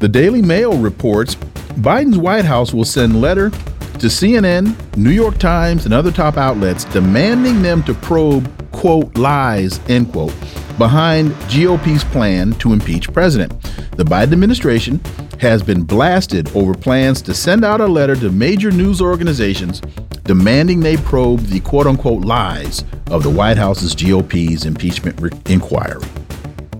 The 0.00 0.08
Daily 0.08 0.40
Mail 0.40 0.78
reports 0.78 1.34
Biden's 1.34 2.16
White 2.16 2.46
House 2.46 2.72
will 2.72 2.86
send 2.86 3.20
letter 3.20 3.50
to 3.50 4.06
CNN, 4.06 4.74
New 4.96 5.10
York 5.10 5.36
Times, 5.36 5.84
and 5.84 5.92
other 5.92 6.10
top 6.10 6.38
outlets 6.38 6.84
demanding 6.84 7.60
them 7.60 7.82
to 7.82 7.92
probe, 7.92 8.50
quote, 8.72 9.14
lies, 9.18 9.78
end 9.90 10.10
quote, 10.10 10.32
behind 10.78 11.32
GOP's 11.50 12.02
plan 12.04 12.52
to 12.54 12.72
impeach 12.72 13.12
president. 13.12 13.52
The 13.98 14.04
Biden 14.04 14.32
administration 14.32 15.02
has 15.38 15.62
been 15.62 15.82
blasted 15.82 16.50
over 16.56 16.72
plans 16.72 17.20
to 17.20 17.34
send 17.34 17.62
out 17.62 17.82
a 17.82 17.86
letter 17.86 18.16
to 18.16 18.30
major 18.30 18.70
news 18.70 19.02
organizations 19.02 19.82
demanding 20.24 20.80
they 20.80 20.96
probe 20.96 21.40
the 21.40 21.60
quote 21.60 21.86
unquote 21.86 22.24
lies 22.24 22.84
of 23.10 23.22
the 23.22 23.28
White 23.28 23.58
House's 23.58 23.94
GOP's 23.94 24.64
impeachment 24.64 25.20
inquiry. 25.50 26.02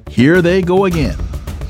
Here 0.08 0.40
they 0.40 0.62
go 0.62 0.86
again. 0.86 1.18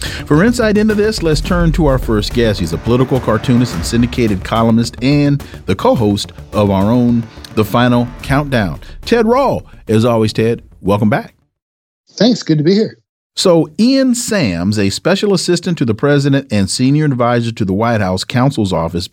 For 0.01 0.45
insight 0.45 0.79
into 0.79 0.95
this, 0.95 1.23
let's 1.23 1.41
turn 1.41 1.73
to 1.73 1.87
our 1.87 1.99
first 1.99 2.33
guest. 2.33 2.61
He's 2.61 2.73
a 2.73 2.79
political 2.79 3.21
cartoonist 3.21 3.75
and 3.75 3.85
syndicated 3.85 4.45
columnist 4.45 4.97
and 5.03 5.41
the 5.67 5.77
co 5.77 5.95
host 5.95 6.33
of 6.53 6.71
our 6.71 6.91
own 6.91 7.25
The 7.55 7.65
Final 7.65 8.07
Countdown. 8.23 8.81
Ted 9.03 9.27
Rall. 9.27 9.67
As 9.89 10.05
always, 10.05 10.33
Ted, 10.33 10.63
welcome 10.81 11.11
back. 11.11 11.35
Thanks. 12.11 12.43
Good 12.43 12.59
to 12.59 12.65
be 12.65 12.75
here. 12.75 12.99
So, 13.37 13.71
Ian 13.79 14.15
Sams, 14.15 14.79
a 14.79 14.91
special 14.91 15.33
assistant 15.33 15.79
to 15.79 15.85
the 15.85 15.95
president 15.95 16.53
and 16.53 16.69
senior 16.69 17.05
advisor 17.05 17.53
to 17.53 17.65
the 17.65 17.73
White 17.73 18.01
House 18.01 18.25
counsel's 18.25 18.73
office, 18.73 19.09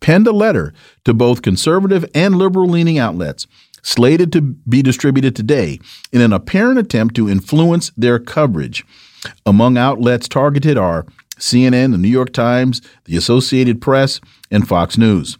penned 0.00 0.26
a 0.26 0.32
letter 0.32 0.74
to 1.04 1.14
both 1.14 1.42
conservative 1.42 2.04
and 2.14 2.36
liberal 2.36 2.68
leaning 2.68 2.98
outlets 2.98 3.46
slated 3.82 4.32
to 4.32 4.40
be 4.40 4.82
distributed 4.82 5.34
today 5.34 5.78
in 6.12 6.20
an 6.20 6.32
apparent 6.32 6.78
attempt 6.78 7.14
to 7.16 7.28
influence 7.28 7.90
their 7.96 8.18
coverage. 8.18 8.84
Among 9.46 9.76
outlets 9.76 10.28
targeted 10.28 10.78
are 10.78 11.06
CNN, 11.38 11.92
the 11.92 11.98
New 11.98 12.08
York 12.08 12.32
Times, 12.32 12.82
the 13.04 13.16
Associated 13.16 13.80
Press, 13.80 14.20
and 14.50 14.66
Fox 14.66 14.98
News. 14.98 15.38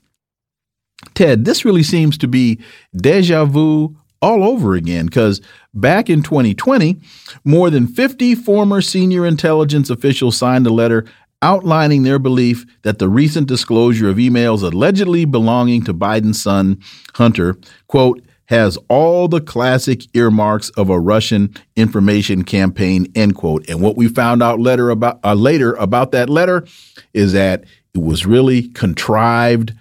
Ted, 1.15 1.45
this 1.45 1.65
really 1.65 1.83
seems 1.83 2.19
to 2.19 2.29
be 2.29 2.59
deja 2.95 3.45
vu 3.45 3.97
all 4.23 4.45
over 4.45 4.75
again 4.75 5.07
because 5.07 5.41
back 5.73 6.11
in 6.11 6.23
2020, 6.23 7.01
more 7.45 7.71
than 7.71 7.87
50 7.87 8.35
former 8.35 8.81
senior 8.83 9.25
intelligence 9.25 9.89
officials 9.89 10.37
signed 10.37 10.67
a 10.67 10.73
letter 10.73 11.07
outlining 11.43 12.03
their 12.03 12.19
belief 12.19 12.67
that 12.83 12.99
the 12.99 13.09
recent 13.09 13.49
disclosure 13.49 14.11
of 14.11 14.17
emails 14.17 14.63
allegedly 14.63 15.25
belonging 15.25 15.83
to 15.85 15.95
Biden's 15.95 16.43
son, 16.43 16.79
Hunter, 17.15 17.57
quote, 17.87 18.23
has 18.51 18.77
all 18.89 19.29
the 19.29 19.41
classic 19.41 20.03
earmarks 20.13 20.71
of 20.71 20.91
a 20.91 20.99
Russian 20.99 21.55
information 21.77 22.43
campaign, 22.43 23.07
end 23.15 23.37
quote. 23.37 23.67
And 23.71 23.81
what 23.81 23.97
we 23.97 24.09
found 24.09 24.43
out 24.43 24.59
later 24.59 24.91
about 24.91 25.21
uh, 25.25 25.35
later 25.35 25.75
about 25.75 26.11
that 26.11 26.29
letter 26.29 26.67
is 27.15 27.33
that 27.33 27.65
it 27.95 28.03
was 28.03 28.27
really 28.27 28.69
contrived 28.71 29.73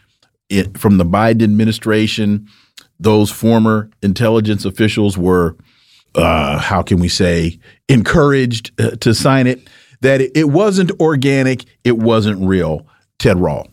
it, 0.49 0.77
from 0.77 0.99
the 0.99 1.03
Biden 1.03 1.41
administration. 1.41 2.47
Those 2.99 3.31
former 3.31 3.89
intelligence 4.03 4.65
officials 4.65 5.17
were, 5.17 5.55
uh, 6.13 6.59
how 6.59 6.83
can 6.83 6.99
we 6.99 7.09
say, 7.09 7.59
encouraged 7.87 8.79
uh, 8.79 8.91
to 8.97 9.15
sign 9.15 9.47
it. 9.47 9.67
That 10.01 10.21
it, 10.21 10.31
it 10.35 10.49
wasn't 10.49 10.91
organic, 10.99 11.65
it 11.83 11.97
wasn't 11.97 12.47
real. 12.47 12.85
Ted 13.17 13.39
Rall. 13.39 13.67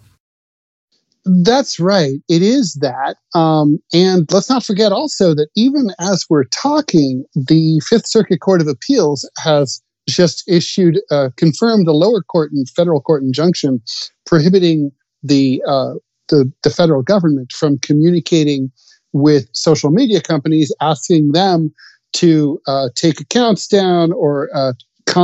That's 1.27 1.81
right. 1.81 2.15
It 2.29 2.43
is 2.43 2.75
that. 2.81 3.17
Um, 3.35 3.79
and 3.93 4.31
let's 4.33 4.49
not 4.49 4.65
forget 4.65 4.93
also 4.93 5.35
that 5.35 5.49
even 5.57 5.91
as 5.99 6.25
we're 6.31 6.45
talking, 6.45 7.25
the 7.35 7.81
Fifth 7.85 8.07
Circuit 8.07 8.41
Court 8.41 8.61
of 8.61 8.69
Appeals 8.69 9.29
has 9.39 9.83
just 10.09 10.45
issued, 10.49 11.01
uh, 11.11 11.31
confirmed 11.37 11.89
a 11.89 11.93
lower 11.93 12.23
court 12.23 12.53
and 12.53 12.69
federal 12.71 13.01
court 13.01 13.25
injunction 13.25 13.83
prohibiting 14.25 14.93
the, 15.25 15.61
uh, 15.67 15.95
the, 16.29 16.51
the 16.63 16.71
federal 16.71 17.03
government 17.03 17.51
from 17.51 17.79
communicating 17.79 18.71
with 19.13 19.49
social 19.53 19.91
media 19.91 20.21
companies, 20.21 20.73
asking 20.81 21.33
them 21.33 21.73
to 22.13 22.61
uh, 22.69 22.89
take 22.95 23.21
accounts 23.21 23.67
down 23.67 24.13
or, 24.13 24.49
uh, 24.55 24.73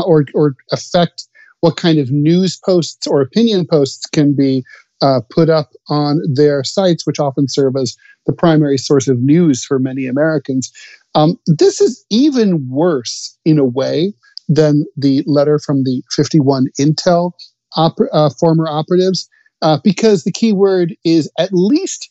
or, 0.05 0.25
or 0.35 0.57
affect 0.73 1.29
what 1.61 1.77
kind 1.77 1.99
of 2.01 2.11
news 2.11 2.59
posts 2.65 3.07
or 3.07 3.21
opinion 3.21 3.65
posts 3.71 4.05
can 4.07 4.35
be 4.35 4.65
uh, 5.03 5.21
put 5.31 5.51
up 5.51 5.71
on 5.89 6.21
their 6.33 6.65
sites, 6.65 7.07
which 7.07 7.19
often 7.19 7.49
serve 7.49 7.75
as 7.77 7.97
the 8.27 8.33
primary 8.33 8.79
source 8.79 9.09
of 9.09 9.21
news 9.21 9.65
for 9.65 9.79
many 9.79 10.07
Americans. 10.07 10.71
Um, 11.15 11.39
this 11.47 11.81
is 11.81 12.05
even 12.09 12.67
worse 12.71 13.37
in 13.45 13.59
a 13.59 13.65
way 13.65 14.15
than 14.49 14.85
the 14.97 15.23
letter 15.27 15.59
from 15.59 15.83
the 15.85 16.03
51 16.13 16.67
Intel 16.81 17.33
uh, 17.77 18.31
former 18.39 18.69
operatives, 18.69 19.29
uh, 19.63 19.79
because 19.83 20.25
the 20.25 20.33
key 20.33 20.53
word 20.53 20.95
is 21.05 21.31
at 21.39 21.51
least 21.53 22.09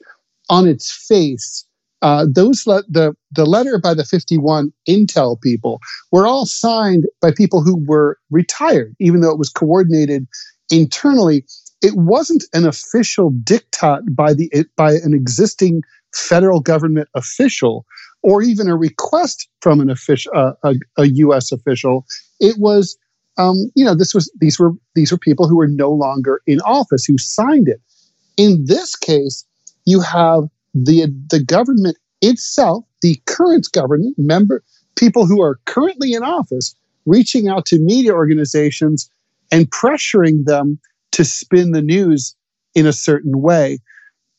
on 0.50 0.68
its 0.68 0.92
face. 0.92 1.66
Uh, 2.02 2.26
those 2.30 2.66
le- 2.66 2.84
the 2.90 3.14
the 3.32 3.46
letter 3.46 3.78
by 3.78 3.94
the 3.94 4.04
51 4.04 4.74
Intel 4.90 5.40
people 5.40 5.80
were 6.12 6.26
all 6.26 6.46
signed 6.46 7.06
by 7.22 7.32
people 7.32 7.62
who 7.62 7.84
were 7.86 8.18
retired, 8.32 8.96
even 9.00 9.22
though 9.22 9.32
it 9.32 9.38
was 9.38 9.50
coordinated 9.50 10.28
internally 10.72 11.46
it 11.82 11.96
wasn't 11.96 12.44
an 12.54 12.66
official 12.66 13.32
diktat 13.32 14.16
by 14.16 14.34
the 14.34 14.50
by 14.76 14.94
an 14.94 15.14
existing 15.14 15.82
federal 16.14 16.60
government 16.60 17.08
official 17.16 17.86
or 18.24 18.42
even 18.42 18.70
a 18.70 18.78
request 18.78 19.48
from 19.62 19.80
an 19.80 19.90
official 19.90 20.32
uh, 20.36 20.54
a, 20.64 20.76
a, 20.98 21.06
U.S. 21.08 21.52
official. 21.52 22.06
It 22.40 22.58
was, 22.60 22.98
um, 23.38 23.72
you 23.76 23.84
know, 23.84 23.96
this 23.96 24.14
was 24.14 24.32
these 24.40 24.60
were 24.60 24.74
these 24.96 25.12
were 25.12 25.18
people 25.18 25.48
who 25.48 25.58
were 25.58 25.68
no 25.68 25.92
longer 25.92 26.42
in 26.46 26.62
office 26.62 27.04
who 27.06 27.18
signed 27.18 27.68
it. 27.68 27.82
In 28.38 28.64
this 28.66 28.96
case, 28.96 29.46
you 29.86 30.02
have 30.02 30.44
the 30.74 31.08
the 31.30 31.44
government 31.44 31.98
itself, 32.22 32.86
the 33.02 33.20
current 33.26 33.68
government 33.74 34.16
member, 34.18 34.64
people 34.96 35.26
who 35.26 35.42
are 35.42 35.60
currently 35.66 36.14
in 36.14 36.24
office, 36.24 36.76
reaching 37.06 37.48
out 37.48 37.66
to 37.66 37.80
media 37.80 38.14
organizations 38.14 39.10
and 39.52 39.70
pressuring 39.72 40.46
them 40.46 40.80
to 41.12 41.26
spin 41.26 41.72
the 41.72 41.82
news 41.82 42.36
in 42.76 42.86
a 42.86 42.94
certain 42.94 43.42
way. 43.42 43.80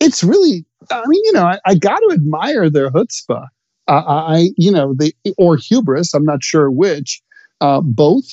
It's 0.00 0.22
really, 0.22 0.64
I 0.90 1.02
mean, 1.06 1.22
you 1.24 1.32
know, 1.32 1.44
I, 1.44 1.58
I 1.66 1.74
got 1.74 1.98
to 1.98 2.10
admire 2.12 2.68
their 2.70 2.90
chutzpah. 2.90 3.46
I, 3.88 4.50
you 4.56 4.70
know, 4.70 4.94
the 4.94 5.14
or 5.36 5.56
hubris. 5.56 6.14
I'm 6.14 6.24
not 6.24 6.42
sure 6.42 6.70
which, 6.70 7.20
uh, 7.60 7.80
both. 7.80 8.24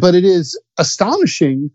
But 0.00 0.14
it 0.14 0.24
is 0.24 0.60
astonishing 0.78 1.70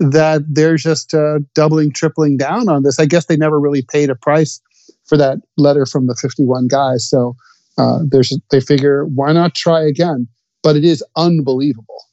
that 0.00 0.42
they're 0.48 0.76
just 0.76 1.14
uh, 1.14 1.40
doubling, 1.54 1.92
tripling 1.92 2.36
down 2.36 2.68
on 2.68 2.82
this. 2.82 2.98
I 2.98 3.06
guess 3.06 3.26
they 3.26 3.36
never 3.36 3.60
really 3.60 3.82
paid 3.82 4.10
a 4.10 4.14
price 4.14 4.60
for 5.04 5.16
that 5.18 5.38
letter 5.56 5.86
from 5.86 6.06
the 6.06 6.16
51 6.16 6.68
guys. 6.68 7.08
So 7.08 7.36
uh, 7.78 8.00
there's 8.08 8.36
they 8.50 8.60
figure 8.60 9.04
why 9.04 9.32
not 9.32 9.54
try 9.54 9.82
again? 9.82 10.26
But 10.62 10.76
it 10.76 10.84
is 10.84 11.04
unbelievable. 11.16 12.04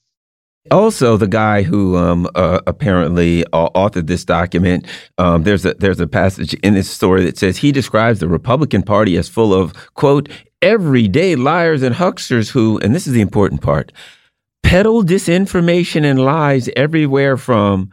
Also, 0.71 1.17
the 1.17 1.27
guy 1.27 1.63
who 1.63 1.97
um, 1.97 2.27
uh, 2.35 2.59
apparently 2.67 3.43
uh, 3.53 3.69
authored 3.69 4.07
this 4.07 4.25
document, 4.25 4.85
um, 5.17 5.43
there's 5.43 5.65
a 5.65 5.73
there's 5.75 5.99
a 5.99 6.07
passage 6.07 6.53
in 6.55 6.73
this 6.73 6.89
story 6.89 7.23
that 7.23 7.37
says 7.37 7.57
he 7.57 7.71
describes 7.71 8.19
the 8.19 8.27
Republican 8.27 8.83
Party 8.83 9.17
as 9.17 9.29
full 9.29 9.53
of 9.53 9.73
quote 9.93 10.29
everyday 10.61 11.35
liars 11.35 11.83
and 11.83 11.95
hucksters 11.95 12.49
who, 12.49 12.79
and 12.79 12.95
this 12.95 13.07
is 13.07 13.13
the 13.13 13.21
important 13.21 13.61
part, 13.61 13.91
peddle 14.63 15.03
disinformation 15.03 16.03
and 16.03 16.19
lies 16.19 16.69
everywhere 16.75 17.37
from 17.37 17.91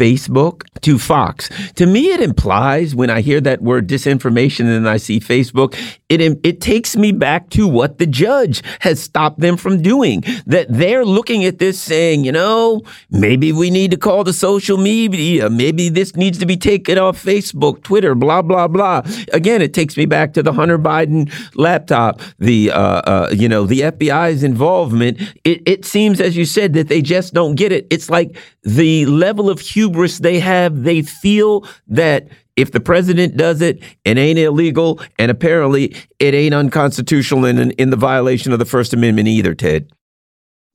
Facebook 0.00 0.62
to 0.80 0.98
Fox. 0.98 1.50
To 1.74 1.84
me, 1.84 2.06
it 2.06 2.20
implies 2.20 2.94
when 2.94 3.10
I 3.10 3.20
hear 3.20 3.38
that 3.42 3.60
word 3.60 3.86
disinformation 3.86 4.64
and 4.64 4.88
I 4.88 4.96
see 4.96 5.20
Facebook, 5.20 5.76
it, 6.08 6.20
it 6.42 6.62
takes 6.62 6.96
me 6.96 7.12
back 7.12 7.50
to 7.50 7.68
what 7.68 7.98
the 7.98 8.06
judge 8.06 8.62
has 8.80 8.98
stopped 8.98 9.40
them 9.40 9.58
from 9.58 9.82
doing. 9.82 10.24
That 10.46 10.68
they're 10.70 11.04
looking 11.04 11.44
at 11.44 11.58
this 11.58 11.78
saying, 11.78 12.24
you 12.24 12.32
know, 12.32 12.80
maybe 13.10 13.52
we 13.52 13.68
need 13.68 13.90
to 13.90 13.98
call 13.98 14.24
the 14.24 14.32
social 14.32 14.78
media. 14.78 15.50
Maybe 15.50 15.90
this 15.90 16.16
needs 16.16 16.38
to 16.38 16.46
be 16.46 16.56
taken 16.56 16.96
off 16.96 17.22
Facebook, 17.22 17.82
Twitter, 17.82 18.14
blah, 18.14 18.40
blah, 18.40 18.66
blah. 18.66 19.02
Again, 19.34 19.60
it 19.60 19.74
takes 19.74 19.98
me 19.98 20.06
back 20.06 20.32
to 20.32 20.42
the 20.42 20.54
Hunter 20.54 20.78
Biden 20.78 21.30
laptop, 21.54 22.22
the, 22.38 22.70
uh, 22.70 23.02
uh, 23.04 23.30
you 23.32 23.48
know, 23.48 23.66
the 23.66 23.80
FBI's 23.80 24.42
involvement. 24.42 25.20
It, 25.44 25.62
it 25.66 25.84
seems, 25.84 26.22
as 26.22 26.38
you 26.38 26.46
said, 26.46 26.72
that 26.72 26.88
they 26.88 27.02
just 27.02 27.34
don't 27.34 27.54
get 27.54 27.70
it. 27.70 27.86
It's 27.90 28.08
like 28.08 28.36
the 28.62 29.04
level 29.06 29.50
of 29.50 29.60
hubris 29.90 30.18
they 30.18 30.40
have, 30.40 30.82
they 30.84 31.02
feel 31.02 31.66
that 31.88 32.28
if 32.56 32.72
the 32.72 32.80
president 32.80 33.36
does 33.36 33.60
it, 33.60 33.82
it 34.04 34.18
ain't 34.18 34.38
illegal, 34.38 35.00
and 35.18 35.30
apparently 35.30 35.96
it 36.18 36.34
ain't 36.34 36.54
unconstitutional 36.54 37.44
and 37.44 37.72
in 37.72 37.90
the 37.90 37.96
violation 37.96 38.52
of 38.52 38.58
the 38.58 38.64
First 38.64 38.92
Amendment 38.92 39.28
either, 39.28 39.54
Ted. 39.54 39.90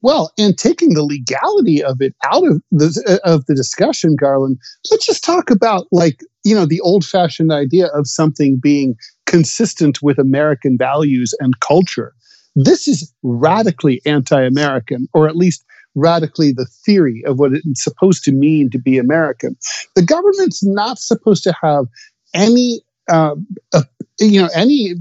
Well, 0.01 0.31
and 0.37 0.57
taking 0.57 0.93
the 0.93 1.03
legality 1.03 1.83
of 1.83 1.97
it 1.99 2.13
out 2.23 2.45
of 2.45 2.61
the 2.71 3.19
of 3.23 3.45
the 3.47 3.55
discussion, 3.55 4.15
Garland, 4.19 4.57
let's 4.91 5.05
just 5.05 5.23
talk 5.23 5.49
about 5.49 5.87
like 5.91 6.19
you 6.43 6.53
know 6.53 6.65
the 6.65 6.81
old-fashioned 6.81 7.51
idea 7.51 7.87
of 7.87 8.07
something 8.07 8.59
being 8.61 8.95
consistent 9.25 10.01
with 10.03 10.19
American 10.19 10.77
values 10.77 11.33
and 11.39 11.59
culture. 11.59 12.13
This 12.55 12.87
is 12.87 13.11
radically 13.23 14.01
anti-American, 14.05 15.07
or 15.13 15.27
at 15.27 15.35
least 15.35 15.65
radically 15.95 16.51
the 16.51 16.67
theory 16.85 17.23
of 17.25 17.39
what 17.39 17.53
it's 17.53 17.83
supposed 17.83 18.23
to 18.25 18.31
mean 18.31 18.69
to 18.69 18.79
be 18.79 18.97
American. 18.97 19.55
The 19.95 20.03
government's 20.03 20.63
not 20.63 20.99
supposed 20.99 21.43
to 21.43 21.53
have 21.61 21.85
any, 22.33 22.81
uh, 23.09 23.35
uh, 23.73 23.83
you 24.19 24.41
know, 24.41 24.49
any 24.53 24.95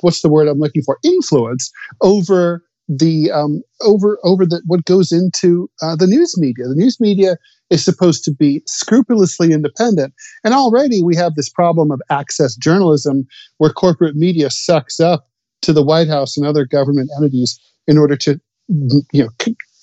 what's 0.00 0.22
the 0.22 0.28
word 0.28 0.48
I'm 0.48 0.58
looking 0.58 0.82
for 0.82 0.98
influence 1.02 1.70
over 2.00 2.62
the 2.88 3.30
um, 3.30 3.62
over 3.82 4.18
over 4.24 4.46
the 4.46 4.62
what 4.66 4.84
goes 4.86 5.12
into 5.12 5.70
uh, 5.82 5.94
the 5.94 6.06
news 6.06 6.38
media. 6.38 6.66
The 6.66 6.74
news 6.74 6.98
media 6.98 7.36
is 7.70 7.84
supposed 7.84 8.24
to 8.24 8.32
be 8.32 8.62
scrupulously 8.66 9.52
independent, 9.52 10.14
and 10.42 10.54
already 10.54 11.02
we 11.02 11.14
have 11.16 11.34
this 11.34 11.50
problem 11.50 11.90
of 11.90 12.00
access 12.08 12.56
journalism, 12.56 13.26
where 13.58 13.70
corporate 13.70 14.16
media 14.16 14.48
sucks 14.50 15.00
up 15.00 15.28
to 15.62 15.72
the 15.72 15.84
White 15.84 16.08
House 16.08 16.36
and 16.36 16.46
other 16.46 16.64
government 16.64 17.10
entities 17.18 17.60
in 17.86 17.98
order 17.98 18.16
to 18.16 18.40
you 18.68 19.24
know 19.24 19.30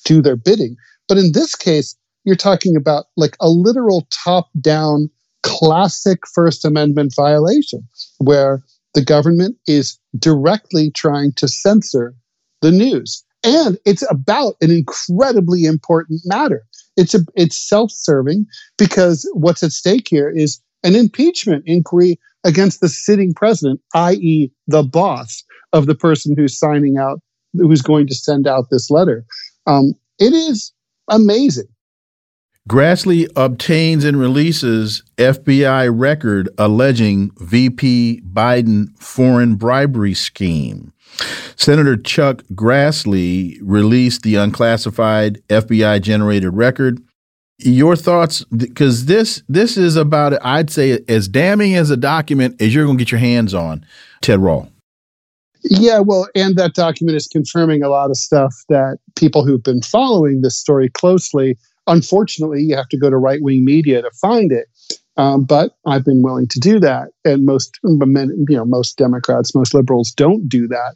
do 0.05 0.21
their 0.21 0.37
bidding. 0.37 0.77
But 1.09 1.17
in 1.17 1.33
this 1.33 1.55
case, 1.55 1.95
you're 2.23 2.35
talking 2.35 2.75
about 2.75 3.05
like 3.17 3.35
a 3.41 3.49
literal 3.49 4.07
top 4.23 4.49
down 4.61 5.09
classic 5.43 6.19
First 6.33 6.65
Amendment 6.65 7.13
violation 7.15 7.87
where 8.17 8.63
the 8.93 9.03
government 9.03 9.57
is 9.67 9.99
directly 10.17 10.89
trying 10.91 11.33
to 11.33 11.47
censor 11.47 12.15
the 12.61 12.71
news. 12.71 13.23
And 13.43 13.77
it's 13.85 14.03
about 14.09 14.55
an 14.61 14.71
incredibly 14.71 15.65
important 15.65 16.21
matter. 16.25 16.63
It's 16.97 17.13
a, 17.13 17.19
it's 17.35 17.57
self-serving 17.57 18.45
because 18.77 19.29
what's 19.33 19.61
at 19.61 19.71
stake 19.71 20.07
here 20.09 20.29
is 20.29 20.59
an 20.83 20.95
impeachment 20.95 21.63
inquiry 21.67 22.19
against 22.43 22.79
the 22.79 22.89
sitting 22.89 23.33
president, 23.33 23.81
i.e., 23.93 24.51
the 24.67 24.83
boss 24.83 25.43
of 25.73 25.85
the 25.85 25.95
person 25.95 26.35
who's 26.35 26.57
signing 26.57 26.97
out, 26.97 27.19
who's 27.53 27.81
going 27.81 28.07
to 28.07 28.15
send 28.15 28.47
out 28.47 28.69
this 28.71 28.89
letter. 28.89 29.25
Um, 29.65 29.94
it 30.19 30.33
is 30.33 30.73
amazing. 31.09 31.67
Grassley 32.67 33.27
obtains 33.35 34.03
and 34.03 34.19
releases 34.19 35.03
FBI 35.17 35.88
record 35.94 36.50
alleging 36.57 37.29
VP 37.38 38.21
Biden 38.33 38.97
foreign 39.00 39.56
bribery 39.56 40.15
scheme. 40.15 40.91
Senator 41.56 41.95
Chuck 41.95 42.41
Grassley 42.53 43.59
released 43.62 44.23
the 44.23 44.35
unclassified 44.35 45.44
FBI 45.47 46.01
generated 46.01 46.56
record. 46.56 47.01
Your 47.59 47.95
thoughts 47.95 48.44
because 48.45 49.06
this 49.06 49.44
this 49.47 49.77
is 49.77 49.95
about 49.95 50.33
I'd 50.44 50.71
say 50.71 51.00
as 51.07 51.27
damning 51.27 51.75
as 51.75 51.91
a 51.91 51.95
document 51.95 52.62
as 52.62 52.73
you're 52.73 52.85
going 52.85 52.97
to 52.97 53.01
get 53.01 53.12
your 53.12 53.19
hands 53.19 53.53
on 53.53 53.85
Ted 54.21 54.39
Rall. 54.39 54.69
Yeah, 55.67 56.00
well, 56.00 56.27
and 56.35 56.56
that 56.57 56.75
document 56.75 57.15
is 57.15 57.27
confirming 57.27 57.81
a 57.81 57.89
lot 57.89 58.12
of 58.12 58.17
stuff 58.17 58.53
that 58.69 59.00
people 59.15 59.44
who've 59.44 59.63
been 59.63 59.81
following 59.81 60.41
this 60.41 60.56
story 60.56 60.89
closely, 60.89 61.57
unfortunately, 61.88 62.62
you 62.62 62.75
have 62.75 62.89
to 62.89 62.97
go 62.97 63.09
to 63.09 63.17
right 63.17 63.41
wing 63.41 63.65
media 63.65 64.01
to 64.01 64.12
find 64.21 64.51
it. 64.51 64.67
Um, 65.17 65.44
but 65.44 65.75
I've 65.85 66.06
been 66.06 66.21
willing 66.21 66.47
to 66.50 66.59
do 66.59 66.79
that, 66.81 67.09
and 67.23 67.45
most, 67.45 67.79
you 67.83 68.45
know, 68.50 68.65
most 68.65 68.97
Democrats, 68.97 69.56
most 69.56 69.73
liberals 69.73 70.12
don't 70.12 70.47
do 70.47 70.67
that. 70.67 70.95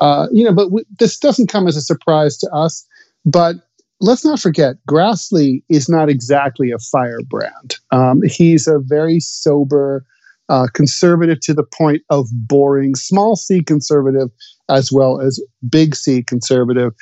Uh, 0.00 0.26
you 0.32 0.44
know, 0.44 0.52
but 0.52 0.68
this 0.98 1.18
doesn't 1.18 1.48
come 1.48 1.66
as 1.66 1.76
a 1.76 1.80
surprise 1.80 2.36
to 2.38 2.50
us. 2.52 2.86
But 3.24 3.56
let's 4.00 4.24
not 4.24 4.40
forget, 4.40 4.76
Grassley 4.88 5.62
is 5.68 5.88
not 5.88 6.08
exactly 6.08 6.70
a 6.72 6.78
firebrand. 6.78 7.76
Um, 7.90 8.20
he's 8.24 8.66
a 8.66 8.78
very 8.80 9.20
sober, 9.20 10.04
uh, 10.50 10.66
conservative 10.74 11.40
to 11.40 11.54
the 11.54 11.62
point 11.62 12.02
of 12.10 12.28
boring, 12.32 12.94
small 12.94 13.36
c 13.36 13.62
conservative 13.62 14.28
as 14.68 14.92
well 14.92 15.20
as 15.20 15.42
big 15.68 15.94
C 15.94 16.22
conservative 16.22 16.92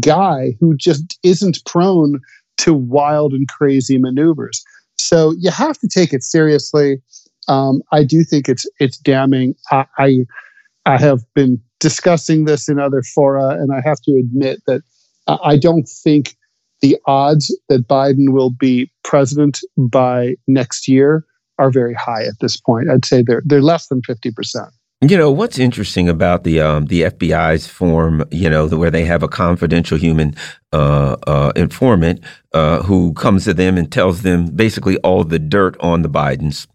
guy 0.00 0.56
who 0.60 0.76
just 0.76 1.18
isn't 1.22 1.64
prone 1.66 2.20
to 2.58 2.72
wild 2.72 3.32
and 3.32 3.46
crazy 3.48 3.98
maneuvers. 3.98 4.64
So 4.98 5.34
you 5.38 5.50
have 5.50 5.78
to 5.78 5.88
take 5.88 6.12
it 6.12 6.22
seriously. 6.22 7.02
Um, 7.46 7.82
I 7.92 8.04
do 8.04 8.24
think 8.24 8.48
it's 8.48 8.66
it's 8.80 8.96
damning. 8.96 9.54
I, 9.70 9.84
I, 9.98 10.18
I 10.86 10.98
have 10.98 11.20
been 11.34 11.60
discussing 11.80 12.46
this 12.46 12.68
in 12.68 12.78
other 12.78 13.02
fora, 13.02 13.50
and 13.50 13.70
I 13.72 13.82
have 13.86 14.00
to 14.02 14.12
admit 14.12 14.60
that 14.66 14.82
I 15.26 15.58
don't 15.58 15.88
think 15.88 16.36
the 16.80 16.96
odds 17.06 17.54
that 17.68 17.86
Biden 17.88 18.32
will 18.32 18.50
be 18.50 18.90
president 19.02 19.60
by 19.76 20.36
next 20.46 20.88
year 20.88 21.24
are 21.58 21.70
very 21.70 21.94
high 21.94 22.24
at 22.24 22.38
this 22.40 22.56
point. 22.56 22.90
I'd 22.90 23.04
say 23.04 23.22
they're 23.22 23.42
they're 23.44 23.62
less 23.62 23.88
than 23.88 24.02
fifty 24.02 24.30
percent. 24.30 24.70
You 25.00 25.18
know 25.18 25.30
what's 25.30 25.58
interesting 25.58 26.08
about 26.08 26.44
the 26.44 26.60
um, 26.60 26.86
the 26.86 27.02
FBI's 27.02 27.66
form, 27.66 28.24
you 28.30 28.48
know, 28.48 28.66
where 28.68 28.90
they 28.90 29.04
have 29.04 29.22
a 29.22 29.28
confidential 29.28 29.98
human 29.98 30.34
uh, 30.72 31.16
uh, 31.26 31.52
informant 31.56 32.22
uh, 32.54 32.82
who 32.82 33.12
comes 33.12 33.44
to 33.44 33.52
them 33.52 33.76
and 33.76 33.92
tells 33.92 34.22
them 34.22 34.46
basically 34.46 34.96
all 34.98 35.24
the 35.24 35.38
dirt 35.38 35.76
on 35.80 36.00
the 36.02 36.08
Bidens, 36.08 36.66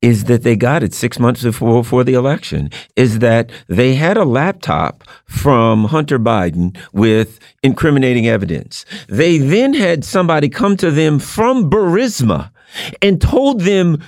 is 0.00 0.24
that 0.24 0.42
they 0.42 0.56
got 0.56 0.82
it 0.82 0.94
six 0.94 1.18
months 1.18 1.42
before, 1.42 1.82
before 1.82 2.02
the 2.02 2.14
election. 2.14 2.70
Is 2.96 3.18
that 3.18 3.50
they 3.66 3.94
had 3.94 4.16
a 4.16 4.24
laptop 4.24 5.04
from 5.26 5.84
Hunter 5.84 6.18
Biden 6.18 6.78
with 6.94 7.40
incriminating 7.62 8.26
evidence. 8.26 8.86
They 9.08 9.36
then 9.36 9.74
had 9.74 10.02
somebody 10.04 10.48
come 10.48 10.78
to 10.78 10.90
them 10.90 11.18
from 11.18 11.68
Burisma 11.68 12.52
and 13.02 13.20
told 13.20 13.60
them 13.60 13.98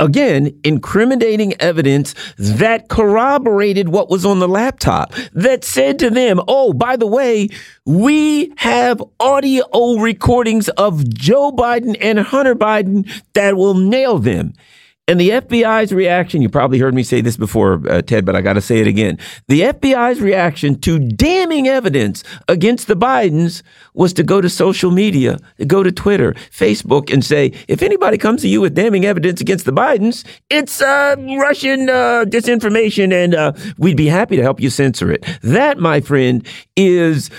again, 0.00 0.58
incriminating 0.64 1.54
evidence 1.60 2.14
that 2.38 2.88
corroborated 2.88 3.90
what 3.90 4.08
was 4.10 4.24
on 4.24 4.38
the 4.38 4.48
laptop 4.48 5.12
that 5.32 5.62
said 5.62 5.98
to 5.98 6.10
them, 6.10 6.40
oh, 6.48 6.72
by 6.72 6.96
the 6.96 7.06
way, 7.06 7.48
we 7.84 8.52
have 8.56 9.02
audio 9.20 9.96
recordings 9.96 10.68
of 10.70 11.08
Joe 11.12 11.52
Biden 11.52 11.96
and 12.00 12.18
Hunter 12.18 12.56
Biden 12.56 13.08
that 13.34 13.56
will 13.56 13.74
nail 13.74 14.18
them. 14.18 14.54
And 15.10 15.20
the 15.20 15.30
FBI's 15.30 15.92
reaction, 15.92 16.40
you 16.40 16.48
probably 16.48 16.78
heard 16.78 16.94
me 16.94 17.02
say 17.02 17.20
this 17.20 17.36
before, 17.36 17.82
uh, 17.90 18.00
Ted, 18.00 18.24
but 18.24 18.36
I 18.36 18.42
got 18.42 18.52
to 18.52 18.60
say 18.60 18.78
it 18.78 18.86
again. 18.86 19.18
The 19.48 19.62
FBI's 19.62 20.20
reaction 20.20 20.78
to 20.82 21.00
damning 21.00 21.66
evidence 21.66 22.22
against 22.46 22.86
the 22.86 22.94
Bidens 22.94 23.64
was 23.92 24.12
to 24.12 24.22
go 24.22 24.40
to 24.40 24.48
social 24.48 24.92
media, 24.92 25.40
go 25.66 25.82
to 25.82 25.90
Twitter, 25.90 26.34
Facebook, 26.52 27.12
and 27.12 27.24
say, 27.24 27.52
if 27.66 27.82
anybody 27.82 28.18
comes 28.18 28.42
to 28.42 28.48
you 28.48 28.60
with 28.60 28.76
damning 28.76 29.04
evidence 29.04 29.40
against 29.40 29.64
the 29.64 29.72
Bidens, 29.72 30.24
it's 30.48 30.80
uh, 30.80 31.16
Russian 31.18 31.90
uh, 31.90 32.24
disinformation, 32.28 33.12
and 33.12 33.34
uh, 33.34 33.52
we'd 33.78 33.96
be 33.96 34.06
happy 34.06 34.36
to 34.36 34.42
help 34.42 34.60
you 34.60 34.70
censor 34.70 35.10
it. 35.10 35.26
That, 35.42 35.78
my 35.78 36.00
friend, 36.00 36.46
is 36.76 37.30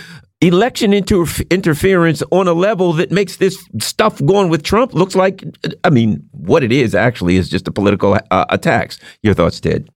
election 0.42 0.94
inter- 0.94 1.26
interference 1.50 2.24
on 2.32 2.48
a 2.48 2.54
level 2.54 2.94
that 2.94 3.12
makes 3.12 3.38
this 3.38 3.64
stuff 3.80 4.24
going 4.26 4.50
with 4.50 4.64
Trump 4.64 4.94
looks 4.94 5.16
like, 5.16 5.44
I 5.84 5.90
mean, 5.90 6.28
what 6.32 6.64
it 6.64 6.72
is 6.72 6.96
actually 6.96 7.38
is 7.38 7.50
just 7.50 7.68
a 7.68 7.72
political 7.72 8.18
uh, 8.32 8.46
attacks. 8.50 9.00
Your 9.22 9.34
thoughts, 9.34 9.60
Ted? 9.60 9.88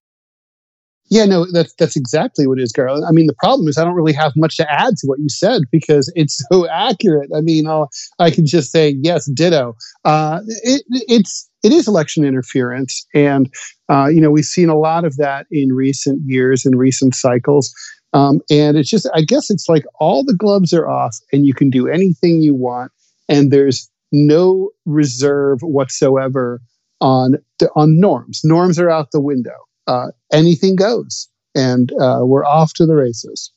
Yeah, 1.10 1.26
no, 1.26 1.46
that's 1.52 1.74
that's 1.76 1.96
exactly 1.96 2.48
what 2.48 2.58
it 2.58 2.64
is, 2.64 2.72
Carl. 2.72 3.06
I 3.06 3.12
mean, 3.12 3.28
the 3.28 3.36
problem 3.36 3.68
is 3.68 3.78
I 3.78 3.84
don't 3.84 3.94
really 3.94 4.14
have 4.14 4.34
much 4.36 4.58
to 4.58 4.72
add 4.72 4.98
to 4.98 5.08
what 5.08 5.20
you 5.20 5.30
said 5.30 5.62
because 5.72 6.12
it's 6.16 6.44
so 6.52 6.68
accurate. 6.68 7.30
I 7.36 7.42
mean, 7.42 7.68
I'll, 7.68 7.90
i 8.18 8.32
can 8.32 8.48
just 8.48 8.72
say 8.72 8.96
yes, 9.02 9.30
ditto. 9.32 9.76
Uh, 10.04 10.40
it, 10.64 10.84
it's 10.90 11.48
it 11.62 11.72
is 11.72 11.88
election 11.88 12.26
interference, 12.26 13.06
and 13.14 13.54
uh, 13.88 14.08
you 14.08 14.20
know 14.20 14.32
we've 14.32 14.46
seen 14.46 14.68
a 14.68 14.78
lot 14.78 15.06
of 15.06 15.16
that 15.18 15.46
in 15.52 15.74
recent 15.74 16.22
years, 16.26 16.66
in 16.66 16.76
recent 16.76 17.14
cycles. 17.14 17.72
Um, 18.16 18.40
and 18.50 18.78
it's 18.78 18.90
just, 18.90 19.10
I 19.14 19.22
guess 19.22 19.52
it's 19.52 19.68
like 19.68 19.84
all 20.00 20.24
the 20.24 20.34
gloves 20.34 20.74
are 20.74 20.88
off 20.90 21.18
and 21.34 21.46
you 21.46 21.54
can 21.54 21.70
do 21.70 21.88
anything 21.90 22.42
you 22.42 22.56
want. 22.56 22.92
And 23.28 23.52
there's 23.52 23.92
no 24.14 24.70
reserve 24.86 25.60
whatsoever 25.62 26.62
on 27.02 27.36
on 27.76 28.00
norms. 28.00 28.42
Norms 28.44 28.80
are 28.80 28.90
out 28.90 29.12
the 29.12 29.22
window. 29.22 29.58
Uh, 29.86 30.08
anything 30.32 30.76
goes, 30.76 31.28
and 31.54 31.92
uh, 32.00 32.22
we're 32.24 32.46
off 32.46 32.74
to 32.76 32.86
the 32.86 32.96
races. 32.96 33.52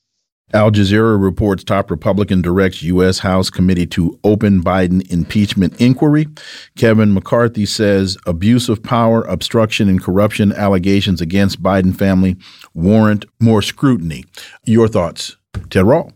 Al 0.54 0.70
Jazeera 0.70 1.22
reports 1.22 1.62
top 1.62 1.90
Republican 1.90 2.40
directs 2.40 2.82
U.S. 2.82 3.18
House 3.18 3.50
committee 3.50 3.86
to 3.88 4.18
open 4.24 4.62
Biden 4.62 5.06
impeachment 5.10 5.78
inquiry. 5.78 6.26
Kevin 6.74 7.12
McCarthy 7.12 7.66
says 7.66 8.16
abuse 8.24 8.70
of 8.70 8.82
power, 8.82 9.22
obstruction, 9.24 9.90
and 9.90 10.02
corruption 10.02 10.52
allegations 10.52 11.20
against 11.20 11.62
Biden 11.62 11.94
family 11.94 12.36
warrant 12.72 13.26
more 13.38 13.60
scrutiny. 13.60 14.24
Your 14.64 14.88
thoughts, 14.88 15.36
Ted 15.68 15.84
Rall? 15.84 16.12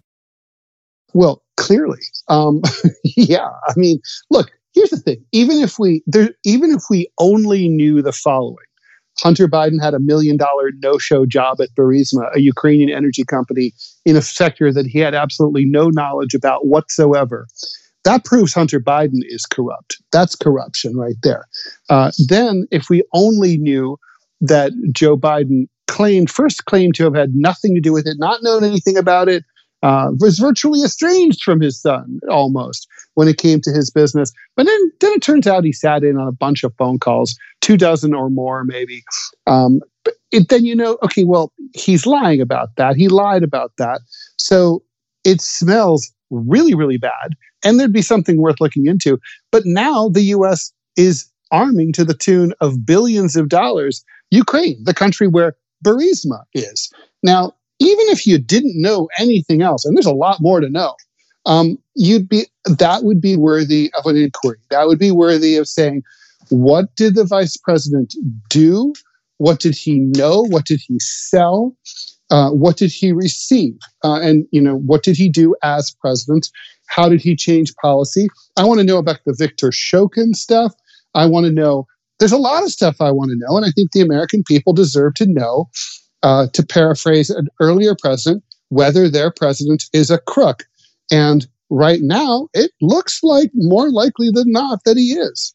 Well, 1.12 1.42
clearly, 1.58 2.00
um, 2.28 2.62
yeah. 3.04 3.50
I 3.68 3.72
mean, 3.76 4.00
look. 4.30 4.50
Here's 4.72 4.88
the 4.88 4.96
thing: 4.96 5.22
even 5.32 5.58
if 5.58 5.78
we 5.78 6.02
there, 6.06 6.30
even 6.44 6.70
if 6.70 6.84
we 6.88 7.06
only 7.18 7.68
knew 7.68 8.00
the 8.00 8.12
following, 8.12 8.64
Hunter 9.18 9.46
Biden 9.46 9.82
had 9.82 9.92
a 9.92 10.00
million 10.00 10.38
dollar 10.38 10.70
no 10.82 10.96
show 10.96 11.26
job 11.26 11.60
at 11.60 11.68
Burisma, 11.76 12.34
a 12.34 12.40
Ukrainian 12.40 12.88
energy 12.88 13.24
company 13.24 13.74
in 14.04 14.16
a 14.16 14.22
sector 14.22 14.72
that 14.72 14.86
he 14.86 14.98
had 14.98 15.14
absolutely 15.14 15.64
no 15.64 15.88
knowledge 15.88 16.34
about 16.34 16.66
whatsoever. 16.66 17.46
That 18.04 18.24
proves 18.24 18.52
Hunter 18.52 18.80
Biden 18.80 19.20
is 19.22 19.46
corrupt. 19.46 19.96
That's 20.10 20.34
corruption 20.34 20.96
right 20.96 21.14
there. 21.22 21.46
Uh, 21.88 22.10
then, 22.26 22.66
if 22.70 22.90
we 22.90 23.04
only 23.14 23.58
knew 23.58 23.96
that 24.40 24.72
Joe 24.92 25.16
Biden 25.16 25.66
claimed, 25.86 26.30
first 26.30 26.64
claimed 26.64 26.94
to 26.96 27.04
have 27.04 27.14
had 27.14 27.30
nothing 27.34 27.74
to 27.74 27.80
do 27.80 27.92
with 27.92 28.06
it, 28.06 28.16
not 28.18 28.42
known 28.42 28.64
anything 28.64 28.96
about 28.96 29.28
it, 29.28 29.44
uh, 29.82 30.10
was 30.18 30.38
virtually 30.38 30.82
estranged 30.82 31.42
from 31.42 31.60
his 31.60 31.80
son 31.80 32.20
almost 32.30 32.86
when 33.14 33.28
it 33.28 33.36
came 33.36 33.60
to 33.60 33.72
his 33.72 33.90
business. 33.90 34.32
But 34.56 34.66
then, 34.66 34.92
then 35.00 35.12
it 35.12 35.22
turns 35.22 35.46
out 35.46 35.64
he 35.64 35.72
sat 35.72 36.04
in 36.04 36.16
on 36.16 36.28
a 36.28 36.32
bunch 36.32 36.64
of 36.64 36.72
phone 36.78 36.98
calls, 36.98 37.36
two 37.60 37.76
dozen 37.76 38.14
or 38.14 38.30
more, 38.30 38.64
maybe. 38.64 39.02
Um, 39.46 39.80
it, 40.30 40.48
then 40.48 40.64
you 40.64 40.74
know, 40.74 40.98
okay, 41.02 41.24
well, 41.24 41.52
he's 41.74 42.06
lying 42.06 42.40
about 42.40 42.76
that. 42.76 42.96
He 42.96 43.08
lied 43.08 43.42
about 43.42 43.72
that. 43.78 44.00
So 44.36 44.82
it 45.24 45.40
smells 45.40 46.12
really, 46.30 46.74
really 46.74 46.98
bad. 46.98 47.34
And 47.64 47.78
there'd 47.78 47.92
be 47.92 48.02
something 48.02 48.40
worth 48.40 48.60
looking 48.60 48.86
into. 48.86 49.18
But 49.50 49.64
now 49.64 50.08
the 50.08 50.22
U.S. 50.22 50.72
is 50.96 51.28
arming 51.50 51.92
to 51.92 52.04
the 52.04 52.14
tune 52.14 52.54
of 52.60 52.84
billions 52.84 53.36
of 53.36 53.48
dollars 53.48 54.04
Ukraine, 54.30 54.82
the 54.84 54.94
country 54.94 55.28
where 55.28 55.54
Burisma 55.84 56.42
is. 56.54 56.90
Now, 57.22 57.52
even 57.78 58.06
if 58.08 58.26
you 58.26 58.38
didn't 58.38 58.80
know 58.80 59.08
anything 59.18 59.62
else, 59.62 59.84
and 59.84 59.96
there's 59.96 60.06
a 60.06 60.12
lot 60.12 60.40
more 60.40 60.60
to 60.60 60.70
know, 60.70 60.94
um, 61.44 61.76
you'd 61.94 62.28
be 62.28 62.46
that 62.64 63.02
would 63.02 63.20
be 63.20 63.36
worthy 63.36 63.92
of 63.98 64.06
an 64.06 64.16
inquiry. 64.16 64.58
That 64.70 64.86
would 64.86 64.98
be 64.98 65.10
worthy 65.10 65.56
of 65.56 65.68
saying, 65.68 66.02
what 66.48 66.94
did 66.96 67.14
the 67.14 67.24
vice 67.24 67.56
president 67.56 68.14
do? 68.48 68.94
What 69.42 69.58
did 69.58 69.74
he 69.74 69.98
know? 69.98 70.42
What 70.42 70.66
did 70.66 70.80
he 70.86 71.00
sell? 71.00 71.76
Uh, 72.30 72.50
what 72.50 72.76
did 72.76 72.92
he 72.92 73.12
receive? 73.12 73.76
Uh, 74.04 74.20
and 74.22 74.46
you 74.52 74.60
know, 74.60 74.76
what 74.76 75.02
did 75.02 75.16
he 75.16 75.28
do 75.28 75.56
as 75.64 75.90
president? 76.00 76.48
How 76.86 77.08
did 77.08 77.20
he 77.20 77.34
change 77.34 77.74
policy? 77.82 78.28
I 78.56 78.64
want 78.64 78.78
to 78.78 78.86
know 78.86 78.98
about 78.98 79.18
the 79.26 79.34
Victor 79.36 79.70
Shokin 79.70 80.36
stuff. 80.36 80.72
I 81.14 81.26
want 81.26 81.46
to 81.46 81.52
know. 81.52 81.88
There's 82.20 82.30
a 82.30 82.38
lot 82.38 82.62
of 82.62 82.70
stuff 82.70 83.00
I 83.00 83.10
want 83.10 83.30
to 83.32 83.36
know, 83.36 83.56
and 83.56 83.66
I 83.66 83.72
think 83.72 83.90
the 83.90 84.00
American 84.00 84.44
people 84.44 84.72
deserve 84.72 85.14
to 85.14 85.26
know. 85.26 85.68
Uh, 86.22 86.46
to 86.52 86.64
paraphrase 86.64 87.30
an 87.30 87.48
earlier 87.58 87.96
president, 88.00 88.44
whether 88.68 89.08
their 89.08 89.32
president 89.32 89.82
is 89.92 90.08
a 90.08 90.18
crook. 90.18 90.62
And 91.10 91.48
right 91.68 91.98
now, 92.00 92.46
it 92.54 92.70
looks 92.80 93.24
like 93.24 93.50
more 93.54 93.90
likely 93.90 94.30
than 94.30 94.52
not 94.52 94.84
that 94.84 94.96
he 94.96 95.14
is. 95.14 95.52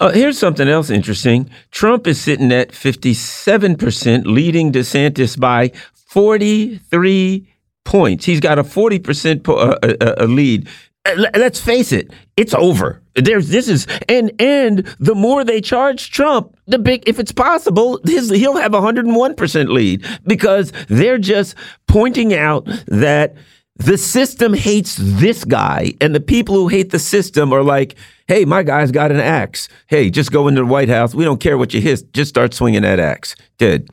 Uh, 0.00 0.10
here's 0.12 0.38
something 0.38 0.66
else 0.66 0.88
interesting. 0.88 1.50
Trump 1.70 2.06
is 2.06 2.18
sitting 2.18 2.50
at 2.52 2.70
57%, 2.70 4.24
leading 4.24 4.72
DeSantis 4.72 5.38
by 5.38 5.70
43 5.92 7.46
points. 7.84 8.24
He's 8.24 8.40
got 8.40 8.58
a 8.58 8.62
40% 8.62 9.44
po- 9.44 9.56
uh, 9.56 9.78
uh, 9.82 10.14
uh 10.20 10.24
lead. 10.24 10.68
Uh, 11.04 11.26
let's 11.34 11.60
face 11.60 11.92
it, 11.92 12.12
it's 12.38 12.54
over. 12.54 13.02
There's 13.14 13.48
this 13.48 13.68
is 13.68 13.86
and 14.08 14.32
and 14.40 14.86
the 14.98 15.14
more 15.14 15.44
they 15.44 15.60
charge 15.60 16.10
Trump, 16.10 16.56
the 16.66 16.78
big 16.78 17.02
if 17.06 17.18
it's 17.18 17.32
possible, 17.32 18.00
his, 18.04 18.30
he'll 18.30 18.56
have 18.56 18.74
a 18.74 18.80
101% 18.80 19.68
lead 19.68 20.06
because 20.26 20.72
they're 20.88 21.18
just 21.18 21.54
pointing 21.88 22.34
out 22.34 22.66
that 22.86 23.34
the 23.80 23.96
system 23.96 24.52
hates 24.52 24.96
this 25.00 25.44
guy, 25.44 25.94
and 26.00 26.14
the 26.14 26.20
people 26.20 26.54
who 26.54 26.68
hate 26.68 26.90
the 26.90 26.98
system 26.98 27.52
are 27.52 27.62
like, 27.62 27.96
hey, 28.26 28.44
my 28.44 28.62
guy's 28.62 28.90
got 28.90 29.10
an 29.10 29.20
axe. 29.20 29.68
Hey, 29.86 30.10
just 30.10 30.30
go 30.30 30.48
into 30.48 30.60
the 30.60 30.66
White 30.66 30.88
House. 30.88 31.14
We 31.14 31.24
don't 31.24 31.40
care 31.40 31.56
what 31.56 31.72
you 31.72 31.80
hiss. 31.80 32.02
Just 32.12 32.28
start 32.28 32.54
swinging 32.54 32.82
that 32.82 33.00
axe. 33.00 33.34
Dead. 33.58 33.88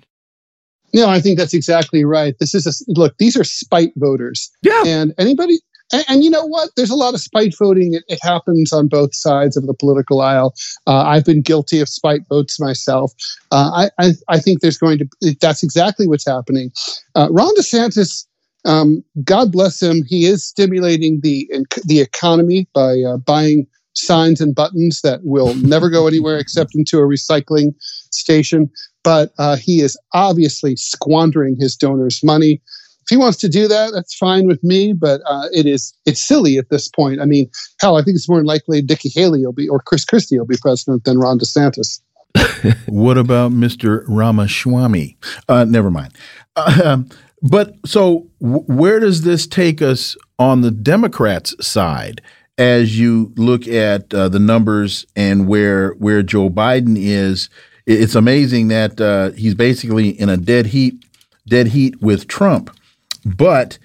No, 0.93 1.09
I 1.09 1.19
think 1.19 1.37
that's 1.37 1.53
exactly 1.53 2.05
right. 2.05 2.35
This 2.39 2.53
is 2.53 2.65
a 2.65 2.99
look. 2.99 3.17
These 3.17 3.37
are 3.37 3.43
spite 3.43 3.91
voters. 3.97 4.49
Yeah. 4.61 4.83
And 4.85 5.13
anybody, 5.17 5.59
and, 5.91 6.05
and 6.07 6.23
you 6.23 6.29
know 6.29 6.45
what? 6.45 6.69
There's 6.75 6.89
a 6.89 6.95
lot 6.95 7.13
of 7.13 7.21
spite 7.21 7.53
voting. 7.57 7.93
It, 7.93 8.03
it 8.07 8.19
happens 8.21 8.73
on 8.73 8.87
both 8.87 9.13
sides 9.13 9.57
of 9.57 9.67
the 9.67 9.73
political 9.73 10.21
aisle. 10.21 10.53
Uh, 10.85 11.03
I've 11.03 11.25
been 11.25 11.41
guilty 11.41 11.79
of 11.79 11.89
spite 11.89 12.21
votes 12.29 12.59
myself. 12.59 13.13
Uh, 13.51 13.89
I, 13.99 14.05
I, 14.05 14.11
I 14.27 14.39
think 14.39 14.61
there's 14.61 14.77
going 14.77 14.99
to. 14.99 15.35
That's 15.39 15.63
exactly 15.63 16.07
what's 16.07 16.25
happening. 16.25 16.71
Uh, 17.15 17.27
Ron 17.31 17.53
DeSantis 17.55 18.25
um, 18.65 19.03
God 19.23 19.51
bless 19.51 19.81
him. 19.81 20.03
He 20.07 20.25
is 20.25 20.45
stimulating 20.45 21.21
the 21.21 21.49
the 21.85 21.99
economy 21.99 22.67
by 22.73 23.01
uh, 23.01 23.17
buying 23.17 23.67
signs 23.93 24.41
and 24.41 24.55
buttons 24.55 25.01
that 25.01 25.21
will 25.23 25.55
never 25.63 25.89
go 25.89 26.07
anywhere 26.07 26.37
except 26.37 26.75
into 26.75 26.99
a 26.99 27.07
recycling 27.07 27.73
station. 28.11 28.69
But 29.03 29.31
uh, 29.39 29.55
he 29.55 29.81
is 29.81 29.97
obviously 30.13 30.75
squandering 30.75 31.55
his 31.59 31.75
donors' 31.75 32.23
money. 32.23 32.61
If 33.01 33.09
he 33.09 33.17
wants 33.17 33.37
to 33.37 33.47
do 33.47 33.69
that, 33.69 33.93
that's 33.93 34.15
fine 34.15 34.47
with 34.47 34.61
me. 34.63 34.91
But 34.91 35.21
uh, 35.25 35.47
it 35.53 35.65
is 35.65 35.93
it's 36.05 36.21
silly 36.21 36.57
at 36.57 36.69
this 36.69 36.89
point. 36.89 37.21
I 37.21 37.25
mean, 37.25 37.49
hell, 37.79 37.97
I 37.97 38.03
think 38.03 38.15
it's 38.15 38.29
more 38.29 38.43
likely 38.43 38.81
Nikki 38.81 39.09
Haley 39.09 39.45
will 39.45 39.53
be 39.53 39.69
or 39.69 39.79
Chris 39.79 40.03
Christie 40.03 40.37
will 40.37 40.45
be 40.45 40.57
president 40.61 41.05
than 41.05 41.17
Ron 41.17 41.39
DeSantis. 41.39 42.01
what 42.87 43.17
about 43.17 43.51
Mr. 43.51 44.03
Ramaswamy? 44.07 45.17
Uh, 45.47 45.63
never 45.63 45.89
mind. 45.89 46.13
Uh, 46.55 47.03
but 47.41 47.75
so, 47.85 48.27
where 48.39 48.99
does 48.99 49.21
this 49.21 49.45
take 49.45 49.81
us 49.81 50.15
on 50.39 50.61
the 50.61 50.71
Democrats' 50.71 51.55
side 51.65 52.21
as 52.57 52.97
you 52.99 53.31
look 53.35 53.67
at 53.67 54.11
uh, 54.13 54.27
the 54.29 54.39
numbers 54.39 55.05
and 55.15 55.47
where 55.47 55.91
where 55.93 56.23
Joe 56.23 56.49
Biden 56.49 56.95
is? 56.97 57.49
It's 57.85 58.15
amazing 58.15 58.67
that 58.69 58.99
uh, 58.99 59.31
he's 59.31 59.55
basically 59.55 60.09
in 60.09 60.29
a 60.29 60.37
dead 60.37 60.67
heat, 60.67 61.05
dead 61.47 61.67
heat 61.67 62.01
with 62.01 62.27
Trump, 62.27 62.75
but 63.23 63.77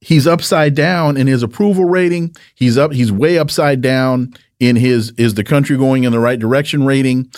he's 0.00 0.26
upside 0.26 0.74
down 0.74 1.16
in 1.16 1.26
his 1.26 1.42
approval 1.42 1.84
rating. 1.84 2.34
He's 2.54 2.78
up. 2.78 2.92
He's 2.92 3.12
way 3.12 3.38
upside 3.38 3.82
down 3.82 4.34
in 4.60 4.76
his 4.76 5.10
is 5.18 5.34
the 5.34 5.44
country 5.44 5.76
going 5.76 6.04
in 6.04 6.12
the 6.12 6.18
right 6.18 6.38
direction 6.38 6.86
rating. 6.86 7.30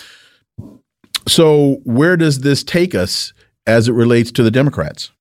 So, 1.27 1.81
where 1.83 2.15
does 2.15 2.39
this 2.39 2.63
take 2.63 2.95
us 2.95 3.33
as 3.65 3.89
it 3.89 3.93
relates 3.93 4.31
to 4.31 4.43
the 4.43 4.51
Democrats? 4.51 5.11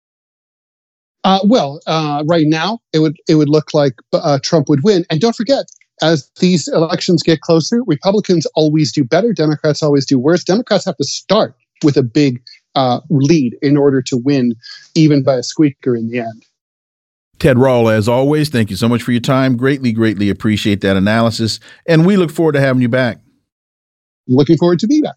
Uh, 1.27 1.41
well, 1.43 1.81
uh, 1.89 2.23
right 2.29 2.47
now 2.47 2.79
it 2.93 3.01
would 3.01 3.17
it 3.29 3.35
would 3.35 3.49
look 3.49 3.75
like 3.75 3.95
uh, 4.13 4.39
Trump 4.45 4.69
would 4.69 4.85
win. 4.85 5.05
And 5.11 5.21
don't 5.21 5.35
forget, 5.35 5.67
as 6.01 6.31
these 6.39 6.69
elections 6.69 7.21
get 7.25 7.41
closer, 7.41 7.83
Republicans 7.85 8.47
always 8.55 8.93
do 8.93 9.03
better. 9.03 9.33
Democrats 9.33 9.83
always 9.83 10.07
do 10.07 10.21
worse. 10.21 10.45
Democrats 10.45 10.85
have 10.85 10.97
to 10.99 11.05
start 11.05 11.57
with 11.83 11.97
a 11.97 12.05
big 12.05 12.41
uh, 12.77 13.01
lead 13.11 13.57
in 13.61 13.77
order 13.77 14.01
to 14.03 14.17
win, 14.17 14.55
even 14.95 15.25
by 15.25 15.35
a 15.35 15.43
squeaker 15.43 15.97
in 15.97 16.09
the 16.09 16.21
end. 16.21 16.45
Ted 17.41 17.59
Rall, 17.59 17.89
as 17.89 18.09
always, 18.09 18.49
thank 18.49 18.71
you 18.71 18.77
so 18.77 18.89
much 18.89 19.03
for 19.03 19.11
your 19.11 19.21
time. 19.21 19.57
Greatly, 19.57 19.91
greatly 19.91 20.31
appreciate 20.31 20.81
that 20.83 20.97
analysis, 20.97 21.59
and 21.89 22.07
we 22.07 22.17
look 22.17 22.31
forward 22.31 22.53
to 22.53 22.61
having 22.61 22.83
you 22.83 22.89
back. 22.89 23.19
Looking 24.29 24.59
forward 24.59 24.79
to 24.79 24.87
be 24.87 25.01
back. 25.01 25.17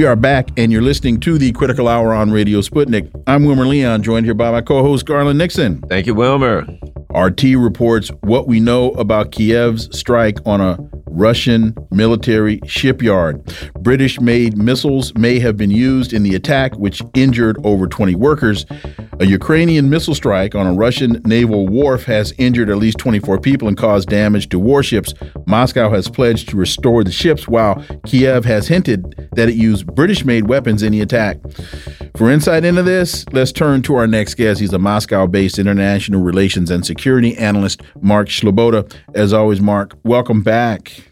We 0.00 0.06
are 0.06 0.16
back, 0.16 0.48
and 0.56 0.72
you're 0.72 0.80
listening 0.80 1.20
to 1.20 1.36
the 1.36 1.52
Critical 1.52 1.86
Hour 1.86 2.14
on 2.14 2.30
Radio 2.30 2.62
Sputnik. 2.62 3.10
I'm 3.26 3.44
Wilmer 3.44 3.66
Leon, 3.66 4.02
joined 4.02 4.24
here 4.24 4.32
by 4.32 4.50
my 4.50 4.62
co 4.62 4.82
host, 4.82 5.04
Garland 5.04 5.36
Nixon. 5.36 5.82
Thank 5.90 6.06
you, 6.06 6.14
Wilmer. 6.14 6.66
RT 7.14 7.42
reports 7.58 8.08
what 8.22 8.48
we 8.48 8.60
know 8.60 8.92
about 8.92 9.30
Kiev's 9.30 9.94
strike 9.94 10.38
on 10.46 10.62
a 10.62 10.78
Russian 11.10 11.74
military 11.90 12.60
shipyard. 12.66 13.42
British 13.80 14.20
made 14.20 14.56
missiles 14.56 15.14
may 15.14 15.38
have 15.38 15.56
been 15.56 15.70
used 15.70 16.12
in 16.12 16.22
the 16.22 16.34
attack, 16.34 16.74
which 16.76 17.02
injured 17.14 17.58
over 17.64 17.86
20 17.86 18.14
workers. 18.14 18.64
A 19.20 19.26
Ukrainian 19.26 19.90
missile 19.90 20.14
strike 20.14 20.54
on 20.54 20.66
a 20.66 20.72
Russian 20.72 21.20
naval 21.24 21.66
wharf 21.66 22.04
has 22.04 22.32
injured 22.38 22.70
at 22.70 22.78
least 22.78 22.98
24 22.98 23.38
people 23.40 23.68
and 23.68 23.76
caused 23.76 24.08
damage 24.08 24.48
to 24.48 24.58
warships. 24.58 25.12
Moscow 25.46 25.90
has 25.90 26.08
pledged 26.08 26.48
to 26.48 26.56
restore 26.56 27.04
the 27.04 27.10
ships, 27.10 27.46
while 27.46 27.84
Kiev 28.06 28.44
has 28.44 28.68
hinted 28.68 29.28
that 29.32 29.48
it 29.48 29.56
used 29.56 29.86
British 29.94 30.24
made 30.24 30.48
weapons 30.48 30.82
in 30.82 30.92
the 30.92 31.00
attack. 31.00 31.38
For 32.20 32.30
insight 32.30 32.66
into 32.66 32.82
this, 32.82 33.24
let's 33.32 33.50
turn 33.50 33.80
to 33.80 33.94
our 33.94 34.06
next 34.06 34.34
guest. 34.34 34.60
He's 34.60 34.74
a 34.74 34.78
Moscow 34.78 35.26
based 35.26 35.58
international 35.58 36.20
relations 36.20 36.70
and 36.70 36.84
security 36.84 37.34
analyst, 37.38 37.80
Mark 38.02 38.28
Sleboda. 38.28 38.94
As 39.14 39.32
always, 39.32 39.62
Mark, 39.62 39.96
welcome 40.04 40.42
back. 40.42 41.02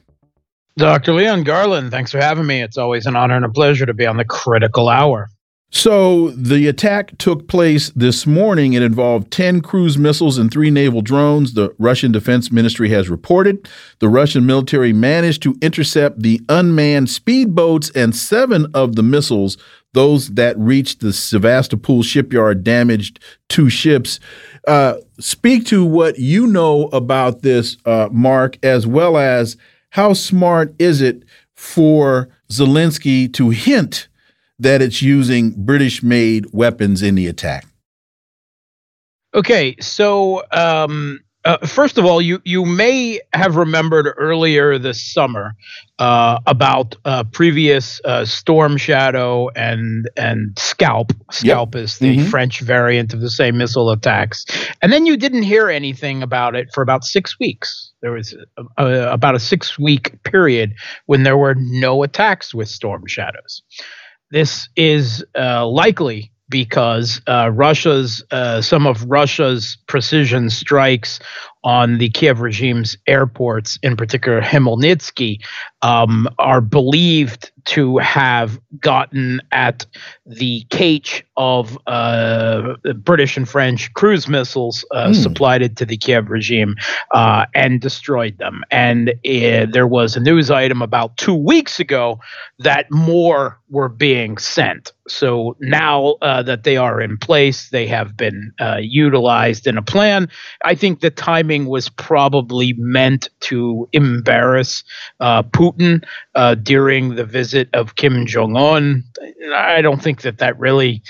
Dr. 0.76 1.14
Leon 1.14 1.44
Garland, 1.44 1.90
thanks 1.90 2.12
for 2.12 2.18
having 2.18 2.44
me. 2.44 2.60
It's 2.60 2.76
always 2.76 3.06
an 3.06 3.16
honor 3.16 3.36
and 3.36 3.46
a 3.46 3.48
pleasure 3.48 3.86
to 3.86 3.94
be 3.94 4.04
on 4.04 4.18
the 4.18 4.26
critical 4.26 4.90
hour. 4.90 5.30
So, 5.70 6.30
the 6.30 6.66
attack 6.66 7.18
took 7.18 7.46
place 7.46 7.90
this 7.90 8.26
morning. 8.26 8.72
It 8.72 8.80
involved 8.80 9.30
10 9.30 9.60
cruise 9.60 9.98
missiles 9.98 10.38
and 10.38 10.50
three 10.50 10.70
naval 10.70 11.02
drones, 11.02 11.52
the 11.52 11.74
Russian 11.78 12.10
Defense 12.10 12.50
Ministry 12.50 12.88
has 12.88 13.10
reported. 13.10 13.68
The 13.98 14.08
Russian 14.08 14.46
military 14.46 14.94
managed 14.94 15.42
to 15.42 15.58
intercept 15.60 16.22
the 16.22 16.40
unmanned 16.48 17.08
speedboats, 17.08 17.94
and 17.94 18.16
seven 18.16 18.66
of 18.72 18.96
the 18.96 19.02
missiles, 19.02 19.58
those 19.92 20.28
that 20.30 20.58
reached 20.58 21.00
the 21.00 21.12
Sevastopol 21.12 22.02
shipyard, 22.02 22.64
damaged 22.64 23.20
two 23.50 23.68
ships. 23.68 24.20
Uh, 24.66 24.94
speak 25.20 25.66
to 25.66 25.84
what 25.84 26.18
you 26.18 26.46
know 26.46 26.86
about 26.94 27.42
this, 27.42 27.76
uh, 27.84 28.08
Mark, 28.10 28.56
as 28.64 28.86
well 28.86 29.18
as 29.18 29.58
how 29.90 30.14
smart 30.14 30.74
is 30.78 31.02
it 31.02 31.24
for 31.54 32.30
Zelensky 32.50 33.30
to 33.34 33.50
hint 33.50 34.08
that 34.58 34.82
it's 34.82 35.02
using 35.02 35.52
British 35.56 36.02
made 36.02 36.46
weapons 36.52 37.02
in 37.02 37.14
the 37.14 37.26
attack? 37.26 37.66
Okay, 39.34 39.76
so 39.80 40.42
um, 40.52 41.20
uh, 41.44 41.56
first 41.66 41.98
of 41.98 42.04
all, 42.04 42.20
you 42.20 42.40
you 42.44 42.64
may 42.64 43.20
have 43.32 43.56
remembered 43.56 44.12
earlier 44.18 44.78
this 44.78 45.12
summer 45.12 45.54
uh, 45.98 46.38
about 46.46 46.96
uh, 47.04 47.24
previous 47.24 48.00
uh, 48.04 48.24
Storm 48.24 48.76
Shadow 48.76 49.48
and 49.50 50.10
and 50.16 50.58
Scalp. 50.58 51.12
Scalp 51.30 51.74
yep. 51.74 51.84
is 51.84 51.98
the 51.98 52.18
mm-hmm. 52.18 52.26
French 52.28 52.60
variant 52.60 53.14
of 53.14 53.20
the 53.20 53.30
same 53.30 53.56
missile 53.56 53.90
attacks, 53.90 54.44
and 54.82 54.92
then 54.92 55.06
you 55.06 55.16
didn't 55.16 55.44
hear 55.44 55.70
anything 55.70 56.22
about 56.22 56.56
it 56.56 56.68
for 56.74 56.82
about 56.82 57.04
six 57.04 57.38
weeks. 57.38 57.92
There 58.02 58.12
was 58.12 58.34
a, 58.56 58.64
a, 58.84 59.12
about 59.12 59.34
a 59.34 59.40
six 59.40 59.78
week 59.78 60.22
period 60.24 60.74
when 61.06 61.22
there 61.22 61.38
were 61.38 61.54
no 61.56 62.02
attacks 62.02 62.52
with 62.52 62.68
Storm 62.68 63.06
Shadows. 63.06 63.62
This 64.30 64.68
is 64.76 65.24
uh, 65.38 65.66
likely 65.66 66.30
because 66.50 67.20
uh, 67.26 67.50
Russia's 67.52 68.22
uh, 68.30 68.60
some 68.60 68.86
of 68.86 69.04
Russia's 69.04 69.78
precision 69.86 70.50
strikes 70.50 71.20
on 71.64 71.98
the 71.98 72.08
Kiev 72.10 72.40
regime's 72.40 72.96
airports, 73.06 73.78
in 73.82 73.96
particular 73.96 74.40
Khmelnytsky, 74.40 75.40
um, 75.82 76.28
are 76.38 76.60
believed 76.60 77.50
to 77.66 77.98
have 77.98 78.58
gotten 78.80 79.40
at 79.52 79.84
the 80.24 80.64
cache 80.70 81.22
of 81.36 81.78
uh, 81.86 82.74
British 82.96 83.36
and 83.36 83.48
French 83.48 83.92
cruise 83.92 84.26
missiles 84.26 84.84
uh, 84.90 85.08
mm. 85.08 85.14
supplied 85.14 85.76
to 85.76 85.84
the 85.84 85.96
Kiev 85.96 86.30
regime 86.30 86.76
uh, 87.12 87.44
and 87.54 87.80
destroyed 87.80 88.38
them. 88.38 88.62
And 88.70 89.10
uh, 89.10 89.66
there 89.70 89.86
was 89.86 90.16
a 90.16 90.20
news 90.20 90.50
item 90.50 90.80
about 90.80 91.16
two 91.18 91.34
weeks 91.34 91.78
ago 91.78 92.20
that 92.58 92.90
more 92.90 93.58
were 93.68 93.90
being 93.90 94.38
sent. 94.38 94.92
So 95.08 95.56
now 95.60 96.16
uh, 96.22 96.42
that 96.42 96.64
they 96.64 96.76
are 96.76 97.00
in 97.00 97.18
place, 97.18 97.70
they 97.70 97.86
have 97.86 98.16
been 98.16 98.52
uh, 98.60 98.78
utilized 98.80 99.66
in 99.66 99.76
a 99.76 99.82
plan. 99.82 100.28
I 100.64 100.74
think 100.74 101.00
the 101.00 101.10
timing 101.48 101.66
was 101.66 101.88
probably 101.88 102.74
meant 102.74 103.30
to 103.40 103.88
embarrass 103.92 104.84
uh, 105.20 105.42
Putin 105.42 106.04
uh, 106.34 106.54
during 106.54 107.14
the 107.14 107.24
visit 107.24 107.68
of 107.72 107.96
Kim 107.96 108.26
Jong 108.26 108.56
Un. 108.56 109.04
I 109.54 109.80
don't 109.80 110.02
think 110.02 110.22
that 110.22 110.38
that 110.38 110.58
really 110.58 111.02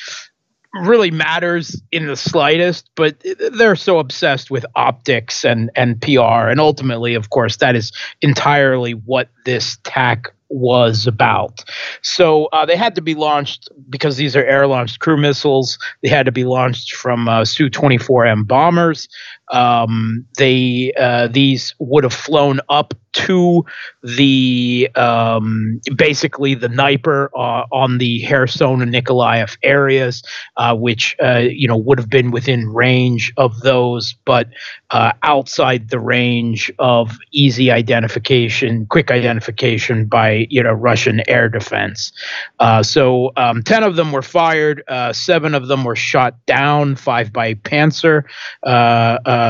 really 0.83 1.11
matters 1.11 1.80
in 1.90 2.07
the 2.07 2.16
slightest, 2.16 2.90
but 2.95 3.16
they're 3.52 3.75
so 3.75 3.99
obsessed 3.99 4.50
with 4.50 4.64
optics 4.76 5.45
and 5.45 5.71
and 5.75 6.00
PR, 6.00 6.49
and 6.49 6.60
ultimately, 6.60 7.15
of 7.15 7.30
course, 7.30 7.56
that 7.56 7.75
is 7.75 7.91
entirely 8.23 8.93
what 8.93 9.28
this 9.45 9.78
tack 9.82 10.32
was 10.49 11.06
about. 11.06 11.65
So 12.02 12.47
uh, 12.47 12.65
they 12.67 12.76
had 12.76 12.95
to 12.95 13.02
be 13.02 13.15
launched 13.15 13.69
because 13.89 14.17
these 14.17 14.37
are 14.37 14.45
air 14.45 14.67
launched 14.67 15.00
cruise 15.00 15.21
missiles. 15.21 15.78
They 16.02 16.08
had 16.08 16.26
to 16.26 16.32
be 16.32 16.45
launched 16.45 16.95
from 16.95 17.28
uh, 17.28 17.45
Su 17.45 17.69
24M 17.71 18.47
bombers. 18.47 19.08
Um, 19.50 20.26
they 20.37 20.93
uh, 20.99 21.28
these 21.28 21.75
would 21.78 22.04
have 22.04 22.13
flown 22.13 22.61
up 22.69 22.95
to 23.19 23.65
the 24.02 24.89
um, 24.95 25.81
basically 25.97 26.54
the 26.54 26.69
Dnieper 26.69 27.31
uh, 27.37 27.65
on 27.73 27.99
the 27.99 28.25
Kherson 28.26 28.81
and 28.81 28.95
Nikolaev 28.95 29.57
areas, 29.63 30.23
uh, 30.57 30.76
which 30.76 31.17
uh, 31.23 31.39
you 31.50 31.67
know 31.67 31.76
would 31.76 31.99
have 31.99 32.09
been 32.09 32.31
within 32.31 32.69
range 32.69 33.33
of 33.37 33.61
those, 33.61 34.15
but 34.25 34.49
uh, 34.91 35.13
outside 35.25 35.91
the 35.91 35.99
range 35.99 36.71
of 36.78 37.19
easy 37.33 37.73
identification, 37.73 38.87
quick 38.87 39.11
identification 39.11 40.07
by 40.07 40.47
you 40.49 40.63
know 40.63 40.73
Russian 40.73 41.21
air 41.28 41.49
defense. 41.49 42.13
Uh, 42.61 42.85
so 42.85 43.33
um, 43.37 43.65
ten 43.65 43.83
of 43.83 43.97
them 43.97 44.13
were 44.13 44.23
fired, 44.23 44.83
seven 45.13 45.54
of 45.54 45.67
them 45.67 45.83
were 45.83 45.97
shot 45.97 46.35
down, 46.47 46.95
five 46.95 47.33
by 47.33 47.54
Pantsir 47.54 48.23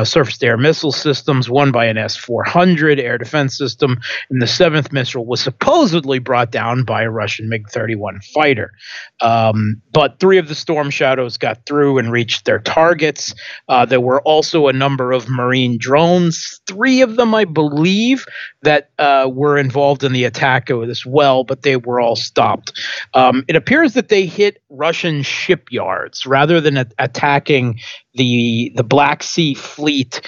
surface 0.06 0.38
to 0.38 0.46
air 0.46 0.56
missile 0.56 0.92
systems, 0.92 1.50
one 1.50 1.70
by 1.70 1.84
an 1.84 1.98
S 1.98 2.16
400 2.16 2.98
air 2.98 3.18
defense 3.18 3.57
system, 3.58 3.98
and 4.30 4.40
the 4.40 4.46
seventh 4.46 4.92
missile 4.92 5.26
was 5.26 5.40
supposedly 5.40 6.18
brought 6.18 6.50
down 6.50 6.84
by 6.84 7.02
a 7.02 7.10
Russian 7.10 7.48
MiG 7.48 7.68
31 7.68 8.20
fighter. 8.34 8.72
Um, 9.20 9.82
but 9.92 10.20
three 10.20 10.38
of 10.38 10.48
the 10.48 10.54
Storm 10.54 10.90
Shadows 10.90 11.36
got 11.36 11.66
through 11.66 11.98
and 11.98 12.12
reached 12.12 12.44
their 12.44 12.60
targets. 12.60 13.34
Uh, 13.68 13.84
there 13.84 14.00
were 14.00 14.22
also 14.22 14.68
a 14.68 14.72
number 14.72 15.12
of 15.12 15.28
Marine 15.28 15.76
drones, 15.78 16.60
three 16.66 17.00
of 17.00 17.16
them, 17.16 17.34
I 17.34 17.44
believe, 17.44 18.24
that 18.62 18.90
uh, 18.98 19.28
were 19.32 19.58
involved 19.58 20.04
in 20.04 20.12
the 20.12 20.24
attack 20.24 20.70
as 20.70 21.06
well, 21.06 21.44
but 21.44 21.62
they 21.62 21.76
were 21.76 22.00
all 22.00 22.16
stopped. 22.16 22.72
Um, 23.14 23.44
it 23.48 23.56
appears 23.56 23.94
that 23.94 24.08
they 24.08 24.26
hit 24.26 24.62
Russian 24.68 25.22
shipyards 25.22 26.26
rather 26.26 26.60
than 26.60 26.76
a- 26.76 26.86
attacking 26.98 27.80
the 28.14 28.72
the 28.74 28.84
Black 28.84 29.22
Sea 29.22 29.54
Fleet 29.54 30.20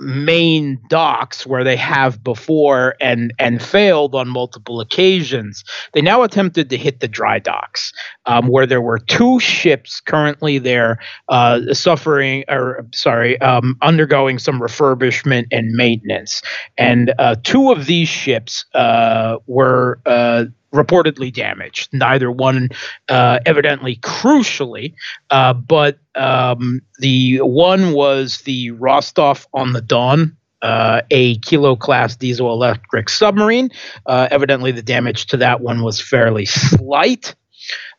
main 0.00 0.80
docks 0.88 1.46
where 1.46 1.62
they 1.62 1.76
have 1.76 2.22
before 2.22 2.94
and 3.00 3.32
and 3.38 3.62
failed 3.62 4.14
on 4.14 4.28
multiple 4.28 4.80
occasions. 4.80 5.64
They 5.92 6.02
now 6.02 6.22
attempted 6.22 6.68
to 6.70 6.76
hit 6.76 7.00
the 7.00 7.08
dry 7.08 7.38
docks 7.38 7.92
um, 8.26 8.48
where 8.48 8.66
there 8.66 8.80
were 8.80 8.98
two 8.98 9.38
ships 9.40 10.00
currently 10.00 10.58
there 10.58 10.98
uh, 11.28 11.72
suffering 11.72 12.44
or 12.48 12.86
sorry 12.92 13.40
um, 13.40 13.76
undergoing 13.82 14.38
some 14.38 14.60
refurbishment 14.60 15.46
and 15.52 15.72
maintenance. 15.72 16.42
And 16.76 17.14
uh, 17.18 17.36
two 17.42 17.70
of 17.70 17.86
these 17.86 18.08
ships 18.08 18.64
uh, 18.74 19.36
were 19.46 20.00
uh, 20.06 20.46
reportedly 20.74 21.32
damaged. 21.32 21.88
Neither 21.92 22.30
one, 22.30 22.68
uh, 23.08 23.38
evidently, 23.46 23.96
crucially, 23.96 24.94
uh, 25.30 25.54
but 25.54 25.98
um, 26.14 26.82
the 26.98 27.38
one 27.38 27.92
was 27.92 28.42
the 28.42 28.72
Rostov 28.72 29.46
on 29.54 29.72
the 29.72 29.80
Don. 29.80 30.36
Uh, 30.62 31.02
a 31.10 31.36
kilo 31.40 31.76
class 31.76 32.16
diesel 32.16 32.50
electric 32.50 33.10
submarine. 33.10 33.70
Uh, 34.06 34.28
evidently, 34.30 34.72
the 34.72 34.82
damage 34.82 35.26
to 35.26 35.36
that 35.36 35.60
one 35.60 35.82
was 35.82 36.00
fairly 36.00 36.46
slight. 36.46 37.34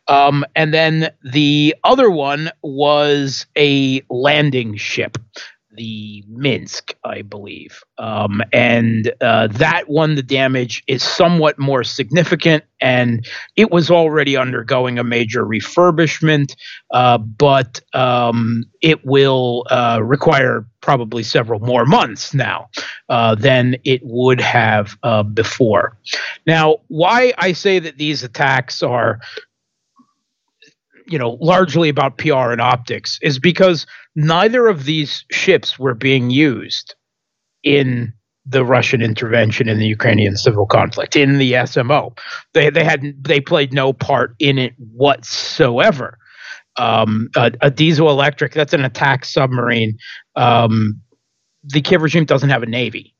Um, 0.08 0.44
and 0.56 0.74
then 0.74 1.10
the 1.22 1.76
other 1.84 2.10
one 2.10 2.50
was 2.62 3.46
a 3.56 4.02
landing 4.10 4.76
ship 4.76 5.16
the 5.76 6.24
Minsk, 6.28 6.94
I 7.04 7.22
believe. 7.22 7.82
Um, 7.98 8.42
and 8.52 9.12
uh, 9.20 9.48
that 9.48 9.88
one, 9.88 10.14
the 10.14 10.22
damage 10.22 10.82
is 10.86 11.02
somewhat 11.02 11.58
more 11.58 11.84
significant, 11.84 12.64
and 12.80 13.26
it 13.56 13.70
was 13.70 13.90
already 13.90 14.36
undergoing 14.36 14.98
a 14.98 15.04
major 15.04 15.44
refurbishment, 15.44 16.56
uh, 16.90 17.18
but 17.18 17.80
um, 17.94 18.64
it 18.82 19.04
will 19.04 19.66
uh, 19.70 20.00
require 20.02 20.66
probably 20.80 21.22
several 21.22 21.58
more 21.60 21.84
months 21.84 22.32
now 22.32 22.68
uh, 23.08 23.34
than 23.34 23.76
it 23.84 24.00
would 24.04 24.40
have 24.40 24.96
uh, 25.02 25.22
before. 25.22 25.98
Now, 26.46 26.76
why 26.88 27.34
I 27.38 27.52
say 27.52 27.80
that 27.80 27.98
these 27.98 28.22
attacks 28.22 28.82
are 28.82 29.18
you 31.06 31.18
know 31.18 31.38
largely 31.40 31.88
about 31.88 32.18
PR 32.18 32.50
and 32.50 32.60
optics 32.60 33.18
is 33.22 33.38
because 33.38 33.86
neither 34.14 34.66
of 34.66 34.84
these 34.84 35.24
ships 35.30 35.78
were 35.78 35.94
being 35.94 36.30
used 36.30 36.94
in 37.62 38.12
the 38.44 38.64
Russian 38.64 39.02
intervention 39.02 39.68
in 39.68 39.78
the 39.78 39.86
Ukrainian 39.86 40.36
civil 40.36 40.66
conflict 40.66 41.16
in 41.16 41.38
the 41.38 41.52
SMO. 41.52 42.16
They 42.54 42.70
they 42.70 42.84
had 42.84 43.02
they 43.22 43.40
played 43.40 43.72
no 43.72 43.92
part 43.92 44.34
in 44.38 44.58
it 44.58 44.74
whatsoever. 44.78 46.18
Um, 46.78 47.30
a, 47.34 47.52
a, 47.62 47.70
diesel 47.70 48.10
electric 48.10 48.52
that's 48.52 48.74
an 48.74 48.84
attack 48.84 49.24
submarine. 49.24 49.96
Um, 50.34 51.00
the 51.64 51.80
Kiev 51.80 52.02
regime 52.02 52.26
doesn't 52.26 52.50
have 52.50 52.62
a 52.62 52.66
navy. 52.66 53.14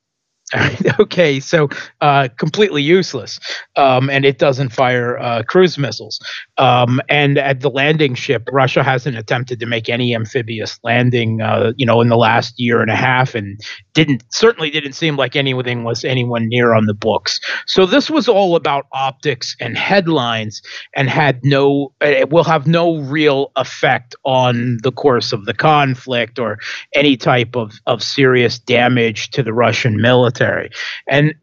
okay, 1.01 1.41
so 1.41 1.69
uh, 2.01 2.29
completely 2.39 2.83
useless, 2.83 3.41
um, 3.75 4.09
and 4.11 4.25
it 4.25 4.39
doesn't 4.39 4.69
fire 4.69 5.19
uh, 5.19 5.43
cruise 5.43 5.77
missiles. 5.77 6.21
Um, 6.59 7.01
and 7.09 7.39
at 7.39 7.61
the 7.61 7.71
landing 7.71 8.15
ship, 8.15 8.49
Russia 8.53 8.83
hasn't 8.83 9.17
attempted 9.17 9.61
to 9.61 9.67
make 9.67 9.89
any 9.89 10.15
amphibious 10.15 10.79
landing, 10.83 11.41
uh, 11.41 11.73
you 11.77 11.87
know, 11.87 12.01
in 12.01 12.09
the 12.09 12.17
last 12.17 12.59
year 12.59 12.81
and 12.81 12.91
a 12.91 12.97
half, 12.97 13.35
and 13.35 13.61
didn't 13.95 14.25
certainly 14.31 14.71
didn't 14.71 14.95
seem 14.95 15.17
like 15.17 15.37
anything 15.37 15.85
was 15.85 16.05
anyone 16.05 16.49
near 16.49 16.75
on 16.75 16.87
the 16.87 16.95
books. 16.95 17.41
So 17.67 17.87
this 17.87 18.11
was 18.11 18.29
all 18.29 18.57
about 18.57 18.87
optics 18.93 19.57
and 19.61 19.77
headlines, 19.77 20.63
and 20.95 21.09
had 21.09 21.41
no, 21.45 21.93
it 22.01 22.31
will 22.31 22.45
have 22.45 22.67
no 22.67 22.99
real 22.99 23.53
effect 23.57 24.15
on 24.25 24.79
the 24.83 24.93
course 24.93 25.33
of 25.33 25.45
the 25.45 25.55
conflict 25.55 26.39
or 26.39 26.59
any 26.95 27.17
type 27.17 27.57
of 27.57 27.73
of 27.87 28.03
serious 28.03 28.59
damage 28.59 29.31
to 29.31 29.43
the 29.43 29.53
Russian 29.53 30.01
military 30.01 30.17
military. 30.17 30.71
And 31.09 31.35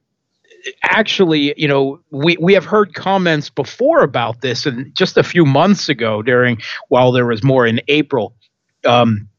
actually, 0.83 1.53
you 1.57 1.67
know, 1.67 1.99
we, 2.11 2.37
we 2.39 2.53
have 2.53 2.65
heard 2.65 2.93
comments 2.93 3.49
before 3.49 4.01
about 4.01 4.41
this, 4.41 4.65
and 4.65 4.93
just 4.95 5.17
a 5.17 5.23
few 5.23 5.45
months 5.45 5.89
ago, 5.89 6.21
during 6.21 6.59
while 6.89 7.11
there 7.11 7.25
was 7.25 7.43
more 7.43 7.65
in 7.65 7.81
April. 7.87 8.33
Um, 8.85 9.29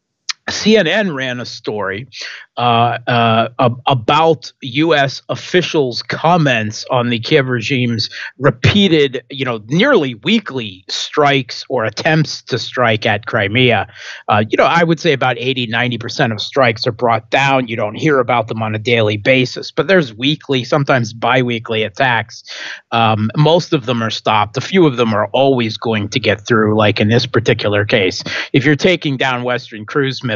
CNN 0.51 1.15
ran 1.15 1.41
a 1.41 1.47
story 1.47 2.07
uh, 2.57 2.99
uh, 3.07 3.49
about 3.87 4.53
U.S. 4.61 5.23
officials' 5.29 6.03
comments 6.03 6.85
on 6.91 7.09
the 7.09 7.19
Kiev 7.19 7.49
regime's 7.49 8.11
repeated, 8.39 9.25
you 9.31 9.45
know, 9.45 9.63
nearly 9.69 10.15
weekly 10.17 10.85
strikes 10.89 11.65
or 11.69 11.85
attempts 11.85 12.43
to 12.43 12.59
strike 12.59 13.07
at 13.07 13.27
Crimea. 13.27 13.89
Uh, 14.29 14.45
you 14.49 14.57
know, 14.57 14.65
I 14.65 14.85
would 14.85 15.01
say 15.01 15.13
about 15.13 15.39
80, 15.39 15.67
90% 15.69 16.33
of 16.33 16.41
strikes 16.41 16.87
are 16.87 16.93
brought 16.93 17.31
down. 17.31 17.67
You 17.67 17.77
don't 17.77 17.97
hear 17.97 18.19
about 18.19 18.49
them 18.49 18.63
on 18.63 18.75
a 18.75 18.79
daily 18.79 19.17
basis, 19.17 19.71
but 19.71 19.89
there's 19.89 20.15
weekly, 20.15 20.63
sometimes 20.63 21.15
biweekly 21.15 21.83
attacks. 21.83 22.45
Um, 22.93 23.31
most 23.37 23.73
of 23.73 23.87
them 23.87 24.03
are 24.03 24.11
stopped. 24.11 24.59
A 24.59 24.61
few 24.61 24.87
of 24.87 24.99
them 24.99 25.15
are 25.15 25.27
always 25.29 25.79
going 25.79 26.11
to 26.11 26.21
get 26.21 26.47
through, 26.47 26.77
like 26.77 27.01
in 27.01 27.09
this 27.09 27.27
particular 27.27 27.87
case. 27.87 28.23
If 28.53 28.65
you're 28.65 28.77
taking 28.77 29.17
down 29.17 29.43
Western 29.43 29.87
cruise 29.87 30.23
missiles, 30.23 30.34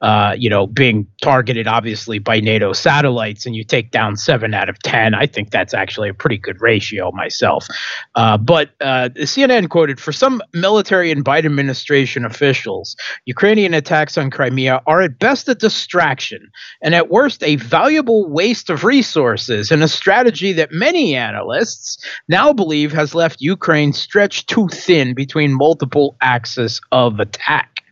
uh, 0.00 0.34
you 0.36 0.50
know, 0.50 0.66
being 0.66 1.06
targeted 1.22 1.66
obviously 1.66 2.18
by 2.18 2.40
NATO 2.40 2.72
satellites 2.72 3.46
and 3.46 3.54
you 3.54 3.64
take 3.64 3.90
down 3.90 4.16
seven 4.16 4.54
out 4.54 4.68
of 4.68 4.78
10, 4.82 5.14
I 5.14 5.26
think 5.26 5.50
that's 5.50 5.74
actually 5.74 6.08
a 6.08 6.14
pretty 6.14 6.38
good 6.38 6.60
ratio 6.60 7.10
myself. 7.12 7.66
Uh, 8.14 8.36
but 8.38 8.70
uh, 8.80 9.10
CNN 9.16 9.68
quoted 9.68 10.00
For 10.00 10.12
some 10.12 10.42
military 10.52 11.10
and 11.10 11.24
Biden 11.24 11.46
administration 11.46 12.24
officials, 12.24 12.96
Ukrainian 13.26 13.74
attacks 13.74 14.16
on 14.18 14.30
Crimea 14.30 14.82
are 14.86 15.02
at 15.02 15.18
best 15.18 15.48
a 15.48 15.54
distraction 15.54 16.50
and 16.82 16.94
at 16.94 17.10
worst 17.10 17.42
a 17.42 17.56
valuable 17.56 18.28
waste 18.28 18.70
of 18.70 18.84
resources 18.84 19.70
and 19.70 19.82
a 19.82 19.88
strategy 19.88 20.52
that 20.52 20.72
many 20.72 21.14
analysts 21.14 21.98
now 22.28 22.52
believe 22.52 22.92
has 22.92 23.14
left 23.14 23.40
Ukraine 23.40 23.92
stretched 23.92 24.48
too 24.48 24.68
thin 24.68 25.14
between 25.14 25.52
multiple 25.56 26.16
axes 26.20 26.80
of 26.92 27.20
attack. 27.20 27.82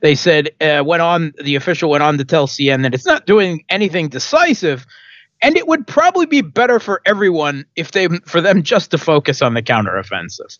They 0.00 0.14
said 0.14 0.50
uh, 0.60 0.82
went 0.84 1.02
on 1.02 1.32
the 1.42 1.56
official 1.56 1.90
went 1.90 2.02
on 2.02 2.18
to 2.18 2.24
tell 2.24 2.46
CN 2.46 2.82
that 2.82 2.94
it's 2.94 3.06
not 3.06 3.26
doing 3.26 3.64
anything 3.68 4.08
decisive, 4.08 4.86
and 5.40 5.56
it 5.56 5.66
would 5.66 5.86
probably 5.86 6.26
be 6.26 6.40
better 6.40 6.78
for 6.78 7.00
everyone 7.06 7.64
if 7.76 7.92
they 7.92 8.08
for 8.26 8.40
them 8.40 8.62
just 8.62 8.90
to 8.92 8.98
focus 8.98 9.42
on 9.42 9.54
the 9.54 9.62
counteroffensive. 9.62 10.58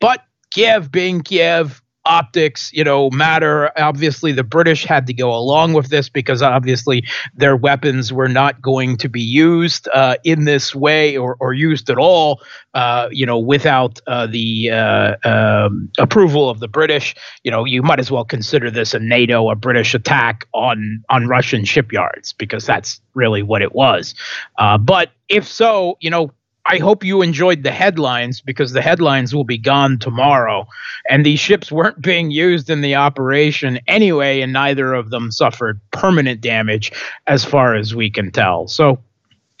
But 0.00 0.24
Kiev 0.50 0.90
being 0.90 1.22
Kiev, 1.22 1.82
optics, 2.06 2.70
you 2.72 2.84
know, 2.84 3.10
matter. 3.10 3.70
Obviously, 3.78 4.32
the 4.32 4.44
British 4.44 4.84
had 4.84 5.06
to 5.06 5.14
go 5.14 5.34
along 5.34 5.72
with 5.72 5.88
this 5.88 6.08
because 6.08 6.42
obviously 6.42 7.04
their 7.34 7.56
weapons 7.56 8.12
were 8.12 8.28
not 8.28 8.60
going 8.60 8.96
to 8.98 9.08
be 9.08 9.20
used 9.20 9.88
uh, 9.94 10.16
in 10.24 10.44
this 10.44 10.74
way 10.74 11.16
or, 11.16 11.36
or 11.40 11.52
used 11.52 11.88
at 11.90 11.98
all, 11.98 12.42
uh, 12.74 13.08
you 13.10 13.24
know, 13.24 13.38
without 13.38 14.00
uh, 14.06 14.26
the 14.26 14.70
uh, 14.70 15.16
um, 15.24 15.90
approval 15.98 16.50
of 16.50 16.60
the 16.60 16.68
British. 16.68 17.14
You 17.42 17.50
know, 17.50 17.64
you 17.64 17.82
might 17.82 18.00
as 18.00 18.10
well 18.10 18.24
consider 18.24 18.70
this 18.70 18.94
a 18.94 18.98
NATO, 18.98 19.50
a 19.50 19.54
British 19.54 19.94
attack 19.94 20.46
on 20.52 21.02
on 21.08 21.26
Russian 21.26 21.64
shipyards 21.64 22.32
because 22.32 22.66
that's 22.66 23.00
really 23.14 23.42
what 23.42 23.62
it 23.62 23.74
was. 23.74 24.14
Uh, 24.58 24.78
but 24.78 25.10
if 25.28 25.46
so, 25.46 25.96
you 26.00 26.10
know, 26.10 26.30
I 26.66 26.78
hope 26.78 27.04
you 27.04 27.20
enjoyed 27.20 27.62
the 27.62 27.70
headlines 27.70 28.40
because 28.40 28.72
the 28.72 28.80
headlines 28.80 29.34
will 29.34 29.44
be 29.44 29.58
gone 29.58 29.98
tomorrow. 29.98 30.66
And 31.10 31.24
these 31.24 31.40
ships 31.40 31.70
weren't 31.70 32.00
being 32.00 32.30
used 32.30 32.70
in 32.70 32.80
the 32.80 32.94
operation 32.94 33.80
anyway, 33.86 34.40
and 34.40 34.52
neither 34.52 34.94
of 34.94 35.10
them 35.10 35.30
suffered 35.30 35.80
permanent 35.90 36.40
damage 36.40 36.90
as 37.26 37.44
far 37.44 37.74
as 37.74 37.94
we 37.94 38.10
can 38.10 38.30
tell. 38.30 38.66
So, 38.66 38.98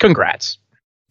congrats. 0.00 0.58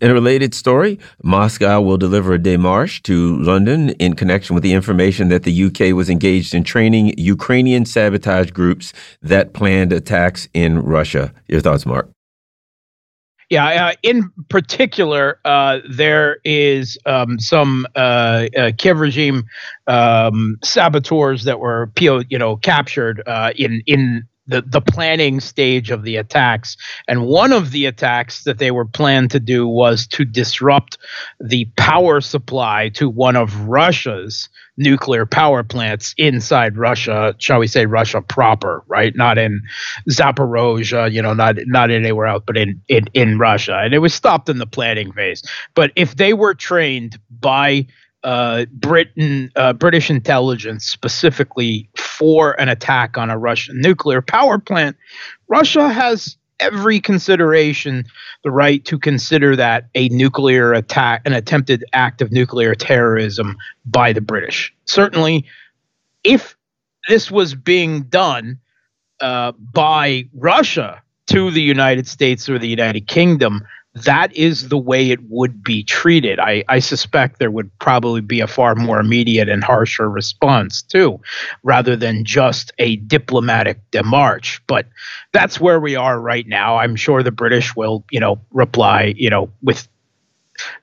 In 0.02 0.10
a 0.10 0.14
related 0.14 0.54
story, 0.54 1.00
Moscow 1.24 1.80
will 1.80 1.98
deliver 1.98 2.34
a 2.34 2.40
démarche 2.40 3.02
to 3.04 3.38
London 3.38 3.92
in 3.92 4.16
connection 4.16 4.54
with 4.56 4.64
the 4.64 4.74
information 4.74 5.30
that 5.30 5.44
the 5.44 5.64
UK 5.66 5.96
was 5.96 6.10
engaged 6.10 6.54
in 6.54 6.64
training 6.64 7.14
Ukrainian 7.18 7.86
sabotage 7.86 8.52
groups 8.52 8.92
that 9.22 9.54
planned 9.54 9.94
attacks 9.94 10.50
in 10.54 10.80
Russia. 10.80 11.32
Your 11.48 11.62
thoughts, 11.62 11.86
Mark? 11.86 12.10
Yeah, 13.54 13.90
uh, 13.90 13.92
in 14.02 14.32
particular, 14.50 15.40
uh, 15.46 15.78
there 15.88 16.38
is 16.44 16.98
um, 17.06 17.38
some 17.40 17.86
uh, 17.96 18.48
uh 18.58 18.72
Kiev 18.76 19.00
regime 19.00 19.44
um, 19.86 20.58
saboteurs 20.64 21.44
that 21.44 21.60
were 21.60 21.92
you 22.00 22.40
know 22.40 22.56
captured 22.56 23.22
uh, 23.28 23.54
in 23.56 23.84
in 23.86 24.28
the, 24.48 24.64
the 24.64 24.82
planning 24.82 25.40
stage 25.40 25.92
of 25.92 26.02
the 26.02 26.16
attacks. 26.16 26.76
And 27.08 27.28
one 27.28 27.54
of 27.54 27.70
the 27.70 27.86
attacks 27.86 28.44
that 28.46 28.58
they 28.58 28.72
were 28.72 28.86
planned 28.86 29.30
to 29.32 29.40
do 29.40 29.68
was 29.68 30.08
to 30.08 30.26
disrupt 30.26 30.98
the 31.40 31.66
power 31.78 32.22
supply 32.22 32.90
to 32.96 33.08
one 33.08 33.36
of 33.36 33.68
Russia's 33.68 34.50
nuclear 34.78 35.26
power 35.26 35.64
plants 35.64 36.14
inside 36.18 36.78
Russia, 36.78 37.36
shall 37.38 37.60
we 37.60 37.68
say 37.68 37.86
Russia 37.86 38.22
proper, 38.22 38.84
right? 38.88 39.16
Not 39.16 39.38
in 39.38 39.62
Zaporozhia, 40.10 41.12
you 41.12 41.22
know, 41.22 41.34
not 41.34 41.56
not 41.66 41.92
anywhere 41.92 42.28
else, 42.28 42.44
but 42.46 42.58
in, 42.58 42.82
in, 42.88 43.06
in 43.14 43.38
Russia. 43.38 43.78
And 43.78 43.94
it 43.94 44.00
was 44.00 44.14
stopped 44.14 44.50
in 44.50 44.58
the 44.58 44.68
planning 44.68 45.12
phase. 45.14 45.44
But 45.76 45.92
if 45.96 46.16
they 46.16 46.34
were 46.34 46.54
trained 46.54 47.20
by 47.30 47.88
uh, 48.24 48.66
Britain, 48.72 49.52
uh, 49.56 49.74
British 49.74 50.10
intelligence 50.10 50.86
specifically 50.86 51.90
for 51.98 52.60
an 52.60 52.70
attack 52.70 53.18
on 53.18 53.30
a 53.30 53.38
Russian 53.38 53.82
nuclear 53.82 54.22
power 54.22 54.58
plant, 54.58 54.96
Russia 55.48 55.90
has 55.90 56.38
every 56.64 57.00
consideration 57.00 58.06
the 58.44 58.52
right 58.52 58.84
to 58.86 58.98
consider 58.98 59.56
that 59.56 59.90
a 59.96 60.08
nuclear 60.10 60.74
attack, 60.74 61.22
an 61.26 61.34
attempted 61.34 61.84
act 61.94 62.22
of 62.22 62.32
nuclear 62.32 62.74
terrorism 62.74 63.58
by 63.86 64.14
the 64.14 64.22
British. 64.22 64.74
Certainly, 64.86 65.46
if 66.24 66.56
this 67.10 67.30
was 67.30 67.54
being 67.54 68.04
done 68.04 68.58
uh, 69.20 69.52
by 69.52 70.26
Russia 70.34 71.02
to 71.28 71.52
the 71.52 71.62
United 71.62 72.08
States 72.08 72.50
or 72.50 72.58
the 72.58 72.68
United 72.68 73.08
Kingdom, 73.08 73.62
that 73.96 74.36
is 74.36 74.70
the 74.70 74.78
way 74.78 75.12
it 75.12 75.20
would 75.30 75.64
be 75.64 75.84
treated. 75.84 76.40
I, 76.40 76.64
I, 76.68 76.80
suspect 76.80 77.38
there 77.38 77.52
would 77.52 77.70
probably 77.78 78.22
be 78.22 78.40
a 78.40 78.48
far 78.48 78.74
more 78.74 79.00
immediate 79.00 79.50
and 79.50 79.64
harsher 79.64 80.10
response 80.10 80.82
too, 80.82 81.20
rather 81.62 81.96
than 81.96 82.26
just 82.26 82.72
a 82.80 82.96
diplomatic 82.96 83.80
demarche. 83.92 84.62
But 84.66 84.88
that's 85.32 85.60
where 85.60 85.80
we 85.80 85.96
are 85.96 86.20
right 86.20 86.48
now. 86.48 86.78
I'm 86.78 86.96
sure 86.96 87.22
the 87.22 87.32
British 87.32 87.76
will, 87.76 88.04
you 88.10 88.20
know, 88.20 88.42
reply, 88.52 89.14
you 89.16 89.30
know, 89.30 89.52
with 89.62 89.88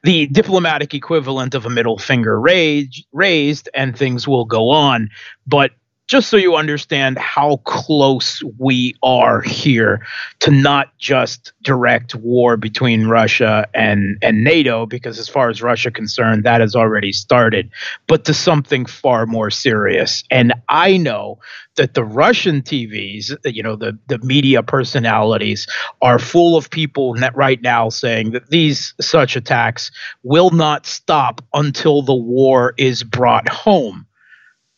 the 0.03 0.27
diplomatic 0.29 0.95
equivalent 0.95 1.55
of 1.55 1.67
a 1.67 1.71
middle 1.71 1.99
finger 1.99 2.41
raised, 2.41 3.05
raised 3.13 3.69
and 3.75 3.97
things 3.97 4.29
will 4.29 4.45
go 4.45 4.71
on. 4.71 5.11
But 5.47 5.73
just 6.11 6.29
so 6.29 6.37
you 6.37 6.57
understand 6.57 7.17
how 7.19 7.59
close 7.59 8.43
we 8.59 8.97
are 9.01 9.41
here 9.43 10.05
to 10.41 10.51
not 10.51 10.89
just 10.99 11.53
direct 11.63 12.17
war 12.17 12.57
between 12.57 13.07
Russia 13.07 13.69
and, 13.75 14.19
and 14.21 14.43
NATO, 14.43 14.87
because 14.87 15.21
as 15.21 15.29
far 15.29 15.51
as 15.51 15.63
Russia 15.63 15.89
concerned, 15.93 16.43
that 16.43 16.61
has 16.61 16.75
already 16.75 17.13
started, 17.13 17.71
but 18.09 18.25
to 18.25 18.35
something 18.35 18.87
far 18.87 19.25
more 19.25 19.51
serious. 19.51 20.25
And 20.33 20.53
I 20.69 20.97
know 20.97 21.39
that 21.77 21.95
the 21.95 22.03
Russian 22.03 22.61
TVs, 22.63 23.37
you 23.45 23.63
know, 23.63 23.77
the, 23.77 23.97
the 24.09 24.19
media 24.19 24.65
personalities 24.65 25.69
are 26.03 26.19
full 26.19 26.57
of 26.57 26.71
people 26.71 27.15
right 27.35 27.63
now 27.63 27.89
saying 27.89 28.33
that 28.33 28.51
these 28.51 28.95
such 29.01 29.37
attacks 29.37 29.93
will 30.25 30.51
not 30.51 30.87
stop 30.87 31.41
until 31.55 32.03
the 32.03 32.13
war 32.13 32.75
is 32.79 33.05
brought 33.05 33.49
home 33.49 34.09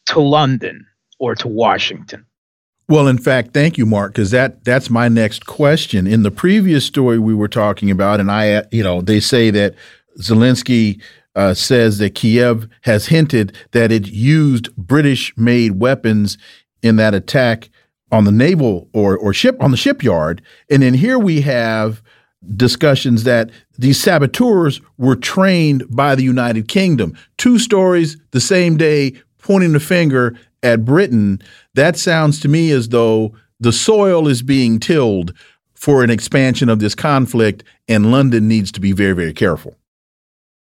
to 0.04 0.20
London 0.20 0.86
or 1.22 1.36
to 1.36 1.46
Washington. 1.46 2.26
Well, 2.88 3.06
in 3.06 3.16
fact, 3.16 3.54
thank 3.54 3.78
you, 3.78 3.86
Mark, 3.86 4.12
because 4.12 4.32
that 4.32 4.64
that's 4.64 4.90
my 4.90 5.08
next 5.08 5.46
question. 5.46 6.08
In 6.08 6.24
the 6.24 6.32
previous 6.32 6.84
story 6.84 7.18
we 7.18 7.32
were 7.32 7.48
talking 7.48 7.92
about, 7.92 8.18
and 8.18 8.30
I, 8.30 8.64
you 8.72 8.82
know, 8.82 9.00
they 9.00 9.20
say 9.20 9.50
that 9.50 9.76
Zelensky 10.18 11.00
uh, 11.36 11.54
says 11.54 11.98
that 11.98 12.16
Kiev 12.16 12.68
has 12.82 13.06
hinted 13.06 13.56
that 13.70 13.92
it 13.92 14.08
used 14.08 14.74
British-made 14.76 15.80
weapons 15.80 16.36
in 16.82 16.96
that 16.96 17.14
attack 17.14 17.70
on 18.10 18.24
the 18.24 18.32
naval 18.32 18.90
or 18.92 19.16
or 19.16 19.32
ship 19.32 19.62
on 19.62 19.70
the 19.70 19.76
shipyard, 19.76 20.42
and 20.68 20.82
then 20.82 20.94
here 20.94 21.20
we 21.20 21.40
have 21.42 22.02
discussions 22.56 23.22
that 23.22 23.48
these 23.78 24.00
saboteurs 24.00 24.80
were 24.98 25.14
trained 25.14 25.84
by 25.88 26.16
the 26.16 26.24
United 26.24 26.66
Kingdom. 26.66 27.16
Two 27.38 27.60
stories 27.60 28.16
the 28.32 28.40
same 28.40 28.76
day 28.76 29.12
pointing 29.38 29.72
the 29.72 29.80
finger 29.80 30.36
at 30.62 30.84
Britain. 30.84 31.40
That 31.74 31.96
sounds 31.96 32.40
to 32.40 32.48
me 32.48 32.70
as 32.70 32.88
though 32.88 33.34
the 33.60 33.72
soil 33.72 34.28
is 34.28 34.42
being 34.42 34.80
tilled 34.80 35.32
for 35.74 36.04
an 36.04 36.10
expansion 36.10 36.68
of 36.68 36.78
this 36.78 36.94
conflict, 36.94 37.64
and 37.88 38.12
London 38.12 38.46
needs 38.46 38.70
to 38.72 38.80
be 38.80 38.92
very, 38.92 39.14
very 39.14 39.32
careful. 39.32 39.76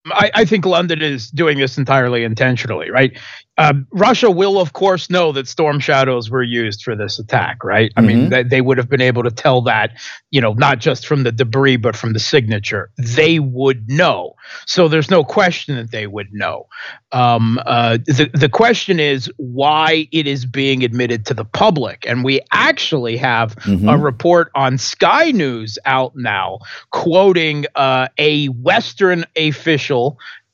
I, 0.05 0.31
I, 0.33 0.45
think 0.45 0.65
London 0.65 1.01
is 1.01 1.29
doing 1.29 1.57
this 1.57 1.77
entirely 1.77 2.23
intentionally, 2.23 2.89
right? 2.89 3.17
Um, 3.57 3.85
Russia 3.91 4.31
will, 4.31 4.57
of 4.57 4.71
course, 4.71 5.09
know 5.09 5.33
that 5.33 5.45
storm 5.45 5.81
shadows 5.81 6.29
were 6.29 6.41
used 6.41 6.81
for 6.81 6.95
this 6.95 7.19
attack, 7.19 7.62
right? 7.62 7.91
I 7.97 7.99
mm-hmm. 7.99 8.07
mean, 8.07 8.29
they, 8.29 8.43
they 8.43 8.62
would 8.62 8.77
have 8.77 8.89
been 8.89 9.01
able 9.01 9.23
to 9.23 9.31
tell 9.31 9.62
that, 9.63 9.91
you 10.31 10.39
know, 10.39 10.53
not 10.53 10.79
just 10.79 11.05
from 11.05 11.23
the 11.23 11.31
debris, 11.33 11.75
but 11.75 11.97
from 11.97 12.13
the 12.13 12.19
signature. 12.19 12.89
They 12.97 13.39
would 13.39 13.89
know. 13.89 14.35
So 14.65 14.88
there's 14.88 15.12
no 15.12 15.25
question 15.25 15.75
that 15.75 15.91
they 15.91 16.07
would 16.07 16.31
know. 16.31 16.67
Um, 17.12 17.59
uh, 17.65 17.97
the, 18.05 18.29
the 18.33 18.47
question 18.47 18.97
is 18.99 19.29
why 19.35 20.07
it 20.13 20.25
is 20.25 20.45
being 20.45 20.83
admitted 20.85 21.25
to 21.25 21.33
the 21.33 21.43
public. 21.43 22.05
And 22.07 22.23
we 22.23 22.39
actually 22.53 23.17
have 23.17 23.57
mm-hmm. 23.57 23.89
a 23.89 23.97
report 23.97 24.51
on 24.55 24.77
Sky 24.77 25.31
News 25.31 25.77
out 25.85 26.13
now 26.15 26.59
quoting 26.91 27.65
uh, 27.75 28.07
a 28.17 28.45
Western 28.47 29.25
official 29.35 29.88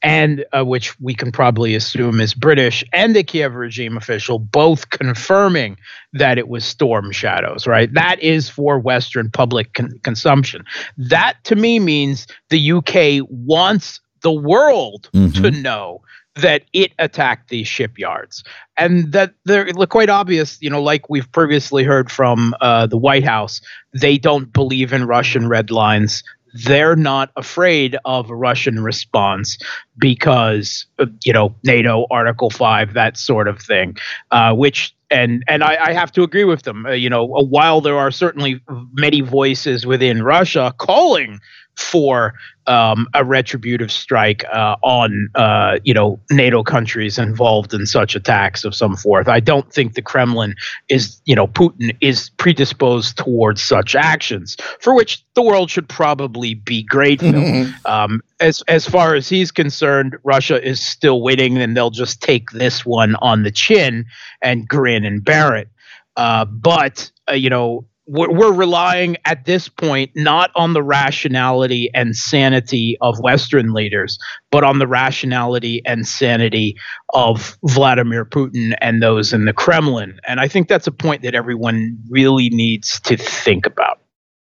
and 0.02 0.45
uh, 0.56 0.63
which 0.63 1.00
we 1.00 1.15
can 1.15 1.32
probably 1.32 1.74
assume 1.74 2.21
is 2.21 2.36
British, 2.36 2.84
and 2.93 3.15
the 3.15 3.24
Kiev 3.24 3.56
regime 3.56 3.98
official, 3.98 4.38
both 4.38 4.89
confirming 4.91 5.78
that 6.13 6.38
it 6.38 6.48
was 6.48 6.63
storm 6.63 7.12
shadows, 7.12 7.65
right? 7.65 7.91
That 7.93 8.19
is 8.21 8.48
for 8.48 8.78
Western 8.78 9.32
public 9.32 9.74
con- 9.74 10.00
consumption. 10.04 10.63
That 10.98 11.43
to 11.45 11.56
me 11.56 11.80
means 11.80 12.28
the 12.50 12.71
UK 12.71 13.28
wants 13.30 14.00
the 14.21 14.32
world 14.32 15.10
mm-hmm. 15.13 15.41
to 15.41 15.52
know 15.52 16.02
that 16.36 16.63
it 16.74 16.91
attacked 17.00 17.50
these 17.50 17.67
shipyards 17.67 18.43
and 18.78 19.12
that 19.13 19.34
they're 19.45 19.71
quite 19.86 20.10
obvious 20.10 20.58
you 20.62 20.69
know 20.69 20.82
like 20.82 21.10
we've 21.10 21.32
previously 21.32 21.84
heard 21.84 22.12
from 22.12 22.54
uh, 22.60 22.86
the 22.86 22.98
white 22.98 23.24
house 23.24 23.62
they 23.93 24.17
don't 24.17 24.52
believe 24.52 24.91
in 24.91 25.06
russian 25.06 25.48
red 25.48 25.71
lines 25.71 26.24
they're 26.55 26.95
not 26.95 27.31
afraid 27.35 27.97
of 28.05 28.29
a 28.29 28.35
Russian 28.35 28.81
response 28.81 29.57
because 29.97 30.85
you 31.23 31.33
know 31.33 31.53
NATO 31.63 32.07
Article 32.09 32.49
Five 32.49 32.93
that 32.93 33.17
sort 33.17 33.47
of 33.47 33.61
thing, 33.61 33.97
uh, 34.31 34.53
which 34.53 34.95
and 35.11 35.43
and 35.47 35.63
I, 35.63 35.77
I, 35.87 35.93
have 35.93 36.11
to 36.13 36.23
agree 36.23 36.45
with 36.45 36.63
them. 36.63 36.85
Uh, 36.85 36.91
you 36.91 37.09
know, 37.09 37.25
while 37.25 37.81
there 37.81 37.97
are 37.97 38.09
certainly 38.09 38.61
many 38.93 39.21
voices 39.21 39.85
within 39.85 40.23
Russia 40.23 40.73
calling 40.77 41.39
for 41.77 42.33
um, 42.67 43.07
a 43.13 43.23
retributive 43.23 43.91
strike 43.91 44.43
uh, 44.51 44.75
on 44.81 45.29
uh, 45.35 45.79
you 45.83 45.93
know 45.93 46.19
NATO 46.31 46.63
countries 46.63 47.17
involved 47.17 47.73
in 47.73 47.85
such 47.85 48.15
attacks 48.15 48.63
of 48.63 48.73
some 48.73 48.95
forth. 48.95 49.27
I 49.27 49.39
don't 49.39 49.71
think 49.71 49.93
the 49.93 50.01
Kremlin 50.01 50.55
is 50.89 51.21
you 51.25 51.35
know 51.35 51.47
Putin 51.47 51.95
is 52.01 52.29
predisposed 52.38 53.17
towards 53.17 53.61
such 53.61 53.95
actions, 53.95 54.57
for 54.79 54.95
which 54.95 55.23
the 55.35 55.41
world 55.41 55.69
should 55.69 55.88
probably 55.88 56.55
be 56.55 56.83
grateful. 56.83 57.33
Mm-hmm. 57.33 57.85
Um, 57.85 58.21
as 58.39 58.63
as 58.67 58.88
far 58.88 59.15
as 59.15 59.29
he's 59.29 59.51
concerned, 59.51 60.17
Russia 60.23 60.61
is 60.65 60.85
still 60.85 61.21
winning, 61.21 61.57
and 61.57 61.75
they'll 61.77 61.91
just 61.91 62.21
take 62.21 62.51
this 62.51 62.85
one 62.85 63.15
on 63.15 63.43
the 63.43 63.51
chin 63.51 64.05
and 64.41 64.67
grin 64.67 65.05
and 65.05 65.23
bear 65.23 65.55
it. 65.55 65.69
Uh, 66.17 66.45
but 66.45 67.11
uh, 67.29 67.33
you 67.33 67.49
know 67.49 67.85
we're 68.07 68.53
relying 68.53 69.17
at 69.25 69.45
this 69.45 69.67
point 69.67 70.11
not 70.15 70.51
on 70.55 70.73
the 70.73 70.83
rationality 70.83 71.89
and 71.93 72.15
sanity 72.15 72.97
of 73.01 73.19
Western 73.19 73.73
leaders, 73.73 74.19
but 74.51 74.63
on 74.63 74.79
the 74.79 74.87
rationality 74.87 75.81
and 75.85 76.07
sanity 76.07 76.75
of 77.13 77.57
Vladimir 77.63 78.23
Putin 78.23 78.75
and 78.79 79.01
those 79.01 79.33
in 79.33 79.45
the 79.45 79.53
Kremlin. 79.53 80.19
And 80.27 80.39
I 80.39 80.47
think 80.47 80.67
that's 80.67 80.87
a 80.87 80.91
point 80.91 81.23
that 81.23 81.33
everyone 81.33 81.97
really 82.09 82.49
needs 82.49 82.99
to 83.01 83.17
think 83.17 83.65
about. 83.65 83.99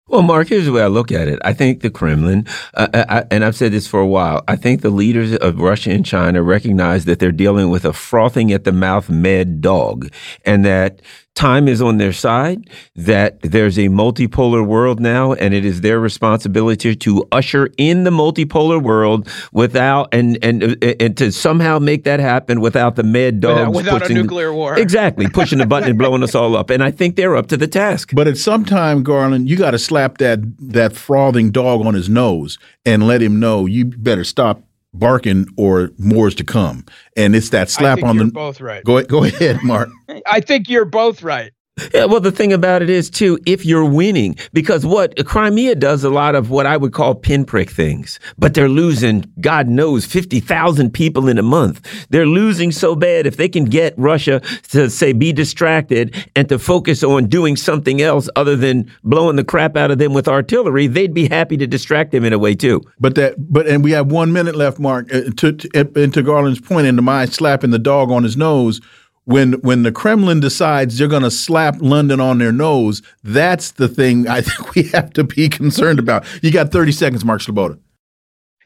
Well, 0.10 0.22
Mark, 0.22 0.50
here's 0.50 0.66
the 0.66 0.74
way 0.74 0.84
I 0.84 0.88
look 0.88 1.14
at 1.14 1.30
it. 1.30 1.40
I 1.46 1.54
think 1.54 1.82
the 1.82 1.90
Kremlin, 1.90 2.46
uh, 2.74 2.88
I, 2.94 3.00
uh, 3.00 3.24
and 3.32 3.46
I've 3.46 3.56
said 3.56 3.72
this 3.72 3.88
for 3.88 4.02
a 4.02 4.06
while, 4.06 4.44
I 4.50 4.58
think 4.58 4.82
the 4.82 4.90
leaders 4.90 5.34
of 5.38 5.60
Russia 5.60 5.92
and 5.92 6.06
China 6.06 6.44
recognize 6.44 7.06
that 7.06 7.20
they're 7.20 7.32
dealing 7.32 7.70
with 7.70 7.86
a 7.86 7.94
frothing 7.94 8.52
at 8.52 8.66
the 8.66 8.74
mouth 8.74 9.10
mad 9.10 9.62
dog 9.62 10.12
and 10.46 10.66
that 10.66 11.02
time 11.36 11.68
is 11.68 11.82
on 11.82 11.98
their 11.98 12.14
side, 12.14 12.70
that 12.96 13.42
there's 13.42 13.78
a 13.78 13.88
multipolar 13.90 14.66
world 14.66 15.00
now, 15.00 15.34
and 15.34 15.54
it 15.54 15.66
is 15.66 15.82
their 15.82 16.00
responsibility 16.00 16.96
to 16.96 17.28
usher 17.32 17.70
in 17.78 18.04
the 18.04 18.12
multipolar 18.12 18.82
world 18.82 19.28
without 19.52 20.14
and 20.14 20.38
and 20.44 20.84
and 20.84 21.18
to 21.18 21.32
somehow 21.32 21.80
make 21.80 22.04
that 22.04 22.20
happen 22.20 22.62
without 22.62 22.96
the 22.96 23.04
mad 23.04 23.40
dogs 23.40 23.76
without, 23.76 23.76
without 23.76 24.02
pushing, 24.02 24.18
a 24.18 24.22
nuclear 24.22 24.54
war. 24.54 24.78
Exactly, 24.78 25.28
pushing 25.28 25.58
the 25.58 25.66
button 25.66 25.90
and 25.90 25.98
blowing 25.98 26.24
us 26.24 26.36
all 26.36 26.56
up. 26.56 26.70
And 26.70 26.84
I 26.84 26.92
think 26.92 27.16
they're 27.16 27.36
up 27.36 27.48
to 27.48 27.58
the 27.58 27.68
task. 27.68 28.12
But 28.14 28.28
at 28.28 28.38
some 28.38 28.66
time, 28.66 29.04
Garland, 29.04 29.50
you 29.50 29.58
got 29.58 29.72
to 29.72 29.80
slap 29.80 30.20
that 30.20 30.40
that 30.60 30.94
frothing 30.94 31.52
dog 31.52 31.86
on 31.86 31.94
his 31.94 32.10
nose 32.10 32.58
and 32.86 33.08
let 33.08 33.22
him 33.22 33.40
know 33.40 33.66
you 33.66 33.86
better 33.86 34.24
stop 34.24 34.62
barking 34.94 35.48
or 35.58 35.92
more 35.98 36.28
is 36.28 36.36
to 36.36 36.44
come. 36.44 36.86
And 37.18 37.36
it's 37.36 37.50
that 37.50 37.70
slap 37.70 38.04
on 38.04 38.18
the. 38.18 38.26
Both 38.26 38.62
right. 38.62 38.84
Go 38.84 39.02
go 39.04 39.24
ahead, 39.24 39.64
Mark. 39.64 39.90
I 40.28 40.40
think 40.40 40.70
you're 40.70 40.86
both 40.86 41.24
right. 41.24 41.52
Yeah, 41.92 42.06
well, 42.06 42.20
the 42.20 42.32
thing 42.32 42.54
about 42.54 42.84
it 42.84 42.90
is, 42.90 43.10
too, 43.10 43.40
if 43.48 43.66
you're 43.66 43.90
winning, 43.90 44.36
because 44.54 44.86
what 44.86 45.26
Crimea 45.26 45.74
does 45.74 46.04
a 46.04 46.10
lot 46.12 46.36
of 46.36 46.52
what 46.52 46.68
I 46.68 46.78
would 46.78 46.94
call 46.94 47.16
pinprick 47.16 47.72
things, 47.72 48.20
but 48.38 48.54
they're 48.54 48.70
losing, 48.70 49.26
God 49.42 49.68
knows, 49.68 50.06
50,000 50.06 50.94
people 50.94 51.28
in 51.28 51.40
a 51.40 51.44
month. 51.44 52.08
They're 52.12 52.28
losing 52.28 52.72
so 52.72 52.96
bad. 52.96 53.26
If 53.26 53.38
they 53.38 53.50
can 53.50 53.66
get 53.66 53.96
Russia 53.98 54.40
to 54.70 54.88
say, 54.88 55.14
be 55.14 55.34
distracted 55.34 56.16
and 56.36 56.48
to 56.50 56.60
focus 56.60 57.04
on 57.04 57.26
doing 57.26 57.56
something 57.56 58.04
else 58.04 58.30
other 58.36 58.56
than 58.56 58.92
blowing 59.04 59.36
the 59.36 59.44
crap 59.44 59.76
out 59.76 59.90
of 59.90 59.98
them 59.98 60.14
with 60.14 60.28
artillery, 60.28 60.86
they'd 60.86 61.14
be 61.14 61.28
happy 61.28 61.58
to 61.58 61.66
distract 61.66 62.12
them 62.12 62.24
in 62.24 62.34
a 62.34 62.40
way, 62.40 62.54
too. 62.54 62.82
But 63.00 63.16
that, 63.16 63.52
but, 63.52 63.66
and 63.66 63.84
we 63.84 63.92
have 63.92 64.12
one 64.12 64.32
minute 64.32 64.56
left, 64.56 64.78
Mark, 64.78 65.12
uh, 65.12 65.22
to, 65.38 65.52
to, 65.54 65.92
and 65.96 66.14
to 66.14 66.22
Garland's 66.22 66.62
point, 66.62 66.86
into 66.86 67.02
my 67.02 67.26
slapping 67.26 67.72
the 67.72 67.80
dog 67.80 68.12
on 68.12 68.24
his 68.24 68.38
nose 68.38 68.80
when 69.26 69.54
when 69.62 69.84
the 69.84 69.92
Kremlin 69.92 70.40
decides 70.40 70.98
they're 70.98 71.08
going 71.08 71.24
to 71.24 71.32
slap 71.32 71.78
London 71.80 72.20
on 72.20 72.38
their 72.38 72.52
nose, 72.52 73.02
that's 73.24 73.72
the 73.72 73.88
thing 73.88 74.28
I 74.28 74.42
think 74.42 74.76
we 74.76 74.84
have 74.90 75.14
to 75.14 75.24
be 75.24 75.50
concerned 75.50 76.00
about. 76.00 76.26
You 76.44 76.52
got 76.52 76.72
30 76.72 76.92
seconds, 76.92 77.26
Mark 77.26 77.42
Sleboda. 77.42 77.80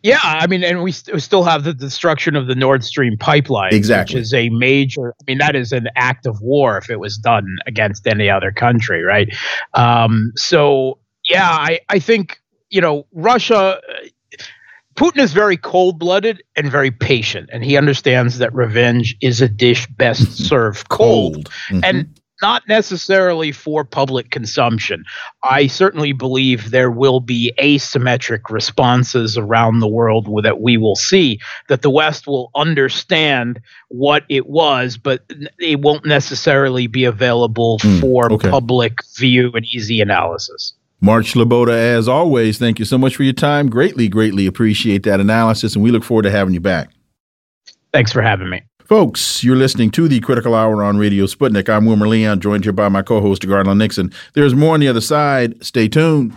Yeah, 0.04 0.20
I 0.24 0.46
mean, 0.48 0.64
and 0.64 0.84
we, 0.84 0.92
st 0.92 1.14
we 1.14 1.20
still 1.20 1.44
have 1.44 1.64
the 1.64 1.74
destruction 1.74 2.36
of 2.36 2.48
the 2.48 2.54
Nord 2.54 2.84
Stream 2.84 3.18
pipeline, 3.18 3.74
exactly. 3.74 4.16
which 4.16 4.22
is 4.22 4.34
a 4.34 4.50
major. 4.50 5.10
I 5.10 5.24
mean, 5.28 5.40
that 5.40 5.56
is 5.56 5.72
an 5.72 5.88
act 5.96 6.28
of 6.28 6.40
war 6.40 6.78
if 6.78 6.90
it 6.90 7.00
was 7.00 7.18
done 7.18 7.48
against 7.66 8.06
any 8.06 8.30
other 8.30 8.52
country, 8.52 9.04
right? 9.04 9.36
Um, 9.74 10.32
so, 10.36 11.00
yeah, 11.30 11.50
I 11.50 11.80
I 11.90 12.00
think 12.00 12.40
you 12.70 12.80
know 12.80 13.08
Russia 13.12 13.82
Putin 14.98 15.20
is 15.20 15.32
very 15.32 15.58
cold 15.58 16.00
blooded 16.00 16.44
and 16.56 16.72
very 16.72 16.92
patient, 16.92 17.50
and 17.54 17.64
he 17.64 17.78
understands 17.78 18.40
that 18.40 18.54
revenge 18.54 19.16
is 19.22 19.42
a 19.42 19.48
dish 19.48 19.88
best 19.88 20.38
served 20.48 20.90
cold, 20.90 21.34
cold. 21.34 21.50
Mm-hmm. 21.70 21.80
and 21.84 22.20
not 22.42 22.68
necessarily 22.68 23.52
for 23.52 23.84
public 23.84 24.30
consumption. 24.30 25.04
I 25.44 25.68
certainly 25.68 26.14
believe 26.14 26.70
there 26.70 26.92
will 26.92 27.20
be 27.20 27.54
asymmetric 27.60 28.50
responses 28.50 29.38
around 29.38 29.80
the 29.80 29.88
world 29.88 30.28
that 30.44 30.62
we 30.62 30.78
will 30.78 30.96
see, 30.96 31.40
that 31.68 31.82
the 31.82 31.90
West 31.90 32.28
will 32.28 32.52
understand 32.56 33.60
what 33.90 34.24
it 34.30 34.48
was, 34.48 34.98
but 34.98 35.24
it 35.60 35.82
won't 35.82 36.06
necessarily 36.06 36.88
be 36.88 37.06
available 37.06 37.80
mm, 37.80 38.02
for 38.02 38.32
okay. 38.32 38.50
public 38.50 39.04
view 39.16 39.52
and 39.54 39.66
easy 39.66 40.00
analysis. 40.00 40.74
Mark 41.00 41.26
Sleboda, 41.26 41.74
as 41.74 42.08
always, 42.08 42.58
thank 42.58 42.80
you 42.80 42.86
so 42.86 42.98
much 42.98 43.16
for 43.16 43.24
your 43.24 43.34
time. 43.34 43.70
Greatly, 43.70 44.08
greatly 44.08 44.48
appreciate 44.48 45.04
that 45.04 45.20
analysis, 45.20 45.76
and 45.76 45.84
we 45.84 45.92
look 45.92 46.04
forward 46.04 46.24
to 46.24 46.32
having 46.32 46.54
you 46.54 46.60
back. 46.60 46.90
Thanks 47.94 48.12
for 48.12 48.22
having 48.22 48.50
me. 48.50 48.64
Folks, 48.84 49.44
you're 49.44 49.56
listening 49.56 49.92
to 49.92 50.08
the 50.08 50.20
Critical 50.22 50.56
Hour 50.56 50.82
on 50.82 50.98
Radio 50.98 51.26
Sputnik. 51.26 51.70
I'm 51.70 51.86
Wilmer 51.86 52.08
Leon, 52.08 52.40
joined 52.40 52.64
here 52.64 52.74
by 52.74 52.90
my 52.90 53.02
co 53.02 53.22
host, 53.22 53.46
Garland 53.46 53.80
Nixon. 53.80 54.12
There's 54.34 54.56
more 54.56 54.74
on 54.74 54.80
the 54.80 54.88
other 54.88 55.02
side. 55.02 55.64
Stay 55.64 55.88
tuned. 55.88 56.36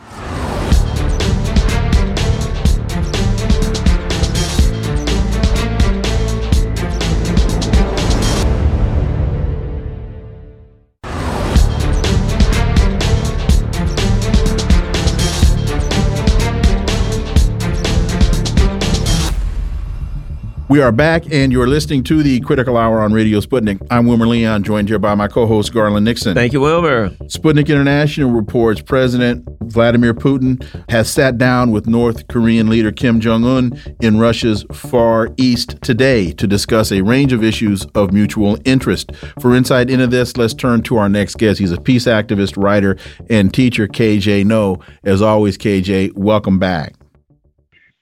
We 20.70 20.80
are 20.80 20.92
back, 20.92 21.24
and 21.32 21.50
you're 21.50 21.66
listening 21.66 22.04
to 22.04 22.22
the 22.22 22.38
Critical 22.42 22.76
Hour 22.76 23.00
on 23.00 23.12
Radio 23.12 23.40
Sputnik. 23.40 23.84
I'm 23.90 24.06
Wilmer 24.06 24.28
Leon, 24.28 24.62
joined 24.62 24.88
here 24.88 25.00
by 25.00 25.16
my 25.16 25.26
co 25.26 25.44
host, 25.44 25.74
Garland 25.74 26.04
Nixon. 26.04 26.32
Thank 26.36 26.52
you, 26.52 26.60
Wilmer. 26.60 27.08
Sputnik 27.24 27.66
International 27.66 28.30
reports 28.30 28.80
President 28.80 29.44
Vladimir 29.62 30.14
Putin 30.14 30.64
has 30.88 31.10
sat 31.10 31.38
down 31.38 31.72
with 31.72 31.88
North 31.88 32.28
Korean 32.28 32.68
leader 32.68 32.92
Kim 32.92 33.18
Jong 33.18 33.42
un 33.42 33.96
in 34.00 34.20
Russia's 34.20 34.64
Far 34.72 35.30
East 35.38 35.74
today 35.82 36.30
to 36.34 36.46
discuss 36.46 36.92
a 36.92 37.00
range 37.00 37.32
of 37.32 37.42
issues 37.42 37.84
of 37.96 38.12
mutual 38.12 38.56
interest. 38.64 39.10
For 39.40 39.56
insight 39.56 39.90
into 39.90 40.06
this, 40.06 40.36
let's 40.36 40.54
turn 40.54 40.82
to 40.82 40.98
our 40.98 41.08
next 41.08 41.38
guest. 41.38 41.58
He's 41.58 41.72
a 41.72 41.80
peace 41.80 42.04
activist, 42.04 42.56
writer, 42.56 42.96
and 43.28 43.52
teacher, 43.52 43.88
KJ 43.88 44.46
Noh. 44.46 44.78
As 45.02 45.20
always, 45.20 45.58
KJ, 45.58 46.14
welcome 46.14 46.60
back. 46.60 46.94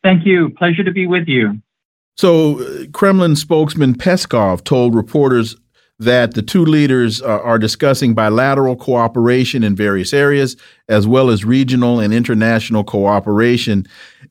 Thank 0.02 0.26
you. 0.26 0.50
Pleasure 0.50 0.85
to 0.85 0.92
be 0.92 1.07
with 1.07 1.28
you. 1.28 1.62
So, 2.18 2.61
uh, 2.61 2.87
Kremlin 2.92 3.37
spokesman 3.37 3.94
Peskov 3.94 4.64
told 4.64 4.92
reporters 4.92 5.57
that 6.00 6.35
the 6.35 6.42
two 6.42 6.64
leaders 6.64 7.22
uh, 7.22 7.26
are 7.26 7.61
discussing 7.61 8.12
bilateral 8.12 8.74
cooperation 8.74 9.62
in 9.62 9.76
various 9.76 10.12
areas, 10.12 10.57
as 10.88 11.07
well 11.07 11.31
as 11.31 11.44
regional 11.44 12.00
and 12.00 12.12
international 12.12 12.83
cooperation. 12.83 13.87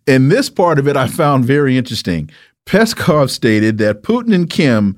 And 0.05 0.29
this 0.29 0.49
part 0.49 0.79
of 0.79 0.87
it 0.87 0.97
I 0.97 1.07
found 1.07 1.45
very 1.45 1.77
interesting. 1.77 2.29
Peskov 2.65 3.29
stated 3.29 3.77
that 3.77 4.03
Putin 4.03 4.35
and 4.35 4.49
Kim 4.49 4.97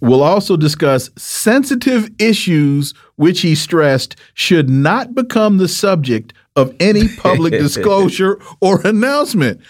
will 0.00 0.22
also 0.22 0.56
discuss 0.56 1.10
sensitive 1.16 2.08
issues, 2.20 2.94
which 3.16 3.40
he 3.40 3.56
stressed 3.56 4.14
should 4.34 4.70
not 4.70 5.14
become 5.14 5.58
the 5.58 5.68
subject 5.68 6.32
of 6.54 6.74
any 6.78 7.08
public 7.08 7.52
disclosure 7.64 8.40
or 8.60 8.80
announcement. 8.86 9.60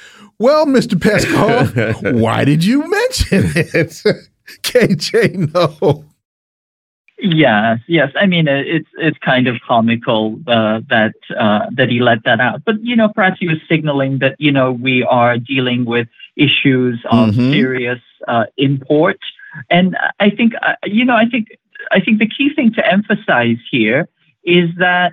Well, 0.43 0.67
Mr. 0.67 0.95
Peskov, 0.95 2.21
why 2.21 2.45
did 2.45 2.65
you 2.65 2.81
mention 2.81 3.53
it? 3.55 4.03
KJ, 4.65 5.55
Noh. 5.55 6.05
Yes, 7.21 7.79
yes. 7.87 8.11
I 8.21 8.27
mean, 8.27 8.49
it's 8.49 8.89
it's 8.99 9.17
kind 9.19 9.47
of 9.47 9.61
comical 9.65 10.41
uh, 10.49 10.81
that 10.91 11.15
uh, 11.39 11.67
that 11.77 11.91
he 11.91 12.01
let 12.01 12.25
that 12.25 12.41
out. 12.41 12.65
But 12.65 12.83
you 12.83 12.97
know, 12.97 13.09
perhaps 13.09 13.37
he 13.39 13.47
was 13.47 13.59
signaling 13.69 14.19
that 14.19 14.35
you 14.41 14.51
know 14.51 14.73
we 14.73 15.05
are 15.05 15.39
dealing 15.39 15.85
with 15.85 16.09
issues 16.35 17.01
of 17.13 17.29
mm-hmm. 17.29 17.53
serious 17.53 18.01
uh, 18.27 18.47
import, 18.57 19.21
and 19.71 19.97
I 20.19 20.31
think 20.31 20.55
uh, 20.61 20.75
you 20.85 21.05
know, 21.05 21.15
I 21.15 21.27
think 21.27 21.57
I 21.93 22.01
think 22.01 22.19
the 22.19 22.27
key 22.27 22.53
thing 22.53 22.73
to 22.75 22.85
emphasize 22.85 23.59
here 23.71 24.09
is 24.43 24.71
that 24.79 25.13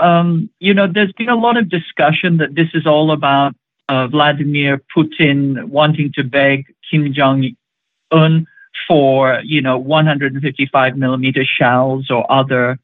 um, 0.00 0.48
you 0.60 0.72
know 0.72 0.86
there's 0.86 1.12
been 1.14 1.28
a 1.28 1.34
lot 1.34 1.56
of 1.56 1.68
discussion 1.68 2.36
that 2.36 2.54
this 2.54 2.68
is 2.74 2.86
all 2.86 3.10
about 3.10 3.56
uh, 3.92 4.06
Vladimir 4.08 4.80
Putin 4.96 5.64
wanting 5.64 6.12
to 6.14 6.22
beg 6.24 6.74
Kim 6.88 7.12
Jong 7.12 7.40
Un 8.10 8.46
for 8.88 9.40
you 9.44 9.60
know 9.60 9.76
155 9.76 10.96
millimeter 10.96 11.44
shells 11.44 12.10
or 12.10 12.22
other 12.40 12.78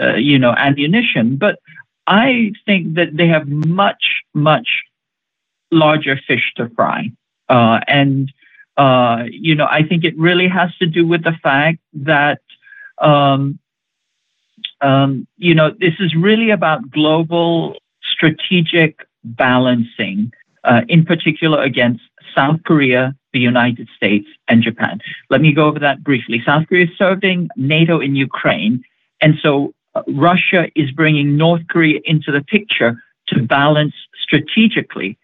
uh, 0.00 0.14
you 0.14 0.38
know 0.38 0.54
ammunition, 0.56 1.36
but 1.36 1.58
I 2.06 2.52
think 2.66 2.94
that 2.94 3.16
they 3.16 3.28
have 3.28 3.48
much 3.48 4.04
much 4.34 4.68
larger 5.72 6.16
fish 6.28 6.46
to 6.56 6.68
fry, 6.76 7.10
uh, 7.48 7.80
and 7.88 8.32
uh, 8.76 9.24
you 9.30 9.54
know 9.56 9.66
I 9.78 9.82
think 9.88 10.04
it 10.04 10.16
really 10.16 10.48
has 10.48 10.70
to 10.76 10.86
do 10.86 11.06
with 11.06 11.24
the 11.24 11.36
fact 11.42 11.78
that. 12.12 12.40
Um, 12.98 13.58
um, 14.80 15.28
you 15.36 15.54
know, 15.54 15.70
this 15.70 15.94
is 16.00 16.12
really 16.16 16.50
about 16.50 16.90
global 16.90 17.76
strategic 18.02 19.06
balancing 19.24 20.32
uh, 20.64 20.82
in 20.88 21.04
particular 21.04 21.62
against 21.62 22.02
South 22.34 22.60
Korea, 22.64 23.14
the 23.32 23.40
United 23.40 23.88
States, 23.96 24.26
and 24.48 24.62
Japan. 24.62 25.00
Let 25.30 25.40
me 25.40 25.52
go 25.52 25.66
over 25.66 25.78
that 25.78 26.02
briefly. 26.02 26.42
South 26.44 26.66
Korea 26.68 26.86
is 26.86 26.90
serving 26.96 27.48
NATO 27.56 28.00
in 28.00 28.16
Ukraine, 28.16 28.82
and 29.20 29.34
so 29.42 29.74
uh, 29.94 30.02
Russia 30.08 30.68
is 30.74 30.90
bringing 30.90 31.36
North 31.36 31.62
Korea 31.68 32.00
into 32.04 32.32
the 32.32 32.42
picture 32.42 33.02
to 33.28 33.42
balance 33.42 33.94
strategically, 34.22 35.18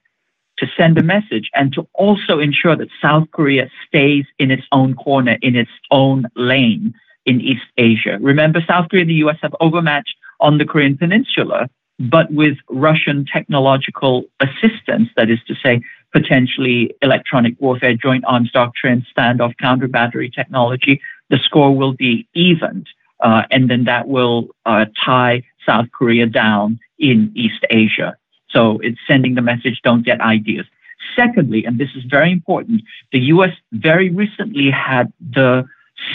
to 0.59 0.67
send 0.77 0.99
a 0.99 1.03
message, 1.03 1.51
and 1.55 1.73
to 1.73 1.87
also 1.95 2.39
ensure 2.39 2.77
that 2.77 2.89
South 3.01 3.31
Korea 3.33 3.71
stays 3.87 4.25
in 4.39 4.51
its 4.51 4.65
own 4.73 4.95
corner, 4.95 5.39
in 5.43 5.57
its 5.57 5.71
own 5.91 6.27
lane 6.37 6.95
in 7.27 7.41
East 7.41 7.67
Asia. 7.77 8.19
Remember, 8.21 8.61
South 8.67 8.89
Korea 8.89 9.03
and 9.03 9.11
the 9.11 9.23
US 9.27 9.37
have 9.43 9.55
overmatched 9.61 10.17
on 10.41 10.59
the 10.59 10.65
Korean 10.65 10.97
Peninsula 10.97 11.69
but 11.99 12.31
with 12.31 12.57
Russian 12.69 13.25
technological 13.25 14.25
assistance, 14.41 15.09
that 15.17 15.31
is 15.31 15.41
to 15.49 15.55
say, 15.55 15.81
potentially 16.13 16.95
electronic 17.03 17.55
warfare, 17.59 17.95
joint 17.95 18.25
arms 18.27 18.51
doctrine, 18.51 19.05
standoff, 19.17 19.57
counter 19.59 19.89
battery 19.89 20.31
technology, 20.31 21.01
the 21.29 21.39
score 21.39 21.77
will 21.77 21.93
be 21.93 22.27
evened. 22.35 22.89
Uh, 23.21 23.43
and 23.51 23.69
then 23.69 23.85
that 23.85 24.09
will 24.09 24.49
uh, 24.65 24.87
tie 25.05 25.43
South 25.67 25.87
Korea 25.93 26.27
down 26.27 26.79
in 26.99 27.33
East 27.35 27.65
Asia. 27.71 28.17
So 28.49 28.79
it's 28.83 28.99
sending 29.07 29.35
the 29.35 29.43
message 29.43 29.81
don't 29.83 30.05
get 30.05 30.21
ideas. 30.21 30.67
Secondly, 31.17 31.65
and 31.65 31.79
this 31.79 31.91
is 31.97 32.05
very 32.05 32.31
important, 32.33 32.83
the 33.13 33.21
US 33.35 33.51
very 33.73 34.09
recently 34.11 34.71
had 34.71 35.13
the 35.21 35.67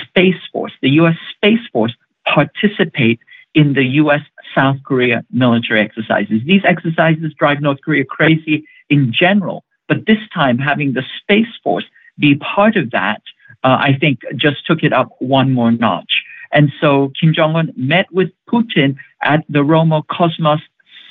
Space 0.07 0.41
Force, 0.51 0.71
the 0.81 0.91
US 0.91 1.15
Space 1.35 1.65
Force 1.71 1.93
participate 2.25 3.19
in 3.53 3.73
the 3.73 3.83
US 4.01 4.21
South 4.55 4.77
Korea 4.83 5.23
military 5.31 5.81
exercises. 5.81 6.41
These 6.45 6.63
exercises 6.65 7.33
drive 7.37 7.61
North 7.61 7.81
Korea 7.83 8.05
crazy 8.05 8.65
in 8.89 9.13
general, 9.13 9.63
but 9.87 10.05
this 10.05 10.19
time 10.33 10.57
having 10.57 10.93
the 10.93 11.03
Space 11.21 11.53
Force 11.63 11.85
be 12.19 12.35
part 12.35 12.75
of 12.75 12.91
that, 12.91 13.21
uh, 13.63 13.77
I 13.79 13.97
think 13.99 14.19
just 14.35 14.65
took 14.65 14.83
it 14.83 14.93
up 14.93 15.09
one 15.19 15.53
more 15.53 15.71
notch. 15.71 16.23
And 16.51 16.71
so 16.79 17.11
Kim 17.19 17.33
Jong 17.33 17.55
un 17.55 17.73
met 17.75 18.05
with 18.11 18.29
Putin 18.47 18.95
at 19.23 19.43
the 19.49 19.59
Roscosmos 19.59 20.61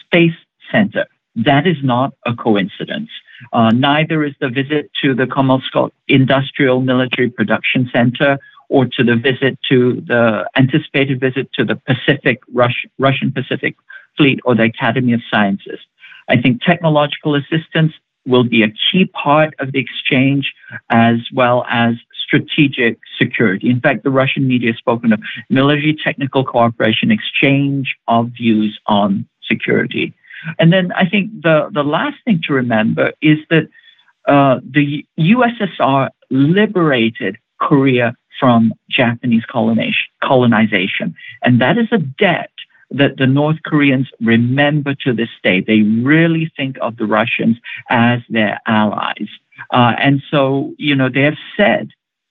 Space 0.05 0.39
Center. 0.71 1.07
That 1.35 1.67
is 1.67 1.79
not 1.83 2.13
a 2.27 2.35
coincidence. 2.35 3.11
Uh, 3.53 3.71
neither 3.71 4.23
is 4.25 4.35
the 4.41 4.49
visit 4.49 4.91
to 5.03 5.15
the 5.15 5.25
Komsomolsk 5.25 5.91
Industrial 6.07 6.81
Military 6.81 7.31
Production 7.31 7.91
Center 7.93 8.39
or 8.73 8.87
to 8.87 9.05
the 9.05 9.17
visit 9.17 9.59
to 9.69 10.01
the 10.07 10.49
anticipated 10.57 11.21
visit 11.21 11.53
to 11.53 11.63
the 11.63 11.77
Pacific, 11.77 12.41
Rush, 12.55 12.87
Russian 12.99 13.31
Pacific 13.31 13.77
Fleet 14.17 14.41
or 14.47 14.55
the 14.55 14.63
Academy 14.63 15.13
of 15.13 15.21
Sciences. 15.31 15.79
I 16.31 16.41
think 16.41 16.63
technological 16.63 17.35
assistance 17.35 17.93
will 18.27 18.45
be 18.45 18.63
a 18.63 18.73
key 18.91 19.05
part 19.07 19.53
of 19.59 19.73
the 19.73 19.79
exchange 19.79 20.55
as 20.89 21.17
well 21.35 21.67
as 21.69 21.97
strategic 22.27 22.99
security. 23.21 23.69
In 23.69 23.81
fact, 23.81 24.05
the 24.05 24.11
Russian 24.11 24.49
media 24.49 24.71
has 24.71 24.79
spoken 24.79 25.13
of 25.13 25.21
military 25.51 25.95
technical 26.03 26.43
cooperation, 26.43 27.11
exchange 27.11 27.95
of 28.09 28.31
views 28.31 28.79
on 28.87 29.27
security. 29.47 30.15
And 30.59 30.73
then 30.73 30.93
I 30.93 31.07
think 31.07 31.31
the, 31.43 31.69
the 31.73 31.85
last 31.85 32.17
thing 32.25 32.41
to 32.47 32.55
remember 32.55 33.13
is 33.21 33.39
that 33.51 33.69
uh, 34.27 34.61
the 34.65 35.05
USSR 35.19 36.09
liberated 36.31 37.37
Korea 37.61 38.15
from 38.39 38.73
Japanese 38.91 39.45
colonization. 39.47 41.15
And 41.43 41.61
that 41.61 41.79
is 41.79 41.89
a 41.93 41.99
debt 41.99 42.51
that 42.91 43.17
the 43.17 43.27
North 43.27 43.57
Koreans 43.65 44.09
remember 44.21 44.95
to 45.07 45.13
this 45.15 45.31
day. 45.43 45.61
They 45.61 45.81
really 45.83 46.53
think 46.57 46.77
of 46.81 46.97
the 46.97 47.07
Russians 47.07 47.57
as 47.89 48.21
their 48.29 48.61
allies. 48.67 49.29
Uh, 49.71 49.95
and 49.99 50.23
so, 50.31 50.75
you 50.79 50.95
know, 50.95 51.09
they 51.09 51.23
have 51.23 51.39
said 51.57 51.89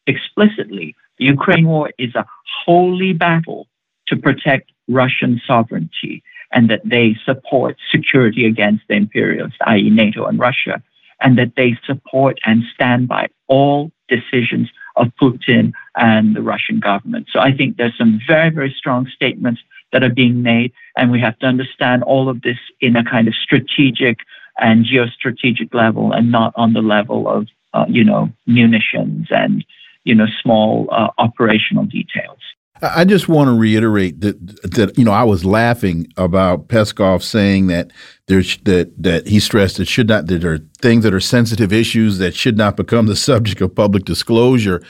explicitly 0.08 0.96
the 1.18 1.26
Ukraine 1.26 1.68
war 1.68 1.92
is 1.98 2.14
a 2.16 2.26
holy 2.66 3.14
battle 3.14 3.68
to 4.08 4.16
protect 4.16 4.72
Russian 4.88 5.42
sovereignty 5.46 6.24
and 6.52 6.70
that 6.70 6.82
they 6.84 7.16
support 7.26 7.78
security 7.92 8.46
against 8.46 8.84
the 8.88 8.96
imperialists, 8.96 9.58
i.e., 9.68 9.90
NATO 9.90 10.26
and 10.26 10.38
Russia, 10.38 10.82
and 11.22 11.38
that 11.38 11.54
they 11.56 11.78
support 11.86 12.40
and 12.46 12.64
stand 12.74 13.08
by 13.08 13.28
all 13.48 13.92
decisions 14.10 14.70
of 14.96 15.08
Putin 15.22 15.74
and 15.96 16.36
the 16.36 16.42
Russian 16.42 16.80
government. 16.80 17.28
So 17.32 17.40
I 17.40 17.52
think 17.56 17.78
there's 17.78 17.98
some 17.98 18.20
very, 18.28 18.50
very 18.50 18.74
strong 18.78 19.08
statements 19.14 19.62
that 19.92 20.04
are 20.04 20.10
being 20.10 20.42
made, 20.42 20.72
and 20.96 21.12
we 21.12 21.20
have 21.20 21.38
to 21.40 21.46
understand 21.46 22.04
all 22.04 22.30
of 22.30 22.42
this 22.42 22.58
in 22.80 22.96
a 22.96 23.04
kind 23.04 23.28
of 23.28 23.34
strategic 23.36 24.20
and 24.60 24.86
geostrategic 24.86 25.74
level, 25.74 26.12
and 26.12 26.32
not 26.32 26.54
on 26.56 26.74
the 26.74 26.82
level 26.82 27.28
of 27.28 27.48
uh, 27.74 27.86
you 27.88 28.04
know 28.04 28.30
munitions 28.48 29.28
and 29.30 29.66
you 30.04 30.16
know 30.16 30.28
small 30.42 30.88
uh, 30.92 31.10
operational 31.18 31.86
details. 31.86 32.40
I 32.82 33.06
just 33.06 33.30
want 33.30 33.48
to 33.48 33.58
reiterate 33.58 34.22
that 34.22 34.40
that 34.72 34.98
you 34.98 35.06
know 35.06 35.12
I 35.12 35.24
was 35.24 35.46
laughing 35.46 36.08
about 36.18 36.68
Peskov 36.68 37.22
saying 37.22 37.68
that 37.68 37.92
there's 38.28 38.58
that 38.64 38.92
that 39.02 39.28
he 39.28 39.40
stressed 39.40 39.80
it 39.80 39.88
should 39.88 40.08
not 40.08 40.26
that 40.28 40.42
there 40.42 40.54
are 40.54 40.60
things 40.82 41.04
that 41.04 41.14
are 41.14 41.20
sensitive 41.20 41.72
issues 41.72 42.18
that 42.18 42.34
should 42.34 42.58
not 42.58 42.76
become 42.76 43.06
the 43.06 43.16
subject 43.30 43.62
of 43.62 43.76
public 43.76 44.06
disclosure. 44.06 44.82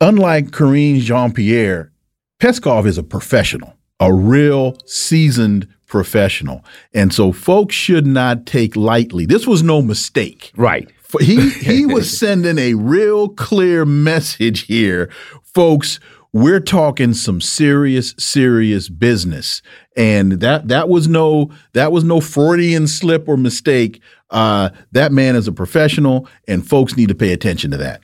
Unlike 0.00 0.52
Karine 0.52 1.00
Jean 1.00 1.32
Pierre, 1.32 1.92
Peskov 2.38 2.86
is 2.86 2.96
a 2.96 3.02
professional, 3.02 3.74
a 3.98 4.14
real 4.14 4.78
seasoned 4.86 5.68
professional, 5.86 6.64
and 6.94 7.12
so 7.12 7.32
folks 7.32 7.74
should 7.74 8.06
not 8.06 8.46
take 8.46 8.76
lightly. 8.76 9.26
This 9.26 9.48
was 9.48 9.64
no 9.64 9.82
mistake, 9.82 10.52
right? 10.56 10.88
He 11.18 11.50
he 11.50 11.86
was 11.92 12.16
sending 12.16 12.56
a 12.58 12.74
real 12.74 13.30
clear 13.30 13.84
message 13.84 14.66
here, 14.66 15.10
folks. 15.42 15.98
We're 16.32 16.60
talking 16.60 17.12
some 17.14 17.40
serious, 17.40 18.14
serious 18.16 18.88
business, 18.88 19.62
and 19.96 20.32
that 20.34 20.68
that 20.68 20.88
was 20.88 21.08
no 21.08 21.50
that 21.72 21.90
was 21.90 22.04
no 22.04 22.20
Freudian 22.20 22.86
slip 22.86 23.28
or 23.28 23.36
mistake. 23.36 24.00
Uh, 24.30 24.70
that 24.92 25.10
man 25.10 25.34
is 25.34 25.48
a 25.48 25.52
professional, 25.52 26.28
and 26.46 26.66
folks 26.66 26.96
need 26.96 27.08
to 27.08 27.16
pay 27.16 27.32
attention 27.32 27.72
to 27.72 27.76
that. 27.78 28.02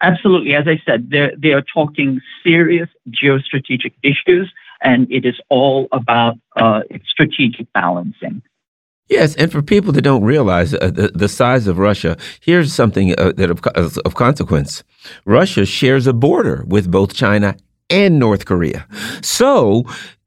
Absolutely, 0.00 0.54
as 0.54 0.66
I 0.66 0.80
said, 0.86 1.10
they 1.10 1.30
they 1.36 1.52
are 1.52 1.62
talking 1.62 2.22
serious 2.42 2.88
geostrategic 3.10 3.92
issues, 4.02 4.50
and 4.82 5.06
it 5.10 5.26
is 5.26 5.38
all 5.50 5.88
about 5.92 6.36
uh, 6.56 6.80
strategic 7.06 7.70
balancing. 7.74 8.42
Yes, 9.08 9.36
and 9.36 9.52
for 9.52 9.62
people 9.62 9.92
that 9.92 10.02
don't 10.02 10.24
realize 10.24 10.74
uh, 10.74 10.90
the, 10.92 11.12
the 11.14 11.28
size 11.28 11.68
of 11.68 11.78
Russia, 11.78 12.16
here's 12.40 12.72
something 12.72 13.18
uh, 13.18 13.32
that 13.36 13.50
of, 13.50 13.98
of 13.98 14.14
consequence. 14.14 14.82
Russia 15.24 15.64
shares 15.64 16.06
a 16.06 16.12
border 16.12 16.64
with 16.66 16.90
both 16.90 17.14
China 17.14 17.56
and 17.88 18.18
North 18.18 18.46
Korea. 18.46 18.86
So 19.22 19.84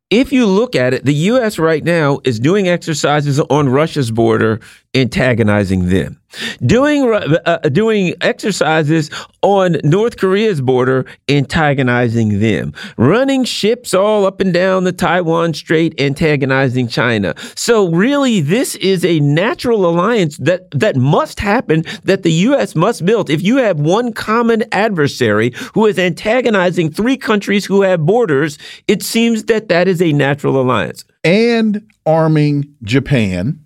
if 0.10 0.32
you 0.32 0.46
look 0.46 0.76
at 0.76 0.94
it, 0.94 1.06
the 1.06 1.14
U.S. 1.14 1.60
right 1.60 1.84
now 1.84 2.20
is 2.24 2.40
doing 2.40 2.68
exercises 2.68 3.40
on 3.40 3.70
Russia's 3.70 4.12
border, 4.12 4.60
antagonizing 4.94 5.90
them. 5.90 6.20
Doing 6.64 7.12
uh, 7.12 7.40
uh, 7.46 7.58
doing 7.70 8.14
exercises 8.22 9.10
on 9.42 9.78
North 9.84 10.18
Korea's 10.18 10.62
border, 10.62 11.06
antagonizing 11.28 12.40
them. 12.40 12.74
Running 12.98 13.44
ships 13.44 13.96
all 13.96 14.28
up 14.28 14.40
and 14.40 14.54
down 14.54 14.84
the 14.84 14.92
Taiwan 14.92 15.56
Strait, 15.56 16.00
antagonizing 16.00 16.88
China. 16.88 17.34
So 17.56 17.90
really, 17.90 18.42
this 18.42 18.76
is 18.76 19.04
a 19.04 19.20
natural 19.22 19.88
alliance 19.88 20.38
that 20.38 20.70
that 20.72 20.96
must 20.96 21.40
happen. 21.40 21.84
That 22.04 22.22
the 22.22 22.32
U.S. 22.32 22.76
must 22.76 23.06
build. 23.06 23.32
If 23.32 23.42
you 23.42 23.58
have 23.58 23.80
one 23.80 24.14
common 24.14 24.64
adversary 24.72 25.54
who 25.74 25.88
is 25.88 25.98
antagonizing 25.98 26.92
three 26.92 27.18
countries 27.18 27.66
who 27.66 27.82
have 27.82 28.06
borders, 28.06 28.60
it 28.88 29.02
seems 29.02 29.46
that 29.46 29.70
that 29.70 29.88
is 29.88 30.00
a 30.00 30.14
natural 30.14 30.62
alliance. 30.62 31.06
And 31.24 31.92
arming 32.06 32.76
Japan 32.84 33.66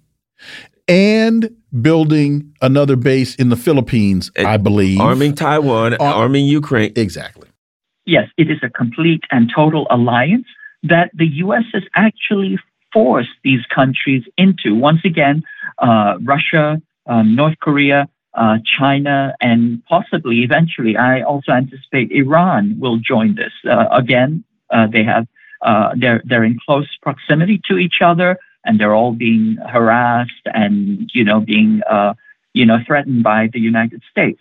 and 0.88 1.50
building 1.82 2.54
another 2.62 2.96
base 2.96 3.36
in 3.36 3.50
the 3.50 3.56
Philippines, 3.56 4.32
and 4.36 4.48
I 4.48 4.58
believe. 4.58 5.00
Arming 5.00 5.36
Taiwan, 5.36 5.96
Ar 5.96 6.14
arming 6.14 6.46
Ukraine. 6.46 6.94
Exactly. 6.96 7.48
Yes, 8.06 8.28
it 8.38 8.52
is 8.52 8.58
a 8.64 8.70
complete 8.70 9.24
and 9.32 9.52
total 9.54 9.88
alliance 9.90 10.46
that 10.84 11.12
the 11.14 11.28
U.S. 11.38 11.64
has 11.74 11.84
actually 11.96 12.60
forced 12.92 13.30
these 13.44 13.66
countries 13.74 14.24
into. 14.38 14.76
Once 14.76 15.00
again, 15.06 15.44
uh, 15.80 16.18
Russia, 16.22 16.82
um, 17.08 17.36
North 17.36 17.58
Korea, 17.62 18.10
uh, 18.34 18.58
China, 18.78 19.34
and 19.40 19.84
possibly 19.86 20.44
eventually, 20.44 20.98
I 20.98 21.22
also 21.22 21.54
anticipate 21.54 22.12
Iran 22.12 22.78
will 22.80 22.98
join 22.98 23.36
this. 23.36 23.54
Uh, 23.68 23.88
again, 23.92 24.44
uh, 24.70 24.88
they 24.92 25.04
have 25.04 25.28
uh, 25.62 25.92
they're 25.98 26.22
they're 26.26 26.44
in 26.44 26.60
close 26.66 26.90
proximity 27.02 27.62
to 27.70 27.78
each 27.78 28.02
other 28.02 28.38
and 28.66 28.80
they're 28.80 28.96
all 28.96 29.14
being 29.14 29.58
harassed 29.70 30.46
and 30.54 31.10
you 31.14 31.24
know 31.24 31.40
being 31.40 31.82
uh, 31.90 32.14
you 32.54 32.66
know 32.66 32.80
threatened 32.86 33.24
by 33.24 33.50
the 33.52 33.60
United 33.60 34.02
States. 34.10 34.40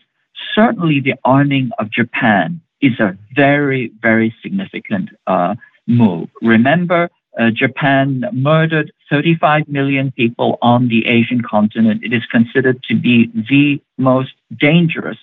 Certainly, 0.55 1.01
the 1.01 1.15
arming 1.25 1.71
of 1.79 1.91
Japan 1.91 2.61
is 2.81 2.99
a 3.01 3.17
very 3.35 3.93
very 4.01 4.35
significant 4.43 5.11
uh, 5.27 5.55
move. 5.87 6.29
Remember, 6.41 7.11
uh, 7.39 7.51
Japan 7.51 8.25
murdered 8.33 8.93
35 9.11 9.69
million 9.69 10.13
people 10.13 10.59
on 10.63 10.89
the 10.89 11.07
Asian 11.07 11.43
continent. 11.43 12.05
It 12.05 12.13
is 12.13 12.25
considered 12.27 12.83
to 12.89 12.97
be 12.99 13.31
the 13.35 13.81
most 13.99 14.33
dangerous 14.59 15.19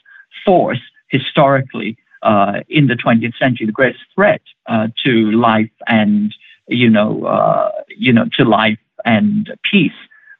force 0.45 0.82
historically 1.10 1.97
uh, 2.22 2.62
in 2.68 2.88
the 2.88 2.95
20th 2.95 3.38
century, 3.38 3.66
the 3.66 3.72
greatest 3.72 4.04
threat 4.14 4.41
uh, 4.68 4.88
to 5.04 5.32
life 5.32 5.72
and 5.88 6.34
you 6.70 6.89
know, 6.89 7.26
uh, 7.26 7.72
you 7.88 8.14
know, 8.14 8.26
to 8.38 8.45
life 8.45 8.78
and 9.06 9.52
peace 9.70 9.91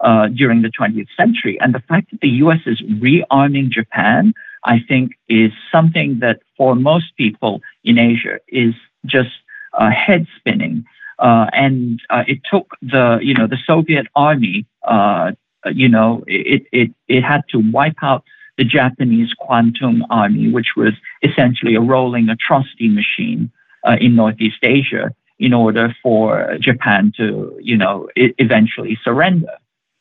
uh, 0.02 0.28
during 0.28 0.62
the 0.62 0.70
20th 0.70 1.08
century. 1.18 1.60
And 1.62 1.74
the 1.74 1.82
fact 1.82 2.12
that 2.12 2.22
the 2.22 2.30
U.S. 2.44 2.60
is 2.66 2.82
rearming 2.82 3.70
Japan, 3.70 4.34
I 4.64 4.80
think, 4.88 5.12
is 5.28 5.52
something 5.72 6.20
that 6.20 6.40
for 6.58 6.76
most 6.76 7.16
people 7.18 7.62
in 7.84 7.98
Asia 7.98 8.40
is 8.48 8.74
just 9.06 9.32
uh, 9.74 9.90
head 9.90 10.28
spinning. 10.38 10.86
Uh, 11.20 11.48
and 11.52 12.02
uh, 12.10 12.24
it 12.28 12.40
took 12.50 12.76
the, 12.82 13.20
you 13.22 13.34
know, 13.34 13.48
the 13.48 13.58
Soviet 13.66 14.08
army, 14.16 14.66
uh, 14.84 15.32
you 15.66 15.90
know, 15.90 16.24
it, 16.28 16.64
it, 16.72 16.92
it 17.10 17.22
had 17.22 17.42
to 17.50 17.60
wipe 17.60 18.02
out 18.02 18.24
the 18.58 18.64
Japanese 18.64 19.34
Kwantung 19.42 20.02
Army, 20.10 20.50
which 20.50 20.70
was 20.76 20.94
essentially 21.24 21.76
a 21.76 21.82
rolling 21.82 22.30
atrocity 22.30 22.88
machine 22.88 23.52
uh, 23.86 23.98
in 24.00 24.16
Northeast 24.16 24.60
Asia 24.64 25.14
in 25.40 25.54
order 25.54 25.96
for 26.04 26.58
Japan 26.60 27.14
to, 27.18 27.58
you 27.62 27.78
know, 27.78 28.10
I- 28.18 28.34
eventually 28.38 28.98
surrender. 29.04 29.54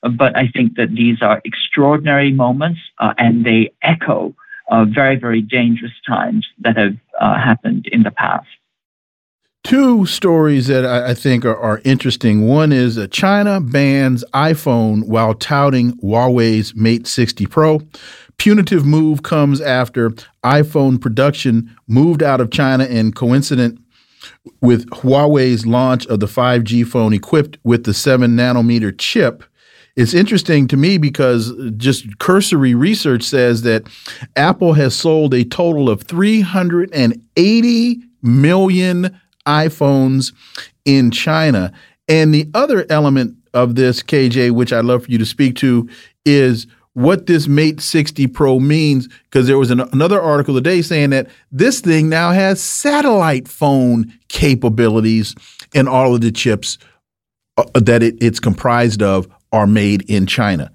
But 0.03 0.37
I 0.37 0.49
think 0.49 0.77
that 0.77 0.95
these 0.95 1.23
are 1.23 1.41
extraordinary 1.45 2.33
moments 2.33 2.81
uh, 2.99 3.15
and 3.19 3.45
they 3.45 3.73
echo 3.83 4.35
uh, 4.71 4.85
very, 4.85 5.17
very 5.17 5.41
dangerous 5.41 5.93
times 6.07 6.47
that 6.61 6.77
have 6.77 6.97
uh, 7.21 7.35
happened 7.37 7.89
in 7.91 8.03
the 8.03 8.11
past. 8.11 8.47
Two 9.65 10.07
stories 10.07 10.69
that 10.69 10.87
I 10.87 11.15
think 11.15 11.45
are, 11.45 11.57
are 11.57 11.81
interesting. 11.85 12.47
One 12.47 12.73
is 12.73 12.99
China 13.11 13.61
bans 13.61 14.25
iPhone 14.33 15.07
while 15.07 15.35
touting 15.35 15.93
Huawei's 15.99 16.75
Mate 16.75 17.07
60 17.07 17.47
Pro. 17.47 17.81
Punitive 18.39 18.87
move 18.87 19.23
comes 19.25 19.61
after 19.61 20.11
iPhone 20.45 21.01
production 21.01 21.75
moved 21.89 22.23
out 22.23 22.41
of 22.41 22.51
China 22.51 22.85
and 22.85 23.15
coincident 23.15 23.81
with 24.61 24.89
Huawei's 24.91 25.67
launch 25.67 26.07
of 26.07 26.21
the 26.21 26.27
5G 26.27 26.87
phone 26.87 27.13
equipped 27.13 27.59
with 27.65 27.85
the 27.85 27.95
7 27.95 28.37
nanometer 28.37 28.97
chip, 28.97 29.43
it's 29.97 30.15
interesting 30.15 30.69
to 30.69 30.77
me 30.77 30.97
because 30.97 31.53
just 31.77 32.19
cursory 32.19 32.75
research 32.75 33.25
says 33.25 33.63
that 33.63 33.83
Apple 34.37 34.75
has 34.75 34.95
sold 34.95 35.35
a 35.35 35.45
total 35.45 35.91
of 35.91 36.03
380 36.03 38.03
million 38.23 39.21
iPhones 39.45 40.33
in 40.85 41.11
China. 41.11 41.73
And 42.07 42.33
the 42.33 42.49
other 42.55 42.87
element 42.89 43.37
of 43.55 43.75
this, 43.75 44.03
KJ, 44.03 44.53
which 44.53 44.73
I'd 44.73 44.85
love 44.85 45.05
for 45.05 45.11
you 45.11 45.19
to 45.19 45.27
speak 45.27 45.57
to, 45.57 45.89
is 46.25 46.69
what 46.99 47.27
this 47.27 47.47
Mate 47.47 47.81
60 47.81 48.27
Pro 48.27 48.59
means 48.59 49.07
because 49.25 49.47
there 49.47 49.57
was 49.57 49.71
an, 49.71 49.81
another 49.93 50.21
article 50.21 50.55
today 50.55 50.83
saying 50.83 51.11
that 51.11 51.29
this 51.53 51.81
thing 51.81 52.09
now 52.09 52.33
has 52.33 52.61
satellite 52.61 53.47
phone 53.47 54.13
capabilities 54.27 55.37
and 55.77 55.89
all 55.89 56.17
of 56.17 56.23
the 56.23 56.33
chips 56.33 56.77
uh, 57.57 57.65
that 57.75 58.03
it, 58.03 58.17
it's 58.21 58.41
comprised 58.41 59.01
of 59.01 59.29
are 59.53 59.67
made 59.67 60.03
in 60.11 60.27
China. 60.27 60.73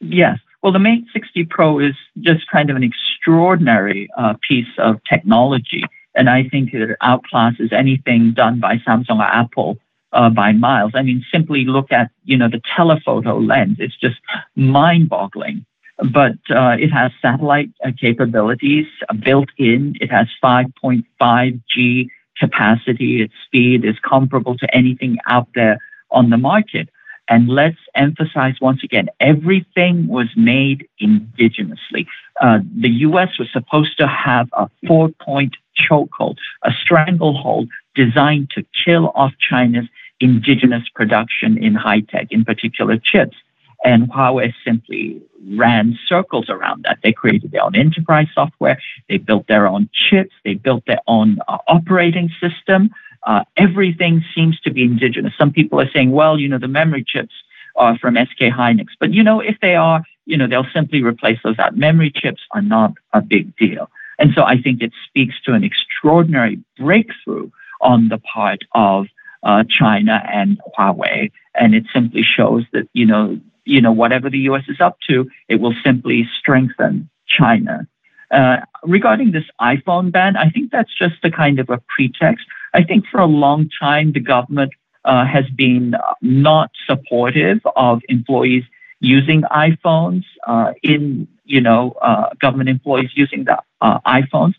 Yes. 0.00 0.38
Well, 0.62 0.72
the 0.72 0.78
Mate 0.78 1.06
60 1.14 1.46
Pro 1.46 1.78
is 1.78 1.94
just 2.20 2.46
kind 2.50 2.68
of 2.68 2.76
an 2.76 2.82
extraordinary 2.84 4.10
uh, 4.18 4.34
piece 4.46 4.68
of 4.76 5.00
technology. 5.10 5.82
And 6.14 6.28
I 6.28 6.46
think 6.50 6.74
it 6.74 6.98
outclasses 7.02 7.72
anything 7.72 8.34
done 8.34 8.60
by 8.60 8.76
Samsung 8.86 9.20
or 9.20 9.22
Apple 9.22 9.78
uh, 10.12 10.30
by 10.30 10.52
miles. 10.52 10.92
I 10.94 11.02
mean, 11.02 11.24
simply 11.32 11.64
look 11.64 11.90
at 11.90 12.10
you 12.24 12.36
know 12.36 12.48
the 12.48 12.60
telephoto 12.76 13.38
lens; 13.38 13.76
it's 13.78 13.96
just 13.96 14.16
mind-boggling. 14.56 15.64
But 15.98 16.38
uh, 16.50 16.76
it 16.80 16.90
has 16.90 17.12
satellite 17.20 17.70
uh, 17.84 17.90
capabilities 17.98 18.86
built 19.24 19.50
in. 19.56 19.94
It 20.00 20.10
has 20.10 20.26
5.5G 20.42 22.08
capacity. 22.38 23.22
Its 23.22 23.34
speed 23.46 23.84
is 23.84 23.96
comparable 24.02 24.56
to 24.58 24.74
anything 24.74 25.18
out 25.26 25.48
there 25.54 25.78
on 26.10 26.30
the 26.30 26.38
market. 26.38 26.88
And 27.28 27.48
let's 27.48 27.78
emphasize 27.94 28.54
once 28.60 28.82
again, 28.82 29.08
everything 29.20 30.08
was 30.08 30.28
made 30.36 30.88
indigenously. 31.00 32.06
Uh, 32.40 32.58
the 32.80 32.90
U.S. 33.06 33.38
was 33.38 33.48
supposed 33.52 33.96
to 33.98 34.06
have 34.08 34.48
a 34.54 34.68
four-point 34.86 35.56
chokehold, 35.78 36.36
a 36.64 36.72
stranglehold 36.82 37.68
designed 37.94 38.50
to 38.50 38.64
kill 38.84 39.12
off 39.14 39.32
China's 39.38 39.88
indigenous 40.22 40.88
production 40.94 41.58
in 41.58 41.74
high 41.74 42.00
tech, 42.00 42.28
in 42.30 42.44
particular 42.44 42.96
chips. 42.96 43.36
And 43.84 44.08
Huawei 44.10 44.54
simply 44.64 45.20
ran 45.54 45.98
circles 46.06 46.48
around 46.48 46.84
that. 46.84 46.98
They 47.02 47.12
created 47.12 47.50
their 47.50 47.64
own 47.64 47.74
enterprise 47.74 48.28
software, 48.32 48.80
they 49.08 49.16
built 49.16 49.48
their 49.48 49.66
own 49.66 49.90
chips, 49.92 50.34
they 50.44 50.54
built 50.54 50.84
their 50.86 51.00
own 51.08 51.38
uh, 51.48 51.58
operating 51.66 52.30
system. 52.40 52.90
Uh, 53.24 53.42
everything 53.56 54.24
seems 54.34 54.58
to 54.60 54.70
be 54.70 54.82
indigenous. 54.82 55.32
Some 55.36 55.52
people 55.52 55.80
are 55.80 55.90
saying, 55.92 56.12
well, 56.12 56.38
you 56.38 56.48
know, 56.48 56.58
the 56.58 56.68
memory 56.68 57.04
chips 57.06 57.34
are 57.76 57.98
from 57.98 58.16
SK 58.16 58.42
Hynix. 58.56 58.88
But, 59.00 59.12
you 59.12 59.22
know, 59.22 59.40
if 59.40 59.56
they 59.60 59.74
are, 59.74 60.02
you 60.26 60.36
know, 60.36 60.46
they'll 60.46 60.66
simply 60.72 61.02
replace 61.02 61.38
those 61.42 61.58
out. 61.58 61.76
Memory 61.76 62.12
chips 62.14 62.42
are 62.52 62.62
not 62.62 62.92
a 63.12 63.20
big 63.20 63.56
deal. 63.56 63.90
And 64.18 64.32
so 64.34 64.42
I 64.42 64.60
think 64.60 64.82
it 64.82 64.92
speaks 65.08 65.34
to 65.46 65.54
an 65.54 65.64
extraordinary 65.64 66.60
breakthrough 66.78 67.50
on 67.80 68.08
the 68.08 68.18
part 68.18 68.60
of 68.72 69.06
uh, 69.42 69.64
China 69.68 70.22
and 70.32 70.60
Huawei. 70.78 71.30
And 71.54 71.74
it 71.74 71.84
simply 71.92 72.22
shows 72.22 72.64
that, 72.72 72.88
you 72.92 73.06
know, 73.06 73.38
you 73.64 73.80
know, 73.80 73.92
whatever 73.92 74.28
the 74.28 74.38
U.S. 74.40 74.64
is 74.68 74.80
up 74.80 74.98
to, 75.08 75.30
it 75.48 75.60
will 75.60 75.74
simply 75.84 76.28
strengthen 76.38 77.08
China. 77.26 77.86
Uh, 78.30 78.56
regarding 78.82 79.32
this 79.32 79.44
iPhone 79.60 80.10
ban, 80.10 80.36
I 80.36 80.48
think 80.48 80.72
that's 80.72 80.92
just 80.98 81.16
a 81.22 81.30
kind 81.30 81.58
of 81.60 81.68
a 81.70 81.80
pretext. 81.94 82.46
I 82.74 82.82
think 82.82 83.04
for 83.06 83.20
a 83.20 83.26
long 83.26 83.68
time, 83.78 84.12
the 84.12 84.20
government 84.20 84.72
uh, 85.04 85.26
has 85.26 85.44
been 85.50 85.94
not 86.22 86.70
supportive 86.86 87.60
of 87.76 88.00
employees 88.08 88.64
using 89.00 89.42
iPhones 89.42 90.24
uh, 90.46 90.72
in, 90.82 91.28
you 91.44 91.60
know, 91.60 91.94
uh, 92.00 92.30
government 92.40 92.70
employees 92.70 93.10
using 93.14 93.44
the 93.44 93.58
uh, 93.80 93.98
iPhones. 94.06 94.54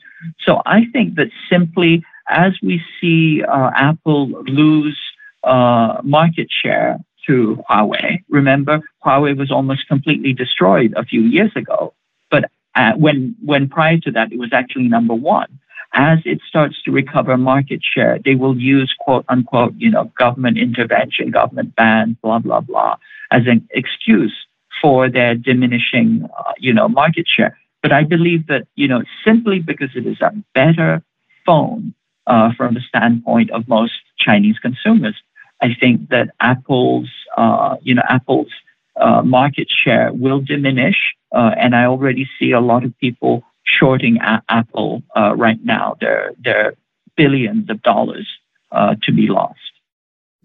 So 0.46 0.62
I 0.66 0.86
think 0.92 1.16
that 1.16 1.30
simply 1.50 2.04
as 2.30 2.54
we 2.62 2.82
see 3.00 3.44
uh, 3.44 3.72
Apple 3.76 4.30
lose 4.44 5.00
market 5.44 6.48
share 6.50 7.00
to 7.28 7.64
Huawei, 7.70 8.24
remember 8.30 8.82
Huawei 9.06 9.38
was 9.38 9.52
almost 9.52 9.88
completely 9.88 10.34
destroyed 10.34 10.94
a 10.96 11.06
few 11.06 11.22
years 11.22 11.52
ago. 11.56 11.94
But 12.30 12.46
uh, 12.76 12.94
when 12.98 13.36
when 13.44 13.70
prior 13.70 13.98
to 14.00 14.12
that 14.12 14.32
it 14.32 14.40
was 14.40 14.52
actually 14.54 14.88
number 14.88 15.14
one. 15.14 15.60
As 15.96 16.18
it 16.26 16.40
starts 16.50 16.82
to 16.84 16.92
recover 16.92 17.38
market 17.38 17.82
share, 17.84 18.18
they 18.26 18.34
will 18.34 18.58
use 18.58 18.92
quote 19.00 19.26
unquote, 19.30 19.76
you 19.78 19.92
know, 19.92 20.12
government 20.18 20.58
intervention, 20.58 21.30
government 21.30 21.76
ban, 21.76 22.18
blah 22.24 22.40
blah 22.40 22.62
blah, 22.62 22.98
as 23.30 23.44
an 23.46 23.68
excuse 23.70 24.34
for 24.82 25.08
their 25.08 25.36
diminishing, 25.36 26.28
uh, 26.36 26.54
you 26.58 26.74
know, 26.74 26.90
market 26.90 27.28
share. 27.28 27.56
But 27.84 27.92
I 27.92 28.04
believe 28.06 28.48
that 28.48 28.68
you 28.76 28.88
know 28.88 29.04
simply 29.24 29.60
because 29.60 29.90
it 29.96 30.08
is 30.08 30.20
a 30.20 30.32
better 30.56 31.04
phone 31.46 31.94
uh, 32.28 32.52
from 32.58 32.74
the 32.74 32.82
standpoint 32.82 33.52
of 33.52 33.68
most 33.68 33.94
Chinese 34.18 34.58
consumers, 34.60 35.16
I 35.62 35.76
think 35.80 36.10
that 36.10 36.30
Apple's, 36.40 37.10
uh, 37.38 37.78
you 37.82 37.96
know, 37.96 38.04
Apple's 38.10 38.52
uh, 39.00 39.22
market 39.24 39.68
share 39.70 40.12
will 40.14 40.42
diminish, 40.42 40.98
uh, 41.36 41.52
and 41.58 41.76
I 41.76 41.86
already 41.86 42.28
see 42.40 42.52
a 42.52 42.60
lot 42.60 42.84
of 42.84 42.98
people 43.00 43.44
shorting 43.64 44.18
a- 44.22 44.44
Apple 44.50 45.04
uh, 45.18 45.36
right 45.36 45.64
now. 45.64 45.96
There, 46.00 46.32
there 46.44 46.66
are 46.68 46.74
billions 47.16 47.70
of 47.70 47.82
dollars 47.82 48.28
uh, 48.72 48.96
to 49.04 49.12
be 49.12 49.28
lost. 49.28 49.60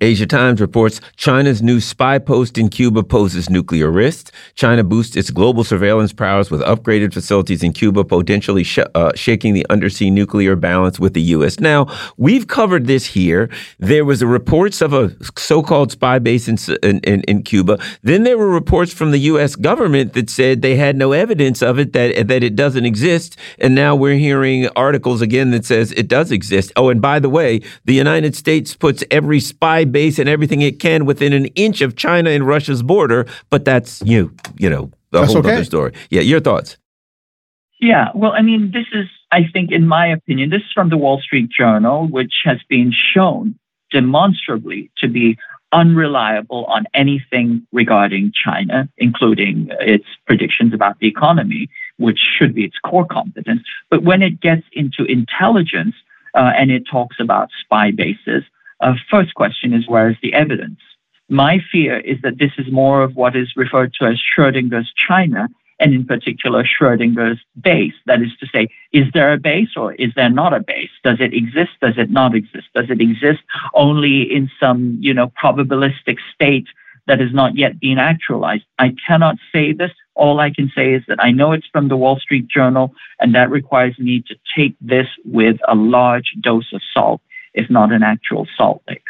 Asia 0.00 0.26
Times 0.26 0.60
reports 0.60 1.00
China's 1.16 1.60
new 1.60 1.80
spy 1.80 2.18
post 2.18 2.56
in 2.56 2.68
Cuba 2.68 3.02
poses 3.02 3.50
nuclear 3.50 3.90
risks. 3.90 4.30
China 4.54 4.84
boosts 4.84 5.16
its 5.16 5.30
global 5.30 5.64
surveillance 5.64 6.12
powers 6.12 6.50
with 6.50 6.60
upgraded 6.60 7.12
facilities 7.12 7.64
in 7.64 7.72
Cuba, 7.72 8.04
potentially 8.04 8.62
sh 8.62 8.78
uh, 8.94 9.10
shaking 9.16 9.54
the 9.54 9.66
undersea 9.70 10.10
nuclear 10.10 10.54
balance 10.54 11.00
with 11.00 11.14
the 11.14 11.22
U.S. 11.22 11.58
Now, 11.58 11.86
we've 12.16 12.46
covered 12.46 12.86
this 12.86 13.06
here. 13.06 13.50
There 13.78 14.04
was 14.04 14.22
a 14.22 14.26
reports 14.26 14.80
of 14.80 14.92
a 14.92 15.16
so-called 15.36 15.90
spy 15.90 16.20
base 16.20 16.46
in, 16.46 16.58
in, 16.82 17.22
in, 17.22 17.42
Cuba. 17.42 17.78
Then 18.02 18.22
there 18.22 18.38
were 18.38 18.50
reports 18.50 18.92
from 18.92 19.10
the 19.10 19.18
U.S. 19.32 19.56
government 19.56 20.12
that 20.12 20.30
said 20.30 20.62
they 20.62 20.76
had 20.76 20.96
no 20.96 21.12
evidence 21.12 21.62
of 21.62 21.78
it, 21.78 21.92
that, 21.92 22.28
that 22.28 22.42
it 22.42 22.54
doesn't 22.54 22.84
exist. 22.84 23.36
And 23.58 23.74
now 23.74 23.96
we're 23.96 24.16
hearing 24.16 24.68
articles 24.76 25.22
again 25.22 25.50
that 25.50 25.64
says 25.64 25.92
it 25.92 26.06
does 26.06 26.30
exist. 26.30 26.72
Oh, 26.76 26.88
and 26.88 27.02
by 27.02 27.18
the 27.18 27.28
way, 27.28 27.60
the 27.84 27.94
United 27.94 28.36
States 28.36 28.74
puts 28.74 29.02
every 29.10 29.40
spy 29.40 29.84
base 29.90 30.18
and 30.18 30.28
everything 30.28 30.62
it 30.62 30.80
can 30.80 31.04
within 31.04 31.32
an 31.32 31.46
inch 31.54 31.80
of 31.80 31.96
China 31.96 32.30
and 32.30 32.46
Russia's 32.46 32.82
border. 32.82 33.26
But 33.50 33.64
that's 33.64 34.02
you, 34.02 34.34
you 34.56 34.70
know, 34.70 34.90
a 35.12 35.20
that's 35.20 35.32
whole 35.32 35.38
okay. 35.38 35.54
other 35.54 35.64
story. 35.64 35.92
Yeah, 36.10 36.22
your 36.22 36.40
thoughts? 36.40 36.76
Yeah, 37.80 38.08
well, 38.14 38.32
I 38.32 38.42
mean, 38.42 38.72
this 38.72 38.86
is, 38.92 39.06
I 39.30 39.42
think, 39.52 39.70
in 39.70 39.86
my 39.86 40.06
opinion, 40.08 40.50
this 40.50 40.62
is 40.62 40.72
from 40.74 40.90
the 40.90 40.96
Wall 40.96 41.20
Street 41.20 41.48
Journal, 41.48 42.08
which 42.08 42.34
has 42.44 42.58
been 42.68 42.92
shown 43.14 43.56
demonstrably 43.92 44.90
to 44.98 45.08
be 45.08 45.38
unreliable 45.72 46.64
on 46.64 46.86
anything 46.94 47.66
regarding 47.72 48.32
China, 48.32 48.88
including 48.96 49.68
its 49.80 50.06
predictions 50.26 50.74
about 50.74 50.98
the 50.98 51.06
economy, 51.06 51.68
which 51.98 52.18
should 52.18 52.54
be 52.54 52.64
its 52.64 52.78
core 52.78 53.06
competence. 53.06 53.62
But 53.90 54.02
when 54.02 54.22
it 54.22 54.40
gets 54.40 54.66
into 54.72 55.04
intelligence 55.04 55.94
uh, 56.34 56.52
and 56.56 56.70
it 56.70 56.84
talks 56.90 57.16
about 57.20 57.50
spy 57.60 57.90
bases, 57.90 58.44
uh, 58.80 58.94
first 59.10 59.34
question 59.34 59.72
is 59.72 59.88
where 59.88 60.10
is 60.10 60.16
the 60.22 60.34
evidence? 60.34 60.78
My 61.28 61.60
fear 61.70 61.98
is 62.00 62.18
that 62.22 62.38
this 62.38 62.52
is 62.58 62.72
more 62.72 63.02
of 63.02 63.14
what 63.16 63.36
is 63.36 63.52
referred 63.56 63.92
to 63.94 64.06
as 64.06 64.18
Schrodinger's 64.18 64.92
China, 65.06 65.48
and 65.80 65.94
in 65.94 66.04
particular 66.04 66.64
Schrodinger's 66.64 67.38
base. 67.60 67.94
That 68.06 68.22
is 68.22 68.30
to 68.40 68.46
say, 68.46 68.68
is 68.92 69.06
there 69.14 69.32
a 69.32 69.38
base 69.38 69.76
or 69.76 69.94
is 69.94 70.12
there 70.16 70.30
not 70.30 70.52
a 70.52 70.60
base? 70.60 70.90
Does 71.04 71.18
it 71.20 71.34
exist? 71.34 71.72
Does 71.80 71.98
it 71.98 72.10
not 72.10 72.34
exist? 72.34 72.66
Does 72.74 72.90
it 72.90 73.00
exist 73.00 73.40
only 73.74 74.22
in 74.22 74.50
some, 74.58 74.98
you 75.00 75.14
know, 75.14 75.32
probabilistic 75.40 76.18
state 76.34 76.66
that 77.06 77.20
has 77.20 77.32
not 77.32 77.56
yet 77.56 77.78
been 77.78 77.98
actualized? 77.98 78.64
I 78.78 78.94
cannot 79.06 79.36
say 79.52 79.72
this. 79.72 79.92
All 80.14 80.40
I 80.40 80.50
can 80.50 80.70
say 80.74 80.94
is 80.94 81.04
that 81.06 81.22
I 81.22 81.30
know 81.30 81.52
it's 81.52 81.68
from 81.68 81.88
the 81.88 81.96
Wall 81.96 82.18
Street 82.18 82.48
Journal, 82.48 82.92
and 83.20 83.34
that 83.34 83.50
requires 83.50 83.96
me 83.98 84.24
to 84.26 84.34
take 84.56 84.74
this 84.80 85.06
with 85.24 85.58
a 85.68 85.76
large 85.76 86.32
dose 86.40 86.72
of 86.72 86.80
salt 86.92 87.20
if 87.54 87.68
not 87.70 87.92
an 87.92 88.02
actual 88.02 88.46
salt 88.56 88.82
lake. 88.88 89.02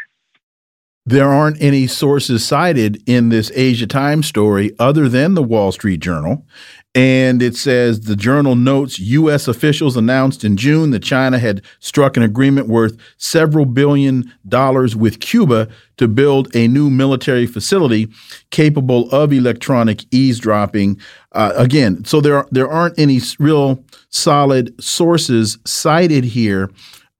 There 1.05 1.29
aren't 1.29 1.59
any 1.59 1.87
sources 1.87 2.45
cited 2.45 3.01
in 3.07 3.29
this 3.29 3.51
Asia 3.55 3.87
Times 3.87 4.27
story 4.27 4.75
other 4.77 5.09
than 5.09 5.33
the 5.33 5.41
Wall 5.41 5.71
Street 5.71 6.01
Journal. 6.01 6.45
And 6.93 7.41
it 7.41 7.55
says 7.55 8.01
the 8.01 8.15
journal 8.15 8.55
notes 8.55 8.99
U.S. 8.99 9.47
officials 9.47 9.95
announced 9.95 10.43
in 10.43 10.57
June 10.57 10.89
that 10.91 11.01
China 11.01 11.39
had 11.39 11.63
struck 11.79 12.17
an 12.17 12.23
agreement 12.23 12.67
worth 12.67 12.97
several 13.17 13.65
billion 13.65 14.31
dollars 14.47 14.95
with 14.95 15.19
Cuba 15.19 15.67
to 15.97 16.07
build 16.07 16.53
a 16.55 16.67
new 16.67 16.89
military 16.89 17.45
facility 17.45 18.07
capable 18.51 19.09
of 19.11 19.31
electronic 19.31 20.03
eavesdropping. 20.11 20.99
Uh, 21.31 21.53
again, 21.55 22.03
so 22.05 22.21
there 22.21 22.45
there 22.51 22.69
aren't 22.69 22.99
any 22.99 23.19
real 23.39 23.83
solid 24.09 24.73
sources 24.83 25.57
cited 25.65 26.23
here 26.23 26.69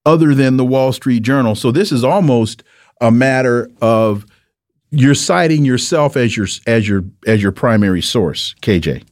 other 0.06 0.34
than 0.34 0.58
the 0.58 0.66
Wall 0.66 0.92
Street 0.92 1.22
Journal. 1.22 1.56
So 1.56 1.72
this 1.72 1.92
is 1.92 2.04
almost 2.04 2.64
a 3.02 3.12
matter 3.12 3.70
of 3.82 4.26
you're 4.92 5.16
citing 5.16 5.66
yourself 5.66 6.18
as 6.18 6.36
your 6.36 6.48
as 6.66 6.88
your 6.88 7.04
as 7.28 7.42
your 7.42 7.52
primary 7.52 8.02
source, 8.02 8.56
KJ. 8.62 9.04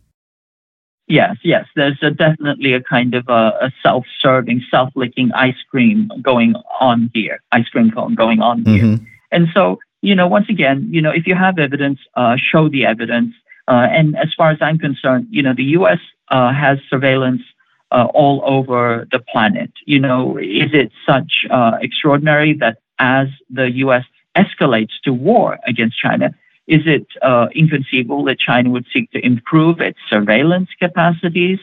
Yes, 1.08 1.38
yes. 1.42 1.66
There's 1.76 1.98
a, 2.02 2.12
definitely 2.12 2.74
a 2.74 2.82
kind 2.82 3.16
of 3.16 3.30
a, 3.30 3.54
a, 3.62 3.74
self-serving, 3.82 4.62
self-licking 4.70 5.32
ice 5.32 5.56
cream 5.72 6.12
going 6.22 6.54
on 6.82 7.10
here, 7.14 7.40
ice 7.54 7.70
cream 7.70 7.92
cone 7.92 8.14
going 8.14 8.42
on 8.42 8.66
here. 8.66 8.84
Mm 8.84 8.96
-hmm. 8.96 9.06
And 9.32 9.48
so, 9.54 9.80
you 10.02 10.16
know, 10.16 10.28
once 10.28 10.50
again, 10.50 10.88
you 10.92 11.02
know, 11.02 11.14
if 11.14 11.26
you 11.26 11.36
have 11.36 11.62
evidence, 11.62 12.00
uh, 12.18 12.36
show 12.52 12.70
the 12.70 12.86
evidence. 12.86 13.34
Uh, 13.72 13.88
and 13.98 14.16
as 14.18 14.34
far 14.38 14.52
as 14.52 14.60
I'm 14.62 14.78
concerned, 14.78 15.28
you 15.30 15.42
know, 15.42 15.54
the 15.54 15.70
U.S. 15.80 16.00
Uh, 16.30 16.52
has 16.54 16.78
surveillance 16.90 17.44
uh, 17.92 18.08
all 18.14 18.42
over 18.46 19.08
the 19.12 19.20
planet. 19.20 19.72
You 19.86 20.00
know, 20.00 20.38
is 20.38 20.72
it 20.74 20.92
such 21.06 21.46
uh, 21.50 21.78
extraordinary 21.82 22.54
that 22.56 22.78
as 23.00 23.28
the 23.50 23.72
U.S. 23.86 24.04
escalates 24.36 25.00
to 25.04 25.14
war 25.14 25.60
against 25.66 25.98
China, 25.98 26.36
is 26.68 26.82
it 26.86 27.08
uh, 27.22 27.48
inconceivable 27.56 28.26
that 28.26 28.40
China 28.40 28.70
would 28.72 28.86
seek 28.94 29.10
to 29.12 29.26
improve 29.26 29.80
its 29.80 30.00
surveillance 30.10 30.70
capacities? 30.80 31.60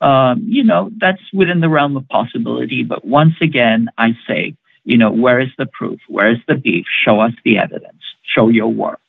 Um, 0.00 0.42
you 0.46 0.64
know, 0.64 0.90
that's 0.98 1.22
within 1.32 1.60
the 1.60 1.68
realm 1.68 1.96
of 1.96 2.08
possibility. 2.08 2.82
But 2.82 3.04
once 3.04 3.34
again, 3.40 3.88
I 3.98 4.16
say, 4.26 4.56
you 4.84 4.96
know, 4.96 5.10
where 5.10 5.40
is 5.40 5.50
the 5.58 5.66
proof? 5.66 6.00
Where 6.08 6.30
is 6.30 6.38
the 6.48 6.54
beef? 6.54 6.86
Show 7.04 7.20
us 7.20 7.32
the 7.44 7.58
evidence. 7.58 8.02
Show 8.22 8.48
your 8.48 8.68
work. 8.68 9.00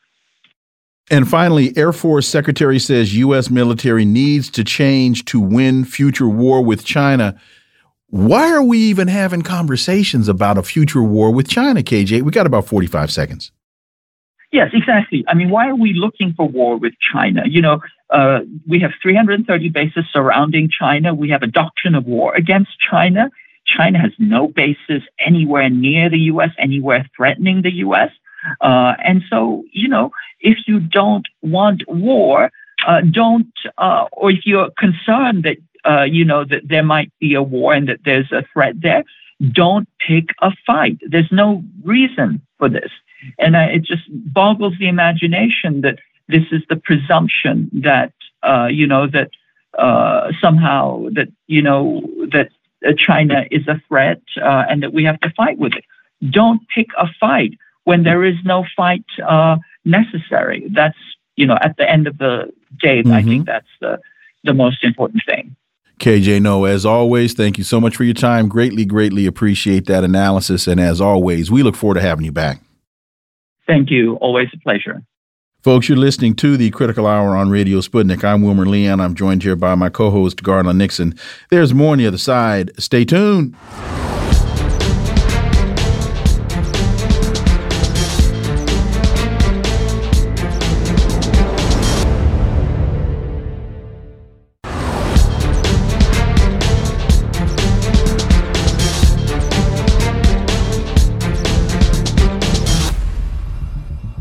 And 1.11 1.27
finally, 1.27 1.75
Air 1.75 1.91
Force 1.91 2.27
Secretary 2.27 2.77
says 2.77 3.15
U.S. 3.15 3.49
military 3.49 4.05
needs 4.05 4.49
to 4.51 4.63
change 4.63 5.25
to 5.25 5.39
win 5.39 5.83
future 5.83 6.27
war 6.27 6.63
with 6.63 6.85
China. 6.85 7.39
Why 8.07 8.51
are 8.51 8.63
we 8.63 8.77
even 8.79 9.07
having 9.07 9.41
conversations 9.41 10.27
about 10.27 10.57
a 10.57 10.63
future 10.63 11.01
war 11.01 11.31
with 11.31 11.47
China, 11.47 11.81
KJ? 11.81 12.21
We 12.21 12.31
got 12.31 12.45
about 12.45 12.67
45 12.67 13.11
seconds. 13.11 13.51
Yes, 14.51 14.71
exactly. 14.73 15.23
I 15.27 15.35
mean, 15.35 15.49
why 15.49 15.69
are 15.69 15.75
we 15.75 15.93
looking 15.93 16.33
for 16.33 16.47
war 16.47 16.77
with 16.77 16.93
China? 17.13 17.43
You 17.45 17.61
know, 17.61 17.81
uh, 18.09 18.39
we 18.67 18.79
have 18.79 18.91
330 19.01 19.69
bases 19.69 20.05
surrounding 20.11 20.69
China. 20.69 21.13
We 21.13 21.29
have 21.29 21.43
a 21.43 21.47
doctrine 21.47 21.93
of 21.93 22.05
war 22.05 22.33
against 22.35 22.71
China. 22.79 23.29
China 23.65 23.99
has 23.99 24.11
no 24.17 24.47
bases 24.47 25.03
anywhere 25.19 25.69
near 25.69 26.09
the 26.09 26.17
U.S., 26.33 26.49
anywhere 26.57 27.07
threatening 27.15 27.61
the 27.61 27.73
U.S. 27.75 28.09
Uh, 28.61 28.93
and 29.03 29.23
so, 29.29 29.63
you 29.71 29.87
know, 29.87 30.11
if 30.39 30.57
you 30.67 30.79
don't 30.79 31.27
want 31.41 31.83
war, 31.87 32.51
uh, 32.87 33.01
don't, 33.01 33.51
uh, 33.77 34.05
or 34.11 34.31
if 34.31 34.45
you're 34.45 34.69
concerned 34.77 35.43
that, 35.43 35.57
uh, 35.89 36.03
you 36.03 36.25
know, 36.25 36.43
that 36.45 36.67
there 36.67 36.83
might 36.83 37.11
be 37.19 37.33
a 37.33 37.41
war 37.41 37.73
and 37.73 37.87
that 37.87 37.99
there's 38.05 38.31
a 38.31 38.45
threat 38.53 38.75
there, 38.81 39.03
don't 39.51 39.87
pick 40.05 40.29
a 40.41 40.51
fight. 40.65 40.97
There's 41.07 41.31
no 41.31 41.63
reason 41.83 42.41
for 42.57 42.69
this. 42.69 42.91
And 43.37 43.55
it 43.55 43.83
just 43.83 44.03
boggles 44.09 44.75
the 44.79 44.87
imagination 44.87 45.81
that 45.81 45.99
this 46.27 46.43
is 46.51 46.61
the 46.69 46.75
presumption 46.77 47.69
that, 47.73 48.13
uh, 48.43 48.67
you 48.71 48.87
know, 48.87 49.07
that 49.07 49.31
uh, 49.77 50.31
somehow 50.41 51.07
that, 51.11 51.29
you 51.47 51.61
know, 51.61 52.01
that 52.31 52.49
China 52.97 53.45
is 53.51 53.67
a 53.67 53.81
threat 53.87 54.21
and 54.37 54.83
that 54.83 54.93
we 54.93 55.03
have 55.03 55.19
to 55.21 55.29
fight 55.31 55.57
with 55.57 55.73
it. 55.73 55.85
Don't 56.29 56.61
pick 56.73 56.87
a 56.97 57.07
fight 57.19 57.53
when 57.83 58.03
there 58.03 58.23
is 58.23 58.35
no 58.43 58.65
fight 58.75 59.05
uh, 59.27 59.57
necessary. 59.85 60.67
That's 60.73 60.97
you 61.35 61.45
know, 61.45 61.57
at 61.61 61.77
the 61.77 61.89
end 61.89 62.07
of 62.07 62.17
the 62.17 62.51
day, 62.81 63.01
mm-hmm. 63.01 63.13
I 63.13 63.23
think 63.23 63.45
that's 63.45 63.67
the 63.81 63.99
the 64.43 64.53
most 64.53 64.83
important 64.83 65.23
thing. 65.27 65.55
KJ 65.99 66.41
Noh, 66.41 66.63
as 66.63 66.85
always, 66.85 67.33
thank 67.33 67.57
you 67.57 67.63
so 67.63 67.81
much 67.81 67.97
for 67.97 68.05
your 68.05 68.13
time. 68.13 68.47
Greatly, 68.47 68.85
greatly 68.85 69.25
appreciate 69.25 69.85
that 69.87 70.05
analysis. 70.05 70.65
And 70.65 70.79
as 70.79 71.01
always, 71.01 71.51
we 71.51 71.61
look 71.61 71.75
forward 71.75 71.95
to 71.95 72.01
having 72.01 72.23
you 72.23 72.31
back. 72.31 72.61
Thank 73.67 73.91
you. 73.91 74.15
Always 74.15 74.47
a 74.53 74.57
pleasure. 74.59 75.03
Folks, 75.61 75.89
you're 75.89 75.97
listening 75.97 76.35
to 76.35 76.55
the 76.55 76.71
Critical 76.71 77.05
Hour 77.05 77.35
on 77.35 77.49
Radio 77.49 77.79
Sputnik. 77.79 78.23
I'm 78.23 78.41
Wilmer 78.41 78.65
Leon. 78.65 79.01
I'm 79.01 79.13
joined 79.13 79.43
here 79.43 79.57
by 79.57 79.75
my 79.75 79.89
co 79.89 80.09
host, 80.09 80.41
Garland 80.41 80.79
Nixon. 80.79 81.19
There's 81.49 81.73
more 81.73 81.91
on 81.91 81.97
the 81.97 82.07
other 82.07 82.17
side. 82.17 82.71
Stay 82.81 83.03
tuned. 83.03 83.55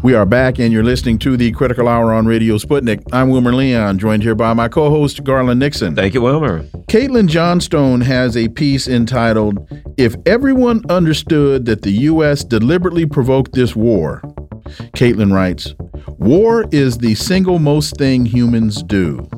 We 0.08 0.14
are 0.14 0.24
back, 0.24 0.58
and 0.58 0.72
you're 0.72 0.82
listening 0.82 1.18
to 1.18 1.36
the 1.36 1.52
Critical 1.52 1.86
Hour 1.86 2.14
on 2.14 2.24
Radio 2.24 2.56
Sputnik. 2.56 3.02
I'm 3.12 3.28
Wilmer 3.28 3.52
Leon, 3.52 3.98
joined 3.98 4.22
here 4.22 4.34
by 4.34 4.54
my 4.54 4.66
co 4.66 4.88
host, 4.88 5.22
Garland 5.22 5.60
Nixon. 5.60 5.94
Thank 5.94 6.14
you, 6.14 6.22
Wilmer. 6.22 6.62
Caitlin 6.88 7.28
Johnstone 7.28 8.00
has 8.00 8.34
a 8.34 8.48
piece 8.48 8.88
entitled, 8.88 9.70
If 9.98 10.14
Everyone 10.24 10.82
Understood 10.88 11.66
That 11.66 11.82
the 11.82 11.90
U.S. 11.90 12.42
Deliberately 12.42 13.04
Provoked 13.04 13.52
This 13.52 13.76
War. 13.76 14.22
Caitlin 14.96 15.30
writes, 15.30 15.74
War 16.16 16.64
is 16.72 16.96
the 16.96 17.14
single 17.14 17.58
most 17.58 17.98
thing 17.98 18.24
humans 18.24 18.82
do 18.84 19.28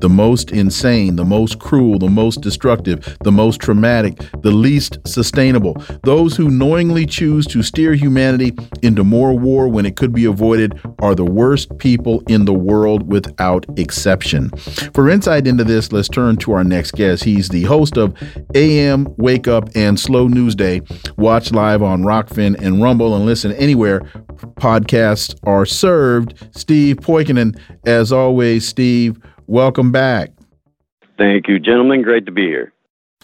the 0.00 0.08
most 0.08 0.50
insane, 0.50 1.16
the 1.16 1.24
most 1.24 1.58
cruel, 1.58 1.98
the 1.98 2.08
most 2.08 2.40
destructive, 2.40 3.16
the 3.24 3.32
most 3.32 3.60
traumatic, 3.60 4.18
the 4.42 4.50
least 4.50 4.98
sustainable. 5.06 5.74
Those 6.04 6.36
who 6.36 6.50
knowingly 6.50 7.06
choose 7.06 7.46
to 7.48 7.62
steer 7.62 7.94
humanity 7.94 8.54
into 8.82 9.04
more 9.04 9.38
war 9.38 9.68
when 9.68 9.86
it 9.86 9.96
could 9.96 10.12
be 10.12 10.24
avoided 10.24 10.80
are 11.00 11.14
the 11.14 11.24
worst 11.24 11.78
people 11.78 12.22
in 12.28 12.44
the 12.44 12.54
world 12.54 13.10
without 13.10 13.66
exception. 13.78 14.50
For 14.94 15.08
insight 15.08 15.46
into 15.46 15.64
this, 15.64 15.92
let's 15.92 16.08
turn 16.08 16.36
to 16.38 16.52
our 16.52 16.64
next 16.64 16.92
guest. 16.92 17.24
He's 17.24 17.48
the 17.48 17.64
host 17.64 17.96
of 17.96 18.14
AM 18.54 19.06
Wake 19.16 19.48
Up 19.48 19.68
and 19.74 19.98
Slow 19.98 20.28
News 20.28 20.54
Day. 20.54 20.82
Watch 21.16 21.52
live 21.52 21.82
on 21.82 22.02
Rokfin 22.02 22.60
and 22.60 22.82
Rumble 22.82 23.14
and 23.14 23.26
listen 23.26 23.52
anywhere 23.52 24.02
podcasts 24.58 25.34
are 25.44 25.66
served. 25.66 26.34
Steve 26.56 26.96
Poikonen, 26.96 27.58
as 27.86 28.12
always, 28.12 28.66
Steve, 28.66 29.18
welcome 29.48 29.90
back. 29.90 30.30
Thank 31.16 31.48
you, 31.48 31.58
gentlemen. 31.58 32.02
Great 32.02 32.26
to 32.26 32.32
be 32.32 32.46
here. 32.46 32.72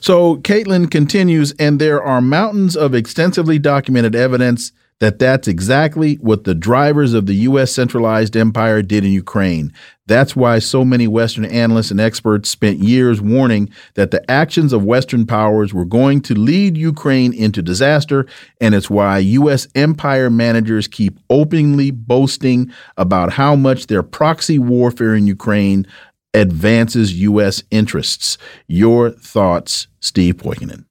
So, 0.00 0.36
Caitlin 0.38 0.90
continues, 0.90 1.52
and 1.52 1.80
there 1.80 2.02
are 2.02 2.20
mountains 2.20 2.76
of 2.76 2.94
extensively 2.94 3.58
documented 3.58 4.16
evidence 4.16 4.72
that 5.00 5.18
that's 5.18 5.48
exactly 5.48 6.14
what 6.16 6.44
the 6.44 6.54
drivers 6.54 7.14
of 7.14 7.26
the 7.26 7.34
U.S. 7.34 7.72
centralized 7.72 8.36
empire 8.36 8.80
did 8.80 9.04
in 9.04 9.12
Ukraine. 9.12 9.72
That's 10.06 10.36
why 10.36 10.58
so 10.58 10.84
many 10.84 11.08
Western 11.08 11.44
analysts 11.46 11.90
and 11.90 12.00
experts 12.00 12.48
spent 12.48 12.78
years 12.78 13.20
warning 13.20 13.70
that 13.94 14.10
the 14.12 14.30
actions 14.30 14.72
of 14.72 14.84
Western 14.84 15.26
powers 15.26 15.74
were 15.74 15.84
going 15.84 16.20
to 16.22 16.34
lead 16.34 16.76
Ukraine 16.76 17.32
into 17.32 17.62
disaster, 17.62 18.26
and 18.60 18.74
it's 18.74 18.90
why 18.90 19.18
U.S. 19.18 19.66
empire 19.74 20.30
managers 20.30 20.86
keep 20.86 21.18
openly 21.28 21.90
boasting 21.90 22.72
about 22.96 23.32
how 23.32 23.56
much 23.56 23.86
their 23.86 24.02
proxy 24.02 24.58
warfare 24.58 25.14
in 25.14 25.26
Ukraine 25.26 25.86
advances 26.34 27.20
U.S. 27.20 27.62
interests. 27.70 28.36
Your 28.66 29.10
thoughts, 29.10 29.86
Steve 30.00 30.36
Poikonen. 30.36 30.84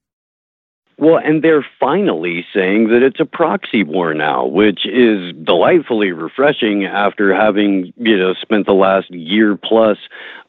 Well, 1.03 1.17
and 1.17 1.43
they're 1.43 1.65
finally 1.79 2.45
saying 2.53 2.89
that 2.89 3.01
it's 3.03 3.19
a 3.19 3.25
proxy 3.25 3.83
war 3.83 4.13
now, 4.13 4.45
which 4.45 4.85
is 4.85 5.33
delightfully 5.43 6.11
refreshing 6.11 6.85
after 6.85 7.35
having, 7.35 7.91
you 7.97 8.17
know, 8.17 8.33
spent 8.35 8.67
the 8.67 8.73
last 8.73 9.09
year 9.09 9.57
plus 9.57 9.97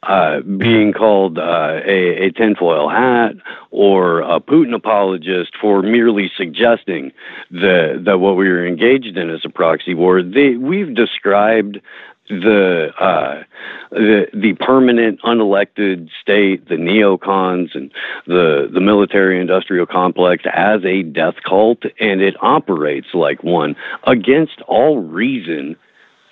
uh, 0.03 0.41
being 0.41 0.93
called 0.93 1.39
uh, 1.39 1.81
a, 1.85 2.27
a 2.27 2.31
tinfoil 2.31 2.87
hat 2.89 3.33
or 3.71 4.21
a 4.21 4.39
Putin 4.39 4.75
apologist 4.75 5.53
for 5.59 5.81
merely 5.81 6.31
suggesting 6.37 7.11
that 7.49 8.03
that 8.05 8.19
what 8.19 8.37
we 8.37 8.47
were 8.47 8.65
engaged 8.65 9.17
in 9.17 9.29
is 9.31 9.41
a 9.43 9.49
proxy 9.49 9.95
war. 9.95 10.21
They, 10.21 10.55
we've 10.55 10.93
described 10.95 11.81
the 12.29 12.91
uh, 12.99 13.43
the 13.91 14.27
the 14.33 14.53
permanent 14.53 15.21
unelected 15.21 16.09
state, 16.21 16.67
the 16.67 16.75
neocons, 16.75 17.75
and 17.75 17.91
the 18.25 18.69
the 18.73 18.81
military 18.81 19.39
industrial 19.39 19.85
complex 19.85 20.43
as 20.51 20.83
a 20.83 21.03
death 21.03 21.35
cult, 21.47 21.83
and 21.99 22.21
it 22.21 22.35
operates 22.41 23.07
like 23.13 23.43
one 23.43 23.75
against 24.05 24.61
all 24.67 24.99
reason. 24.99 25.75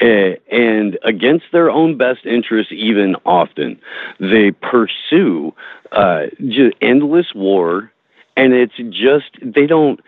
Uh, 0.02 0.36
and 0.52 0.98
against 1.06 1.46
their 1.54 1.70
own 1.70 1.98
best 1.98 2.26
interests, 2.26 2.74
even 2.74 3.16
often, 3.26 3.80
they 4.20 4.52
pursue 4.52 5.54
uh, 5.94 6.24
endless 6.82 7.28
war 7.34 7.93
and 8.36 8.54
it's 8.54 8.76
just 8.90 9.32
they 9.42 9.68
don't 9.68 10.00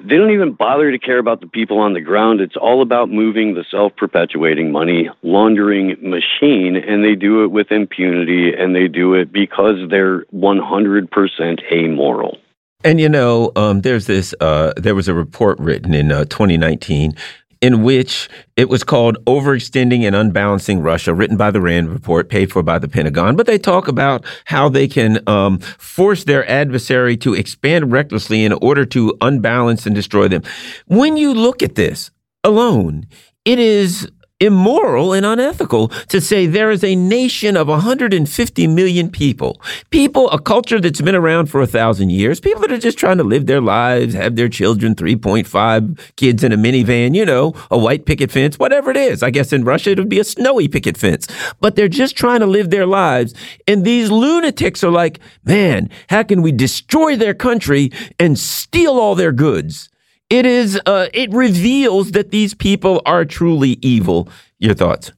they 0.00 0.16
don't 0.16 0.30
even 0.30 0.52
bother 0.52 0.90
to 0.90 0.98
care 0.98 1.18
about 1.18 1.40
the 1.40 1.46
people 1.46 1.78
on 1.78 1.92
the 1.92 2.00
ground 2.00 2.40
it's 2.40 2.56
all 2.56 2.82
about 2.82 3.10
moving 3.10 3.54
the 3.54 3.64
self-perpetuating 3.70 4.70
money 4.70 5.08
laundering 5.22 5.96
machine 6.00 6.76
and 6.76 7.04
they 7.04 7.14
do 7.14 7.44
it 7.44 7.48
with 7.48 7.70
impunity 7.70 8.52
and 8.52 8.74
they 8.74 8.88
do 8.88 9.14
it 9.14 9.32
because 9.32 9.76
they're 9.90 10.24
100% 10.26 11.72
amoral 11.72 12.38
and 12.82 12.98
you 12.98 13.10
know, 13.10 13.52
um, 13.56 13.82
there's 13.82 14.06
this. 14.06 14.34
Uh, 14.40 14.72
there 14.76 14.94
was 14.94 15.06
a 15.06 15.12
report 15.12 15.58
written 15.58 15.92
in 15.92 16.10
uh, 16.10 16.24
2019 16.24 17.14
in 17.60 17.82
which 17.82 18.28
it 18.56 18.68
was 18.68 18.82
called 18.82 19.22
Overextending 19.26 20.02
and 20.02 20.16
Unbalancing 20.16 20.80
Russia, 20.80 21.12
written 21.12 21.36
by 21.36 21.50
the 21.50 21.60
RAND 21.60 21.90
report, 21.90 22.28
paid 22.28 22.50
for 22.50 22.62
by 22.62 22.78
the 22.78 22.88
Pentagon. 22.88 23.36
But 23.36 23.46
they 23.46 23.58
talk 23.58 23.86
about 23.86 24.24
how 24.46 24.68
they 24.68 24.88
can 24.88 25.20
um, 25.28 25.58
force 25.58 26.24
their 26.24 26.48
adversary 26.48 27.16
to 27.18 27.34
expand 27.34 27.92
recklessly 27.92 28.44
in 28.44 28.52
order 28.54 28.84
to 28.86 29.16
unbalance 29.20 29.86
and 29.86 29.94
destroy 29.94 30.28
them. 30.28 30.42
When 30.86 31.16
you 31.16 31.34
look 31.34 31.62
at 31.62 31.74
this 31.74 32.10
alone, 32.44 33.06
it 33.44 33.58
is 33.58 34.10
immoral 34.40 35.12
and 35.12 35.26
unethical 35.26 35.88
to 36.08 36.20
say 36.20 36.46
there 36.46 36.70
is 36.70 36.82
a 36.82 36.96
nation 36.96 37.56
of 37.56 37.68
150 37.68 38.66
million 38.66 39.10
people, 39.10 39.60
people, 39.90 40.30
a 40.30 40.40
culture 40.40 40.80
that's 40.80 41.02
been 41.02 41.14
around 41.14 41.46
for 41.46 41.60
a 41.60 41.66
thousand 41.66 42.10
years, 42.10 42.40
people 42.40 42.62
that 42.62 42.72
are 42.72 42.78
just 42.78 42.98
trying 42.98 43.18
to 43.18 43.24
live 43.24 43.46
their 43.46 43.60
lives, 43.60 44.14
have 44.14 44.36
their 44.36 44.48
children, 44.48 44.94
3.5 44.94 45.98
kids 46.16 46.42
in 46.42 46.52
a 46.52 46.56
minivan, 46.56 47.14
you 47.14 47.26
know, 47.26 47.54
a 47.70 47.78
white 47.78 48.06
picket 48.06 48.30
fence, 48.30 48.58
whatever 48.58 48.90
it 48.90 48.96
is. 48.96 49.22
I 49.22 49.30
guess 49.30 49.52
in 49.52 49.64
Russia 49.64 49.90
it 49.90 49.98
would 49.98 50.08
be 50.08 50.20
a 50.20 50.24
snowy 50.24 50.68
picket 50.68 50.96
fence, 50.96 51.28
but 51.60 51.76
they're 51.76 51.88
just 51.88 52.16
trying 52.16 52.40
to 52.40 52.46
live 52.46 52.70
their 52.70 52.86
lives. 52.86 53.34
And 53.68 53.84
these 53.84 54.10
lunatics 54.10 54.82
are 54.82 54.90
like, 54.90 55.20
man, 55.44 55.90
how 56.08 56.22
can 56.22 56.40
we 56.40 56.52
destroy 56.52 57.14
their 57.14 57.34
country 57.34 57.92
and 58.18 58.38
steal 58.38 58.98
all 58.98 59.14
their 59.14 59.32
goods? 59.32 59.89
It 60.30 60.46
is. 60.46 60.80
Uh, 60.86 61.08
it 61.12 61.32
reveals 61.32 62.12
that 62.12 62.30
these 62.30 62.54
people 62.54 63.02
are 63.04 63.24
truly 63.24 63.78
evil. 63.82 64.28
Your 64.58 64.74
thoughts? 64.74 65.12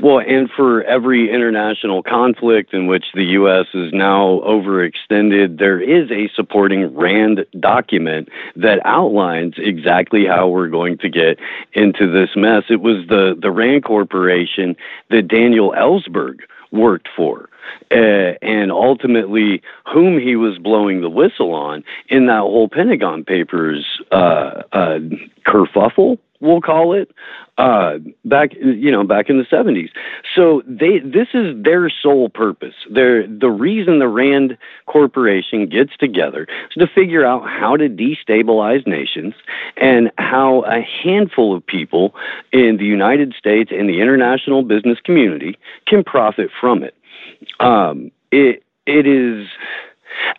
Well, 0.00 0.20
and 0.20 0.48
for 0.56 0.84
every 0.84 1.32
international 1.32 2.04
conflict 2.04 2.72
in 2.72 2.86
which 2.86 3.06
the 3.14 3.24
U.S. 3.24 3.66
is 3.74 3.92
now 3.92 4.40
overextended, 4.46 5.58
there 5.58 5.80
is 5.80 6.08
a 6.12 6.30
supporting 6.36 6.94
RAND 6.94 7.44
document 7.58 8.28
that 8.54 8.78
outlines 8.84 9.54
exactly 9.56 10.24
how 10.24 10.48
we're 10.48 10.68
going 10.68 10.98
to 10.98 11.08
get 11.08 11.38
into 11.72 12.10
this 12.10 12.30
mess. 12.36 12.62
It 12.70 12.80
was 12.80 13.08
the, 13.08 13.36
the 13.42 13.50
RAND 13.50 13.84
Corporation 13.84 14.76
that 15.10 15.26
Daniel 15.26 15.74
Ellsberg 15.76 16.38
worked 16.70 17.08
for. 17.16 17.47
Uh, 17.90 18.34
and 18.42 18.70
ultimately, 18.70 19.62
whom 19.92 20.18
he 20.18 20.36
was 20.36 20.58
blowing 20.58 21.00
the 21.00 21.10
whistle 21.10 21.52
on 21.52 21.84
in 22.08 22.26
that 22.26 22.40
whole 22.40 22.68
Pentagon 22.68 23.24
Papers 23.24 24.00
uh, 24.12 24.62
uh, 24.72 24.98
kerfuffle, 25.46 26.18
we'll 26.40 26.60
call 26.60 26.94
it, 26.94 27.10
uh, 27.58 27.98
back 28.24 28.50
you 28.54 28.90
know 28.90 29.02
back 29.04 29.28
in 29.28 29.38
the 29.38 29.44
70s. 29.44 29.90
So 30.34 30.62
they 30.66 31.00
this 31.00 31.28
is 31.34 31.60
their 31.62 31.90
sole 31.90 32.28
purpose. 32.28 32.74
Their 32.90 33.26
the 33.26 33.50
reason 33.50 33.98
the 33.98 34.08
Rand 34.08 34.56
Corporation 34.86 35.66
gets 35.68 35.96
together 35.96 36.46
is 36.70 36.74
to 36.78 36.86
figure 36.86 37.24
out 37.24 37.48
how 37.48 37.76
to 37.76 37.88
destabilize 37.88 38.86
nations 38.86 39.34
and 39.76 40.10
how 40.18 40.62
a 40.62 40.80
handful 40.82 41.56
of 41.56 41.66
people 41.66 42.14
in 42.52 42.76
the 42.76 42.84
United 42.84 43.34
States 43.36 43.72
and 43.72 43.88
the 43.88 44.00
international 44.00 44.62
business 44.62 44.98
community 45.02 45.58
can 45.86 46.04
profit 46.04 46.50
from 46.60 46.84
it. 46.84 46.94
Um, 47.60 48.10
it 48.30 48.62
it 48.86 49.06
is 49.06 49.46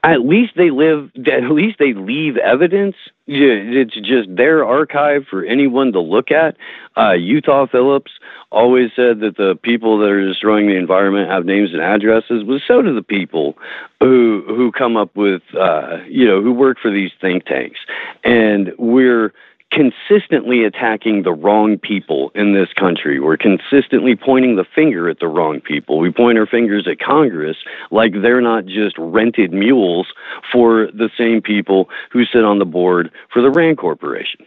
at 0.03 0.21
least 0.21 0.53
they 0.55 0.71
live 0.71 1.11
at 1.31 1.51
least 1.51 1.79
they 1.79 1.93
leave 1.93 2.37
evidence 2.37 2.95
it's 3.31 3.93
just 3.95 4.35
their 4.35 4.65
archive 4.65 5.25
for 5.29 5.43
anyone 5.43 5.91
to 5.91 5.99
look 5.99 6.31
at. 6.31 6.57
Uh, 6.97 7.11
Utah 7.11 7.67
Phillips 7.67 8.11
always 8.51 8.89
said 8.95 9.19
that 9.19 9.37
the 9.37 9.55
people 9.61 9.99
that 9.99 10.09
are 10.09 10.25
destroying 10.25 10.67
the 10.67 10.75
environment 10.75 11.29
have 11.29 11.45
names 11.45 11.71
and 11.71 11.81
addresses. 11.81 12.43
Well, 12.43 12.59
so 12.67 12.81
do 12.81 12.93
the 12.93 13.03
people 13.03 13.55
who 13.99 14.43
who 14.47 14.71
come 14.71 14.97
up 14.97 15.15
with, 15.15 15.43
uh, 15.55 15.97
you 16.07 16.25
know, 16.25 16.41
who 16.41 16.51
work 16.51 16.77
for 16.81 16.89
these 16.89 17.11
think 17.21 17.45
tanks, 17.45 17.79
and 18.23 18.73
we're 18.79 19.31
consistently 19.71 20.63
attacking 20.63 21.23
the 21.23 21.31
wrong 21.31 21.77
people 21.77 22.31
in 22.33 22.53
this 22.53 22.69
country. 22.73 23.19
We're 23.19 23.37
consistently 23.37 24.15
pointing 24.15 24.55
the 24.55 24.65
finger 24.75 25.09
at 25.09 25.19
the 25.19 25.27
wrong 25.27 25.61
people. 25.61 25.99
We 25.99 26.11
point 26.11 26.37
our 26.37 26.47
fingers 26.47 26.87
at 26.89 26.99
Congress 26.99 27.57
like 27.91 28.13
they're 28.13 28.41
not 28.41 28.65
just 28.65 28.95
rented 28.97 29.53
mules 29.53 30.07
for 30.51 30.87
the 30.93 31.09
same 31.17 31.41
people 31.41 31.89
who 32.11 32.25
sit 32.25 32.43
on 32.43 32.59
the 32.59 32.65
board 32.65 33.11
for 33.31 33.41
the 33.41 33.51
Rand 33.51 33.77
Corporation. 33.77 34.45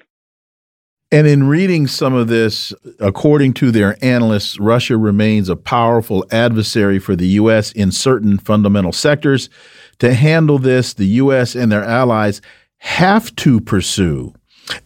And 1.12 1.27
in 1.27 1.47
reading 1.47 1.87
some 1.87 2.14
of 2.14 2.29
this, 2.29 2.73
according 2.99 3.53
to 3.55 3.70
their 3.70 4.03
analysts, 4.03 4.59
Russia 4.59 4.97
remains 4.97 5.51
a 5.51 5.57
powerful 5.57 6.25
adversary 6.33 6.99
for 6.99 7.14
the 7.14 7.27
U.S. 7.29 7.70
in 7.73 7.93
certain 7.93 8.39
fundamental 8.39 8.93
sectors. 8.93 9.51
To 9.99 10.14
handle 10.14 10.59
this, 10.59 10.95
the 10.95 11.07
U.S. 11.07 11.55
and 11.55 11.70
their 11.70 11.85
allies 11.85 12.41
have 12.79 13.35
to 13.37 13.61
pursue 13.61 14.33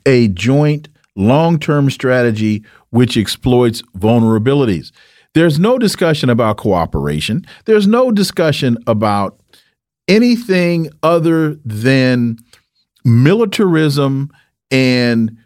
a 0.05 0.29
joint 0.29 0.89
long 1.15 1.59
term 1.59 1.91
strategy 1.91 2.65
which 2.91 3.17
exploits 3.17 3.83
vulnerabilities. 3.99 4.93
There's 5.35 5.59
no 5.59 5.79
discussion 5.79 6.31
about 6.31 6.57
cooperation, 6.57 7.47
there's 7.65 7.87
no 7.87 8.11
discussion 8.11 8.79
about 8.87 9.41
anything 10.09 10.89
other 11.03 11.57
than 11.65 12.39
militarism 13.05 14.31
and 14.71 15.37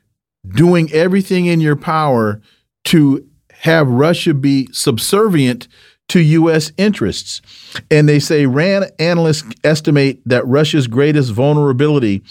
doing 0.49 0.91
everything 0.93 1.47
in 1.47 1.61
your 1.61 1.77
power 1.77 2.41
to 2.85 3.27
have 3.53 3.89
Russia 3.89 4.33
be 4.33 4.69
subservient 4.73 5.69
to 6.11 6.21
U.S. 6.21 6.73
interests. 6.77 7.41
And 7.91 8.09
they 8.09 8.19
say 8.19 8.47
RAND 8.47 8.91
analysts 8.99 9.53
estimate 9.65 10.21
that 10.27 10.47
Russia's 10.47 10.87
greatest 10.87 11.33
vulnerability 11.33 12.23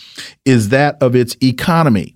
is 0.45 0.69
that 0.69 1.01
of 1.01 1.15
its 1.15 1.35
economy. 1.41 2.15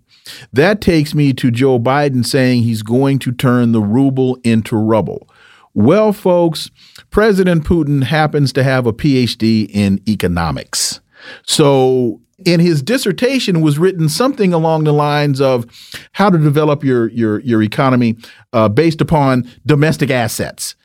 That 0.51 0.81
takes 0.81 1.13
me 1.13 1.33
to 1.33 1.51
Joe 1.51 1.79
Biden 1.79 2.25
saying 2.25 2.63
he's 2.63 2.83
going 2.83 3.19
to 3.19 3.31
turn 3.31 3.71
the 3.71 3.81
ruble 3.81 4.37
into 4.43 4.75
rubble. 4.77 5.27
Well, 5.73 6.13
folks, 6.13 6.69
President 7.09 7.65
Putin 7.65 8.03
happens 8.03 8.53
to 8.53 8.63
have 8.63 8.85
a 8.85 8.93
PhD 8.93 9.69
in 9.73 10.01
economics. 10.07 11.01
So 11.45 12.21
in 12.45 12.59
his 12.59 12.81
dissertation 12.81 13.61
was 13.61 13.79
written 13.79 14.09
something 14.09 14.53
along 14.53 14.83
the 14.83 14.93
lines 14.93 15.41
of 15.41 15.65
how 16.13 16.29
to 16.29 16.37
develop 16.37 16.83
your 16.83 17.09
your 17.09 17.39
your 17.39 17.61
economy 17.63 18.17
uh, 18.51 18.69
based 18.69 19.01
upon 19.01 19.49
domestic 19.65 20.09
assets. 20.09 20.75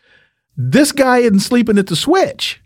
This 0.60 0.90
guy 0.90 1.18
isn't 1.18 1.40
sleeping 1.40 1.78
at 1.78 1.86
the 1.86 1.94
switch. 1.94 2.60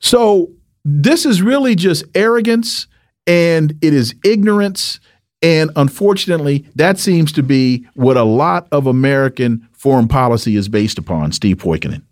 So 0.00 0.50
this 0.84 1.24
is 1.24 1.40
really 1.40 1.76
just 1.76 2.04
arrogance 2.14 2.88
and 3.24 3.72
it 3.80 3.94
is 3.94 4.16
ignorance. 4.24 4.98
And 5.40 5.70
unfortunately, 5.76 6.66
that 6.74 6.98
seems 6.98 7.30
to 7.32 7.42
be 7.44 7.86
what 7.94 8.16
a 8.16 8.24
lot 8.24 8.66
of 8.72 8.88
American 8.88 9.68
foreign 9.72 10.08
policy 10.08 10.56
is 10.56 10.68
based 10.68 10.98
upon, 10.98 11.30
Steve 11.30 11.58
Poikonen. 11.58 12.02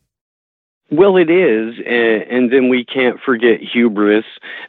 Well, 0.89 1.16
it 1.16 1.28
is, 1.28 1.74
and, 1.84 2.22
and, 2.30 2.53
then 2.53 2.68
we 2.68 2.84
can't 2.84 3.18
forget 3.18 3.59
hubris, 3.61 4.24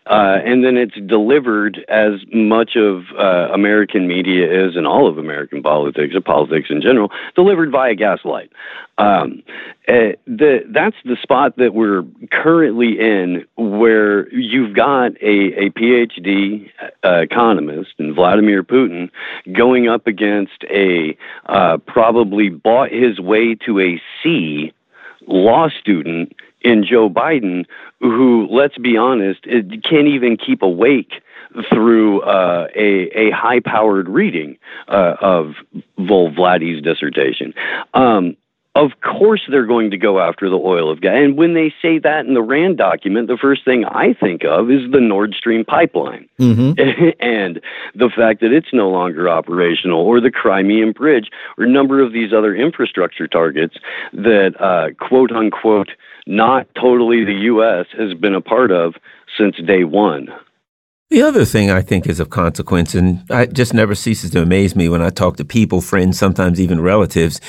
uh, 0.07 0.39
and 0.43 0.65
then 0.65 0.75
it's 0.75 0.95
delivered 1.05 1.85
as 1.89 2.13
much 2.33 2.75
of 2.75 3.03
uh, 3.15 3.53
American 3.53 4.07
media 4.07 4.65
is, 4.65 4.75
and 4.75 4.87
all 4.87 5.07
of 5.07 5.19
American 5.19 5.61
politics, 5.61 6.15
or 6.15 6.21
politics 6.21 6.69
in 6.71 6.81
general, 6.81 7.11
delivered 7.35 7.71
via 7.71 7.93
gaslight. 7.93 8.51
Um, 8.97 9.43
uh, 9.87 10.17
the, 10.25 10.61
that's 10.67 10.95
the 11.05 11.17
spot 11.21 11.57
that 11.57 11.75
we're 11.75 12.03
currently 12.31 12.99
in, 12.99 13.45
where 13.55 14.27
you've 14.33 14.75
got 14.75 15.11
a, 15.21 15.65
a 15.65 15.69
PhD 15.69 16.71
uh, 17.05 17.19
economist 17.19 17.91
and 17.99 18.15
Vladimir 18.15 18.63
Putin 18.63 19.11
going 19.55 19.87
up 19.87 20.07
against 20.07 20.63
a 20.63 21.15
uh, 21.45 21.77
probably 21.85 22.49
bought 22.49 22.89
his 22.89 23.19
way 23.19 23.53
to 23.67 23.79
a 23.79 24.01
C 24.23 24.73
law 25.27 25.67
student 25.69 26.33
in 26.61 26.83
Joe 26.83 27.09
Biden 27.09 27.65
who, 27.99 28.47
let's 28.49 28.77
be 28.77 28.97
honest, 28.97 29.43
can't 29.43 30.07
even 30.07 30.37
keep 30.37 30.61
awake 30.61 31.21
through 31.69 32.21
uh, 32.21 32.67
a, 32.75 33.09
a 33.17 33.31
high 33.31 33.59
powered 33.59 34.07
reading 34.09 34.57
uh, 34.87 35.15
of 35.21 35.53
Vol 35.97 36.31
Vladdy's 36.31 36.83
dissertation. 36.83 37.53
Um, 37.93 38.35
of 38.77 38.91
course 39.01 39.41
they're 39.49 39.65
going 39.65 39.91
to 39.91 39.97
go 39.97 40.19
after 40.19 40.49
the 40.49 40.55
oil 40.55 40.91
of 40.91 41.01
gas. 41.01 41.13
And 41.15 41.37
when 41.37 41.53
they 41.53 41.73
say 41.81 41.99
that 41.99 42.25
in 42.25 42.33
the 42.33 42.41
RAND 42.41 42.77
document, 42.77 43.27
the 43.27 43.37
first 43.37 43.65
thing 43.65 43.85
I 43.85 44.13
think 44.13 44.43
of 44.43 44.69
is 44.69 44.91
the 44.91 45.01
Nord 45.01 45.33
Stream 45.37 45.65
pipeline 45.65 46.29
mm-hmm. 46.39 46.71
and 47.19 47.59
the 47.95 48.09
fact 48.15 48.41
that 48.41 48.51
it's 48.51 48.73
no 48.73 48.89
longer 48.89 49.27
operational, 49.27 49.99
or 49.99 50.21
the 50.21 50.31
Crimean 50.31 50.91
Bridge, 50.91 51.29
or 51.57 51.65
a 51.65 51.69
number 51.69 52.01
of 52.01 52.13
these 52.13 52.31
other 52.33 52.55
infrastructure 52.55 53.27
targets 53.27 53.75
that, 54.13 54.53
uh, 54.59 54.93
quote 55.07 55.31
unquote, 55.31 55.89
not 56.27 56.67
totally 56.75 57.23
the 57.23 57.39
U.S. 57.45 57.87
has 57.97 58.13
been 58.13 58.35
a 58.35 58.41
part 58.41 58.71
of 58.71 58.95
since 59.37 59.55
day 59.65 59.83
one. 59.83 60.27
The 61.09 61.21
other 61.21 61.45
thing 61.45 61.71
I 61.71 61.81
think 61.81 62.05
is 62.05 62.19
of 62.19 62.29
consequence, 62.29 62.93
and 62.93 63.23
it 63.29 63.53
just 63.53 63.73
never 63.73 63.95
ceases 63.95 64.31
to 64.31 64.41
amaze 64.41 64.75
me 64.75 64.89
when 64.89 65.01
I 65.01 65.09
talk 65.09 65.37
to 65.37 65.45
people, 65.45 65.79
friends, 65.79 66.19
sometimes 66.19 66.59
even 66.59 66.81
relatives, 66.81 67.39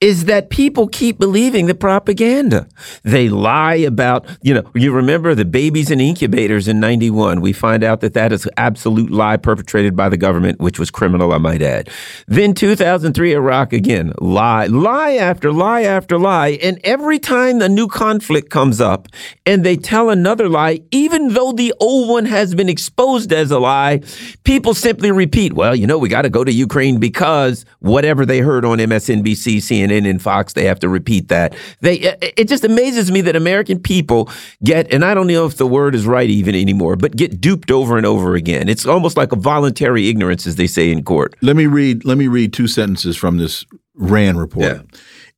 is 0.00 0.26
that 0.26 0.48
people 0.48 0.86
keep 0.86 1.18
believing 1.18 1.66
the 1.66 1.74
propaganda. 1.74 2.68
They 3.02 3.28
lie 3.28 3.74
about, 3.74 4.26
you 4.42 4.54
know, 4.54 4.62
you 4.72 4.92
remember 4.92 5.34
the 5.34 5.44
babies 5.44 5.90
in 5.90 6.00
incubators 6.00 6.68
in 6.68 6.78
91. 6.78 7.40
We 7.40 7.52
find 7.52 7.82
out 7.82 8.00
that 8.02 8.14
that 8.14 8.32
is 8.32 8.48
absolute 8.56 9.10
lie 9.10 9.36
perpetrated 9.36 9.96
by 9.96 10.08
the 10.08 10.16
government, 10.16 10.60
which 10.60 10.78
was 10.78 10.92
criminal, 10.92 11.32
I 11.32 11.38
might 11.38 11.62
add. 11.62 11.90
Then 12.28 12.54
2003 12.54 13.32
Iraq 13.32 13.72
again, 13.72 14.12
lie, 14.20 14.66
lie 14.66 15.14
after 15.14 15.50
lie 15.50 15.82
after 15.82 16.16
lie. 16.16 16.58
And 16.62 16.78
every 16.84 17.18
time 17.18 17.60
a 17.60 17.68
new 17.68 17.88
conflict 17.88 18.50
comes 18.50 18.80
up 18.80 19.08
and 19.46 19.64
they 19.64 19.76
tell 19.76 20.10
another 20.10 20.48
lie, 20.48 20.80
even 20.92 21.30
though 21.34 21.50
the 21.50 21.74
old 21.80 22.08
one 22.08 22.26
has 22.26 22.54
been 22.54 22.68
exposed 22.68 23.32
as 23.32 23.50
a 23.50 23.58
lie, 23.58 24.02
people 24.44 24.74
simply 24.74 25.10
repeat, 25.10 25.54
well, 25.54 25.74
you 25.74 25.88
know, 25.88 25.98
we 25.98 26.08
got 26.08 26.22
to 26.22 26.30
go 26.30 26.44
to 26.44 26.52
Ukraine 26.52 27.00
because 27.00 27.64
whatever 27.80 28.24
they 28.24 28.38
heard 28.38 28.64
on 28.64 28.78
MSNBC, 28.78 29.56
CNN, 29.56 29.87
CNN 29.88 30.08
and 30.08 30.20
Fox, 30.20 30.52
they 30.52 30.64
have 30.64 30.80
to 30.80 30.88
repeat 30.88 31.28
that. 31.28 31.54
They 31.80 32.16
it 32.36 32.48
just 32.48 32.64
amazes 32.64 33.10
me 33.10 33.20
that 33.22 33.36
American 33.36 33.80
people 33.80 34.30
get, 34.62 34.92
and 34.92 35.04
I 35.04 35.14
don't 35.14 35.26
know 35.26 35.46
if 35.46 35.56
the 35.56 35.66
word 35.66 35.94
is 35.94 36.06
right 36.06 36.28
even 36.28 36.54
anymore, 36.54 36.96
but 36.96 37.16
get 37.16 37.40
duped 37.40 37.70
over 37.70 37.96
and 37.96 38.06
over 38.06 38.34
again. 38.34 38.68
It's 38.68 38.86
almost 38.86 39.16
like 39.16 39.32
a 39.32 39.36
voluntary 39.36 40.08
ignorance, 40.08 40.46
as 40.46 40.56
they 40.56 40.66
say 40.66 40.90
in 40.90 41.04
court. 41.04 41.34
Let 41.42 41.56
me 41.56 41.66
read. 41.66 42.04
Let 42.04 42.18
me 42.18 42.28
read 42.28 42.52
two 42.52 42.68
sentences 42.68 43.16
from 43.16 43.38
this 43.38 43.64
RAND 43.94 44.38
report. 44.38 44.64
Yeah. 44.64 44.82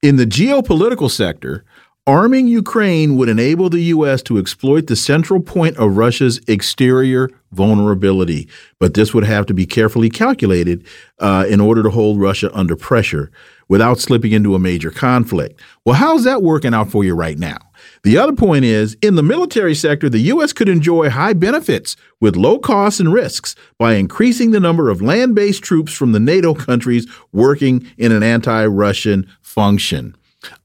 In 0.02 0.16
the 0.16 0.26
geopolitical 0.26 1.10
sector, 1.10 1.64
Arming 2.06 2.48
Ukraine 2.48 3.16
would 3.16 3.28
enable 3.28 3.68
the 3.68 3.82
U.S. 3.82 4.22
to 4.22 4.38
exploit 4.38 4.86
the 4.86 4.96
central 4.96 5.40
point 5.40 5.76
of 5.76 5.96
Russia's 5.96 6.40
exterior 6.48 7.28
vulnerability, 7.52 8.48
but 8.78 8.94
this 8.94 9.12
would 9.12 9.24
have 9.24 9.44
to 9.46 9.54
be 9.54 9.66
carefully 9.66 10.08
calculated 10.08 10.84
uh, 11.18 11.44
in 11.48 11.60
order 11.60 11.82
to 11.82 11.90
hold 11.90 12.18
Russia 12.18 12.50
under 12.54 12.74
pressure 12.74 13.30
without 13.70 14.00
slipping 14.00 14.32
into 14.32 14.54
a 14.54 14.58
major 14.58 14.90
conflict. 14.90 15.58
Well, 15.86 15.94
how's 15.94 16.24
that 16.24 16.42
working 16.42 16.74
out 16.74 16.90
for 16.90 17.04
you 17.04 17.14
right 17.14 17.38
now? 17.38 17.56
The 18.02 18.18
other 18.18 18.34
point 18.34 18.64
is 18.64 18.96
in 19.00 19.14
the 19.14 19.22
military 19.22 19.76
sector, 19.76 20.10
the 20.10 20.18
U.S. 20.18 20.52
could 20.52 20.68
enjoy 20.68 21.08
high 21.08 21.34
benefits 21.34 21.96
with 22.20 22.36
low 22.36 22.58
costs 22.58 22.98
and 22.98 23.12
risks 23.12 23.54
by 23.78 23.94
increasing 23.94 24.50
the 24.50 24.60
number 24.60 24.90
of 24.90 25.00
land 25.00 25.34
based 25.34 25.62
troops 25.62 25.92
from 25.94 26.12
the 26.12 26.20
NATO 26.20 26.52
countries 26.52 27.06
working 27.32 27.86
in 27.96 28.10
an 28.12 28.24
anti 28.24 28.66
Russian 28.66 29.30
function. 29.40 30.16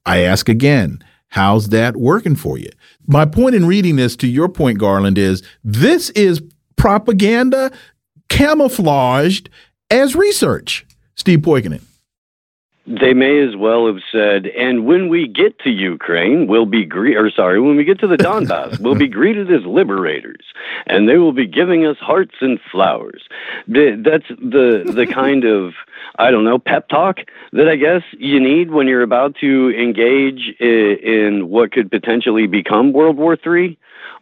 I 0.05 0.19
ask 0.19 0.49
again 0.49 1.01
How's 1.29 1.69
that 1.69 1.97
working 1.97 2.35
for 2.35 2.57
you? 2.57 2.69
My 3.05 3.25
point 3.25 3.55
in 3.55 3.67
reading 3.67 3.97
this, 3.97 4.15
to 4.17 4.27
your 4.27 4.49
point, 4.49 4.79
Garland, 4.79 5.17
is 5.17 5.43
this 5.63 6.09
is 6.11 6.41
propaganda 6.75 7.71
camouflaged 8.29 9.49
as 9.91 10.15
research. 10.15 10.87
Steve 11.15 11.39
Poikonen. 11.39 11.81
They 12.87 13.13
may 13.13 13.39
as 13.39 13.55
well 13.55 13.87
have 13.87 14.01
said, 14.11 14.45
and 14.45 14.85
when 14.85 15.09
we 15.09 15.27
get 15.27 15.57
to 15.59 15.71
Ukraine, 15.71 16.45
we'll 16.45 16.67
be 16.67 16.85
gre- 16.85 17.17
or 17.17 17.31
sorry, 17.31 17.59
when 17.59 17.75
we 17.75 17.83
get 17.83 17.99
to 18.01 18.07
the 18.07 18.17
Donbass, 18.17 18.79
we'll 18.81 18.93
be 18.93 19.07
greeted 19.07 19.51
as 19.51 19.65
liberators, 19.65 20.45
and 20.85 21.09
they 21.09 21.17
will 21.17 21.33
be 21.33 21.47
giving 21.47 21.85
us 21.85 21.97
hearts 21.97 22.35
and 22.41 22.59
flowers. 22.71 23.23
That's 23.67 24.27
the 24.29 24.83
the 24.85 25.07
kind 25.11 25.45
of 25.45 25.73
I 26.19 26.29
don't 26.29 26.43
know 26.43 26.59
pep 26.59 26.87
talk 26.87 27.21
that 27.53 27.67
I 27.67 27.75
guess 27.75 28.03
you 28.19 28.39
need 28.39 28.69
when 28.69 28.87
you're 28.87 29.01
about 29.01 29.35
to 29.41 29.71
engage 29.71 30.53
in 30.59 31.49
what 31.49 31.71
could 31.71 31.89
potentially 31.89 32.45
become 32.45 32.93
World 32.93 33.17
War 33.17 33.35
III 33.35 33.79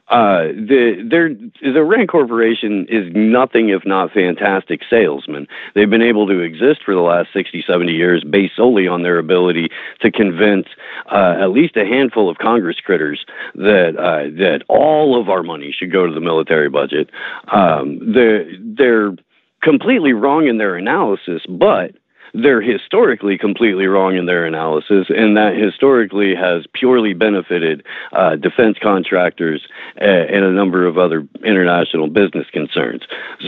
Uh, 0.10 0.52
the 0.52 1.52
the 1.62 1.84
Rand 1.84 2.10
Corporation 2.10 2.86
is 2.90 3.10
nothing 3.16 3.70
if 3.70 3.86
not 3.86 4.12
fantastic 4.12 4.82
salesmen. 4.90 5.48
They've 5.76 5.90
been 5.90 6.02
able 6.02 6.28
to 6.28 6.40
exist 6.40 6.82
for 6.84 6.94
the 6.94 7.00
last 7.00 7.30
60, 7.34 7.64
70 7.66 7.94
years 7.94 8.24
based 8.30 8.58
solely 8.58 8.86
on 8.86 9.04
their 9.04 9.18
ability 9.18 9.70
to 10.02 10.12
convince 10.12 10.68
uh, 11.10 11.36
at 11.40 11.52
least 11.52 11.78
a 11.78 11.86
handful 11.86 12.30
of 12.30 12.38
Congress 12.38 12.78
critters 12.84 13.26
that 13.56 13.96
uh, 13.98 14.30
that 14.38 14.64
all 14.68 15.20
of 15.20 15.30
our 15.30 15.42
money 15.42 15.74
should 15.78 15.92
go 15.92 16.06
to 16.06 16.14
the 16.14 16.20
military 16.20 16.70
budget. 16.70 17.10
Um, 17.48 18.14
they're 18.14 18.46
they're 18.60 19.16
completely 19.62 20.12
wrong 20.12 20.48
in 20.48 20.58
their 20.58 20.76
analysis, 20.76 21.44
but 21.48 21.96
they're 22.34 22.62
historically 22.62 23.38
completely 23.38 23.86
wrong 23.86 24.18
in 24.18 24.26
their 24.26 24.46
analysis, 24.46 25.08
and 25.10 25.38
that 25.38 25.56
historically 25.56 26.34
has 26.36 26.66
purely 26.74 27.14
benefited 27.14 27.86
uh, 28.12 28.36
defense 28.36 28.78
contractors 28.82 29.68
and 29.98 30.44
a 30.44 30.52
number 30.52 30.88
of 30.88 30.98
other 30.98 31.28
international 31.46 32.08
business 32.08 32.48
concerns. 32.52 33.04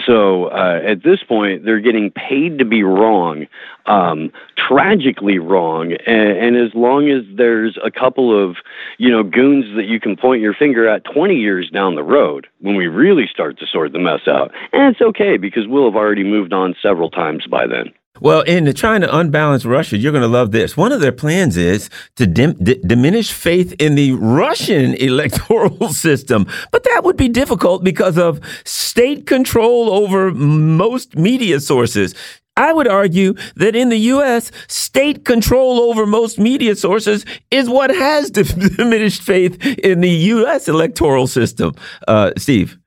So 0.05 0.45
uh, 0.45 0.81
at 0.85 1.03
this 1.03 1.23
point, 1.23 1.65
they're 1.65 1.79
getting 1.79 2.11
paid 2.11 2.59
to 2.59 2.65
be 2.65 2.83
wrong, 2.83 3.47
um, 3.87 4.31
tragically 4.55 5.39
wrong, 5.39 5.93
and, 6.05 6.37
and 6.37 6.57
as 6.57 6.73
long 6.75 7.09
as 7.09 7.23
there's 7.35 7.77
a 7.83 7.89
couple 7.89 8.31
of 8.37 8.57
you 8.99 9.09
know 9.09 9.23
goons 9.23 9.65
that 9.75 9.85
you 9.85 9.99
can 9.99 10.15
point 10.15 10.41
your 10.41 10.53
finger 10.53 10.87
at 10.87 11.03
20 11.05 11.35
years 11.35 11.69
down 11.71 11.95
the 11.95 12.03
road, 12.03 12.47
when 12.61 12.75
we 12.75 12.85
really 12.87 13.27
start 13.31 13.57
to 13.59 13.65
sort 13.65 13.93
the 13.93 13.99
mess 13.99 14.27
out, 14.27 14.51
and 14.73 14.93
it's 14.93 15.01
okay 15.01 15.37
because 15.37 15.67
we'll 15.67 15.85
have 15.85 15.95
already 15.95 16.23
moved 16.23 16.53
on 16.53 16.75
several 16.81 17.09
times 17.09 17.47
by 17.49 17.65
then. 17.65 17.91
Well, 18.21 18.41
in 18.41 18.73
trying 18.73 19.01
to 19.01 19.17
unbalance 19.17 19.65
Russia, 19.65 19.97
you're 19.97 20.13
going 20.13 20.21
to 20.21 20.27
love 20.27 20.51
this. 20.51 20.77
One 20.77 20.93
of 20.93 21.01
their 21.01 21.11
plans 21.11 21.57
is 21.57 21.89
to 22.15 22.25
dim 22.25 22.53
diminish 22.53 23.33
faith 23.33 23.73
in 23.77 23.95
the 23.95 24.13
Russian 24.13 24.93
electoral 25.09 25.89
system, 25.89 26.47
but 26.71 26.83
that 26.85 27.03
would 27.03 27.17
be 27.17 27.27
difficult 27.27 27.83
because 27.83 28.17
of 28.17 28.39
state 28.63 29.27
control 29.27 29.89
over 29.89 30.31
most 30.31 31.17
media 31.17 31.59
sources. 31.59 32.15
I 32.57 32.71
would 32.71 32.87
argue 32.87 33.33
that 33.57 33.75
in 33.75 33.89
the 33.89 33.97
U.S., 33.97 34.49
state 34.69 35.25
control 35.25 35.81
over 35.81 36.05
most 36.05 36.39
media 36.39 36.77
sources 36.77 37.25
is 37.51 37.67
what 37.67 37.89
has 37.89 38.31
diminished 38.31 39.23
faith 39.23 39.61
in 39.79 39.99
the 39.99 40.09
U.S. 40.09 40.69
electoral 40.69 41.27
system. 41.27 41.73
Uh, 42.07 42.31
Steve. 42.37 42.77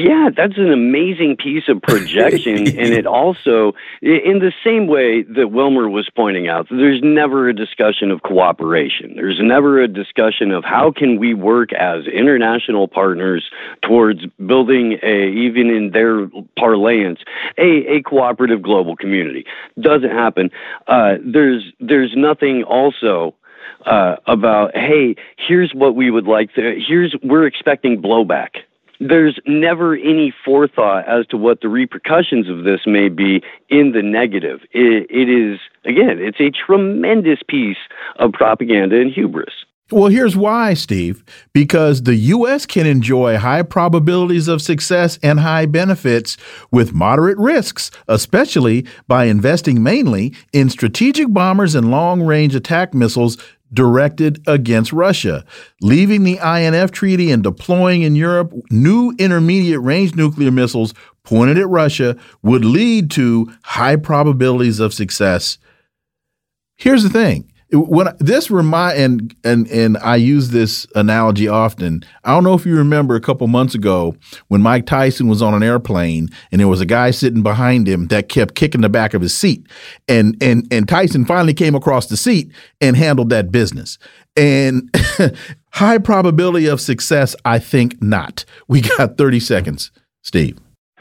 Yeah, 0.00 0.30
that's 0.34 0.56
an 0.56 0.72
amazing 0.72 1.36
piece 1.36 1.68
of 1.68 1.82
projection. 1.82 2.56
and 2.68 2.94
it 2.94 3.06
also, 3.06 3.74
in 4.00 4.38
the 4.38 4.52
same 4.64 4.86
way 4.86 5.22
that 5.24 5.48
Wilmer 5.48 5.90
was 5.90 6.08
pointing 6.16 6.48
out, 6.48 6.68
there's 6.70 7.02
never 7.02 7.50
a 7.50 7.54
discussion 7.54 8.10
of 8.10 8.22
cooperation. 8.22 9.12
There's 9.14 9.38
never 9.42 9.82
a 9.82 9.88
discussion 9.88 10.52
of 10.52 10.64
how 10.64 10.90
can 10.90 11.18
we 11.18 11.34
work 11.34 11.74
as 11.74 12.06
international 12.06 12.88
partners 12.88 13.50
towards 13.82 14.24
building 14.46 14.98
a, 15.02 15.28
even 15.28 15.68
in 15.68 15.90
their 15.90 16.30
parlance, 16.56 17.20
a, 17.58 17.96
a 17.96 18.02
cooperative 18.02 18.62
global 18.62 18.96
community. 18.96 19.44
Doesn't 19.78 20.10
happen. 20.10 20.50
Uh, 20.86 21.16
there's, 21.22 21.62
there's 21.78 22.14
nothing 22.16 22.62
also 22.62 23.34
uh, 23.84 24.16
about, 24.26 24.74
hey, 24.74 25.16
here's 25.36 25.74
what 25.74 25.94
we 25.94 26.10
would 26.10 26.26
like 26.26 26.54
to, 26.54 26.80
here's, 26.86 27.14
we're 27.22 27.46
expecting 27.46 28.00
blowback 28.00 28.62
there's 29.00 29.38
never 29.46 29.94
any 29.94 30.32
forethought 30.44 31.08
as 31.08 31.26
to 31.28 31.36
what 31.36 31.62
the 31.62 31.68
repercussions 31.68 32.48
of 32.48 32.64
this 32.64 32.80
may 32.86 33.08
be 33.08 33.42
in 33.68 33.92
the 33.92 34.02
negative. 34.02 34.60
it, 34.72 35.06
it 35.10 35.28
is, 35.28 35.58
again, 35.84 36.18
it's 36.20 36.40
a 36.40 36.50
tremendous 36.50 37.40
piece 37.48 37.78
of 38.16 38.32
propaganda 38.32 39.00
and 39.00 39.10
hubris. 39.12 39.64
Well, 39.92 40.08
here's 40.08 40.36
why, 40.36 40.74
Steve. 40.74 41.24
Because 41.52 42.02
the 42.02 42.14
U.S. 42.14 42.64
can 42.64 42.86
enjoy 42.86 43.38
high 43.38 43.62
probabilities 43.62 44.46
of 44.46 44.62
success 44.62 45.18
and 45.20 45.40
high 45.40 45.66
benefits 45.66 46.36
with 46.70 46.94
moderate 46.94 47.38
risks, 47.38 47.90
especially 48.06 48.86
by 49.08 49.24
investing 49.24 49.82
mainly 49.82 50.32
in 50.52 50.70
strategic 50.70 51.32
bombers 51.32 51.74
and 51.74 51.90
long 51.90 52.22
range 52.22 52.54
attack 52.54 52.94
missiles 52.94 53.36
directed 53.72 54.42
against 54.46 54.92
Russia. 54.92 55.44
Leaving 55.80 56.24
the 56.24 56.38
INF 56.38 56.90
Treaty 56.90 57.30
and 57.30 57.42
deploying 57.42 58.02
in 58.02 58.16
Europe 58.16 58.52
new 58.70 59.14
intermediate 59.18 59.80
range 59.80 60.14
nuclear 60.14 60.50
missiles 60.50 60.94
pointed 61.22 61.58
at 61.58 61.68
Russia 61.68 62.16
would 62.42 62.64
lead 62.64 63.10
to 63.12 63.52
high 63.62 63.96
probabilities 63.96 64.80
of 64.80 64.94
success. 64.94 65.58
Here's 66.76 67.02
the 67.02 67.10
thing 67.10 67.49
when 67.72 68.08
this 68.18 68.50
remind 68.50 68.98
and 68.98 69.36
and 69.44 69.68
and 69.68 69.98
I 69.98 70.16
use 70.16 70.50
this 70.50 70.86
analogy 70.94 71.46
often. 71.46 72.04
I 72.24 72.32
don't 72.32 72.44
know 72.44 72.54
if 72.54 72.66
you 72.66 72.76
remember 72.76 73.14
a 73.14 73.20
couple 73.20 73.46
months 73.46 73.74
ago 73.74 74.16
when 74.48 74.60
Mike 74.60 74.86
Tyson 74.86 75.28
was 75.28 75.40
on 75.40 75.54
an 75.54 75.62
airplane 75.62 76.28
and 76.50 76.60
there 76.60 76.68
was 76.68 76.80
a 76.80 76.86
guy 76.86 77.10
sitting 77.12 77.42
behind 77.42 77.86
him 77.86 78.08
that 78.08 78.28
kept 78.28 78.54
kicking 78.54 78.80
the 78.80 78.88
back 78.88 79.14
of 79.14 79.22
his 79.22 79.34
seat, 79.34 79.66
and 80.08 80.36
and 80.42 80.66
and 80.72 80.88
Tyson 80.88 81.24
finally 81.24 81.54
came 81.54 81.74
across 81.74 82.06
the 82.06 82.16
seat 82.16 82.50
and 82.80 82.96
handled 82.96 83.30
that 83.30 83.52
business. 83.52 83.98
And 84.36 84.90
high 85.72 85.98
probability 85.98 86.66
of 86.66 86.80
success, 86.80 87.36
I 87.44 87.58
think 87.58 88.02
not. 88.02 88.44
We 88.66 88.80
got 88.80 89.16
thirty 89.16 89.40
seconds, 89.40 89.92
Steve. 90.22 90.58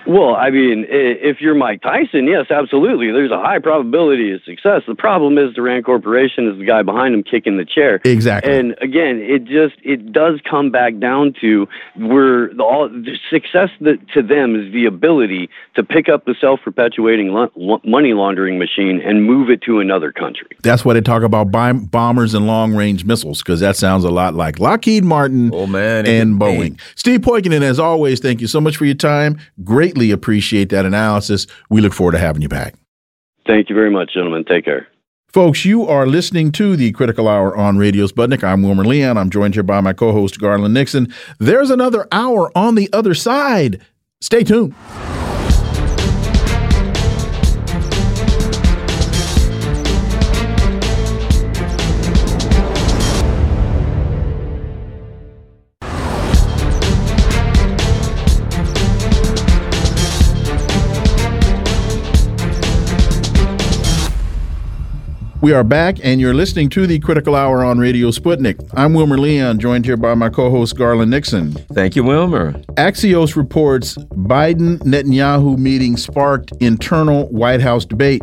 Well, 0.09 0.35
I 0.35 0.49
mean, 0.49 0.87
if 0.89 1.39
you're 1.39 1.53
Mike 1.53 1.83
Tyson, 1.83 2.25
yes, 2.25 2.49
absolutely. 2.49 3.11
There's 3.11 3.29
a 3.29 3.37
high 3.37 3.59
probability 3.59 4.31
of 4.31 4.41
success. 4.43 4.81
The 4.87 4.95
problem 4.95 5.37
is 5.37 5.53
the 5.53 5.61
Rand 5.61 5.85
Corporation 5.85 6.47
is 6.47 6.57
the 6.57 6.65
guy 6.65 6.81
behind 6.81 7.13
him 7.13 7.21
kicking 7.21 7.57
the 7.57 7.65
chair. 7.65 8.01
Exactly. 8.03 8.51
And 8.51 8.75
again, 8.81 9.19
it 9.19 9.45
just 9.45 9.75
it 9.83 10.11
does 10.11 10.39
come 10.49 10.71
back 10.71 10.97
down 10.97 11.35
to 11.41 11.67
where 11.95 12.51
the, 12.51 12.63
all 12.63 12.89
the 12.89 13.19
success 13.29 13.69
that, 13.81 13.99
to 14.15 14.23
them 14.23 14.55
is 14.55 14.73
the 14.73 14.85
ability 14.85 15.47
to 15.75 15.83
pick 15.83 16.09
up 16.09 16.25
the 16.25 16.33
self-perpetuating 16.41 17.27
lo 17.27 17.79
money 17.83 18.13
laundering 18.13 18.57
machine 18.57 18.99
and 19.05 19.25
move 19.25 19.51
it 19.51 19.61
to 19.61 19.79
another 19.79 20.11
country. 20.11 20.49
That's 20.63 20.83
why 20.83 20.95
they 20.95 21.01
talk 21.01 21.21
about 21.21 21.51
bombers 21.51 22.33
and 22.33 22.47
long-range 22.47 23.05
missiles 23.05 23.43
because 23.43 23.59
that 23.59 23.75
sounds 23.75 24.05
a 24.05 24.09
lot 24.09 24.33
like 24.33 24.57
Lockheed 24.57 25.03
Martin 25.03 25.51
oh, 25.53 25.67
man, 25.67 26.07
and 26.07 26.41
Boeing. 26.41 26.79
Steve 26.95 27.19
Poikonen, 27.19 27.61
as 27.61 27.79
always, 27.79 28.19
thank 28.19 28.41
you 28.41 28.47
so 28.47 28.59
much 28.59 28.75
for 28.75 28.85
your 28.85 28.95
time. 28.95 29.39
Great 29.63 29.98
greatly 29.99 30.11
appreciate 30.11 30.69
that 30.69 30.85
analysis. 30.85 31.45
We 31.69 31.81
look 31.81 31.93
forward 31.93 32.13
to 32.13 32.19
having 32.19 32.41
you 32.41 32.49
back. 32.49 32.75
Thank 33.45 33.69
you 33.69 33.75
very 33.75 33.91
much, 33.91 34.13
gentlemen. 34.13 34.45
Take 34.45 34.65
care. 34.65 34.87
Folks, 35.27 35.63
you 35.65 35.85
are 35.87 36.07
listening 36.07 36.51
to 36.53 36.75
the 36.75 36.91
Critical 36.91 37.27
Hour 37.27 37.55
on 37.55 37.77
Radio 37.77 38.07
Sputnik. 38.07 38.43
I'm 38.43 38.63
Wilmer 38.63 38.85
Leon. 38.85 39.17
I'm 39.17 39.29
joined 39.29 39.53
here 39.53 39.63
by 39.63 39.81
my 39.81 39.93
co 39.93 40.11
host, 40.11 40.39
Garland 40.39 40.73
Nixon. 40.73 41.13
There's 41.39 41.69
another 41.69 42.07
hour 42.11 42.51
on 42.57 42.75
the 42.75 42.89
other 42.93 43.13
side. 43.13 43.81
Stay 44.21 44.43
tuned. 44.43 44.73
We 65.41 65.53
are 65.53 65.63
back, 65.63 65.99
and 66.03 66.19
you're 66.19 66.33
listening 66.33 66.67
to 66.71 66.85
the 66.85 66.99
Critical 66.99 67.33
Hour 67.33 67.63
on 67.63 67.79
Radio 67.79 68.09
Sputnik. 68.09 68.59
I'm 68.73 68.93
Wilmer 68.93 69.17
Leon, 69.17 69.59
joined 69.59 69.85
here 69.85 69.95
by 69.95 70.13
my 70.13 70.27
co 70.27 70.49
host, 70.49 70.75
Garland 70.75 71.11
Nixon. 71.11 71.53
Thank 71.71 71.95
you, 71.95 72.03
Wilmer. 72.03 72.51
Axios 72.75 73.37
reports 73.37 73.95
Biden 73.95 74.79
Netanyahu 74.79 75.57
meeting 75.57 75.95
sparked 75.95 76.51
internal 76.59 77.29
White 77.29 77.61
House 77.61 77.85
debate. 77.85 78.21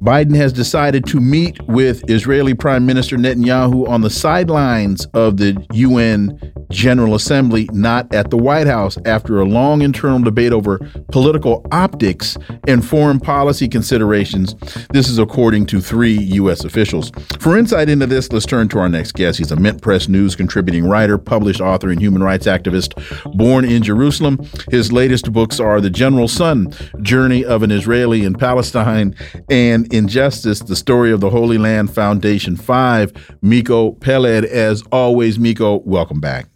Biden 0.00 0.36
has 0.36 0.52
decided 0.52 1.04
to 1.06 1.18
meet 1.18 1.60
with 1.62 2.08
Israeli 2.08 2.54
Prime 2.54 2.86
Minister 2.86 3.16
Netanyahu 3.16 3.88
on 3.88 4.02
the 4.02 4.10
sidelines 4.10 5.06
of 5.06 5.38
the 5.38 5.60
UN 5.72 6.38
General 6.70 7.14
Assembly, 7.14 7.68
not 7.72 8.12
at 8.14 8.30
the 8.30 8.36
White 8.36 8.66
House, 8.66 8.98
after 9.04 9.40
a 9.40 9.44
long 9.44 9.82
internal 9.82 10.20
debate 10.20 10.52
over 10.52 10.78
political 11.10 11.66
optics 11.72 12.36
and 12.66 12.86
foreign 12.86 13.18
policy 13.18 13.68
considerations. 13.68 14.54
This 14.90 15.08
is 15.08 15.18
according 15.18 15.66
to 15.66 15.80
three 15.80 16.16
U.S. 16.34 16.64
officials. 16.64 17.10
For 17.40 17.56
insight 17.56 17.88
into 17.88 18.06
this, 18.06 18.32
let's 18.32 18.46
turn 18.46 18.68
to 18.68 18.78
our 18.78 18.88
next 18.88 19.12
guest. 19.12 19.38
He's 19.38 19.52
a 19.52 19.56
Mint 19.56 19.82
Press 19.82 20.08
News 20.08 20.36
contributing 20.36 20.88
writer, 20.88 21.18
published 21.18 21.60
author, 21.60 21.90
and 21.90 22.00
human 22.00 22.22
rights 22.22 22.46
activist 22.46 22.94
born 23.36 23.64
in 23.64 23.82
Jerusalem. 23.82 24.38
His 24.70 24.92
latest 24.92 25.32
books 25.32 25.60
are 25.60 25.80
The 25.80 25.90
General's 25.90 26.32
Son 26.32 26.72
Journey 27.02 27.44
of 27.44 27.62
an 27.62 27.70
Israeli 27.70 28.24
in 28.24 28.34
Palestine 28.34 29.14
and 29.50 29.92
Injustice, 29.92 30.60
the 30.60 30.76
story 30.76 31.12
of 31.12 31.20
the 31.20 31.30
Holy 31.30 31.58
Land 31.58 31.94
Foundation 31.94 32.56
5. 32.56 33.36
Miko 33.42 33.92
Peled, 33.92 34.44
as 34.44 34.82
always, 34.92 35.38
Miko, 35.38 35.78
welcome 35.80 36.20
back. 36.20 36.46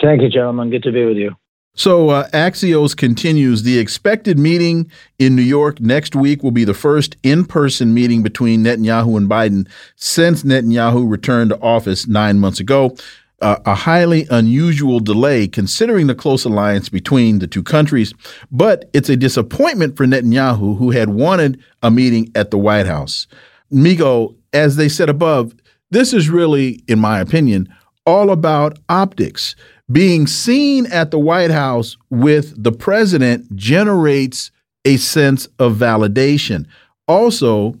Thank 0.00 0.22
you, 0.22 0.28
gentlemen. 0.28 0.70
Good 0.70 0.82
to 0.82 0.92
be 0.92 1.04
with 1.04 1.16
you. 1.16 1.34
So, 1.76 2.10
uh, 2.10 2.28
Axios 2.30 2.96
continues. 2.96 3.64
The 3.64 3.78
expected 3.78 4.38
meeting 4.38 4.90
in 5.18 5.34
New 5.34 5.42
York 5.42 5.80
next 5.80 6.14
week 6.14 6.42
will 6.42 6.52
be 6.52 6.64
the 6.64 6.74
first 6.74 7.16
in 7.24 7.44
person 7.44 7.92
meeting 7.92 8.22
between 8.22 8.62
Netanyahu 8.62 9.16
and 9.16 9.28
Biden 9.28 9.68
since 9.96 10.44
Netanyahu 10.44 11.08
returned 11.08 11.50
to 11.50 11.60
office 11.60 12.06
nine 12.06 12.38
months 12.38 12.60
ago. 12.60 12.96
a, 13.40 13.60
a, 13.66 13.74
highly 13.74 14.26
unusual 14.30 15.00
delay 15.00 15.46
considering 15.46 16.06
the 16.06 16.14
close 16.14 16.44
alliance 16.44 16.88
between 16.88 17.40
the 17.40 17.46
two 17.46 17.62
countries, 17.62 18.14
but 18.50 18.88
it's 18.92 19.08
a 19.08 19.16
disappointment 19.16 19.96
for 19.96 20.06
Netanyahu, 20.06 20.78
who 20.78 20.92
had 20.92 21.10
wanted 21.10 21.60
a 21.82 21.90
meeting 21.90 22.30
at 22.34 22.50
the 22.50 22.58
White 22.58 22.86
House. 22.86 23.26
Miko, 23.70 24.34
as 24.52 24.76
they 24.76 24.88
said 24.88 25.08
above, 25.08 25.54
this 25.90 26.12
is 26.12 26.30
really, 26.30 26.82
in 26.88 26.98
my 26.98 27.20
opinion, 27.20 27.68
all 28.06 28.30
about 28.30 28.78
optics. 28.88 29.56
Being 29.92 30.26
seen 30.26 30.86
at 30.86 31.10
the 31.10 31.18
White 31.18 31.50
House 31.50 31.98
with 32.08 32.62
the 32.62 32.72
president 32.72 33.54
generates 33.54 34.50
a 34.86 34.96
sense 34.96 35.46
of 35.58 35.76
validation. 35.76 36.66
Also, 37.06 37.74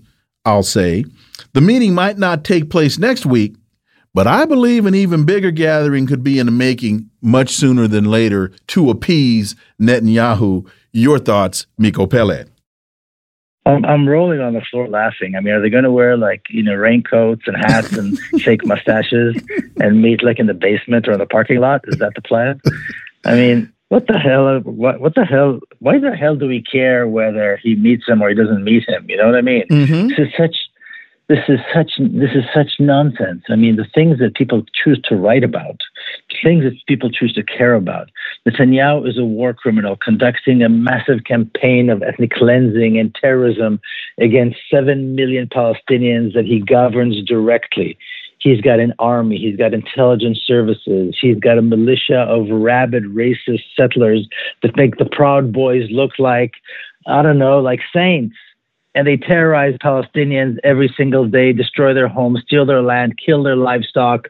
I'll 0.44 0.62
say, 0.62 1.06
the 1.54 1.62
meeting 1.62 1.94
might 1.94 2.18
not 2.18 2.44
take 2.44 2.68
place 2.68 2.98
next 2.98 3.24
week, 3.24 3.56
but 4.12 4.26
I 4.26 4.44
believe 4.44 4.84
an 4.84 4.94
even 4.94 5.24
bigger 5.24 5.50
gathering 5.50 6.06
could 6.06 6.22
be 6.22 6.38
in 6.38 6.46
the 6.46 6.52
making 6.52 7.08
much 7.22 7.50
sooner 7.50 7.88
than 7.88 8.04
later 8.04 8.52
to 8.68 8.90
appease 8.90 9.56
Netanyahu. 9.80 10.68
Your 10.92 11.18
thoughts, 11.18 11.66
Miko 11.78 12.06
Peled? 12.06 12.50
I'm, 13.66 13.84
I'm 13.84 14.08
rolling 14.08 14.40
on 14.40 14.52
the 14.52 14.60
floor 14.60 14.88
laughing. 14.88 15.36
I 15.36 15.40
mean, 15.40 15.54
are 15.54 15.60
they 15.60 15.70
going 15.70 15.84
to 15.84 15.92
wear 15.92 16.16
like 16.16 16.42
you 16.50 16.62
know 16.62 16.74
raincoats 16.74 17.42
and 17.46 17.56
hats 17.56 17.96
and 17.96 18.18
fake 18.42 18.64
mustaches 18.66 19.36
and 19.80 20.02
meet 20.02 20.22
like 20.22 20.38
in 20.38 20.46
the 20.46 20.54
basement 20.54 21.08
or 21.08 21.12
in 21.12 21.18
the 21.18 21.26
parking 21.26 21.60
lot? 21.60 21.82
Is 21.88 21.98
that 21.98 22.14
the 22.14 22.22
plan? 22.22 22.60
I 23.24 23.34
mean, 23.34 23.72
what 23.88 24.06
the 24.06 24.18
hell? 24.18 24.60
What 24.60 25.00
what 25.00 25.14
the 25.14 25.24
hell? 25.24 25.60
Why 25.78 25.98
the 25.98 26.14
hell 26.14 26.36
do 26.36 26.46
we 26.46 26.62
care 26.62 27.08
whether 27.08 27.58
he 27.62 27.74
meets 27.74 28.06
him 28.06 28.22
or 28.22 28.28
he 28.28 28.34
doesn't 28.34 28.64
meet 28.64 28.88
him? 28.88 29.06
You 29.08 29.16
know 29.16 29.26
what 29.26 29.36
I 29.36 29.42
mean? 29.42 29.64
Mm-hmm. 29.68 30.08
This 30.08 30.18
is 30.18 30.28
such 30.36 30.56
this 31.28 31.38
is 31.48 31.58
such 31.72 31.92
this 31.98 32.30
is 32.34 32.44
such 32.52 32.72
nonsense. 32.78 33.44
I 33.48 33.56
mean, 33.56 33.76
the 33.76 33.86
things 33.94 34.18
that 34.18 34.34
people 34.34 34.62
choose 34.74 35.00
to 35.08 35.16
write 35.16 35.44
about, 35.44 35.80
things 36.42 36.64
that 36.64 36.74
people 36.86 37.10
choose 37.10 37.32
to 37.34 37.42
care 37.42 37.74
about. 37.74 38.10
Netanyahu 38.46 39.08
is 39.08 39.18
a 39.18 39.24
war 39.24 39.54
criminal 39.54 39.96
conducting 39.96 40.62
a 40.62 40.68
massive 40.68 41.24
campaign 41.24 41.90
of 41.90 42.02
ethnic 42.02 42.32
cleansing 42.32 42.98
and 42.98 43.14
terrorism 43.14 43.80
against 44.20 44.58
seven 44.70 45.14
million 45.14 45.48
Palestinians 45.48 46.34
that 46.34 46.44
he 46.44 46.60
governs 46.60 47.22
directly. 47.26 47.96
He's 48.38 48.60
got 48.60 48.78
an 48.78 48.92
army, 48.98 49.38
he's 49.38 49.56
got 49.56 49.72
intelligence 49.72 50.38
services, 50.44 51.16
he's 51.18 51.38
got 51.38 51.56
a 51.56 51.62
militia 51.62 52.20
of 52.28 52.50
rabid 52.50 53.04
racist 53.04 53.62
settlers 53.74 54.28
that 54.62 54.76
make 54.76 54.98
the 54.98 55.06
Proud 55.06 55.50
Boys 55.50 55.88
look 55.90 56.10
like, 56.18 56.52
I 57.06 57.22
don't 57.22 57.38
know, 57.38 57.60
like 57.60 57.80
saints 57.94 58.36
and 58.94 59.06
they 59.06 59.16
terrorize 59.16 59.76
Palestinians 59.78 60.58
every 60.62 60.92
single 60.96 61.26
day, 61.26 61.52
destroy 61.52 61.92
their 61.94 62.08
homes, 62.08 62.40
steal 62.46 62.64
their 62.64 62.82
land, 62.82 63.18
kill 63.24 63.42
their 63.42 63.56
livestock, 63.56 64.28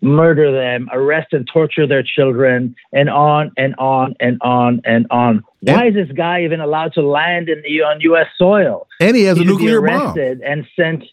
murder 0.00 0.52
them, 0.52 0.88
arrest 0.92 1.32
and 1.32 1.46
torture 1.52 1.86
their 1.86 2.02
children, 2.02 2.74
and 2.92 3.10
on 3.10 3.52
and 3.56 3.74
on 3.76 4.14
and 4.20 4.38
on 4.42 4.80
and 4.84 5.06
on. 5.10 5.44
Yeah. 5.60 5.76
Why 5.76 5.88
is 5.88 5.94
this 5.94 6.10
guy 6.16 6.44
even 6.44 6.60
allowed 6.60 6.94
to 6.94 7.02
land 7.02 7.48
in 7.48 7.62
the, 7.62 7.82
on 7.82 8.00
U.S. 8.02 8.26
soil? 8.38 8.86
And 9.00 9.16
he 9.16 9.24
has 9.24 9.36
he 9.36 9.42
a 9.42 9.46
nuclear 9.46 9.80
arrested 9.80 10.40
bomb. 10.40 10.50
And 10.50 10.66
sent, 10.74 11.04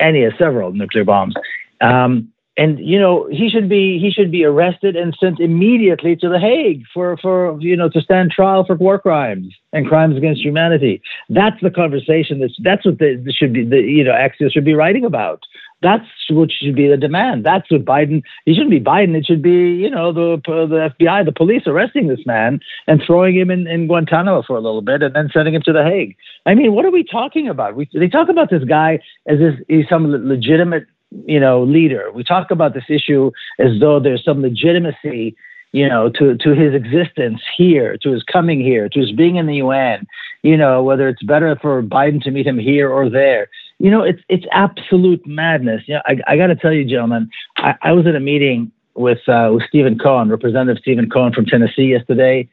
and 0.00 0.16
he 0.16 0.22
has 0.22 0.32
several 0.38 0.72
nuclear 0.72 1.04
bombs. 1.04 1.34
Um, 1.80 2.32
and 2.56 2.78
you 2.80 2.98
know 2.98 3.28
he 3.30 3.48
should 3.48 3.68
be 3.68 3.98
he 3.98 4.10
should 4.10 4.30
be 4.30 4.44
arrested 4.44 4.96
and 4.96 5.16
sent 5.20 5.40
immediately 5.40 6.16
to 6.16 6.28
the 6.28 6.38
Hague 6.38 6.84
for 6.92 7.16
for 7.18 7.58
you 7.60 7.76
know 7.76 7.88
to 7.90 8.00
stand 8.00 8.30
trial 8.30 8.64
for 8.64 8.76
war 8.76 8.98
crimes 8.98 9.54
and 9.72 9.86
crimes 9.86 10.16
against 10.16 10.42
humanity. 10.42 11.00
That's 11.28 11.60
the 11.62 11.70
conversation. 11.70 12.40
That's 12.40 12.56
that's 12.62 12.84
what 12.84 12.98
the, 12.98 13.22
the 13.24 13.32
should 13.32 13.52
be 13.52 13.64
the 13.64 13.80
you 13.80 14.04
know 14.04 14.12
Axios 14.12 14.52
should 14.52 14.64
be 14.64 14.74
writing 14.74 15.04
about. 15.04 15.42
That's 15.82 16.04
what 16.28 16.50
should 16.52 16.76
be 16.76 16.88
the 16.88 16.98
demand. 16.98 17.46
That's 17.46 17.70
what 17.70 17.86
Biden. 17.86 18.22
He 18.44 18.52
shouldn't 18.52 18.70
be 18.70 18.80
Biden. 18.80 19.16
It 19.16 19.24
should 19.24 19.42
be 19.42 19.74
you 19.76 19.88
know 19.88 20.12
the 20.12 20.40
the 20.44 20.90
FBI, 20.98 21.24
the 21.24 21.32
police 21.32 21.62
arresting 21.66 22.08
this 22.08 22.26
man 22.26 22.60
and 22.86 23.00
throwing 23.06 23.36
him 23.36 23.50
in, 23.50 23.66
in 23.66 23.86
Guantanamo 23.86 24.42
for 24.42 24.56
a 24.56 24.60
little 24.60 24.82
bit 24.82 25.02
and 25.02 25.14
then 25.14 25.30
sending 25.32 25.54
him 25.54 25.62
to 25.62 25.72
the 25.72 25.84
Hague. 25.84 26.16
I 26.46 26.54
mean, 26.54 26.74
what 26.74 26.84
are 26.84 26.90
we 26.90 27.04
talking 27.04 27.48
about? 27.48 27.76
We, 27.76 27.88
they 27.94 28.08
talk 28.08 28.28
about 28.28 28.50
this 28.50 28.64
guy 28.64 28.94
as 29.26 29.38
if 29.40 29.54
he's 29.68 29.88
some 29.88 30.10
legitimate 30.10 30.86
you 31.26 31.40
know, 31.40 31.62
leader. 31.62 32.10
We 32.12 32.24
talk 32.24 32.50
about 32.50 32.74
this 32.74 32.84
issue 32.88 33.30
as 33.58 33.80
though 33.80 34.00
there's 34.00 34.24
some 34.24 34.42
legitimacy, 34.42 35.36
you 35.72 35.88
know, 35.88 36.10
to, 36.10 36.36
to 36.36 36.54
his 36.54 36.74
existence 36.74 37.40
here, 37.56 37.96
to 37.98 38.10
his 38.10 38.22
coming 38.22 38.60
here, 38.60 38.88
to 38.88 39.00
his 39.00 39.12
being 39.12 39.36
in 39.36 39.46
the 39.46 39.56
UN, 39.56 40.06
you 40.42 40.56
know, 40.56 40.82
whether 40.82 41.08
it's 41.08 41.22
better 41.22 41.56
for 41.60 41.82
Biden 41.82 42.22
to 42.22 42.30
meet 42.30 42.46
him 42.46 42.58
here 42.58 42.90
or 42.90 43.08
there. 43.08 43.48
You 43.78 43.90
know, 43.90 44.02
it's 44.02 44.20
it's 44.28 44.44
absolute 44.52 45.26
madness. 45.26 45.82
Yeah, 45.86 46.02
I, 46.04 46.18
I 46.26 46.36
got 46.36 46.48
to 46.48 46.56
tell 46.56 46.72
you, 46.72 46.84
gentlemen, 46.84 47.30
I, 47.56 47.74
I 47.82 47.92
was 47.92 48.06
at 48.06 48.14
a 48.14 48.20
meeting 48.20 48.70
with 48.94 49.26
uh, 49.26 49.50
with 49.54 49.62
Stephen 49.68 49.98
Cohen, 49.98 50.28
Representative 50.28 50.80
Stephen 50.82 51.08
Cohen 51.08 51.32
from 51.32 51.46
Tennessee 51.46 51.84
yesterday, 51.84 52.48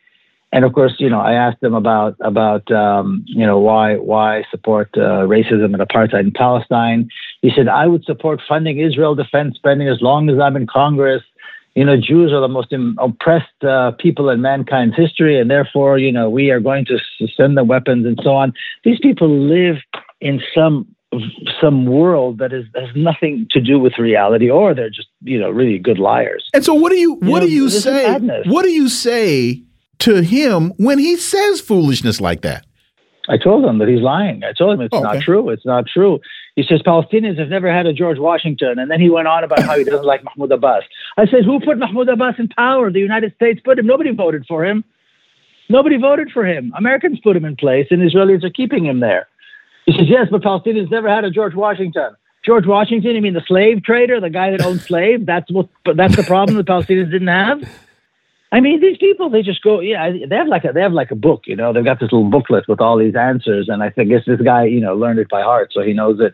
and 0.53 0.63
of 0.63 0.73
course, 0.73 0.95
you 0.97 1.09
know, 1.09 1.19
I 1.19 1.33
asked 1.33 1.61
him 1.61 1.73
about 1.73 2.15
about 2.21 2.71
um, 2.71 3.23
you 3.27 3.45
know 3.45 3.59
why 3.59 3.97
why 3.97 4.45
support 4.49 4.89
uh, 4.95 5.27
racism 5.27 5.73
and 5.73 5.77
apartheid 5.77 6.21
in 6.21 6.31
Palestine. 6.31 7.09
He 7.41 7.51
said 7.55 7.67
I 7.67 7.87
would 7.87 8.03
support 8.03 8.41
funding 8.47 8.79
Israel 8.79 9.15
defense 9.15 9.55
spending 9.55 9.87
as 9.87 10.01
long 10.01 10.29
as 10.29 10.39
I'm 10.39 10.55
in 10.55 10.67
Congress. 10.67 11.21
You 11.75 11.85
know, 11.85 11.95
Jews 11.95 12.31
are 12.33 12.41
the 12.41 12.47
most 12.47 12.73
oppressed 12.97 13.63
uh, 13.63 13.91
people 13.99 14.29
in 14.29 14.41
mankind's 14.41 14.95
history, 14.95 15.39
and 15.39 15.49
therefore, 15.49 15.99
you 15.99 16.11
know, 16.11 16.27
we 16.27 16.49
are 16.49 16.59
going 16.59 16.85
to 16.85 16.97
send 17.35 17.55
them 17.55 17.67
weapons 17.67 18.05
and 18.05 18.19
so 18.23 18.31
on. 18.31 18.53
These 18.83 18.99
people 18.99 19.29
live 19.29 19.75
in 20.19 20.41
some 20.55 20.87
some 21.61 21.85
world 21.85 22.39
that 22.39 22.51
is 22.51 22.65
has 22.75 22.89
nothing 22.95 23.47
to 23.51 23.61
do 23.61 23.79
with 23.79 23.93
reality, 23.97 24.49
or 24.49 24.73
they're 24.73 24.89
just 24.89 25.07
you 25.21 25.39
know 25.39 25.49
really 25.49 25.77
good 25.77 25.99
liars. 25.99 26.49
And 26.53 26.65
so, 26.65 26.73
what 26.73 26.91
do 26.91 26.97
you 26.97 27.13
what 27.13 27.21
you 27.21 27.31
know, 27.33 27.39
do 27.41 27.51
you 27.51 27.69
say? 27.69 28.19
What 28.45 28.63
do 28.63 28.71
you 28.71 28.89
say 28.89 29.63
to 29.99 30.21
him 30.21 30.73
when 30.77 30.97
he 30.97 31.15
says 31.15 31.61
foolishness 31.61 32.19
like 32.19 32.41
that? 32.41 32.65
I 33.29 33.37
told 33.37 33.65
him 33.65 33.79
that 33.79 33.87
he's 33.87 34.01
lying. 34.01 34.43
I 34.43 34.53
told 34.53 34.75
him 34.75 34.81
it's 34.81 34.93
oh, 34.93 35.05
okay. 35.05 35.17
not 35.17 35.23
true. 35.23 35.49
It's 35.49 35.65
not 35.65 35.85
true. 35.85 36.19
He 36.57 36.63
says 36.63 36.81
Palestinians 36.81 37.37
have 37.37 37.49
never 37.49 37.71
had 37.71 37.85
a 37.85 37.93
George 37.93 38.17
Washington. 38.17 38.79
And 38.79 38.89
then 38.89 38.99
he 38.99 39.11
went 39.11 39.27
on 39.27 39.43
about 39.43 39.61
how 39.61 39.77
he 39.77 39.83
doesn't 39.83 40.03
like 40.03 40.23
Mahmoud 40.23 40.51
Abbas. 40.51 40.83
I 41.15 41.27
said, 41.27 41.45
Who 41.45 41.59
put 41.59 41.77
Mahmoud 41.77 42.09
Abbas 42.09 42.33
in 42.39 42.47
power? 42.49 42.91
The 42.91 42.99
United 42.99 43.35
States 43.35 43.61
put 43.63 43.77
him. 43.77 43.85
Nobody 43.85 44.11
voted 44.11 44.43
for 44.47 44.65
him. 44.65 44.83
Nobody 45.69 45.97
voted 45.97 46.31
for 46.31 46.43
him. 46.47 46.73
Americans 46.75 47.19
put 47.23 47.35
him 47.35 47.45
in 47.45 47.55
place, 47.57 47.85
and 47.91 48.01
Israelis 48.01 48.43
are 48.43 48.49
keeping 48.49 48.85
him 48.85 49.01
there. 49.01 49.27
He 49.85 49.91
says, 49.91 50.09
Yes, 50.09 50.29
but 50.31 50.41
Palestinians 50.41 50.89
never 50.89 51.07
had 51.07 51.25
a 51.25 51.29
George 51.29 51.53
Washington. 51.53 52.15
George 52.43 52.65
Washington, 52.65 53.13
you 53.13 53.21
mean 53.21 53.35
the 53.35 53.43
slave 53.47 53.83
trader, 53.83 54.19
the 54.19 54.31
guy 54.31 54.49
that 54.49 54.61
owned 54.61 54.81
slaves? 54.89 55.27
That's 55.27 55.51
what 55.51 55.69
that's 55.95 56.15
the 56.15 56.23
problem 56.23 56.57
the 56.57 56.63
Palestinians 56.63 57.11
didn't 57.11 57.27
have? 57.27 57.69
I 58.51 58.61
mean, 58.61 58.79
these 58.79 58.97
people, 58.97 59.29
they 59.29 59.41
just 59.41 59.61
go, 59.61 59.81
yeah, 59.81 60.09
they 60.09 60.35
have 60.35 60.47
like 60.47 60.63
a, 60.63 60.71
they 60.71 60.81
have 60.81 60.93
like 60.93 61.11
a 61.11 61.15
book, 61.15 61.43
you 61.47 61.55
know, 61.55 61.73
they've 61.73 61.83
got 61.83 61.99
this 61.99 62.11
little 62.13 62.29
booklet 62.29 62.67
with 62.67 62.79
all 62.79 62.97
these 62.97 63.15
answers. 63.15 63.67
And 63.67 63.83
I 63.83 63.89
think 63.89 64.09
guess 64.09 64.23
this 64.25 64.41
guy, 64.41 64.63
you 64.63 64.79
know, 64.79 64.95
learned 64.95 65.19
it 65.19 65.29
by 65.29 65.41
heart. 65.41 65.71
So 65.73 65.81
he 65.81 65.93
knows 65.93 66.19
it. 66.21 66.33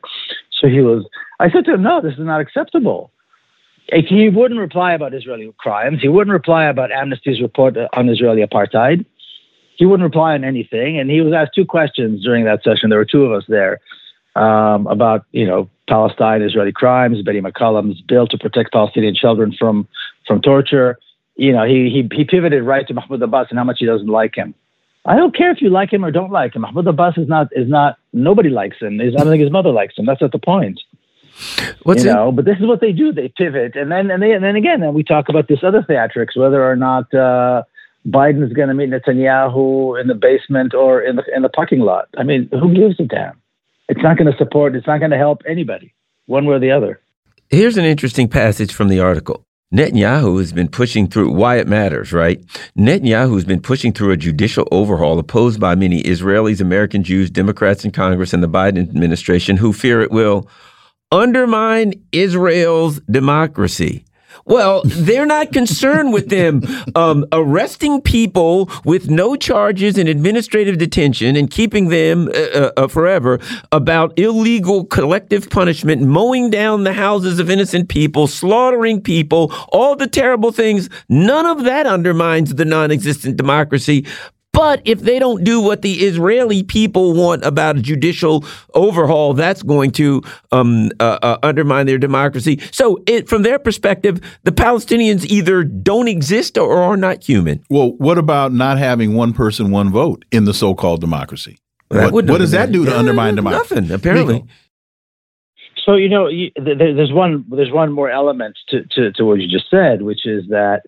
So 0.52 0.68
he 0.68 0.82
was, 0.82 1.06
I 1.40 1.50
said 1.50 1.66
to 1.66 1.74
him, 1.74 1.82
no, 1.82 2.02
this 2.02 2.14
is 2.14 2.20
not 2.20 2.40
acceptable. 2.40 3.12
He 3.92 4.30
wouldn't 4.30 4.60
reply 4.60 4.94
about 4.94 5.14
Israeli 5.14 5.54
crimes. 5.58 6.02
He 6.02 6.08
wouldn't 6.08 6.32
reply 6.32 6.66
about 6.66 6.92
Amnesty's 6.92 7.42
report 7.42 7.76
on 7.94 8.10
Israeli 8.10 8.46
apartheid. 8.46 9.06
He 9.76 9.86
wouldn't 9.86 10.06
reply 10.06 10.36
on 10.36 10.44
anything. 10.44 11.00
And 11.00 11.10
he 11.10 11.22
was 11.22 11.34
asked 11.34 11.56
two 11.56 11.66
questions 11.66 12.24
during 12.24 12.46
that 12.46 12.64
session. 12.64 12.90
There 12.90 13.00
were 13.00 13.06
two 13.06 13.26
of 13.26 13.32
us 13.34 13.44
there 13.50 13.80
um, 14.36 14.86
about, 14.88 15.26
you 15.32 15.46
know, 15.46 15.70
Palestine, 15.90 16.44
Israeli 16.44 16.72
crimes, 16.72 17.22
Betty 17.24 17.42
McCollum's 17.42 18.02
bill 18.02 18.28
to 18.28 18.38
protect 18.38 18.72
Palestinian 18.72 19.16
children 19.16 19.54
from, 19.58 19.88
from 20.28 20.42
torture 20.42 20.98
you 21.36 21.52
know, 21.52 21.66
he, 21.66 21.90
he, 21.90 22.16
he 22.16 22.24
pivoted 22.24 22.64
right 22.64 22.88
to 22.88 22.94
Mahmoud 22.94 23.22
Abbas 23.22 23.48
and 23.50 23.58
how 23.58 23.66
much 23.66 23.78
he 23.80 23.86
doesn't 23.86 24.08
like 24.08 24.36
him. 24.36 24.54
I 25.06 25.16
don't 25.16 25.36
care 25.36 25.52
if 25.52 25.62
you 25.62 25.70
like 25.70 25.92
him 25.92 26.06
or 26.06 26.12
don't 26.12 26.32
like 26.32 26.56
him. 26.56 26.62
Mahmoud 26.62 26.88
Abbas 26.88 27.18
is 27.18 27.28
not, 27.28 27.48
is 27.52 27.68
not, 27.68 27.98
nobody 28.14 28.50
likes 28.50 28.78
him. 28.80 29.02
I 29.02 29.10
don't 29.10 29.28
think 29.28 29.42
his 29.42 29.52
mother 29.52 29.72
likes 29.72 29.98
him. 29.98 30.06
That's 30.06 30.22
not 30.22 30.32
the 30.32 30.40
point. 30.40 30.80
What's 31.82 32.06
you 32.06 32.14
know, 32.14 32.32
but 32.32 32.46
this 32.46 32.58
is 32.60 32.68
what 32.68 32.80
they 32.80 32.92
do. 32.92 33.12
They 33.12 33.28
pivot. 33.28 33.76
And 33.76 33.92
then, 33.92 34.12
and, 34.12 34.22
they, 34.22 34.32
and 34.32 34.44
then 34.44 34.56
again, 34.56 34.80
then 34.80 34.94
we 34.94 35.04
talk 35.04 35.30
about 35.30 35.48
this 35.48 35.64
other 35.64 35.82
theatrics, 35.82 36.38
whether 36.38 36.64
or 36.64 36.76
not, 36.76 37.14
uh, 37.14 37.64
Biden 38.06 38.46
is 38.46 38.52
going 38.54 38.68
to 38.68 38.74
meet 38.74 38.90
Netanyahu 38.90 40.00
in 40.00 40.08
the 40.08 40.14
basement 40.14 40.74
or 40.74 41.02
in 41.02 41.16
the 41.16 41.24
in 41.34 41.42
the 41.42 41.50
parking 41.50 41.80
lot. 41.80 42.10
I 42.18 42.24
mean, 42.24 42.50
who 42.52 42.74
gives 42.74 43.00
a 43.00 43.06
damn? 43.06 43.40
It's 43.88 44.02
not 44.02 44.18
going 44.18 44.30
to 44.32 44.38
support. 44.38 44.76
It's 44.76 44.88
not 44.88 45.00
going 45.00 45.12
to 45.12 45.18
help 45.18 45.42
anybody, 45.48 45.94
one 46.26 46.46
way 46.46 46.56
or 46.56 46.60
the 46.60 46.72
other. 46.72 47.00
Here's 47.50 47.78
an 47.78 47.86
interesting 47.86 48.28
passage 48.28 48.74
from 48.74 48.90
the 48.90 49.00
article. 49.00 49.46
Netanyahu 49.74 50.38
has 50.38 50.54
been 50.54 50.68
pushing 50.68 51.08
through 51.08 51.32
why 51.32 51.58
it 51.58 51.68
matters, 51.68 52.14
right? 52.14 52.40
Netanyahu 52.78 53.34
has 53.34 53.44
been 53.44 53.60
pushing 53.60 53.92
through 53.92 54.12
a 54.12 54.18
judicial 54.18 54.68
overhaul 54.72 55.18
opposed 55.18 55.60
by 55.60 55.74
many 55.74 56.04
Israelis, 56.04 56.62
American 56.62 57.04
Jews, 57.04 57.32
Democrats 57.32 57.84
in 57.84 57.90
Congress, 57.90 58.34
and 58.34 58.44
the 58.44 58.48
Biden 58.48 58.78
administration 58.78 59.58
who 59.58 59.74
fear 59.74 60.02
it 60.02 60.12
will 60.12 60.48
undermine 61.12 61.94
Israel's 62.12 63.00
democracy. 63.10 64.06
Well, 64.46 64.82
they're 64.86 65.26
not 65.26 65.52
concerned 65.52 66.14
with 66.14 66.30
them 66.30 66.62
um, 66.96 67.26
arresting 67.32 68.02
people 68.02 68.70
with 68.84 69.10
no 69.10 69.36
charges 69.36 69.98
in 69.98 70.08
administrative 70.08 70.78
detention 70.78 71.36
and 71.36 71.50
keeping 71.50 71.90
them 71.90 72.28
uh, 72.28 72.32
uh, 72.32 72.72
uh, 72.78 72.88
forever 72.88 73.40
about 73.72 74.18
illegal 74.18 74.86
collective 74.86 75.50
punishment, 75.50 76.02
mowing 76.02 76.50
down 76.50 76.84
the 76.84 76.94
houses 76.94 77.40
of 77.40 77.50
innocent 77.50 77.90
people, 77.90 78.28
slaughtering 78.28 79.02
people, 79.02 79.54
all 79.70 79.96
the 79.96 80.08
terrible 80.08 80.52
things. 80.52 80.90
None 81.10 81.46
of 81.46 81.64
that 81.64 81.86
undermines 81.86 82.56
the 82.56 82.66
non 82.66 82.92
existent 82.92 83.38
democracy. 83.38 84.06
But 84.54 84.84
if 84.86 85.02
they 85.02 85.18
don't 85.18 85.44
do 85.44 85.60
what 85.60 85.82
the 85.82 85.94
Israeli 86.06 86.62
people 86.62 87.14
want 87.14 87.44
about 87.44 87.76
a 87.76 87.82
judicial 87.82 88.46
overhaul, 88.76 89.34
that's 89.34 89.64
going 89.64 89.92
to 89.94 90.22
um, 90.52 90.92
uh, 91.00 91.18
uh, 91.24 91.38
undermine 91.42 91.88
their 91.88 91.98
democracy. 91.98 92.62
So, 92.72 93.02
it, 93.08 93.28
from 93.28 93.42
their 93.42 93.58
perspective, 93.58 94.22
the 94.44 94.52
Palestinians 94.52 95.26
either 95.26 95.64
don't 95.64 96.08
exist 96.08 96.58
or 96.58 96.78
are 96.78 96.96
not 96.96 97.24
human. 97.24 97.64
Well, 97.70 97.94
what 97.98 98.20
about 98.20 98.54
not 98.54 98.78
having 98.78 99.16
one 99.16 99.34
person, 99.34 99.72
one 99.72 99.92
vote 99.92 100.24
in 100.32 100.46
the 100.46 100.54
so 100.54 100.76
called 100.76 101.02
democracy? 101.02 101.58
What, 101.88 102.14
what, 102.14 102.28
does 102.28 102.52
that 102.52 102.72
do 102.72 102.86
to 102.86 102.98
undermine 102.98 103.36
democracy? 103.36 103.76
Nothing, 103.76 103.92
apparently. 103.92 104.46
So 105.86 105.96
you 105.96 106.10
know, 106.10 106.30
there's 106.56 107.12
one 107.12 107.46
there's 107.50 107.72
one 107.72 107.92
more 107.92 108.10
element 108.10 108.58
to, 108.70 108.84
to, 108.92 109.12
to 109.14 109.26
what 109.26 109.40
you 109.40 109.48
just 109.48 109.70
said, 109.70 110.02
which 110.02 110.26
is 110.26 110.48
that 110.50 110.84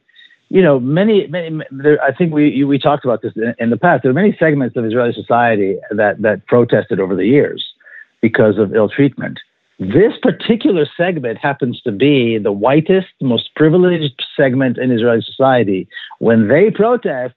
you 0.56 0.62
know, 0.62 0.80
many, 0.80 1.28
many. 1.28 1.66
There, 1.70 2.02
I 2.02 2.14
think 2.14 2.34
we 2.34 2.64
we 2.64 2.80
talked 2.80 3.04
about 3.04 3.22
this 3.22 3.34
in, 3.36 3.54
in, 3.60 3.72
the 3.72 3.78
past. 3.78 4.04
There 4.04 4.10
are 4.10 4.14
many 4.14 4.34
segments 4.40 4.78
of 4.78 4.86
Israeli 4.86 5.12
society 5.12 5.76
that 5.92 6.22
that 6.22 6.48
protested 6.48 6.98
over 6.98 7.14
the 7.14 7.26
years 7.26 7.62
because 8.22 8.58
of 8.58 8.74
ill 8.74 8.88
treatment. 8.88 9.42
This 9.80 10.14
particular 10.22 10.88
segment 10.96 11.40
happens 11.40 11.82
to 11.82 11.92
be 11.92 12.38
the 12.38 12.54
whitest, 12.54 13.10
most 13.22 13.54
privileged 13.58 14.24
segment 14.34 14.78
in 14.78 14.94
Israeli 14.94 15.22
society. 15.24 15.90
When 16.20 16.48
they 16.48 16.72
protest, 16.72 17.36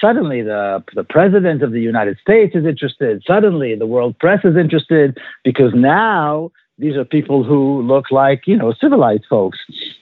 suddenly 0.00 0.40
the 0.40 0.84
the 0.94 1.02
president 1.02 1.64
of 1.64 1.72
the 1.72 1.80
United 1.80 2.18
States 2.20 2.54
is 2.54 2.64
interested. 2.64 3.24
Suddenly 3.26 3.74
the 3.74 3.86
world 3.86 4.16
press 4.20 4.44
is 4.44 4.56
interested 4.56 5.18
because 5.42 5.72
now 5.74 6.52
these 6.80 6.96
are 6.96 7.04
people 7.04 7.44
who 7.44 7.82
look 7.82 8.10
like 8.10 8.46
you 8.46 8.56
know 8.56 8.72
civilized 8.80 9.24
folks. 9.28 9.58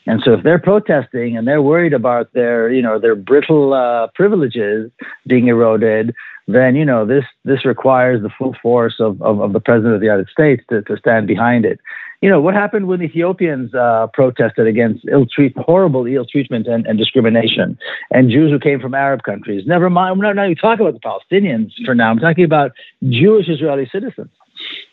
And 0.06 0.22
so 0.24 0.32
if 0.32 0.42
they're 0.42 0.58
protesting 0.58 1.36
and 1.36 1.46
they're 1.46 1.62
worried 1.62 1.92
about 1.92 2.32
their 2.32 2.72
you 2.72 2.82
know 2.82 2.98
their 2.98 3.14
brittle 3.14 3.74
uh, 3.74 4.08
privileges 4.14 4.90
being 5.26 5.48
eroded 5.48 6.14
then 6.48 6.74
you 6.74 6.84
know 6.84 7.04
this 7.04 7.24
this 7.44 7.64
requires 7.64 8.22
the 8.22 8.30
full 8.30 8.56
force 8.60 8.96
of, 8.98 9.20
of, 9.20 9.40
of, 9.40 9.52
the 9.52 9.60
president 9.60 9.94
of 9.94 10.00
the 10.00 10.06
united 10.06 10.28
states 10.28 10.64
to, 10.70 10.82
to 10.82 10.96
stand 10.96 11.26
behind 11.26 11.64
it. 11.64 11.78
You 12.22 12.30
know 12.30 12.40
what 12.40 12.54
happened 12.54 12.88
when 12.88 13.02
ethiopians 13.02 13.74
uh, 13.74 14.08
protested 14.14 14.66
against 14.66 15.04
ill 15.12 15.26
treat 15.26 15.56
horrible 15.56 16.06
ill 16.06 16.24
treatment 16.24 16.66
and, 16.66 16.86
and 16.86 16.98
discrimination? 16.98 17.78
And 18.10 18.30
jews 18.30 18.50
who 18.50 18.58
came 18.58 18.80
from 18.80 18.94
arab 18.94 19.22
countries. 19.22 19.64
Never 19.66 19.90
mind 19.90 20.18
we're 20.18 20.32
not 20.32 20.46
even 20.46 20.56
talking 20.56 20.86
about 20.86 20.98
the 21.00 21.06
palestinians 21.06 21.72
for 21.84 21.94
now. 21.94 22.10
I'm 22.10 22.18
talking 22.18 22.44
about 22.44 22.72
jewish 23.04 23.48
israeli 23.48 23.88
citizens 23.92 24.30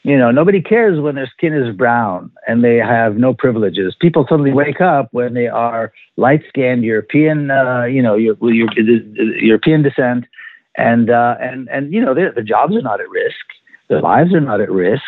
you 0.05 0.15
know, 0.15 0.29
nobody 0.29 0.61
cares 0.61 0.99
when 1.01 1.15
their 1.15 1.25
skin 1.35 1.51
is 1.51 1.75
brown 1.75 2.31
and 2.47 2.63
they 2.63 2.77
have 2.77 3.17
no 3.17 3.33
privileges. 3.33 3.95
People 3.99 4.23
suddenly 4.29 4.51
wake 4.53 4.79
up 4.79 5.07
when 5.13 5.33
they 5.33 5.47
are 5.47 5.91
light 6.15 6.43
skinned, 6.47 6.83
European, 6.83 7.49
uh, 7.49 7.85
you 7.85 8.03
know, 8.03 8.15
European 8.15 9.81
descent, 9.81 10.25
and 10.77 11.09
uh, 11.09 11.37
and 11.41 11.67
and 11.69 11.91
you 11.91 11.99
know, 11.99 12.13
their, 12.13 12.31
jobs 12.43 12.75
are 12.75 12.83
not 12.83 13.01
at 13.01 13.09
risk. 13.09 13.45
Their 13.87 13.99
lives 13.99 14.31
are 14.35 14.41
not 14.41 14.61
at 14.61 14.69
risk. 14.69 15.01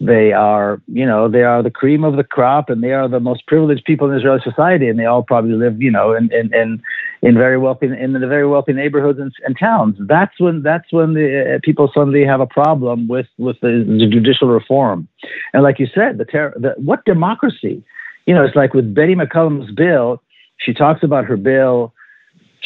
They 0.00 0.32
are, 0.32 0.80
you 0.86 1.04
know, 1.04 1.28
they 1.28 1.42
are 1.42 1.62
the 1.62 1.70
cream 1.70 2.04
of 2.04 2.16
the 2.16 2.24
crop, 2.24 2.70
and 2.70 2.82
they 2.82 2.92
are 2.92 3.06
the 3.06 3.20
most 3.20 3.46
privileged 3.46 3.84
people 3.84 4.10
in 4.10 4.16
Israeli 4.16 4.40
society, 4.42 4.88
and 4.88 4.98
they 4.98 5.04
all 5.04 5.22
probably 5.22 5.52
live, 5.52 5.80
you 5.82 5.90
know, 5.90 6.14
in 6.14 6.32
in 6.32 6.54
in, 6.54 6.82
in 7.20 7.34
very 7.34 7.58
wealthy 7.58 7.86
in 7.86 8.14
the 8.14 8.26
very 8.26 8.46
wealthy 8.46 8.72
neighborhoods 8.72 9.18
and, 9.18 9.30
and 9.44 9.58
towns. 9.58 9.96
That's 10.00 10.40
when 10.40 10.62
that's 10.62 10.90
when 10.90 11.12
the 11.12 11.56
uh, 11.56 11.58
people 11.62 11.90
suddenly 11.92 12.24
have 12.24 12.40
a 12.40 12.46
problem 12.46 13.08
with 13.08 13.26
with 13.36 13.60
the, 13.60 13.84
the 13.86 14.08
judicial 14.10 14.48
reform, 14.48 15.06
and 15.52 15.62
like 15.62 15.78
you 15.78 15.86
said, 15.94 16.16
the, 16.16 16.24
the 16.56 16.74
what 16.78 17.04
democracy, 17.04 17.84
you 18.24 18.34
know, 18.34 18.42
it's 18.42 18.56
like 18.56 18.72
with 18.72 18.94
Betty 18.94 19.14
McCollum's 19.14 19.70
bill. 19.72 20.22
She 20.56 20.72
talks 20.72 21.02
about 21.02 21.26
her 21.26 21.36
bill 21.36 21.92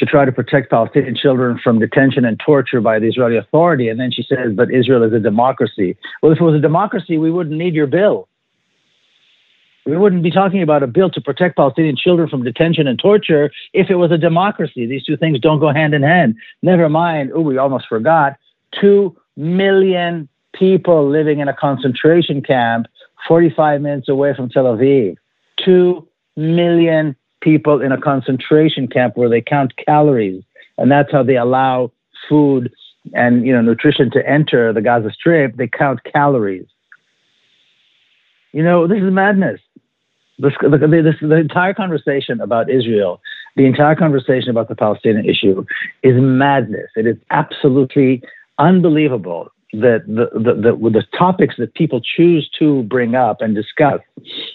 to 0.04 0.10
try 0.10 0.24
to 0.24 0.32
protect 0.32 0.70
Palestinian 0.70 1.16
children 1.16 1.58
from 1.62 1.78
detention 1.78 2.24
and 2.24 2.38
torture 2.44 2.80
by 2.80 2.98
the 2.98 3.06
Israeli 3.06 3.36
Authority. 3.36 3.88
And 3.88 3.98
then 3.98 4.10
she 4.10 4.22
says, 4.22 4.52
but 4.54 4.70
Israel 4.70 5.02
is 5.02 5.12
a 5.12 5.18
democracy. 5.18 5.96
Well, 6.22 6.32
if 6.32 6.40
it 6.40 6.44
was 6.44 6.54
a 6.54 6.60
democracy, 6.60 7.16
we 7.16 7.30
wouldn't 7.30 7.56
need 7.56 7.74
your 7.74 7.86
bill. 7.86 8.28
We 9.86 9.96
wouldn't 9.96 10.22
be 10.22 10.30
talking 10.30 10.62
about 10.62 10.82
a 10.82 10.86
bill 10.86 11.10
to 11.10 11.20
protect 11.20 11.56
Palestinian 11.56 11.96
children 11.96 12.28
from 12.28 12.42
detention 12.42 12.86
and 12.86 12.98
torture 12.98 13.50
if 13.72 13.90
it 13.90 13.96
was 13.96 14.10
a 14.10 14.18
democracy. 14.18 14.86
These 14.86 15.04
two 15.04 15.16
things 15.16 15.38
don't 15.40 15.60
go 15.60 15.72
hand 15.72 15.94
in 15.94 16.02
hand. 16.02 16.36
Never 16.62 16.88
mind, 16.88 17.32
oh, 17.34 17.40
we 17.40 17.58
almost 17.58 17.86
forgot, 17.86 18.36
two 18.80 19.16
million 19.36 20.28
people 20.54 21.08
living 21.08 21.40
in 21.40 21.48
a 21.48 21.54
concentration 21.54 22.42
camp 22.42 22.86
45 23.28 23.80
minutes 23.80 24.08
away 24.08 24.34
from 24.34 24.48
Tel 24.48 24.64
Aviv. 24.64 25.16
Two 25.62 26.08
million 26.36 27.16
people 27.44 27.80
in 27.80 27.92
a 27.92 28.00
concentration 28.00 28.88
camp 28.88 29.16
where 29.16 29.28
they 29.28 29.42
count 29.42 29.74
calories, 29.76 30.42
and 30.78 30.90
that's 30.90 31.12
how 31.12 31.22
they 31.22 31.36
allow 31.36 31.92
food 32.28 32.72
and 33.12 33.46
you 33.46 33.52
know 33.52 33.60
nutrition 33.60 34.10
to 34.10 34.26
enter 34.26 34.72
the 34.72 34.80
Gaza 34.80 35.10
Strip. 35.12 35.56
They 35.56 35.68
count 35.68 36.00
calories. 36.10 36.66
You 38.52 38.62
know, 38.62 38.86
this 38.86 38.98
is 38.98 39.12
madness. 39.12 39.60
This, 40.38 40.52
this, 40.62 41.14
the 41.20 41.36
entire 41.36 41.74
conversation 41.74 42.40
about 42.40 42.70
Israel, 42.70 43.20
the 43.56 43.66
entire 43.66 43.94
conversation 43.94 44.50
about 44.50 44.68
the 44.68 44.74
Palestinian 44.74 45.28
issue, 45.28 45.64
is 46.02 46.14
madness. 46.16 46.90
It 46.96 47.06
is 47.06 47.16
absolutely 47.30 48.22
unbelievable 48.58 49.48
that 49.80 50.04
the, 50.06 50.28
the, 50.34 50.54
the, 50.54 50.90
the, 50.90 51.04
topics 51.16 51.56
that 51.58 51.74
people 51.74 52.00
choose 52.00 52.48
to 52.58 52.82
bring 52.84 53.14
up 53.14 53.40
and 53.40 53.54
discuss. 53.54 54.00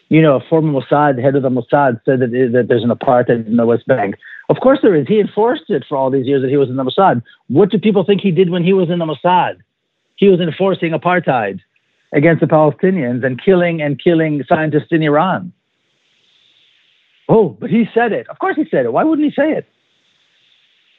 You 0.09 0.21
know, 0.21 0.35
a 0.35 0.41
former 0.49 0.79
Mossad 0.79 1.21
head 1.21 1.35
of 1.35 1.43
the 1.43 1.49
Mossad 1.49 2.01
said 2.05 2.19
that, 2.19 2.31
that 2.53 2.65
there's 2.67 2.83
an 2.83 2.89
apartheid 2.89 3.47
in 3.47 3.55
the 3.55 3.65
West 3.65 3.87
Bank. 3.87 4.15
Of 4.49 4.57
course 4.61 4.79
there 4.81 4.95
is. 4.95 5.07
He 5.07 5.19
enforced 5.19 5.69
it 5.69 5.83
for 5.87 5.97
all 5.97 6.09
these 6.09 6.25
years 6.25 6.41
that 6.41 6.49
he 6.49 6.57
was 6.57 6.69
in 6.69 6.75
the 6.75 6.83
Mossad. 6.83 7.21
What 7.47 7.69
do 7.69 7.77
people 7.77 8.03
think 8.03 8.21
he 8.21 8.31
did 8.31 8.49
when 8.49 8.63
he 8.63 8.73
was 8.73 8.89
in 8.89 8.99
the 8.99 9.05
Mossad? 9.05 9.57
He 10.15 10.27
was 10.27 10.39
enforcing 10.39 10.91
apartheid 10.91 11.59
against 12.13 12.41
the 12.41 12.47
Palestinians 12.47 13.25
and 13.25 13.41
killing 13.43 13.81
and 13.81 14.01
killing 14.01 14.43
scientists 14.47 14.87
in 14.91 15.03
Iran. 15.03 15.53
Oh, 17.27 17.49
but 17.49 17.69
he 17.69 17.87
said 17.93 18.11
it. 18.11 18.27
Of 18.27 18.39
course 18.39 18.55
he 18.55 18.65
said 18.69 18.85
it. 18.85 18.93
Why 18.93 19.03
wouldn't 19.03 19.25
he 19.25 19.33
say 19.33 19.51
it? 19.51 19.67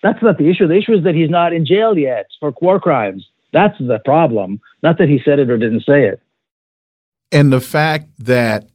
That's 0.02 0.22
not 0.22 0.38
the 0.38 0.48
issue. 0.48 0.66
The 0.66 0.76
issue 0.76 0.94
is 0.94 1.04
that 1.04 1.14
he's 1.14 1.28
not 1.28 1.52
in 1.52 1.66
jail 1.66 1.98
yet 1.98 2.26
for 2.38 2.54
war 2.60 2.80
crimes. 2.80 3.26
That's 3.52 3.76
the 3.78 3.98
problem, 4.04 4.60
not 4.82 4.98
that 4.98 5.08
he 5.08 5.20
said 5.24 5.38
it 5.38 5.50
or 5.50 5.58
didn't 5.58 5.84
say 5.84 6.06
it. 6.06 6.20
And 7.32 7.52
the 7.52 7.60
fact 7.60 8.08
that 8.18 8.68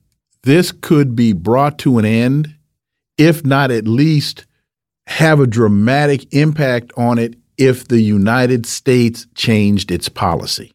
this 0.43 0.71
could 0.71 1.15
be 1.15 1.33
brought 1.33 1.79
to 1.79 1.97
an 1.97 2.05
end, 2.05 2.55
if 3.17 3.45
not 3.45 3.71
at 3.71 3.87
least 3.87 4.45
have 5.07 5.39
a 5.39 5.47
dramatic 5.47 6.33
impact 6.33 6.91
on 6.97 7.17
it 7.17 7.35
if 7.57 7.87
the 7.87 8.01
United 8.01 8.65
States 8.65 9.27
changed 9.35 9.91
its 9.91 10.09
policy. 10.09 10.71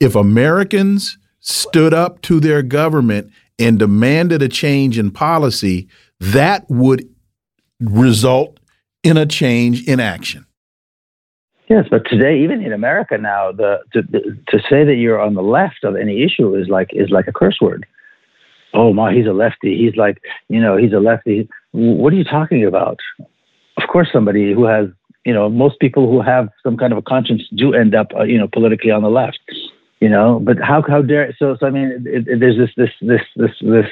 If 0.00 0.14
Americans 0.14 1.18
stood 1.40 1.94
up 1.94 2.20
to 2.22 2.40
their 2.40 2.62
government 2.62 3.30
and 3.58 3.78
demanded 3.78 4.42
a 4.42 4.48
change 4.48 4.98
in 4.98 5.10
policy, 5.10 5.88
that 6.20 6.64
would 6.68 7.08
result 7.80 8.58
in 9.02 9.16
a 9.16 9.26
change 9.26 9.86
in 9.86 10.00
action. 10.00 10.46
Yes, 11.68 11.84
but 11.90 12.06
today, 12.08 12.38
even 12.42 12.62
in 12.62 12.72
America 12.72 13.18
now, 13.18 13.52
the 13.52 13.78
to, 13.92 14.02
to 14.02 14.58
say 14.70 14.84
that 14.84 14.94
you're 14.96 15.20
on 15.20 15.34
the 15.34 15.42
left 15.42 15.84
of 15.84 15.96
any 15.96 16.22
issue 16.22 16.54
is 16.54 16.68
like 16.68 16.88
is 16.92 17.10
like 17.10 17.28
a 17.28 17.32
curse 17.32 17.58
word. 17.60 17.86
Oh 18.72 18.92
my, 18.92 19.12
he's 19.12 19.26
a 19.26 19.32
lefty. 19.32 19.76
He's 19.76 19.96
like, 19.96 20.22
you 20.48 20.60
know, 20.60 20.76
he's 20.76 20.92
a 20.92 20.98
lefty. 20.98 21.48
What 21.72 22.12
are 22.12 22.16
you 22.16 22.24
talking 22.24 22.64
about? 22.64 22.98
Of 23.76 23.88
course, 23.90 24.08
somebody 24.12 24.52
who 24.52 24.64
has, 24.64 24.86
you 25.26 25.32
know, 25.34 25.48
most 25.50 25.78
people 25.78 26.10
who 26.10 26.22
have 26.22 26.48
some 26.62 26.76
kind 26.76 26.92
of 26.92 26.98
a 26.98 27.02
conscience 27.02 27.42
do 27.54 27.74
end 27.74 27.94
up, 27.94 28.08
uh, 28.18 28.24
you 28.24 28.38
know, 28.38 28.48
politically 28.48 28.90
on 28.90 29.02
the 29.02 29.10
left. 29.10 29.38
You 30.00 30.08
know, 30.08 30.40
but 30.42 30.58
how 30.58 30.82
how 30.88 31.02
dare 31.02 31.34
so? 31.38 31.56
So 31.60 31.66
I 31.66 31.70
mean, 31.70 32.04
it, 32.06 32.28
it, 32.28 32.40
there's 32.40 32.56
this 32.56 32.70
this 32.76 32.90
this 33.02 33.22
this 33.36 33.50
this 33.60 33.86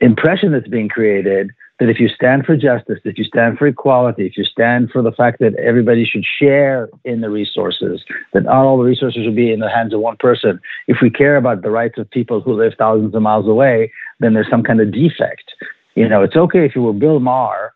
impression 0.00 0.52
that's 0.52 0.68
being 0.68 0.88
created 0.88 1.50
that 1.78 1.90
if 1.90 2.00
you 2.00 2.08
stand 2.08 2.46
for 2.46 2.56
justice, 2.56 2.98
if 3.04 3.18
you 3.18 3.24
stand 3.24 3.58
for 3.58 3.66
equality, 3.66 4.26
if 4.26 4.36
you 4.36 4.44
stand 4.44 4.90
for 4.90 5.02
the 5.02 5.12
fact 5.12 5.40
that 5.40 5.54
everybody 5.56 6.04
should 6.04 6.24
share 6.24 6.88
in 7.04 7.20
the 7.20 7.28
resources, 7.28 8.02
that 8.32 8.44
not 8.44 8.64
all 8.64 8.78
the 8.78 8.84
resources 8.84 9.24
should 9.24 9.36
be 9.36 9.52
in 9.52 9.60
the 9.60 9.68
hands 9.68 9.92
of 9.92 10.00
one 10.00 10.16
person, 10.18 10.58
if 10.88 10.98
we 11.02 11.10
care 11.10 11.36
about 11.36 11.62
the 11.62 11.70
rights 11.70 11.98
of 11.98 12.10
people 12.10 12.40
who 12.40 12.54
live 12.54 12.72
thousands 12.78 13.14
of 13.14 13.20
miles 13.20 13.46
away, 13.46 13.92
then 14.20 14.32
there's 14.32 14.50
some 14.50 14.62
kind 14.62 14.80
of 14.80 14.90
defect. 14.90 15.52
You 15.94 16.08
know, 16.08 16.22
it's 16.22 16.36
okay 16.36 16.64
if 16.64 16.74
you 16.74 16.82
were 16.82 16.92
Bill 16.92 17.20
Maher, 17.20 17.74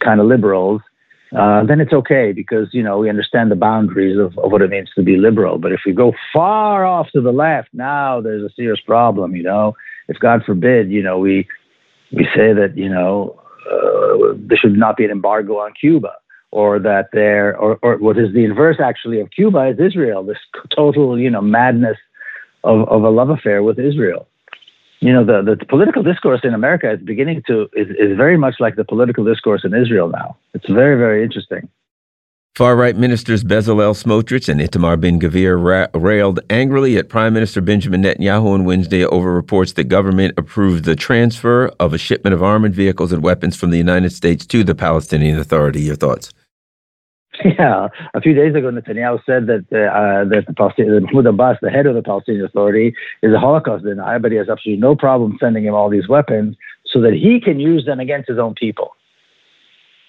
kind 0.00 0.20
of 0.20 0.26
liberals, 0.26 0.80
uh, 1.36 1.62
then 1.64 1.80
it's 1.80 1.92
okay 1.92 2.32
because 2.32 2.68
you 2.72 2.82
know 2.82 2.98
we 2.98 3.10
understand 3.10 3.50
the 3.50 3.56
boundaries 3.56 4.18
of, 4.18 4.36
of 4.38 4.50
what 4.50 4.62
it 4.62 4.70
means 4.70 4.88
to 4.94 5.02
be 5.02 5.16
liberal. 5.16 5.58
But 5.58 5.72
if 5.72 5.80
we 5.84 5.92
go 5.92 6.14
far 6.32 6.86
off 6.86 7.08
to 7.12 7.20
the 7.20 7.32
left, 7.32 7.68
now 7.74 8.20
there's 8.20 8.42
a 8.42 8.54
serious 8.54 8.80
problem. 8.80 9.36
You 9.36 9.42
know, 9.42 9.74
if 10.08 10.18
God 10.18 10.42
forbid, 10.44 10.90
you 10.90 11.02
know 11.02 11.18
we 11.18 11.46
We 12.12 12.24
say 12.34 12.52
that 12.52 12.76
you 12.76 12.88
know 12.88 13.40
uh, 13.70 14.34
there 14.36 14.56
should 14.56 14.76
not 14.76 14.96
be 14.96 15.04
an 15.04 15.10
embargo 15.10 15.58
on 15.58 15.72
Cuba, 15.74 16.14
or 16.50 16.78
that 16.78 17.08
there, 17.12 17.56
or, 17.56 17.78
or 17.82 17.98
what 17.98 18.18
is 18.18 18.32
the 18.32 18.44
inverse 18.44 18.78
actually 18.80 19.20
of 19.20 19.30
Cuba 19.30 19.68
is 19.68 19.78
Israel. 19.78 20.24
This 20.24 20.38
total 20.74 21.18
you 21.18 21.30
know 21.30 21.42
madness 21.42 21.98
of, 22.64 22.88
of 22.88 23.02
a 23.02 23.10
love 23.10 23.30
affair 23.30 23.62
with 23.62 23.78
Israel. 23.78 24.26
You 25.00 25.12
know 25.12 25.24
the, 25.24 25.56
the 25.56 25.64
political 25.66 26.02
discourse 26.02 26.40
in 26.42 26.54
America 26.54 26.92
is 26.92 27.00
beginning 27.00 27.42
to 27.46 27.68
is, 27.74 27.88
is 27.90 28.16
very 28.16 28.36
much 28.36 28.56
like 28.58 28.76
the 28.76 28.84
political 28.84 29.24
discourse 29.24 29.64
in 29.64 29.74
Israel 29.74 30.08
now. 30.08 30.36
It's 30.54 30.68
very 30.68 30.96
very 30.96 31.22
interesting. 31.22 31.68
Far 32.58 32.74
right 32.74 32.96
ministers 32.96 33.44
Bezalel 33.44 33.94
Smotrich 33.94 34.48
and 34.48 34.60
Itamar 34.60 35.00
Ben 35.00 35.20
Gvir 35.20 35.62
ra 35.62 35.86
railed 35.96 36.40
angrily 36.50 36.96
at 36.96 37.08
Prime 37.08 37.32
Minister 37.32 37.60
Benjamin 37.60 38.02
Netanyahu 38.02 38.46
on 38.46 38.64
Wednesday 38.64 39.04
over 39.04 39.32
reports 39.32 39.74
that 39.74 39.84
government 39.84 40.34
approved 40.36 40.82
the 40.82 40.96
transfer 40.96 41.68
of 41.78 41.94
a 41.94 41.98
shipment 41.98 42.34
of 42.34 42.42
armored 42.42 42.74
vehicles 42.74 43.12
and 43.12 43.22
weapons 43.22 43.56
from 43.56 43.70
the 43.70 43.78
United 43.78 44.10
States 44.10 44.44
to 44.46 44.64
the 44.64 44.74
Palestinian 44.74 45.38
Authority. 45.38 45.82
Your 45.82 45.94
thoughts? 45.94 46.32
Yeah, 47.44 47.90
a 48.14 48.20
few 48.20 48.34
days 48.34 48.56
ago, 48.56 48.72
Netanyahu 48.72 49.20
said 49.24 49.46
that 49.46 49.64
uh, 49.70 50.28
that 50.28 50.46
the 50.48 50.54
Palestinian, 50.54 51.04
Mahmoud 51.04 51.26
Abbas, 51.26 51.58
the 51.62 51.70
head 51.70 51.86
of 51.86 51.94
the 51.94 52.02
Palestinian 52.02 52.44
Authority, 52.44 52.92
is 53.22 53.32
a 53.32 53.38
Holocaust 53.38 53.84
denier, 53.84 54.18
but 54.18 54.32
he 54.32 54.38
has 54.38 54.48
absolutely 54.48 54.80
no 54.80 54.96
problem 54.96 55.38
sending 55.38 55.64
him 55.64 55.74
all 55.74 55.88
these 55.88 56.08
weapons 56.08 56.56
so 56.84 57.00
that 57.02 57.12
he 57.12 57.40
can 57.40 57.60
use 57.60 57.86
them 57.86 58.00
against 58.00 58.28
his 58.28 58.40
own 58.40 58.54
people. 58.56 58.96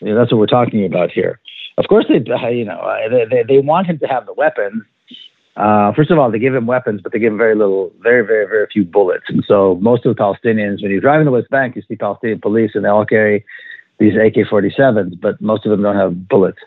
That's 0.01 0.31
what 0.31 0.39
we're 0.39 0.47
talking 0.47 0.83
about 0.83 1.11
here. 1.11 1.39
Of 1.79 1.87
course, 1.87 2.05
they 2.09 2.15
you 2.51 2.65
know 2.65 2.79
uh, 2.79 3.25
they 3.29 3.43
they 3.47 3.59
want 3.59 3.87
him 3.87 3.97
to 3.99 4.07
have 4.07 4.25
the 4.25 4.33
weapons. 4.33 4.83
Uh, 5.55 5.91
first 5.93 6.11
of 6.11 6.19
all, 6.19 6.29
they 6.31 6.39
give 6.39 6.55
him 6.55 6.67
weapons, 6.67 7.01
but 7.01 7.11
they 7.11 7.19
give 7.19 7.33
him 7.33 7.37
very 7.37 7.55
little, 7.55 7.91
very 8.01 8.25
very 8.25 8.45
very 8.45 8.67
few 8.71 8.83
bullets. 8.83 9.25
And 9.29 9.43
so 9.47 9.79
most 9.81 10.05
of 10.05 10.15
the 10.15 10.21
Palestinians, 10.21 10.83
when 10.83 10.91
you 10.91 10.99
drive 10.99 11.21
in 11.21 11.25
the 11.25 11.31
West 11.31 11.49
Bank, 11.49 11.75
you 11.75 11.81
see 11.87 11.95
Palestinian 11.95 12.41
police, 12.41 12.71
and 12.75 12.83
they 12.83 12.89
all 12.89 13.05
carry 13.05 13.45
these 13.97 14.13
AK-47s, 14.13 15.19
but 15.19 15.41
most 15.41 15.65
of 15.65 15.71
them 15.71 15.81
don't 15.81 15.97
have 15.97 16.27
bullets. 16.27 16.59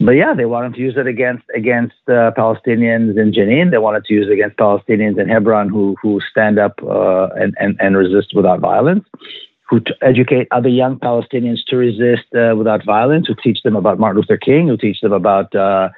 But 0.00 0.12
yeah, 0.12 0.32
they 0.32 0.44
wanted 0.44 0.74
to 0.74 0.80
use 0.80 0.94
it 0.96 1.08
against 1.08 1.44
against 1.54 1.96
uh, 2.08 2.30
Palestinians 2.36 3.16
in 3.16 3.32
Jenin. 3.32 3.70
They 3.70 3.78
wanted 3.78 4.04
to 4.06 4.14
use 4.14 4.26
it 4.28 4.32
against 4.32 4.56
Palestinians 4.56 5.20
in 5.20 5.28
Hebron 5.28 5.68
who 5.68 5.96
who 6.02 6.20
stand 6.30 6.58
up 6.58 6.80
uh, 6.82 7.28
and, 7.36 7.54
and 7.58 7.76
and 7.80 7.96
resist 7.96 8.32
without 8.34 8.60
violence 8.60 9.04
who 9.68 9.80
educate 10.02 10.48
other 10.50 10.68
young 10.68 10.98
Palestinians 10.98 11.58
to 11.68 11.76
resist 11.76 12.24
uh, 12.34 12.54
without 12.56 12.84
violence, 12.84 13.26
who 13.28 13.34
teach 13.42 13.62
them 13.62 13.76
about 13.76 13.98
Martin 13.98 14.20
Luther 14.20 14.36
King, 14.36 14.68
who 14.68 14.76
teach 14.76 15.00
them 15.00 15.12
about, 15.12 15.54
uh, 15.54 15.90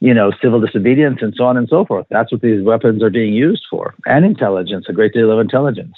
you 0.00 0.12
know, 0.12 0.30
civil 0.42 0.60
disobedience 0.60 1.18
and 1.22 1.34
so 1.36 1.44
on 1.44 1.56
and 1.56 1.68
so 1.68 1.84
forth. 1.84 2.06
That's 2.10 2.30
what 2.30 2.42
these 2.42 2.62
weapons 2.62 3.02
are 3.02 3.10
being 3.10 3.32
used 3.32 3.64
for, 3.70 3.94
and 4.06 4.24
intelligence, 4.24 4.86
a 4.88 4.92
great 4.92 5.12
deal 5.12 5.30
of 5.30 5.40
intelligence. 5.40 5.94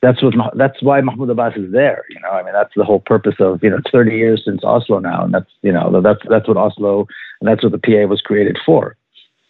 That's 0.00 0.22
what. 0.22 0.34
That's 0.54 0.80
why 0.80 1.00
Mahmoud 1.00 1.30
Abbas 1.30 1.56
is 1.56 1.72
there. 1.72 2.04
You 2.10 2.20
know, 2.20 2.30
I 2.30 2.44
mean, 2.44 2.52
that's 2.52 2.72
the 2.76 2.84
whole 2.84 3.00
purpose 3.00 3.34
of 3.40 3.62
you 3.64 3.70
know, 3.70 3.78
it's 3.78 3.90
30 3.90 4.12
years 4.12 4.42
since 4.44 4.62
Oslo 4.62 5.00
now, 5.00 5.24
and 5.24 5.34
that's 5.34 5.50
you 5.62 5.72
know, 5.72 6.00
that's 6.00 6.20
that's 6.28 6.46
what 6.46 6.56
Oslo 6.56 7.08
and 7.40 7.48
that's 7.48 7.62
what 7.62 7.72
the 7.72 7.78
PA 7.78 8.06
was 8.06 8.20
created 8.20 8.58
for, 8.64 8.96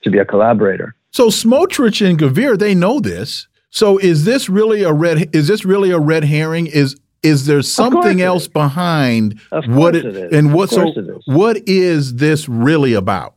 to 0.05 0.11
be 0.11 0.19
a 0.19 0.25
collaborator. 0.25 0.95
So 1.11 1.29
Smotrich 1.29 2.07
and 2.07 2.19
Gavir, 2.19 2.59
they 2.59 2.75
know 2.75 3.01
this. 3.01 3.49
So 3.71 3.99
is 3.99 4.25
this 4.25 4.49
really 4.49 4.83
a 4.83 4.93
red? 4.93 5.35
Is 5.35 5.49
this 5.49 5.65
really 5.65 5.91
a 5.91 5.99
red 5.99 6.25
herring? 6.25 6.67
Is 6.67 6.97
is 7.23 7.47
there 7.47 7.63
something 7.63 8.21
else 8.21 8.43
is. 8.43 8.49
behind 8.49 9.41
what 9.67 9.97
it, 9.97 10.33
and 10.33 10.55
what 10.55 10.71
so 10.71 10.93
is. 10.93 11.23
what 11.27 11.57
is 11.69 12.17
this 12.17 12.49
really 12.49 12.95
about? 12.95 13.35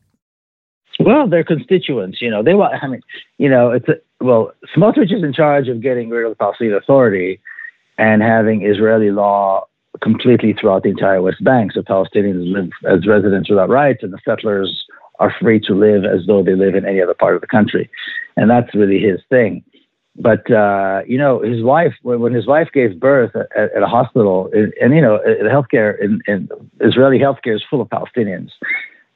Well 1.00 1.28
their 1.28 1.44
constituents 1.44 2.22
you 2.22 2.30
know. 2.30 2.44
They 2.44 2.54
want 2.54 2.74
i 2.82 2.88
mean 2.88 3.02
you 3.38 3.50
know 3.50 3.72
it's 3.72 3.88
a, 3.88 3.96
well 4.24 4.52
smotrich 4.76 5.16
is 5.16 5.24
in 5.24 5.34
charge 5.34 5.68
of 5.68 5.82
getting 5.82 6.10
rid 6.10 6.26
of 6.26 6.32
the 6.32 6.36
palestinian 6.36 6.78
authority 6.78 7.40
and 7.98 8.22
having 8.22 8.64
israeli 8.64 9.12
law 9.12 9.66
completely 10.02 10.54
throughout 10.54 10.84
the 10.84 10.90
entire 10.90 11.22
west 11.22 11.44
bank. 11.44 11.74
So 11.74 11.82
palestinians 11.82 12.52
live 12.52 12.70
as 12.88 13.08
residents 13.08 13.50
without 13.50 13.70
rights 13.70 14.04
and 14.04 14.14
the 14.14 14.20
settlers 14.24 14.86
are 15.20 15.34
free 15.40 15.60
to 15.60 15.74
live 15.74 16.04
as 16.06 16.26
though 16.26 16.44
they 16.44 16.56
live 16.56 16.76
in 16.76 16.86
any 16.86 17.02
other 17.02 17.14
part 17.14 17.36
of 17.36 17.42
the 17.42 17.48
country. 17.48 17.90
And 18.38 18.50
that's 18.50 18.74
really 18.74 19.00
his 19.00 19.20
thing 19.30 19.64
but 20.16 20.50
uh, 20.52 21.02
you 21.08 21.18
know, 21.18 21.42
his 21.42 21.64
wife 21.64 21.94
when, 22.02 22.34
his 22.34 22.48
wife 22.48 22.70
gave 22.74 23.00
birth 23.00 23.36
at, 23.36 23.74
at 23.76 23.84
a 23.84 23.88
hospital, 23.88 24.50
and, 24.54 24.74
and 24.82 24.94
you 24.94 25.02
know, 25.02 25.20
the 25.24 25.50
healthcare 25.50 26.00
in, 26.00 26.20
in 26.28 26.50
Israeli 26.82 27.18
healthcare 27.18 27.56
is 27.56 27.64
full 27.70 27.82
of 27.82 27.90
Palestinians, 27.90 28.50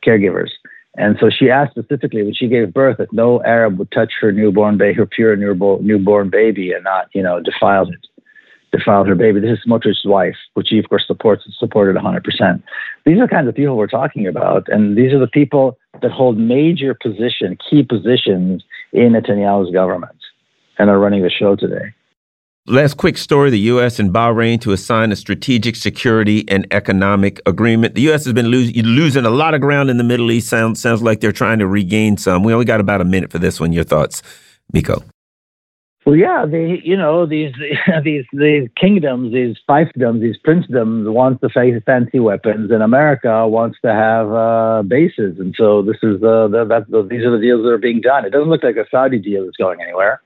caregivers. 0.06 0.52
And 0.98 1.18
so 1.20 1.30
she 1.30 1.50
asked 1.50 1.72
specifically 1.72 2.24
when 2.24 2.34
she 2.34 2.48
gave 2.48 2.74
birth 2.74 2.98
that 3.00 3.12
no 3.12 3.44
Arab 3.44 3.78
would 3.78 3.92
touch 3.92 4.14
her 4.22 4.32
newborn 4.32 4.78
baby, 4.78 4.94
her 4.94 5.06
pure 5.06 5.36
newborn, 5.36 5.86
newborn 5.86 6.30
baby, 6.30 6.72
and 6.72 6.86
not, 6.86 7.10
you 7.14 7.22
know, 7.22 7.42
defile 7.42 7.90
it, 7.90 8.08
defile 8.72 9.04
her 9.04 9.16
baby. 9.16 9.42
This 9.42 9.60
is 9.60 9.66
Smotrich's 9.68 10.06
wife, 10.06 10.38
which 10.54 10.70
he 10.70 10.80
of 10.80 10.88
course 10.88 11.06
supports, 11.06 11.44
and 11.46 11.54
supported 11.56 12.02
100%. 12.02 12.64
These 13.06 13.18
are 13.18 13.28
the 13.28 13.28
kinds 13.28 13.50
of 13.50 13.56
people 13.56 13.76
we're 13.76 13.88
talking 13.88 14.26
about, 14.26 14.70
and 14.70 14.98
these 14.98 15.12
are 15.12 15.20
the 15.20 15.28
people 15.28 15.78
that 16.02 16.12
hold 16.12 16.38
major 16.38 16.94
position, 16.94 17.58
key 17.70 17.84
positions 17.84 18.64
in 18.94 19.12
Netanyahu's 19.12 19.74
government 19.74 20.16
and 20.78 20.90
are 20.90 21.00
running 21.00 21.24
the 21.24 21.30
show 21.30 21.56
today. 21.56 21.94
Last 22.68 22.98
quick 22.98 23.20
story 23.20 23.52
the 23.52 23.60
U.S. 23.60 24.00
and 24.00 24.12
Bahrain 24.12 24.60
to 24.62 24.72
assign 24.72 25.12
a 25.12 25.16
strategic 25.16 25.76
security 25.76 26.44
and 26.48 26.66
economic 26.72 27.40
agreement. 27.46 27.94
The 27.94 28.02
U.S. 28.04 28.26
has 28.26 28.34
been 28.34 28.48
losing 28.48 29.24
a 29.24 29.30
lot 29.30 29.54
of 29.54 29.62
ground 29.62 29.92
in 29.92 29.98
the 29.98 30.04
Middle 30.04 30.32
East. 30.32 30.50
Sounds, 30.50 30.82
sounds 30.82 31.04
like 31.04 31.20
they're 31.20 31.32
trying 31.32 31.60
to 31.60 31.68
regain 31.68 32.18
some. 32.18 32.44
We 32.44 32.54
only 32.54 32.66
got 32.66 32.80
about 32.80 33.02
a 33.02 33.06
minute 33.06 33.32
for 33.32 33.38
this 33.38 33.60
one. 33.60 33.72
Your 33.72 33.84
thoughts, 33.84 34.24
Miko? 34.74 35.04
Well, 36.06 36.16
yeah, 36.16 36.46
they, 36.50 36.82
you 36.84 36.96
know, 36.96 37.26
these 37.26 37.54
these 38.04 38.26
these 38.32 38.70
kingdoms, 38.80 39.34
these 39.34 39.58
fiefdoms, 39.68 40.22
these 40.22 40.38
princedoms 40.46 41.12
want 41.12 41.42
to 41.42 41.50
face 41.50 41.82
fancy 41.86 42.20
weapons, 42.20 42.70
and 42.72 42.84
America 42.84 43.48
wants 43.48 43.78
to 43.84 43.92
have 43.92 44.32
uh, 44.32 44.84
bases, 44.84 45.40
and 45.40 45.56
so 45.58 45.82
this 45.82 45.98
is 46.04 46.22
the, 46.22 46.48
the, 46.48 46.66
that, 46.66 46.90
the 46.90 47.02
these 47.04 47.24
are 47.24 47.32
the 47.32 47.42
deals 47.42 47.64
that 47.64 47.70
are 47.70 47.80
being 47.80 48.02
done. 48.02 48.24
It 48.24 48.32
doesn't 48.32 48.50
look 48.50 48.64
like 48.64 48.76
a 48.76 48.86
Saudi 48.92 49.18
deal 49.18 49.44
is 49.44 49.56
going 49.58 49.82
anywhere. 49.82 50.22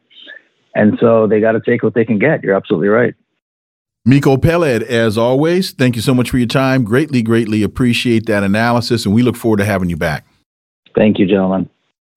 And 0.76 0.98
so 1.00 1.28
they 1.28 1.40
got 1.40 1.54
to 1.54 1.62
take 1.62 1.84
what 1.84 1.94
they 1.94 2.06
can 2.06 2.20
get. 2.20 2.44
You're 2.44 2.56
absolutely 2.56 2.90
right. 2.90 3.16
Miko 4.06 4.38
Peled, 4.38 4.84
as 4.84 5.18
always, 5.18 5.72
thank 5.72 5.96
you 5.96 6.02
so 6.02 6.14
much 6.14 6.30
for 6.30 6.38
your 6.38 6.48
time. 6.48 6.84
Greatly, 6.84 7.22
greatly 7.22 7.64
appreciate 7.64 8.26
that 8.28 8.44
analysis, 8.44 9.06
and 9.06 9.14
we 9.14 9.22
look 9.22 9.36
forward 9.36 9.58
to 9.58 9.66
having 9.66 9.90
you 9.90 9.98
back. 9.98 10.26
Thank 10.96 11.20
you, 11.20 11.28
gentlemen. 11.28 11.70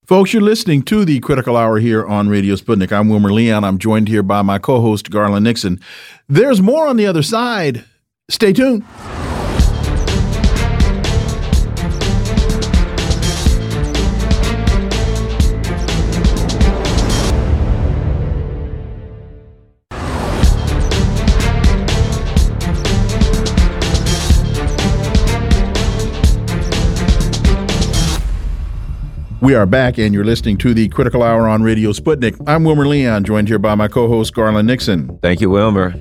Folks, 0.07 0.33
you're 0.33 0.43
listening 0.43 0.83
to 0.85 1.05
the 1.05 1.21
Critical 1.21 1.57
Hour 1.57 1.79
here 1.79 2.05
on 2.07 2.29
Radio 2.29 2.55
Sputnik. 2.55 2.93
I'm 2.93 3.09
Wilmer 3.09 3.33
Leon. 3.33 3.65
I'm 3.65 3.79
joined 3.79 4.09
here 4.09 4.23
by 4.23 4.43
my 4.43 4.59
co 4.59 4.81
host, 4.81 5.11
Garland 5.11 5.45
Nixon. 5.45 5.81
There's 6.29 6.61
more 6.61 6.87
on 6.87 6.97
the 6.97 7.07
other 7.07 7.23
side. 7.23 7.85
Stay 8.29 8.53
tuned. 8.53 8.85
We 29.43 29.57
are 29.57 29.67
back, 29.67 29.99
and 29.99 30.15
you're 30.15 30.25
listening 30.25 30.57
to 30.59 30.73
the 30.73 30.89
Critical 30.91 31.21
Hour 31.21 31.49
on 31.49 31.65
Radio 31.65 31.91
Sputnik. 31.91 32.41
I'm 32.47 32.63
Wilmer 32.63 32.87
Leon, 32.87 33.25
joined 33.25 33.49
here 33.49 33.59
by 33.59 33.75
my 33.75 33.89
co 33.89 34.07
host, 34.07 34.33
Garland 34.35 34.69
Nixon. 34.69 35.19
Thank 35.21 35.41
you, 35.41 35.51
Wilmer. 35.51 35.95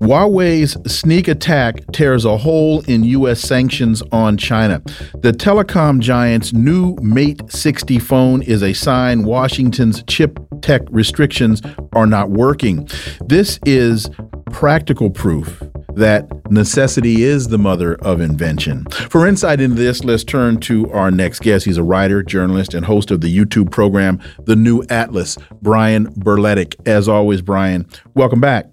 Huawei's 0.00 0.76
sneak 0.92 1.28
attack 1.28 1.76
tears 1.92 2.24
a 2.24 2.36
hole 2.36 2.80
in 2.88 3.04
U.S. 3.04 3.40
sanctions 3.40 4.02
on 4.10 4.36
China. 4.36 4.82
The 5.14 5.30
telecom 5.30 6.00
giant's 6.00 6.52
new 6.52 6.96
Mate 6.96 7.40
60 7.48 8.00
phone 8.00 8.42
is 8.42 8.64
a 8.64 8.72
sign 8.72 9.22
Washington's 9.22 10.02
chip 10.08 10.40
tech 10.60 10.82
restrictions 10.90 11.62
are 11.92 12.08
not 12.08 12.30
working. 12.30 12.88
This 13.24 13.60
is 13.64 14.10
practical 14.50 15.08
proof 15.08 15.62
that 15.96 16.50
necessity 16.50 17.22
is 17.22 17.48
the 17.48 17.58
mother 17.58 17.94
of 17.96 18.20
invention. 18.20 18.84
For 19.10 19.26
insight 19.26 19.60
into 19.60 19.76
this, 19.76 20.04
let's 20.04 20.24
turn 20.24 20.58
to 20.60 20.90
our 20.92 21.10
next 21.10 21.40
guest. 21.40 21.64
He's 21.64 21.76
a 21.76 21.82
writer, 21.82 22.22
journalist, 22.22 22.74
and 22.74 22.84
host 22.84 23.10
of 23.10 23.20
the 23.20 23.34
YouTube 23.34 23.70
program, 23.70 24.20
The 24.44 24.56
New 24.56 24.82
Atlas, 24.90 25.38
Brian 25.60 26.12
Berletic. 26.14 26.74
As 26.86 27.08
always, 27.08 27.42
Brian, 27.42 27.86
welcome 28.14 28.40
back. 28.40 28.70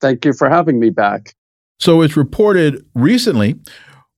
Thank 0.00 0.24
you 0.24 0.32
for 0.32 0.48
having 0.48 0.80
me 0.80 0.90
back. 0.90 1.34
So 1.78 2.02
it's 2.02 2.16
reported 2.16 2.84
recently 2.94 3.58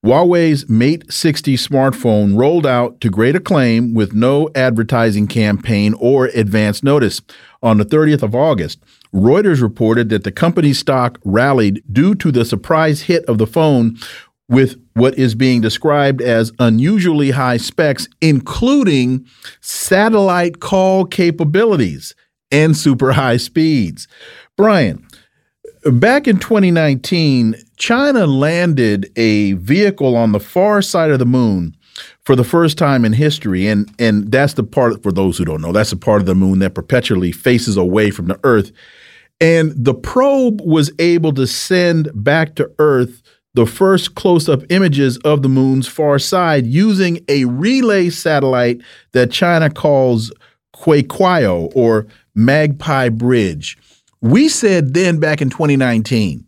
Huawei's 0.05 0.69
Mate 0.69 1.11
60 1.11 1.57
smartphone 1.57 2.39
rolled 2.39 2.67
out 2.67 3.01
to 3.01 3.09
great 3.09 3.35
acclaim 3.35 3.95
with 3.95 4.13
no 4.13 4.51
advertising 4.55 5.27
campaign 5.27 5.95
or 5.99 6.27
advance 6.27 6.83
notice. 6.83 7.23
On 7.63 7.79
the 7.79 7.87
30th 7.87 8.23
of 8.23 8.35
August, 8.35 8.81
Reuters 9.15 9.63
reported 9.63 10.09
that 10.09 10.25
the 10.25 10.33
company's 10.33 10.79
stock 10.79 11.19
rallied 11.25 11.83
due 11.93 12.15
to 12.17 12.33
the 12.33 12.45
surprise 12.45 13.03
hit 13.03 13.25
of 13.27 13.39
the 13.39 13.47
phone 13.47 13.97
with 14.49 14.77
what 14.95 15.17
is 15.17 15.35
being 15.35 15.61
described 15.61 16.21
as 16.21 16.53
unusually 16.59 17.31
high 17.31 17.57
specs, 17.57 18.09
including 18.21 19.25
satellite 19.61 20.61
call 20.61 21.05
capabilities 21.05 22.15
and 22.51 22.77
super 22.77 23.13
high 23.13 23.37
speeds. 23.37 24.07
Brian, 24.57 25.07
Back 25.85 26.27
in 26.27 26.39
2019, 26.39 27.57
China 27.77 28.27
landed 28.27 29.13
a 29.17 29.53
vehicle 29.53 30.17
on 30.17 30.33
the 30.33 30.41
far 30.41 30.81
side 30.81 31.11
of 31.11 31.19
the 31.19 31.27
moon 31.27 31.77
for 32.25 32.35
the 32.35 32.45
first 32.45 32.79
time 32.79 33.05
in 33.05 33.13
history. 33.13 33.67
And, 33.67 33.93
and 33.99 34.33
that's 34.33 34.55
the 34.55 34.63
part, 34.63 35.03
for 35.03 35.13
those 35.13 35.37
who 35.37 35.45
don't 35.45 35.61
know, 35.61 35.73
that's 35.73 35.91
the 35.91 35.97
part 35.97 36.23
of 36.23 36.27
the 36.27 36.35
moon 36.35 36.61
that 36.61 36.75
perpetually 36.75 37.33
faces 37.33 37.77
away 37.77 38.11
from 38.11 38.29
the 38.29 38.41
Earth. 38.45 38.73
And 39.41 39.73
the 39.77 39.95
probe 39.95 40.61
was 40.61 40.93
able 40.99 41.33
to 41.35 41.47
send 41.47 42.11
back 42.15 42.55
to 42.57 42.71
Earth 42.79 43.23
the 43.55 43.67
first 43.67 44.15
close 44.15 44.49
up 44.49 44.63
images 44.71 45.17
of 45.19 45.43
the 45.43 45.49
moon's 45.49 45.87
far 45.87 46.19
side 46.19 46.67
using 46.67 47.25
a 47.29 47.45
relay 47.45 48.11
satellite 48.11 48.81
that 49.13 49.31
China 49.31 49.71
calls 49.71 50.33
Queqiao 50.75 51.71
or 51.75 52.07
Magpie 52.35 53.09
Bridge. 53.11 53.79
We 54.21 54.49
said 54.49 54.95
then 54.95 55.21
back 55.21 55.41
in 55.41 55.51
2019 55.51 56.47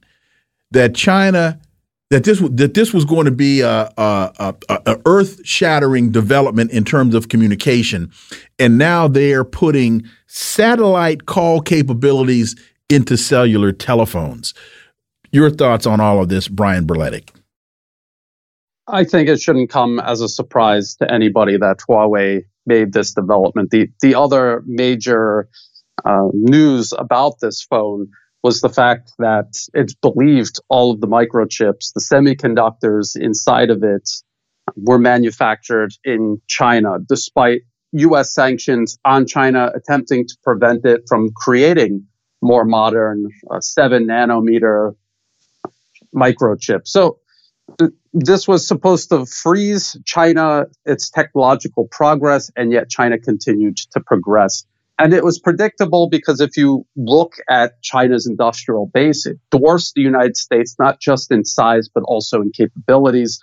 that 0.73 0.95
China 0.95 1.61
that 2.11 2.25
this 2.25 2.41
that 2.53 2.75
this 2.75 2.93
was 2.93 3.05
going 3.05 3.25
to 3.25 3.33
be 3.33 3.61
a, 3.61 3.91
a, 3.97 4.55
a, 4.69 4.79
a 4.87 5.01
earth-shattering 5.07 6.13
development 6.13 6.71
in 6.71 6.85
terms 6.85 7.15
of 7.15 7.29
communication, 7.29 8.13
and 8.59 8.79
now 8.79 9.09
they 9.09 9.33
are 9.33 9.45
putting 9.45 10.05
satellite 10.27 11.27
call 11.27 11.61
capabilities 11.61 12.55
into 12.89 13.17
cellular 13.17 13.73
telephones. 13.73 14.55
Your 15.33 15.51
thoughts 15.51 15.87
on 15.87 16.01
all 16.01 16.21
of 16.23 16.29
this, 16.29 16.49
Brian 16.49 16.87
Berletic? 16.87 17.31
I 18.89 19.05
think 19.05 19.29
it 19.29 19.41
shouldn't 19.41 19.71
come 19.71 19.99
as 19.99 20.21
a 20.21 20.29
surprise 20.29 20.97
to 20.97 21.13
anybody 21.13 21.57
that 21.57 21.79
Huawei 21.89 22.43
made 22.67 22.93
this 22.93 23.15
development. 23.15 23.71
The 23.71 23.89
the 24.01 24.15
other 24.15 24.63
major 24.65 25.49
uh, 26.05 26.29
news 26.33 26.93
about 26.97 27.41
this 27.41 27.63
phone 27.63 28.09
was 28.45 28.61
the 28.61 28.69
fact 28.69 29.13
that 29.19 29.55
it's 29.75 29.95
believed 29.95 30.61
all 30.69 30.93
of 30.93 31.01
the 31.01 31.09
microchips, 31.09 31.93
the 31.95 32.01
semiconductors 32.01 33.17
inside 33.21 33.71
of 33.71 33.83
it, 33.83 34.09
were 34.77 34.99
manufactured 34.99 35.93
in 36.05 36.41
China, 36.47 36.99
despite 37.09 37.63
U.S. 37.93 38.33
sanctions 38.33 38.99
on 39.05 39.27
China 39.27 39.73
attempting 39.75 40.29
to 40.29 40.37
prevent 40.45 40.85
it 40.85 41.03
from 41.09 41.31
creating 41.35 42.07
more 42.47 42.65
modern 42.65 43.29
uh, 43.51 43.61
seven 43.61 44.07
nanometer 44.07 44.95
microchip. 46.15 46.83
So 46.85 47.19
th- 47.79 47.91
this 48.13 48.49
was 48.49 48.67
supposed 48.67 49.11
to 49.11 49.27
freeze 49.27 49.97
China, 50.05 50.67
its 50.85 51.11
technological 51.11 51.89
progress, 51.91 52.51
and 52.57 52.73
yet 52.73 52.89
China 52.89 53.19
continued 53.19 53.77
to 53.93 54.01
progress. 54.01 54.65
And 54.99 55.13
it 55.13 55.23
was 55.23 55.39
predictable 55.39 56.09
because 56.09 56.41
if 56.41 56.57
you 56.57 56.87
look 56.97 57.35
at 57.51 57.83
China's 57.83 58.27
industrial 58.27 58.87
base, 58.87 59.27
it 59.27 59.39
dwarfs 59.51 59.93
the 59.93 60.01
United 60.01 60.39
States, 60.39 60.75
not 60.79 61.01
just 61.01 61.31
in 61.31 61.45
size, 61.45 61.91
but 61.95 62.03
also 62.05 62.41
in 62.41 62.51
capabilities. 62.51 63.39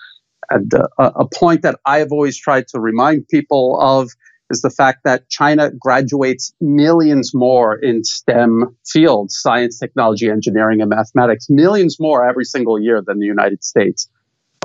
And 0.49 0.73
uh, 0.73 0.87
a 0.97 1.27
point 1.27 1.61
that 1.61 1.79
I've 1.85 2.11
always 2.11 2.37
tried 2.37 2.67
to 2.69 2.79
remind 2.79 3.27
people 3.27 3.79
of 3.79 4.09
is 4.53 4.61
the 4.61 4.69
fact 4.69 4.99
that 5.03 5.27
China 5.29 5.71
graduates 5.71 6.53
millions 6.61 7.31
more 7.33 7.75
in 7.75 8.03
STEM 8.03 8.77
fields, 8.85 9.35
science, 9.37 9.79
technology, 9.79 10.29
engineering, 10.29 10.79
and 10.79 10.89
mathematics, 10.89 11.47
millions 11.49 11.97
more 11.99 12.23
every 12.23 12.45
single 12.45 12.79
year 12.79 13.01
than 13.05 13.19
the 13.19 13.25
United 13.25 13.63
States. 13.63 14.07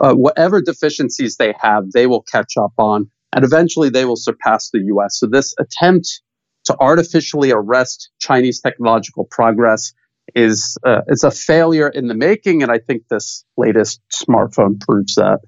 Uh, 0.00 0.12
whatever 0.12 0.60
deficiencies 0.60 1.36
they 1.36 1.54
have, 1.58 1.90
they 1.92 2.06
will 2.06 2.22
catch 2.22 2.52
up 2.60 2.72
on, 2.78 3.10
and 3.34 3.44
eventually 3.44 3.88
they 3.88 4.04
will 4.04 4.16
surpass 4.16 4.70
the 4.70 4.80
US. 4.94 5.18
So, 5.18 5.26
this 5.26 5.54
attempt 5.58 6.20
to 6.66 6.76
artificially 6.78 7.50
arrest 7.50 8.10
Chinese 8.20 8.60
technological 8.60 9.26
progress 9.30 9.94
is 10.34 10.76
uh, 10.86 11.00
it's 11.08 11.24
a 11.24 11.30
failure 11.30 11.88
in 11.88 12.06
the 12.08 12.14
making, 12.14 12.62
and 12.62 12.70
I 12.70 12.78
think 12.78 13.08
this 13.08 13.44
latest 13.56 14.00
smartphone 14.12 14.78
proves 14.78 15.14
that. 15.14 15.40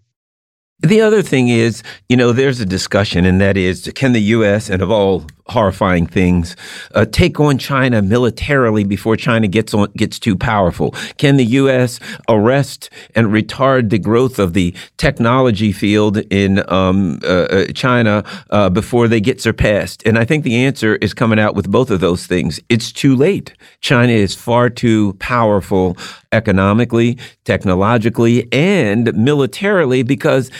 The 0.83 1.03
other 1.03 1.23
thing 1.23 1.49
is, 1.49 1.83
you 2.09 2.17
know, 2.17 2.33
there's 2.33 2.61
a 2.61 2.67
discussion, 2.67 3.27
and 3.27 3.41
that 3.41 3.57
is 3.57 3.91
can 3.95 4.13
the 4.13 4.23
U.S., 4.23 4.71
and 4.71 4.81
of 4.81 4.91
all 4.91 5.27
horrifying 5.51 6.07
things, 6.07 6.57
uh, 6.95 7.05
take 7.05 7.39
on 7.41 7.59
China 7.59 8.03
militarily 8.03 8.85
before 8.85 9.17
China 9.17 9.49
gets 9.49 9.75
on 9.75 9.89
gets 9.97 10.19
too 10.19 10.37
powerful? 10.37 10.93
Can 11.19 11.37
the 11.37 11.45
U.S. 11.45 12.01
arrest 12.29 12.91
and 13.15 13.29
retard 13.29 13.91
the 13.91 13.99
growth 13.99 14.39
of 14.39 14.55
the 14.55 14.75
technology 14.97 15.73
field 15.73 16.19
in 16.31 16.63
um, 16.73 17.21
uh, 17.23 17.27
uh, 17.27 17.65
China 17.75 18.25
uh, 18.51 18.71
before 18.71 19.09
they 19.09 19.21
get 19.21 19.41
surpassed? 19.41 20.03
And 20.07 20.19
I 20.19 20.25
think 20.25 20.45
the 20.45 20.57
answer 20.57 20.97
is 20.97 21.13
coming 21.15 21.39
out 21.39 21.55
with 21.55 21.71
both 21.71 21.91
of 21.91 22.01
those 22.01 22.27
things. 22.27 22.61
It's 22.69 22.93
too 22.93 23.15
late. 23.17 23.55
China 23.81 24.13
is 24.13 24.35
far 24.35 24.71
too 24.71 25.15
powerful 25.15 25.97
economically, 26.33 27.19
technologically, 27.45 28.49
and 28.53 29.13
militarily 29.15 30.03
because 30.03 30.51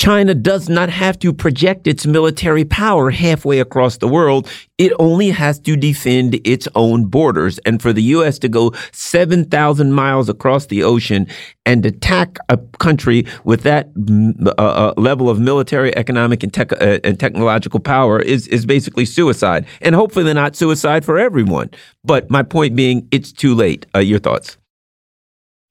China 0.00 0.34
does 0.34 0.70
not 0.70 0.88
have 0.88 1.18
to 1.18 1.30
project 1.30 1.86
its 1.86 2.06
military 2.06 2.64
power 2.64 3.10
halfway 3.10 3.60
across 3.60 3.98
the 3.98 4.08
world. 4.08 4.48
It 4.78 4.94
only 4.98 5.28
has 5.28 5.58
to 5.58 5.76
defend 5.76 6.40
its 6.42 6.66
own 6.74 7.04
borders. 7.04 7.58
And 7.66 7.82
for 7.82 7.92
the 7.92 8.02
U.S. 8.16 8.38
to 8.38 8.48
go 8.48 8.72
7,000 8.92 9.92
miles 9.92 10.30
across 10.30 10.64
the 10.64 10.82
ocean 10.82 11.26
and 11.66 11.84
attack 11.84 12.38
a 12.48 12.56
country 12.78 13.26
with 13.44 13.62
that 13.64 13.92
mm, 13.92 14.46
uh, 14.46 14.52
uh, 14.58 14.94
level 14.96 15.28
of 15.28 15.38
military, 15.38 15.94
economic, 15.94 16.42
and, 16.42 16.54
tech, 16.54 16.72
uh, 16.72 16.98
and 17.04 17.20
technological 17.20 17.78
power 17.78 18.20
is, 18.20 18.48
is 18.48 18.64
basically 18.64 19.04
suicide. 19.04 19.66
And 19.82 19.94
hopefully 19.94 20.32
not 20.32 20.56
suicide 20.56 21.04
for 21.04 21.18
everyone. 21.18 21.72
But 22.04 22.30
my 22.30 22.42
point 22.42 22.74
being, 22.74 23.06
it's 23.10 23.32
too 23.32 23.54
late. 23.54 23.84
Uh, 23.94 23.98
your 23.98 24.18
thoughts? 24.18 24.56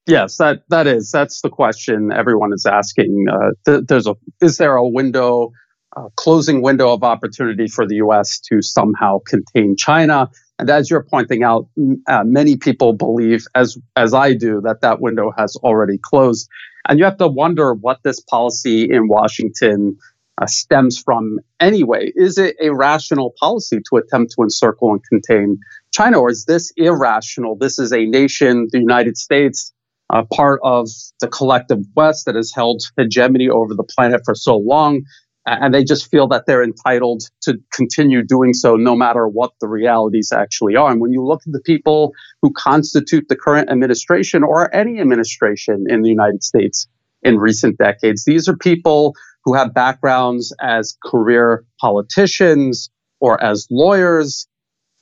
Yes, 0.06 0.38
that 0.38 0.62
that 0.70 0.86
is 0.86 1.10
that's 1.10 1.40
the 1.42 1.50
question 1.50 2.10
everyone 2.12 2.52
is 2.52 2.66
asking. 2.66 3.26
Uh, 3.30 3.50
th- 3.66 3.84
there's 3.86 4.06
a 4.06 4.14
is 4.40 4.56
there 4.56 4.76
a 4.76 4.86
window, 4.86 5.52
uh, 5.96 6.08
closing 6.16 6.62
window 6.62 6.92
of 6.92 7.04
opportunity 7.04 7.66
for 7.68 7.86
the 7.86 7.96
U.S. 7.96 8.40
to 8.50 8.62
somehow 8.62 9.18
contain 9.26 9.76
China? 9.76 10.30
And 10.58 10.68
as 10.68 10.90
you're 10.90 11.04
pointing 11.04 11.42
out, 11.42 11.68
uh, 12.06 12.24
many 12.24 12.56
people 12.56 12.94
believe, 12.94 13.44
as 13.54 13.76
as 13.94 14.14
I 14.14 14.34
do, 14.34 14.60
that 14.62 14.80
that 14.80 15.00
window 15.00 15.32
has 15.36 15.56
already 15.56 15.98
closed. 15.98 16.48
And 16.88 16.98
you 16.98 17.04
have 17.04 17.18
to 17.18 17.28
wonder 17.28 17.74
what 17.74 17.98
this 18.02 18.20
policy 18.20 18.90
in 18.90 19.06
Washington 19.06 19.98
uh, 20.40 20.46
stems 20.46 20.98
from 20.98 21.38
anyway. 21.60 22.10
Is 22.16 22.38
it 22.38 22.56
a 22.60 22.70
rational 22.74 23.34
policy 23.38 23.80
to 23.90 23.96
attempt 23.98 24.32
to 24.32 24.42
encircle 24.42 24.92
and 24.92 25.04
contain 25.04 25.58
China, 25.92 26.20
or 26.20 26.30
is 26.30 26.46
this 26.46 26.72
irrational? 26.76 27.56
This 27.56 27.78
is 27.78 27.92
a 27.92 28.06
nation, 28.06 28.68
the 28.72 28.78
United 28.78 29.18
States 29.18 29.74
uh, 30.12 30.24
part 30.32 30.60
of 30.62 30.88
the 31.20 31.28
collective 31.28 31.78
West 31.94 32.26
that 32.26 32.34
has 32.34 32.52
held 32.54 32.82
hegemony 32.96 33.48
over 33.48 33.74
the 33.74 33.84
planet 33.84 34.22
for 34.24 34.34
so 34.34 34.56
long. 34.56 35.02
And 35.46 35.72
they 35.72 35.84
just 35.84 36.10
feel 36.10 36.28
that 36.28 36.44
they're 36.46 36.62
entitled 36.62 37.22
to 37.42 37.56
continue 37.72 38.22
doing 38.22 38.52
so 38.52 38.76
no 38.76 38.94
matter 38.94 39.26
what 39.26 39.52
the 39.60 39.68
realities 39.68 40.32
actually 40.32 40.76
are. 40.76 40.90
And 40.90 41.00
when 41.00 41.12
you 41.12 41.24
look 41.24 41.40
at 41.46 41.52
the 41.52 41.62
people 41.62 42.12
who 42.42 42.52
constitute 42.52 43.26
the 43.28 43.36
current 43.36 43.70
administration 43.70 44.42
or 44.42 44.72
any 44.74 45.00
administration 45.00 45.86
in 45.88 46.02
the 46.02 46.10
United 46.10 46.44
States 46.44 46.86
in 47.22 47.38
recent 47.38 47.78
decades, 47.78 48.24
these 48.24 48.48
are 48.48 48.56
people 48.56 49.14
who 49.44 49.54
have 49.54 49.72
backgrounds 49.72 50.54
as 50.60 50.96
career 51.04 51.64
politicians 51.80 52.90
or 53.20 53.42
as 53.42 53.66
lawyers 53.70 54.46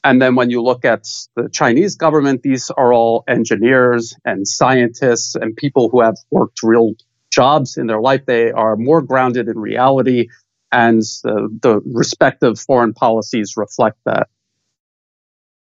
and 0.09 0.23
then 0.23 0.37
when 0.37 0.49
you 0.49 0.63
look 0.63 0.87
at 0.87 1.07
the 1.37 1.51
Chinese 1.53 1.95
government, 1.95 2.43
these 2.43 2.71
are 2.71 2.95
all 2.95 3.25
engineers 3.29 4.15
and 4.25 4.49
scientists 4.49 5.35
and 5.35 5.55
people 5.55 5.91
who 5.91 6.01
have 6.01 6.17
worked 6.31 6.63
real 6.63 6.95
jobs 7.31 7.77
in 7.77 7.89
their 7.89 8.01
life. 8.01 8.25
They 8.25 8.51
are 8.51 8.75
more 8.75 9.03
grounded 9.03 9.49
in 9.49 9.59
reality, 9.59 10.29
and 10.73 11.03
the, 11.25 11.55
the 11.61 11.83
respective 11.85 12.59
foreign 12.59 12.95
policies 12.95 13.53
reflect 13.59 13.99
that. 14.07 14.29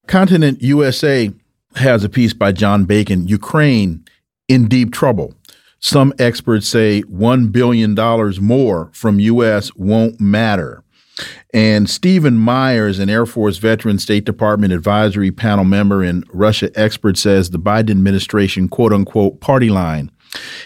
Continent 0.07 0.61
USA 0.61 1.31
has 1.75 2.05
a 2.05 2.09
piece 2.09 2.33
by 2.33 2.53
John 2.53 2.85
Bacon 2.85 3.27
Ukraine 3.27 4.05
in 4.47 4.69
deep 4.69 4.93
trouble. 4.93 5.33
Some 5.79 6.13
experts 6.17 6.69
say 6.69 7.01
$1 7.01 7.51
billion 7.51 7.95
more 8.41 8.91
from 8.93 9.19
U.S. 9.19 9.75
won't 9.75 10.21
matter. 10.21 10.85
And 11.53 11.89
Stephen 11.89 12.37
Myers, 12.37 12.99
an 12.99 13.09
Air 13.09 13.25
Force 13.25 13.57
veteran, 13.57 13.99
State 13.99 14.25
Department 14.25 14.73
advisory 14.73 15.31
panel 15.31 15.65
member, 15.65 16.03
and 16.03 16.25
Russia 16.31 16.71
expert, 16.75 17.17
says 17.17 17.49
the 17.49 17.59
Biden 17.59 17.91
administration, 17.91 18.69
quote 18.69 18.93
unquote, 18.93 19.39
party 19.41 19.69
line 19.69 20.11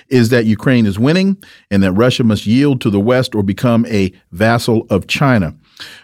is 0.09 0.29
that 0.29 0.45
Ukraine 0.45 0.85
is 0.85 0.99
winning 0.99 1.41
and 1.71 1.81
that 1.83 1.93
Russia 1.93 2.23
must 2.23 2.45
yield 2.45 2.81
to 2.81 2.89
the 2.89 2.99
West 2.99 3.33
or 3.33 3.43
become 3.43 3.85
a 3.87 4.11
vassal 4.31 4.85
of 4.89 5.07
China. 5.07 5.55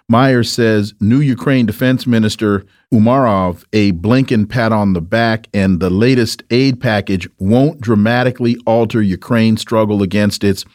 Myers 0.09 0.51
says 0.51 0.93
new 0.99 1.19
Ukraine 1.19 1.65
Defense 1.65 2.05
Minister 2.05 2.65
Umerov 2.93 3.63
a 3.71 3.93
Blinken 3.93 4.49
pat 4.49 4.71
on 4.73 4.93
the 4.93 5.01
back 5.01 5.47
and 5.53 5.79
the 5.79 5.89
latest 5.89 6.43
aid 6.49 6.81
package 6.81 7.29
won't 7.39 7.79
dramatically 7.79 8.57
alter 8.65 9.01
Ukraine's 9.01 9.61
struggle 9.61 10.01
against 10.01 10.43
its 10.43 10.65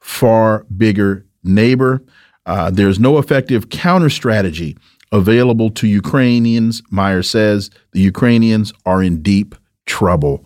far 0.00 0.66
bigger 0.76 1.24
neighbor. 1.42 2.02
Uh, 2.46 2.70
there's 2.70 2.98
no 2.98 3.18
effective 3.18 3.70
counter 3.70 4.10
strategy 4.10 4.76
available 5.12 5.70
to 5.70 5.86
Ukrainians. 5.86 6.82
Meyer 6.90 7.22
says 7.22 7.70
the 7.92 8.00
Ukrainians 8.00 8.72
are 8.84 9.02
in 9.02 9.22
deep 9.22 9.54
trouble. 9.86 10.44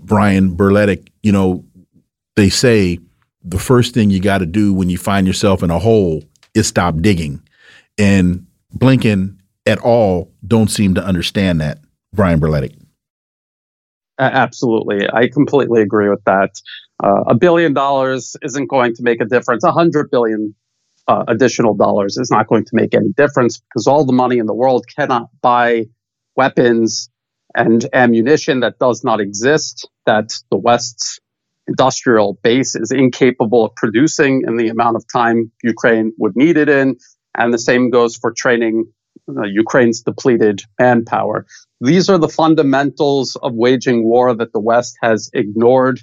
Brian 0.00 0.56
Berletic, 0.56 1.08
you 1.22 1.32
know, 1.32 1.64
they 2.36 2.48
say 2.48 2.98
the 3.42 3.58
first 3.58 3.94
thing 3.94 4.10
you 4.10 4.20
got 4.20 4.38
to 4.38 4.46
do 4.46 4.72
when 4.72 4.88
you 4.88 4.98
find 4.98 5.26
yourself 5.26 5.62
in 5.62 5.70
a 5.70 5.78
hole 5.78 6.22
is 6.54 6.66
stop 6.66 6.96
digging. 7.00 7.42
And 7.98 8.46
Blinken 8.76 9.36
at 9.66 9.78
all 9.80 10.32
don't 10.46 10.68
seem 10.68 10.94
to 10.94 11.04
understand 11.04 11.60
that. 11.60 11.78
Brian 12.12 12.40
Berletic. 12.40 12.74
Absolutely. 14.18 15.08
I 15.12 15.28
completely 15.28 15.82
agree 15.82 16.08
with 16.08 16.22
that. 16.24 16.50
Uh, 17.02 17.24
a 17.26 17.34
billion 17.34 17.72
dollars 17.72 18.36
isn't 18.42 18.68
going 18.68 18.94
to 18.94 19.02
make 19.02 19.20
a 19.20 19.24
difference. 19.24 19.64
A 19.64 19.72
hundred 19.72 20.10
billion 20.10 20.54
uh, 21.06 21.24
additional 21.28 21.74
dollars 21.74 22.16
is 22.16 22.30
not 22.30 22.46
going 22.46 22.64
to 22.64 22.70
make 22.74 22.94
any 22.94 23.10
difference 23.16 23.58
because 23.60 23.86
all 23.86 24.04
the 24.04 24.12
money 24.12 24.38
in 24.38 24.46
the 24.46 24.54
world 24.54 24.84
cannot 24.96 25.28
buy 25.42 25.84
weapons 26.36 27.10
and 27.54 27.86
ammunition 27.92 28.60
that 28.60 28.78
does 28.78 29.04
not 29.04 29.20
exist, 29.20 29.88
that 30.06 30.32
the 30.50 30.56
West's 30.56 31.20
industrial 31.66 32.38
base 32.42 32.74
is 32.74 32.90
incapable 32.90 33.64
of 33.64 33.74
producing 33.74 34.42
in 34.46 34.56
the 34.56 34.68
amount 34.68 34.96
of 34.96 35.04
time 35.10 35.50
Ukraine 35.62 36.12
would 36.18 36.36
need 36.36 36.56
it 36.56 36.68
in. 36.68 36.96
And 37.36 37.52
the 37.52 37.58
same 37.58 37.90
goes 37.90 38.16
for 38.16 38.32
training 38.32 38.86
uh, 39.28 39.42
Ukraine's 39.44 40.02
depleted 40.02 40.62
manpower. 40.78 41.46
These 41.80 42.10
are 42.10 42.18
the 42.18 42.28
fundamentals 42.28 43.36
of 43.36 43.54
waging 43.54 44.04
war 44.04 44.34
that 44.34 44.52
the 44.52 44.60
West 44.60 44.96
has 45.02 45.30
ignored 45.32 46.00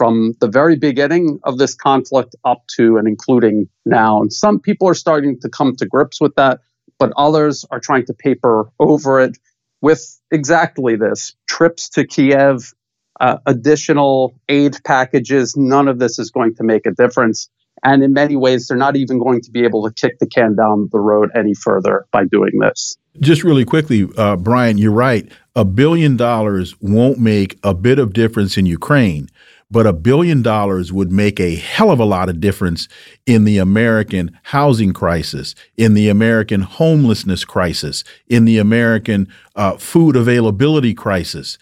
from 0.00 0.32
the 0.40 0.48
very 0.48 0.76
beginning 0.76 1.40
of 1.44 1.58
this 1.58 1.74
conflict 1.74 2.34
up 2.42 2.66
to 2.66 2.96
and 2.96 3.06
including 3.06 3.68
now. 3.84 4.22
And 4.22 4.32
some 4.32 4.58
people 4.58 4.88
are 4.88 4.94
starting 4.94 5.38
to 5.40 5.50
come 5.50 5.76
to 5.76 5.84
grips 5.84 6.22
with 6.22 6.34
that, 6.36 6.60
but 6.98 7.12
others 7.18 7.66
are 7.70 7.80
trying 7.80 8.06
to 8.06 8.14
paper 8.14 8.70
over 8.78 9.20
it 9.20 9.36
with 9.82 10.18
exactly 10.30 10.96
this 10.96 11.34
trips 11.46 11.90
to 11.90 12.06
Kiev, 12.06 12.72
uh, 13.20 13.40
additional 13.44 14.34
aid 14.48 14.78
packages. 14.84 15.54
None 15.54 15.86
of 15.86 15.98
this 15.98 16.18
is 16.18 16.30
going 16.30 16.54
to 16.54 16.64
make 16.64 16.86
a 16.86 16.92
difference. 16.92 17.50
And 17.84 18.02
in 18.02 18.14
many 18.14 18.36
ways, 18.36 18.68
they're 18.68 18.78
not 18.78 18.96
even 18.96 19.18
going 19.18 19.42
to 19.42 19.50
be 19.50 19.64
able 19.64 19.86
to 19.86 19.92
kick 19.92 20.18
the 20.18 20.26
can 20.26 20.56
down 20.56 20.88
the 20.92 20.98
road 20.98 21.28
any 21.34 21.52
further 21.52 22.06
by 22.10 22.24
doing 22.24 22.58
this. 22.58 22.96
Just 23.18 23.44
really 23.44 23.66
quickly, 23.66 24.08
uh, 24.16 24.36
Brian, 24.36 24.78
you're 24.78 24.92
right. 24.92 25.30
A 25.54 25.64
billion 25.64 26.16
dollars 26.16 26.74
won't 26.80 27.18
make 27.18 27.58
a 27.62 27.74
bit 27.74 27.98
of 27.98 28.14
difference 28.14 28.56
in 28.56 28.64
Ukraine, 28.64 29.28
but 29.70 29.86
a 29.86 29.92
billion 29.92 30.42
dollars 30.42 30.92
would 30.92 31.12
make 31.12 31.38
a 31.38 31.56
hell 31.56 31.90
of 31.90 32.00
a 32.00 32.04
lot 32.04 32.28
of 32.28 32.40
difference 32.40 32.88
in 33.26 33.44
the 33.44 33.58
American 33.58 34.36
housing 34.44 34.92
crisis, 34.92 35.54
in 35.76 35.94
the 35.94 36.08
American 36.08 36.62
homelessness 36.62 37.44
crisis, 37.44 38.02
in 38.26 38.44
the 38.44 38.58
American 38.58 39.28
uh, 39.56 39.76
food 39.76 40.16
availability 40.16 40.94
crisis. 40.94 41.58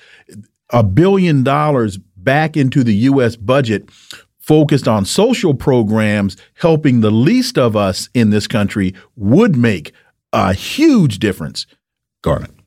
A 0.71 0.83
billion 0.83 1.43
dollars 1.43 1.99
back 2.17 2.57
into 2.57 2.83
the 2.83 2.95
U.S. 2.95 3.37
budget 3.37 3.89
focused 4.39 4.89
on 4.89 5.05
social 5.05 5.55
programs 5.55 6.37
helping 6.55 7.01
the 7.01 7.11
least 7.11 7.59
of 7.59 7.77
us 7.77 8.09
in 8.15 8.31
this 8.31 8.47
country 8.47 8.95
would 9.15 9.57
make 9.57 9.93
a 10.33 10.55
huge 10.55 11.19
difference. 11.19 11.67
Garland. 12.23 12.58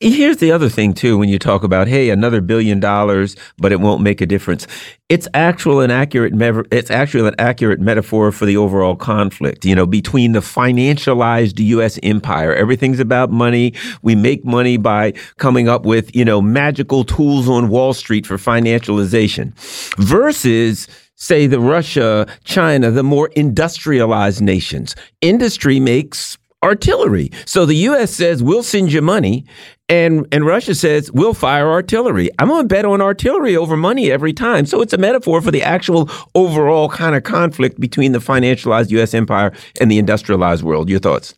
Here's 0.00 0.38
the 0.38 0.50
other 0.50 0.68
thing 0.68 0.92
too 0.92 1.16
when 1.16 1.28
you 1.28 1.38
talk 1.38 1.62
about 1.62 1.86
hey 1.86 2.10
another 2.10 2.40
billion 2.40 2.80
dollars 2.80 3.36
but 3.58 3.70
it 3.70 3.80
won't 3.80 4.02
make 4.02 4.20
a 4.20 4.26
difference. 4.26 4.66
It's 5.08 5.28
actual 5.34 5.80
and 5.80 5.92
accurate 5.92 6.32
it's 6.72 6.90
actually 6.90 7.28
an 7.28 7.34
accurate 7.38 7.80
metaphor 7.80 8.32
for 8.32 8.44
the 8.44 8.56
overall 8.56 8.96
conflict, 8.96 9.64
you 9.64 9.74
know, 9.74 9.86
between 9.86 10.32
the 10.32 10.40
financialized 10.40 11.60
US 11.60 12.00
empire. 12.02 12.52
Everything's 12.52 12.98
about 12.98 13.30
money. 13.30 13.72
We 14.02 14.16
make 14.16 14.44
money 14.44 14.76
by 14.78 15.12
coming 15.38 15.68
up 15.68 15.86
with, 15.86 16.14
you 16.14 16.24
know, 16.24 16.42
magical 16.42 17.04
tools 17.04 17.48
on 17.48 17.68
Wall 17.68 17.94
Street 17.94 18.26
for 18.26 18.36
financialization 18.36 19.54
versus 19.96 20.88
say 21.14 21.46
the 21.46 21.60
Russia, 21.60 22.26
China, 22.42 22.90
the 22.90 23.04
more 23.04 23.28
industrialized 23.36 24.42
nations. 24.42 24.96
Industry 25.20 25.78
makes 25.78 26.36
artillery. 26.64 27.30
So 27.44 27.66
the 27.66 27.76
US 27.88 28.10
says 28.12 28.42
we'll 28.42 28.62
send 28.62 28.92
you 28.92 29.02
money 29.02 29.44
and 29.88 30.26
and 30.32 30.44
Russia 30.46 30.74
says 30.74 31.12
we'll 31.12 31.34
fire 31.34 31.70
artillery. 31.70 32.30
I'm 32.38 32.48
going 32.48 32.62
to 32.62 32.68
bet 32.68 32.84
on 32.84 33.00
artillery 33.00 33.56
over 33.56 33.76
money 33.76 34.10
every 34.10 34.32
time. 34.32 34.66
So 34.66 34.80
it's 34.80 34.92
a 34.92 34.98
metaphor 34.98 35.42
for 35.42 35.50
the 35.50 35.62
actual 35.62 36.10
overall 36.34 36.88
kind 36.88 37.14
of 37.14 37.22
conflict 37.22 37.78
between 37.78 38.12
the 38.12 38.18
financialized 38.18 38.90
US 38.90 39.14
empire 39.14 39.52
and 39.80 39.90
the 39.90 39.98
industrialized 39.98 40.62
world. 40.62 40.88
Your 40.88 41.00
thoughts? 41.00 41.34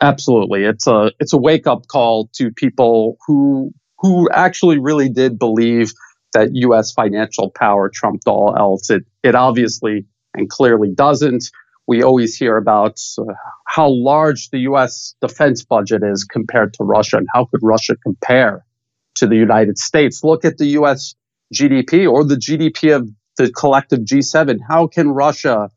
Absolutely. 0.00 0.64
It's 0.64 0.86
a 0.86 1.12
it's 1.20 1.32
a 1.32 1.38
wake-up 1.38 1.86
call 1.86 2.28
to 2.34 2.50
people 2.50 3.16
who 3.26 3.72
who 3.98 4.28
actually 4.30 4.78
really 4.78 5.08
did 5.08 5.38
believe 5.38 5.92
that 6.34 6.50
U.S. 6.54 6.92
financial 6.92 7.50
power 7.50 7.88
trumped 7.88 8.26
all 8.26 8.54
else. 8.56 8.90
It 8.90 9.04
it 9.22 9.34
obviously 9.34 10.06
and 10.34 10.48
clearly 10.48 10.90
doesn't. 10.94 11.44
We 11.88 12.02
always 12.02 12.36
hear 12.36 12.58
about 12.58 13.00
uh, 13.18 13.24
how 13.66 13.88
large 13.88 14.50
the 14.50 14.58
U.S. 14.70 15.14
defense 15.22 15.64
budget 15.64 16.02
is 16.04 16.22
compared 16.22 16.74
to 16.74 16.84
Russia, 16.84 17.16
and 17.16 17.26
how 17.34 17.46
could 17.46 17.60
Russia 17.62 17.96
compare 17.96 18.66
to 19.14 19.26
the 19.26 19.36
United 19.36 19.78
States? 19.78 20.22
Look 20.22 20.44
at 20.44 20.58
the 20.58 20.66
U.S. 20.80 21.14
GDP 21.54 22.06
or 22.06 22.24
the 22.24 22.34
GDP 22.34 22.94
of 22.94 23.08
the 23.38 23.50
collective 23.50 24.00
G7. 24.00 24.58
How 24.68 24.86
can 24.86 25.08
Russia 25.08 25.70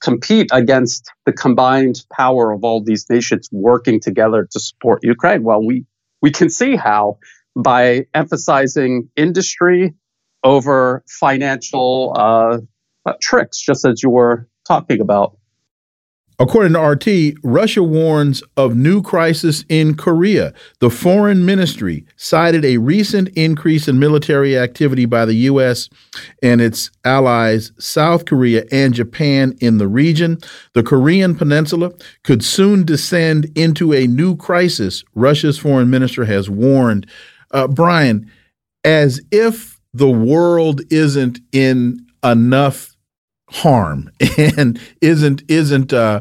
compete 0.00 0.50
against 0.52 1.10
the 1.24 1.32
combined 1.32 1.96
power 2.12 2.52
of 2.52 2.62
all 2.62 2.80
these 2.80 3.10
nations 3.10 3.48
working 3.50 4.00
together 4.00 4.46
to 4.52 4.60
support 4.60 5.02
Ukraine? 5.02 5.42
Well, 5.42 5.66
we 5.66 5.84
we 6.22 6.30
can 6.30 6.48
see 6.48 6.76
how 6.76 7.18
by 7.56 8.06
emphasizing 8.14 9.08
industry 9.16 9.94
over 10.44 11.02
financial 11.08 12.14
uh, 12.16 12.58
tricks, 13.20 13.58
just 13.58 13.84
as 13.84 14.00
you 14.00 14.10
were 14.10 14.48
talking 14.64 15.00
about. 15.00 15.36
According 16.38 16.74
to 16.74 16.80
RT, 16.80 17.38
Russia 17.42 17.82
warns 17.82 18.42
of 18.58 18.76
new 18.76 19.00
crisis 19.00 19.64
in 19.70 19.94
Korea. 19.96 20.52
The 20.80 20.90
foreign 20.90 21.46
ministry 21.46 22.04
cited 22.16 22.62
a 22.62 22.76
recent 22.76 23.28
increase 23.30 23.88
in 23.88 23.98
military 23.98 24.58
activity 24.58 25.06
by 25.06 25.24
the 25.24 25.34
U.S. 25.34 25.88
and 26.42 26.60
its 26.60 26.90
allies, 27.04 27.72
South 27.78 28.26
Korea 28.26 28.64
and 28.70 28.92
Japan, 28.92 29.56
in 29.60 29.78
the 29.78 29.88
region. 29.88 30.36
The 30.74 30.82
Korean 30.82 31.34
peninsula 31.34 31.92
could 32.22 32.44
soon 32.44 32.84
descend 32.84 33.50
into 33.56 33.94
a 33.94 34.06
new 34.06 34.36
crisis, 34.36 35.04
Russia's 35.14 35.58
foreign 35.58 35.88
minister 35.88 36.26
has 36.26 36.50
warned. 36.50 37.06
Uh, 37.50 37.66
Brian, 37.66 38.30
as 38.84 39.22
if 39.30 39.80
the 39.94 40.10
world 40.10 40.82
isn't 40.90 41.40
in 41.52 42.06
enough 42.22 42.95
harm 43.48 44.10
and 44.38 44.80
isn't 45.00 45.42
isn't 45.48 45.92
uh, 45.92 46.20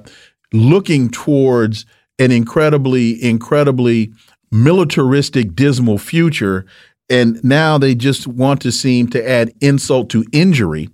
looking 0.53 1.09
towards 1.09 1.85
an 2.19 2.31
incredibly 2.31 3.21
incredibly 3.23 4.11
militaristic 4.51 5.55
dismal 5.55 5.97
future. 5.97 6.65
And 7.09 7.43
now 7.43 7.77
they 7.77 7.93
just 7.93 8.25
want 8.25 8.61
to 8.61 8.71
seem 8.71 9.09
to 9.09 9.29
add 9.29 9.53
insult 9.61 10.09
to 10.11 10.25
injury. 10.31 10.89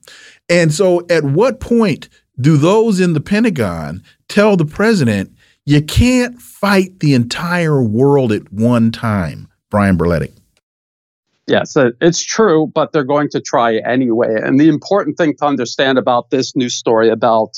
And 0.49 0.73
so 0.73 1.05
at 1.09 1.23
what 1.23 1.61
point 1.61 2.09
do 2.39 2.57
those 2.57 2.99
in 2.99 3.13
the 3.13 3.21
pentagon 3.21 4.03
tell 4.27 4.57
the 4.57 4.65
president 4.65 5.33
you 5.65 5.81
can't 5.81 6.41
fight 6.41 6.99
the 6.99 7.13
entire 7.13 7.81
world 7.81 8.31
at 8.31 8.51
one 8.51 8.91
time 8.91 9.47
brian 9.69 9.97
berletic 9.97 10.33
Yes, 11.51 11.75
it's 11.99 12.23
true, 12.23 12.71
but 12.73 12.93
they're 12.93 13.03
going 13.03 13.27
to 13.31 13.41
try 13.41 13.75
anyway. 13.75 14.39
And 14.41 14.57
the 14.57 14.69
important 14.69 15.17
thing 15.17 15.35
to 15.39 15.45
understand 15.45 15.97
about 15.97 16.29
this 16.29 16.55
news 16.55 16.75
story 16.75 17.09
about 17.09 17.49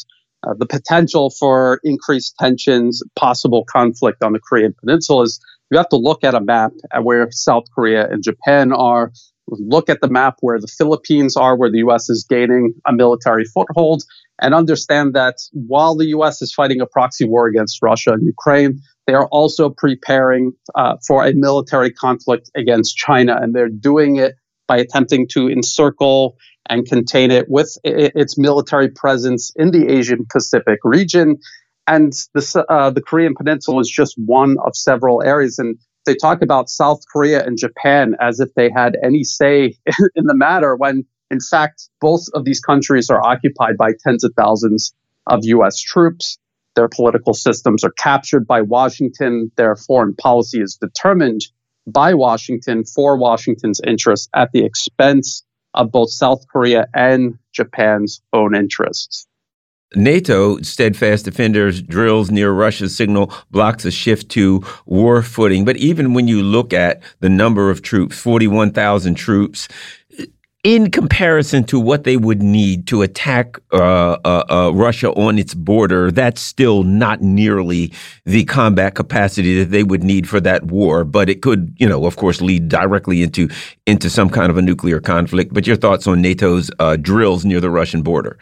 uh, 0.45 0.55
the 0.57 0.65
potential 0.65 1.29
for 1.29 1.79
increased 1.83 2.35
tensions, 2.39 3.03
possible 3.15 3.63
conflict 3.71 4.23
on 4.23 4.33
the 4.33 4.39
Korean 4.39 4.73
Peninsula 4.79 5.23
is 5.25 5.39
you 5.69 5.77
have 5.77 5.89
to 5.89 5.97
look 5.97 6.23
at 6.23 6.33
a 6.33 6.41
map 6.41 6.71
at 6.91 7.03
where 7.03 7.27
South 7.31 7.65
Korea 7.75 8.09
and 8.09 8.23
Japan 8.23 8.73
are. 8.73 9.11
Look 9.47 9.89
at 9.89 10.01
the 10.01 10.09
map 10.09 10.37
where 10.39 10.59
the 10.59 10.67
Philippines 10.67 11.37
are, 11.37 11.55
where 11.55 11.69
the 11.69 11.79
U.S. 11.79 12.09
is 12.09 12.25
gaining 12.27 12.73
a 12.87 12.93
military 12.93 13.45
foothold, 13.45 14.01
and 14.41 14.55
understand 14.55 15.13
that 15.13 15.35
while 15.51 15.95
the 15.95 16.07
U.S. 16.07 16.41
is 16.41 16.51
fighting 16.51 16.81
a 16.81 16.87
proxy 16.87 17.25
war 17.25 17.45
against 17.45 17.79
Russia 17.83 18.13
and 18.13 18.25
Ukraine, 18.25 18.79
they 19.07 19.13
are 19.13 19.27
also 19.27 19.69
preparing 19.69 20.53
uh, 20.75 20.95
for 21.05 21.25
a 21.25 21.33
military 21.33 21.91
conflict 21.91 22.49
against 22.55 22.95
China, 22.95 23.37
and 23.39 23.53
they're 23.53 23.69
doing 23.69 24.17
it 24.17 24.35
by 24.67 24.77
attempting 24.77 25.27
to 25.29 25.49
encircle 25.49 26.37
and 26.69 26.85
contain 26.85 27.29
it 27.31 27.49
with 27.49 27.77
its 27.83 28.37
military 28.37 28.89
presence 28.89 29.51
in 29.55 29.71
the 29.71 29.89
Asian 29.89 30.25
Pacific 30.31 30.79
region. 30.83 31.37
And 31.87 32.13
the, 32.33 32.65
uh, 32.69 32.89
the 32.91 33.01
Korean 33.01 33.35
Peninsula 33.35 33.81
is 33.81 33.89
just 33.89 34.15
one 34.17 34.55
of 34.65 34.73
several 34.75 35.21
areas. 35.21 35.59
And 35.59 35.77
they 36.05 36.15
talk 36.15 36.41
about 36.41 36.69
South 36.69 37.01
Korea 37.11 37.45
and 37.45 37.57
Japan 37.57 38.15
as 38.21 38.39
if 38.39 38.53
they 38.55 38.69
had 38.73 38.95
any 39.03 39.25
say 39.25 39.75
in 40.15 40.25
the 40.25 40.35
matter, 40.35 40.77
when 40.77 41.03
in 41.33 41.39
fact, 41.39 41.89
both 41.99 42.21
of 42.35 42.45
these 42.45 42.59
countries 42.59 43.09
are 43.09 43.25
occupied 43.25 43.75
by 43.75 43.93
tens 44.05 44.23
of 44.23 44.33
thousands 44.37 44.93
of 45.25 45.39
US 45.43 45.79
troops. 45.79 46.37
Their 46.75 46.89
political 46.89 47.33
systems 47.33 47.83
are 47.83 47.91
captured 47.91 48.47
by 48.47 48.61
Washington. 48.61 49.51
Their 49.55 49.75
foreign 49.75 50.15
policy 50.15 50.61
is 50.61 50.75
determined 50.75 51.41
by 51.85 52.13
Washington 52.13 52.83
for 52.83 53.17
Washington's 53.17 53.81
interests 53.85 54.29
at 54.33 54.51
the 54.53 54.63
expense 54.65 55.43
of 55.73 55.91
both 55.91 56.11
South 56.11 56.45
Korea 56.51 56.87
and 56.93 57.37
Japan's 57.51 58.21
own 58.31 58.55
interests. 58.55 59.27
NATO 59.95 60.59
steadfast 60.61 61.25
defenders 61.25 61.81
drills 61.81 62.31
near 62.31 62.51
Russia's 62.51 62.95
signal 62.95 63.31
blocks 63.51 63.85
a 63.85 63.91
shift 63.91 64.29
to 64.29 64.63
war 64.85 65.21
footing. 65.21 65.65
But 65.65 65.77
even 65.77 66.15
when 66.15 66.27
you 66.27 66.41
look 66.41 66.73
at 66.73 67.03
the 67.19 67.29
number 67.29 67.69
of 67.69 67.83
troops, 67.83 68.17
41,000 68.17 69.15
troops, 69.15 69.67
in 70.63 70.89
comparison 70.89 71.65
to 71.65 71.77
what 71.77 72.05
they 72.05 72.15
would 72.15 72.41
need 72.41 72.87
to 72.87 73.01
attack 73.01 73.57
uh, 73.73 74.17
uh, 74.23 74.43
uh, 74.49 74.71
Russia 74.73 75.11
on 75.11 75.37
its 75.37 75.53
border, 75.53 76.09
that's 76.09 76.39
still 76.39 76.83
not 76.83 77.21
nearly 77.21 77.91
the 78.25 78.45
combat 78.45 78.95
capacity 78.95 79.59
that 79.59 79.71
they 79.71 79.83
would 79.83 80.03
need 80.03 80.27
for 80.27 80.39
that 80.39 80.63
war. 80.63 81.03
But 81.03 81.29
it 81.29 81.41
could, 81.41 81.75
you 81.77 81.87
know, 81.87 82.05
of 82.05 82.15
course, 82.15 82.41
lead 82.41 82.69
directly 82.69 83.23
into 83.23 83.49
into 83.85 84.09
some 84.09 84.29
kind 84.29 84.49
of 84.49 84.57
a 84.57 84.61
nuclear 84.61 85.01
conflict. 85.01 85.53
But 85.53 85.67
your 85.67 85.75
thoughts 85.75 86.07
on 86.07 86.21
NATO's 86.21 86.71
uh, 86.79 86.95
drills 86.95 87.43
near 87.43 87.59
the 87.59 87.69
Russian 87.69 88.01
border? 88.01 88.37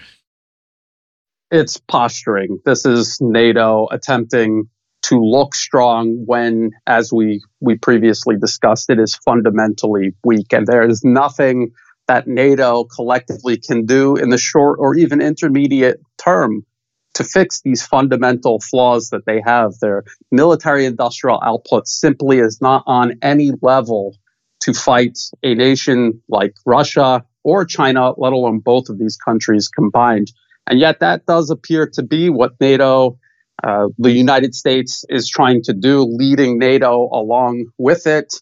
It's 1.49 1.77
posturing. 1.77 2.59
This 2.65 2.85
is 2.85 3.17
NATO 3.19 3.87
attempting 3.91 4.69
to 5.03 5.19
look 5.19 5.55
strong 5.55 6.23
when, 6.27 6.69
as 6.85 7.11
we 7.11 7.41
we 7.59 7.75
previously 7.75 8.37
discussed, 8.37 8.91
it 8.91 8.99
is 8.99 9.15
fundamentally 9.15 10.13
weak, 10.23 10.53
and 10.53 10.67
there 10.67 10.87
is 10.87 11.03
nothing 11.03 11.71
that 12.07 12.27
NATO 12.27 12.83
collectively 12.83 13.57
can 13.57 13.85
do 13.85 14.15
in 14.15 14.29
the 14.29 14.37
short 14.37 14.79
or 14.79 14.95
even 14.95 15.21
intermediate 15.21 16.01
term 16.17 16.65
to 17.13 17.23
fix 17.23 17.61
these 17.61 17.85
fundamental 17.85 18.59
flaws 18.59 19.09
that 19.09 19.25
they 19.25 19.41
have. 19.45 19.73
Their 19.79 20.03
military 20.31 20.85
industrial 20.85 21.39
output 21.43 21.87
simply 21.87 22.39
is 22.39 22.59
not 22.61 22.83
on 22.87 23.13
any 23.21 23.51
level 23.61 24.15
to 24.61 24.73
fight 24.73 25.17
a 25.43 25.55
nation 25.55 26.21
like 26.29 26.53
Russia 26.65 27.25
or 27.43 27.65
China, 27.65 28.13
let 28.17 28.33
alone 28.33 28.59
both 28.59 28.89
of 28.89 28.99
these 28.99 29.17
countries 29.17 29.67
combined. 29.67 30.31
And 30.67 30.79
yet, 30.79 30.99
that 30.99 31.25
does 31.25 31.49
appear 31.49 31.87
to 31.93 32.03
be 32.03 32.29
what 32.29 32.53
NATO, 32.61 33.17
uh, 33.63 33.87
the 33.97 34.11
United 34.11 34.53
States, 34.53 35.03
is 35.09 35.27
trying 35.27 35.63
to 35.63 35.73
do, 35.73 36.03
leading 36.03 36.59
NATO 36.59 37.09
along 37.11 37.65
with 37.77 38.05
it. 38.05 38.33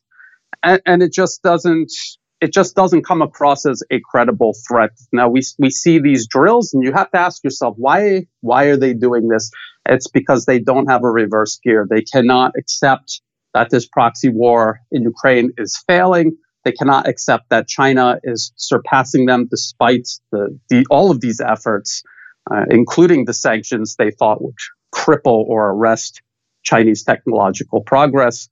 And, 0.61 0.81
and 0.85 1.01
it 1.01 1.13
just 1.13 1.41
doesn't 1.41 1.91
it 2.41 2.53
just 2.53 2.75
doesn't 2.75 3.05
come 3.05 3.21
across 3.21 3.65
as 3.65 3.83
a 3.91 3.99
credible 3.99 4.53
threat. 4.67 4.91
Now 5.11 5.29
we 5.29 5.41
we 5.57 5.69
see 5.69 5.99
these 5.99 6.27
drills, 6.27 6.73
and 6.73 6.83
you 6.83 6.93
have 6.93 7.11
to 7.11 7.19
ask 7.19 7.43
yourself 7.43 7.75
why 7.77 8.27
why 8.41 8.65
are 8.65 8.77
they 8.77 8.93
doing 8.93 9.27
this? 9.27 9.51
It's 9.85 10.07
because 10.07 10.45
they 10.45 10.59
don't 10.59 10.87
have 10.87 11.03
a 11.03 11.09
reverse 11.09 11.59
gear. 11.63 11.87
They 11.89 12.01
cannot 12.01 12.53
accept 12.57 13.21
that 13.53 13.69
this 13.69 13.87
proxy 13.87 14.29
war 14.29 14.79
in 14.91 15.03
Ukraine 15.03 15.51
is 15.57 15.81
failing. 15.87 16.37
They 16.63 16.71
cannot 16.71 17.07
accept 17.07 17.49
that 17.49 17.67
China 17.67 18.19
is 18.23 18.51
surpassing 18.55 19.25
them 19.25 19.47
despite 19.49 20.07
the, 20.31 20.59
the 20.69 20.85
all 20.89 21.09
of 21.11 21.21
these 21.21 21.41
efforts, 21.41 22.03
uh, 22.51 22.65
including 22.69 23.25
the 23.25 23.33
sanctions 23.33 23.95
they 23.95 24.11
thought 24.11 24.41
would 24.41 24.55
cripple 24.93 25.43
or 25.47 25.71
arrest 25.71 26.21
Chinese 26.63 27.03
technological 27.03 27.81
progress. 27.81 28.49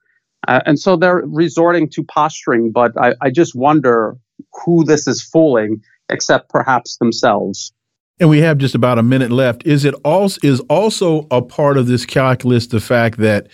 Uh, 0.47 0.61
and 0.65 0.79
so 0.79 0.95
they're 0.95 1.23
resorting 1.25 1.89
to 1.89 2.03
posturing, 2.03 2.71
but 2.71 2.91
I, 2.99 3.13
I 3.21 3.29
just 3.29 3.55
wonder 3.55 4.17
who 4.65 4.83
this 4.83 5.07
is 5.07 5.21
fooling, 5.21 5.81
except 6.09 6.49
perhaps 6.49 6.97
themselves. 6.97 7.73
And 8.19 8.29
we 8.29 8.39
have 8.39 8.57
just 8.57 8.75
about 8.75 8.97
a 8.97 9.03
minute 9.03 9.31
left. 9.31 9.65
Is 9.65 9.85
it 9.85 9.93
also 10.03 10.39
is 10.43 10.59
also 10.61 11.27
a 11.29 11.41
part 11.41 11.77
of 11.77 11.87
this 11.87 12.05
calculus 12.05 12.67
the 12.67 12.79
fact 12.79 13.19
that 13.19 13.47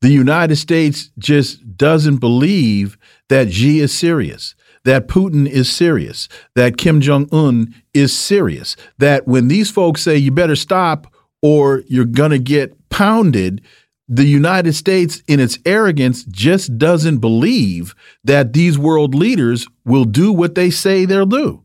the 0.00 0.10
United 0.10 0.56
States 0.56 1.10
just 1.18 1.76
doesn't 1.76 2.18
believe 2.18 2.96
that 3.28 3.52
Xi 3.52 3.80
is 3.80 3.92
serious, 3.92 4.54
that 4.84 5.08
Putin 5.08 5.46
is 5.48 5.70
serious, 5.70 6.28
that 6.54 6.78
Kim 6.78 7.00
Jong 7.00 7.28
Un 7.32 7.74
is 7.92 8.16
serious, 8.16 8.76
that 8.98 9.26
when 9.26 9.48
these 9.48 9.70
folks 9.70 10.02
say 10.02 10.16
you 10.16 10.30
better 10.30 10.56
stop 10.56 11.12
or 11.42 11.82
you're 11.88 12.04
gonna 12.04 12.38
get 12.38 12.88
pounded, 12.88 13.60
the 14.08 14.24
United 14.24 14.72
States, 14.72 15.22
in 15.28 15.38
its 15.38 15.58
arrogance, 15.66 16.24
just 16.24 16.78
doesn't 16.78 17.18
believe 17.18 17.94
that 18.24 18.54
these 18.54 18.78
world 18.78 19.14
leaders 19.14 19.66
will 19.84 20.04
do 20.04 20.32
what 20.32 20.54
they 20.54 20.70
say 20.70 21.04
they'll 21.04 21.26
do. 21.26 21.62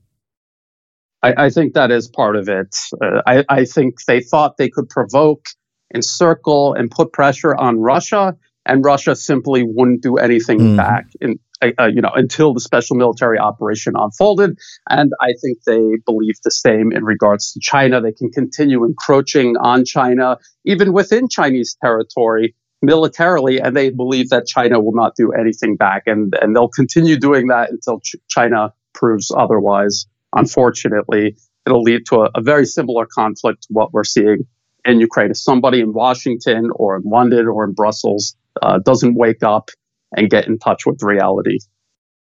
I, 1.22 1.46
I 1.46 1.50
think 1.50 1.74
that 1.74 1.90
is 1.90 2.10
part 2.10 2.36
of 2.36 2.50
it. 2.50 2.76
Uh, 3.02 3.22
I, 3.26 3.46
I 3.48 3.66
think 3.66 4.04
they 4.06 4.20
thought 4.20 4.58
they 4.58 4.70
could 4.70 4.90
provoke, 4.90 5.48
encircle, 5.96 6.74
and 6.74 6.92
put 6.92 7.14
pressure 7.14 7.56
on 7.56 7.80
Russia, 7.80 8.36
and 8.66 8.84
Russia 8.84 9.16
simply 9.16 9.64
wouldn't 9.64 10.02
do 10.02 10.18
anything 10.18 10.60
mm. 10.60 10.78
back. 10.78 11.08
In, 11.22 11.40
uh, 11.80 11.86
you 11.86 12.02
know, 12.02 12.12
until 12.14 12.54
the 12.54 12.60
special 12.60 12.96
military 12.96 13.40
operation 13.40 13.94
unfolded. 13.96 14.58
And 14.90 15.12
I 15.22 15.34
think 15.42 15.60
they 15.66 15.98
believe 16.06 16.36
the 16.44 16.52
same 16.52 16.92
in 16.92 17.04
regards 17.04 17.54
to 17.54 17.60
China. 17.62 18.02
They 18.02 18.12
can 18.12 18.32
continue 18.32 18.86
encroaching 18.86 19.56
on 19.58 19.86
China, 19.86 20.38
even 20.66 20.94
within 20.94 21.28
Chinese 21.30 21.76
territory 21.82 22.56
militarily, 22.82 23.60
and 23.62 23.76
they 23.76 23.90
believe 23.90 24.30
that 24.30 24.46
China 24.46 24.80
will 24.80 24.94
not 24.94 25.16
do 25.16 25.32
anything 25.32 25.78
back. 25.78 26.04
And, 26.06 26.34
and 26.42 26.56
they'll 26.56 26.68
continue 26.68 27.18
doing 27.18 27.48
that 27.48 27.72
until 27.72 28.00
Ch- 28.02 28.18
China 28.28 28.74
proves 28.94 29.32
otherwise. 29.36 30.06
Unfortunately, 30.36 31.38
it'll 31.66 31.82
lead 31.82 32.06
to 32.08 32.22
a, 32.24 32.30
a 32.36 32.42
very 32.42 32.66
similar 32.66 33.06
conflict 33.06 33.64
to 33.64 33.68
what 33.70 33.94
we're 33.94 34.04
seeing 34.04 34.46
in 34.86 35.00
Ukraine. 35.00 35.32
If 35.32 35.38
somebody 35.38 35.80
in 35.80 35.94
Washington 35.94 36.70
or 36.76 36.98
in 36.98 37.04
London 37.06 37.48
or 37.48 37.64
in 37.64 37.74
Brussels 37.74 38.36
uh, 38.62 38.80
doesn't 38.80 39.16
wake 39.16 39.44
up 39.44 39.70
and 40.16 40.30
get 40.30 40.48
in 40.48 40.60
touch 40.60 40.86
with 40.86 41.02
reality. 41.02 41.60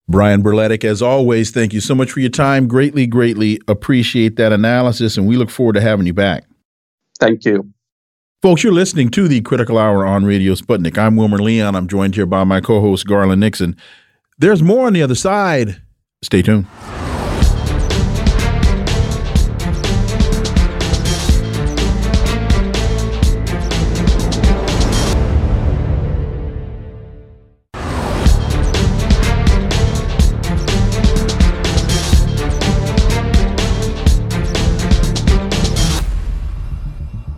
Brian 0.08 0.42
Berletic, 0.42 0.84
as 0.84 1.02
always, 1.02 1.52
thank 1.52 1.72
you 1.72 1.80
so 1.80 1.94
much 1.94 2.10
for 2.10 2.18
your 2.20 2.30
time. 2.30 2.66
Greatly, 2.66 3.06
greatly 3.06 3.60
appreciate 3.68 4.36
that 4.36 4.52
analysis, 4.52 5.16
and 5.16 5.28
we 5.28 5.36
look 5.36 5.50
forward 5.50 5.74
to 5.74 5.80
having 5.80 6.06
you 6.06 6.12
back. 6.12 6.44
Thank 7.20 7.44
you. 7.44 7.70
Folks, 8.42 8.64
you're 8.64 8.72
listening 8.72 9.10
to 9.10 9.28
the 9.28 9.40
Critical 9.42 9.78
Hour 9.78 10.06
on 10.06 10.24
Radio 10.24 10.54
Sputnik. 10.54 10.98
I'm 10.98 11.14
Wilmer 11.14 11.38
Leon. 11.38 11.76
I'm 11.76 11.86
joined 11.86 12.16
here 12.16 12.26
by 12.26 12.42
my 12.42 12.60
co 12.60 12.80
host, 12.80 13.06
Garland 13.06 13.40
Nixon. 13.40 13.76
There's 14.38 14.62
more 14.62 14.86
on 14.86 14.94
the 14.94 15.02
other 15.02 15.14
side. 15.14 15.82
Stay 16.22 16.42
tuned. 16.42 16.66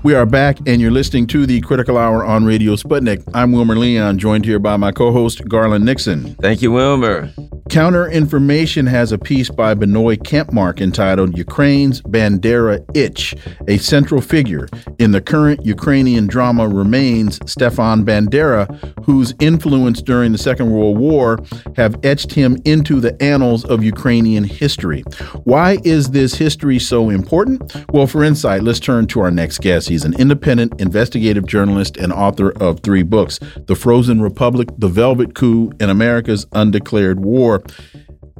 We 0.04 0.14
are 0.14 0.26
back, 0.26 0.58
and 0.66 0.80
you're 0.80 0.90
listening 0.90 1.28
to 1.28 1.46
the 1.46 1.60
Critical 1.60 1.96
Hour 1.96 2.24
on 2.24 2.44
Radio 2.44 2.74
Sputnik. 2.74 3.22
I'm 3.34 3.52
Wilmer 3.52 3.76
Leon, 3.76 4.18
joined 4.18 4.44
here 4.44 4.58
by 4.58 4.76
my 4.76 4.90
co 4.90 5.12
host, 5.12 5.46
Garland 5.48 5.84
Nixon. 5.84 6.34
Thank 6.40 6.60
you, 6.60 6.72
Wilmer. 6.72 7.32
Counter 7.70 8.10
Information 8.10 8.84
has 8.86 9.12
a 9.12 9.18
piece 9.18 9.48
by 9.48 9.74
Binoy 9.74 10.18
Kampmark 10.18 10.80
entitled 10.80 11.38
Ukraine's 11.38 12.02
Bandera 12.02 12.84
Itch. 12.94 13.34
A 13.68 13.78
central 13.78 14.20
figure 14.20 14.68
in 14.98 15.12
the 15.12 15.20
current 15.20 15.64
Ukrainian 15.64 16.26
drama 16.26 16.68
remains 16.68 17.38
Stefan 17.50 18.04
Bandera, 18.04 18.66
whose 19.04 19.32
influence 19.40 20.02
during 20.02 20.32
the 20.32 20.38
Second 20.38 20.70
World 20.70 20.98
War 20.98 21.38
have 21.76 21.96
etched 22.04 22.32
him 22.32 22.58
into 22.64 23.00
the 23.00 23.16
annals 23.22 23.64
of 23.64 23.84
Ukrainian 23.84 24.44
history. 24.44 25.02
Why 25.44 25.78
is 25.84 26.10
this 26.10 26.34
history 26.34 26.80
so 26.80 27.08
important? 27.08 27.72
Well, 27.92 28.08
for 28.08 28.24
insight, 28.24 28.64
let's 28.64 28.80
turn 28.80 29.06
to 29.06 29.20
our 29.20 29.30
next 29.30 29.60
guest. 29.60 29.91
He's 29.92 30.06
an 30.06 30.18
independent 30.18 30.80
investigative 30.80 31.44
journalist 31.44 31.98
and 31.98 32.14
author 32.14 32.50
of 32.62 32.80
three 32.80 33.02
books 33.02 33.38
The 33.66 33.76
Frozen 33.76 34.22
Republic, 34.22 34.70
The 34.78 34.88
Velvet 34.88 35.34
Coup, 35.34 35.70
and 35.80 35.90
America's 35.90 36.46
Undeclared 36.52 37.20
War. 37.20 37.62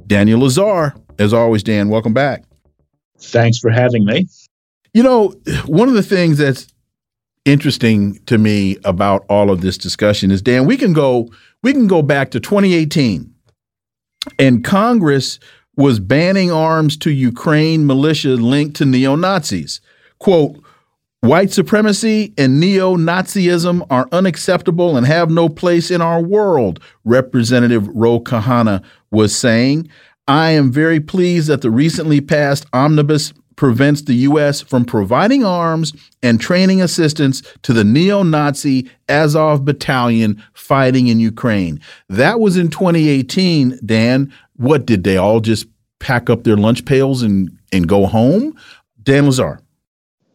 Daniel 0.07 0.41
Lazare, 0.41 0.99
As 1.19 1.35
always, 1.35 1.63
Dan, 1.63 1.91
welcome 1.91 2.15
back. 2.15 2.45
Thanks 3.19 3.59
for 3.59 3.71
having 3.71 4.07
me. 4.07 4.27
You 4.95 5.03
know, 5.03 5.35
one 5.67 5.89
of 5.89 5.95
the 5.95 6.03
things 6.03 6.39
that's 6.39 6.69
interesting 7.45 8.19
to 8.25 8.39
me 8.39 8.79
about 8.85 9.27
all 9.29 9.51
of 9.51 9.61
this 9.61 9.77
discussion 9.77 10.31
is 10.31 10.41
Dan, 10.41 10.65
we 10.65 10.79
can 10.79 10.95
go 10.95 11.29
we 11.63 11.75
can 11.75 11.87
go 11.87 12.01
back 12.01 12.31
to 12.31 12.41
2018 12.41 13.31
and 14.39 14.65
Congress 14.65 15.39
was 15.77 16.01
banning 16.01 16.51
arms 16.51 16.97
to 16.99 17.11
Ukraine 17.11 17.87
militia 17.87 18.37
linked 18.37 18.77
to 18.77 18.87
neo-Nazis. 18.87 19.83
Quote, 20.19 20.62
White 21.23 21.53
supremacy 21.53 22.35
and 22.37 22.59
neo 22.59 22.97
Nazism 22.97 23.87
are 23.91 24.09
unacceptable 24.11 24.97
and 24.97 25.07
have 25.07 25.31
no 25.31 25.49
place 25.49 25.89
in 25.89 26.03
our 26.03 26.21
world, 26.21 26.81
Representative 27.05 27.87
Ro 27.87 28.19
Khanna 28.19 28.83
was 29.13 29.33
saying. 29.33 29.89
I 30.27 30.51
am 30.51 30.73
very 30.73 30.99
pleased 30.99 31.47
that 31.47 31.61
the 31.61 31.71
recently 31.71 32.21
passed 32.21 32.67
omnibus 32.73 33.33
prevents 33.55 34.03
the 34.03 34.15
U.S. 34.15 34.63
from 34.63 34.85
providing 34.85 35.45
arms 35.45 35.93
and 36.25 36.41
training 36.41 36.83
assistance 36.83 37.41
to 37.63 37.73
the 37.73 37.85
neo 37.85 38.25
Nazi 38.25 38.91
Azov 39.09 39.65
battalion 39.65 40.43
fighting 40.55 41.07
in 41.07 41.21
Ukraine. 41.21 41.81
That 42.09 42.41
was 42.41 42.57
in 42.57 42.69
2018, 42.69 43.79
Dan. 43.87 44.35
What 44.57 44.87
did 44.87 45.05
they 45.05 45.19
all 45.19 45.39
just 45.39 45.67
pack 46.01 46.29
up 46.29 46.43
their 46.43 46.57
lunch 46.57 46.85
pails 46.85 47.23
and, 47.23 47.57
and 47.73 47.87
go 47.87 48.07
home? 48.07 48.59
Dan 49.05 49.27
Lazare. 49.27 49.62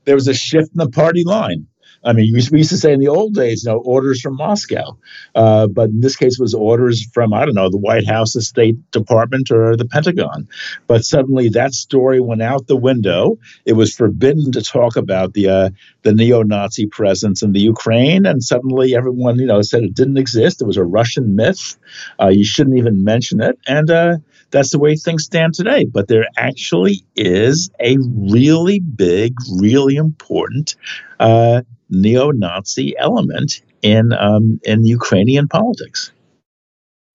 There 0.07 0.15
was 0.15 0.29
a 0.29 0.34
shift 0.34 0.69
in 0.69 0.77
the 0.77 0.89
party 0.89 1.25
line. 1.25 1.67
I 2.07 2.13
mean, 2.13 2.34
we 2.34 2.59
used 2.59 2.69
to 2.69 2.77
say 2.77 2.93
in 2.93 3.01
the 3.01 3.09
old 3.09 3.34
days, 3.34 3.65
you 3.65 3.71
know, 3.71 3.79
orders 3.79 4.21
from 4.21 4.38
Moscow, 4.38 4.97
uh, 5.35 5.67
but 5.67 5.89
in 5.89 5.99
this 5.99 6.15
case, 6.15 6.39
it 6.39 6.41
was 6.41 6.53
orders 6.53 7.05
from 7.13 7.34
I 7.34 7.43
don't 7.43 7.53
know 7.53 7.69
the 7.69 7.77
White 7.77 8.07
House, 8.07 8.31
the 8.31 8.41
State 8.41 8.91
Department, 8.91 9.51
or 9.51 9.75
the 9.75 9.85
Pentagon. 9.85 10.47
But 10.88 11.03
suddenly, 11.03 11.49
that 11.49 11.73
story 11.73 12.21
went 12.21 12.41
out 12.41 12.67
the 12.67 12.77
window. 12.77 13.38
It 13.65 13.73
was 13.73 13.93
forbidden 13.93 14.53
to 14.53 14.61
talk 14.61 14.95
about 14.95 15.34
the 15.34 15.49
uh, 15.49 15.69
the 16.03 16.13
neo-Nazi 16.13 16.85
presence 16.85 17.43
in 17.43 17.51
the 17.51 17.59
Ukraine, 17.59 18.25
and 18.25 18.41
suddenly 18.41 18.95
everyone, 18.95 19.38
you 19.38 19.45
know, 19.45 19.61
said 19.61 19.84
it 19.84 19.93
didn't 19.93 20.17
exist. 20.17 20.61
It 20.61 20.65
was 20.65 20.77
a 20.77 20.85
Russian 20.85 21.35
myth. 21.35 21.77
Uh, 22.21 22.29
you 22.29 22.45
shouldn't 22.45 22.77
even 22.77 23.03
mention 23.03 23.41
it, 23.41 23.59
and 23.67 23.91
uh, 23.91 24.17
that's 24.49 24.71
the 24.71 24.79
way 24.79 24.95
things 24.95 25.25
stand 25.25 25.55
today. 25.55 25.84
But 25.84 26.07
there 26.07 26.27
actually 26.38 27.03
is 27.17 27.69
a 27.81 27.97
really 27.99 28.79
big, 28.79 29.34
really 29.59 29.97
important 29.97 30.75
uh, 31.19 31.63
neo-Nazi 31.89 32.95
element 32.97 33.61
in 33.81 34.14
um, 34.14 34.59
in 34.64 34.85
Ukrainian 34.85 35.47
politics. 35.47 36.11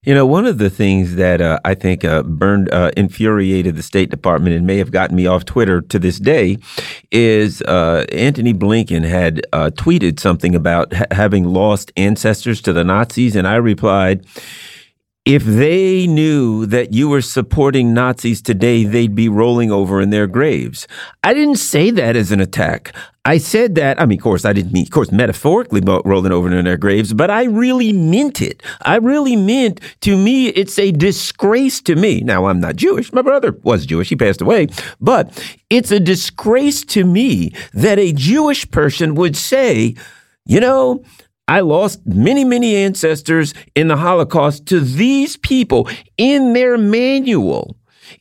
You 0.04 0.16
know, 0.16 0.26
one 0.26 0.46
of 0.46 0.58
the 0.58 0.68
things 0.68 1.14
that 1.14 1.40
uh, 1.40 1.60
I 1.64 1.74
think 1.74 2.04
uh, 2.04 2.24
burned, 2.24 2.68
uh, 2.72 2.90
infuriated 2.96 3.76
the 3.76 3.84
State 3.84 4.10
Department 4.10 4.56
and 4.56 4.66
may 4.66 4.78
have 4.78 4.90
gotten 4.90 5.14
me 5.14 5.28
off 5.28 5.44
Twitter 5.44 5.80
to 5.80 5.98
this 6.00 6.18
day 6.18 6.58
is 7.12 7.62
uh, 7.62 8.04
Antony 8.10 8.52
Blinken 8.52 9.04
had 9.04 9.46
uh, 9.52 9.70
tweeted 9.74 10.18
something 10.18 10.56
about 10.56 10.92
ha 10.92 11.04
having 11.12 11.44
lost 11.44 11.92
ancestors 11.96 12.60
to 12.62 12.72
the 12.72 12.82
Nazis. 12.82 13.36
And 13.36 13.46
I 13.46 13.54
replied, 13.54 14.26
if 15.24 15.44
they 15.44 16.06
knew 16.08 16.66
that 16.66 16.92
you 16.92 17.08
were 17.08 17.22
supporting 17.22 17.94
Nazis 17.94 18.42
today, 18.42 18.84
they'd 18.84 19.14
be 19.14 19.28
rolling 19.28 19.70
over 19.70 20.00
in 20.00 20.10
their 20.10 20.26
graves. 20.26 20.88
I 21.22 21.32
didn't 21.32 21.56
say 21.56 21.90
that 21.92 22.16
as 22.16 22.32
an 22.32 22.40
attack. 22.40 22.92
I 23.24 23.38
said 23.38 23.76
that, 23.76 24.00
I 24.00 24.06
mean, 24.06 24.18
of 24.18 24.22
course, 24.24 24.44
I 24.44 24.52
didn't 24.52 24.72
mean, 24.72 24.82
of 24.82 24.90
course, 24.90 25.12
metaphorically 25.12 25.80
rolling 25.80 26.32
over 26.32 26.52
in 26.52 26.64
their 26.64 26.76
graves, 26.76 27.12
but 27.12 27.30
I 27.30 27.44
really 27.44 27.92
meant 27.92 28.42
it. 28.42 28.64
I 28.80 28.96
really 28.96 29.36
meant, 29.36 29.80
to 30.00 30.16
me, 30.16 30.48
it's 30.48 30.76
a 30.76 30.90
disgrace 30.90 31.80
to 31.82 31.94
me. 31.94 32.22
Now, 32.22 32.46
I'm 32.46 32.58
not 32.58 32.74
Jewish. 32.74 33.12
My 33.12 33.22
brother 33.22 33.52
was 33.62 33.86
Jewish. 33.86 34.08
He 34.08 34.16
passed 34.16 34.40
away. 34.40 34.66
But 35.00 35.40
it's 35.70 35.92
a 35.92 36.00
disgrace 36.00 36.84
to 36.86 37.04
me 37.04 37.52
that 37.74 38.00
a 38.00 38.12
Jewish 38.12 38.68
person 38.72 39.14
would 39.14 39.36
say, 39.36 39.94
you 40.44 40.58
know, 40.58 41.04
I 41.48 41.60
lost 41.60 42.00
many, 42.06 42.44
many 42.44 42.76
ancestors 42.76 43.52
in 43.74 43.88
the 43.88 43.96
Holocaust 43.96 44.66
to 44.66 44.80
these 44.80 45.36
people 45.36 45.88
in 46.16 46.52
their 46.52 46.78
manual. 46.78 47.76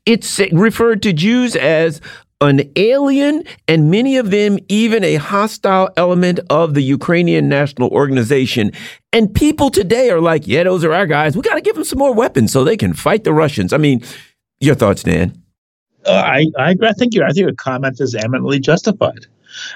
It's 0.06 0.40
referred 0.52 1.02
to 1.04 1.14
Jews 1.14 1.56
as 1.56 2.02
an 2.42 2.62
alien 2.76 3.44
and 3.68 3.92
many 3.92 4.18
of 4.18 4.32
them 4.32 4.58
even 4.68 5.04
a 5.04 5.16
hostile 5.16 5.90
element 5.96 6.40
of 6.50 6.74
the 6.74 6.82
Ukrainian 6.82 7.48
national 7.48 7.90
organization. 7.90 8.72
And 9.14 9.34
people 9.34 9.70
today 9.70 10.10
are 10.10 10.20
like, 10.20 10.48
yeah, 10.48 10.64
those 10.64 10.84
are 10.84 10.94
our 10.94 11.06
guys. 11.06 11.36
We 11.36 11.44
got 11.44 11.56
to 11.56 11.62
give 11.62 11.76
them 11.76 11.84
some 11.84 12.00
more 12.00 12.14
weapons 12.14 12.52
so 12.52 12.64
they 12.64 12.78
can 12.78 12.94
fight 12.94 13.24
the 13.24 13.34
Russians. 13.34 13.74
I 13.74 13.78
mean, 13.78 14.04
your 14.60 14.76
thoughts, 14.76 15.04
Dan? 15.04 15.38
Uh, 16.06 16.12
I, 16.14 16.48
I, 16.58 16.76
I 16.82 16.94
think 16.94 17.14
your 17.14 17.26
I 17.26 17.28
think 17.28 17.46
your 17.46 17.54
comment 17.54 18.02
is 18.02 18.16
eminently 18.16 18.60
justified. 18.60 19.28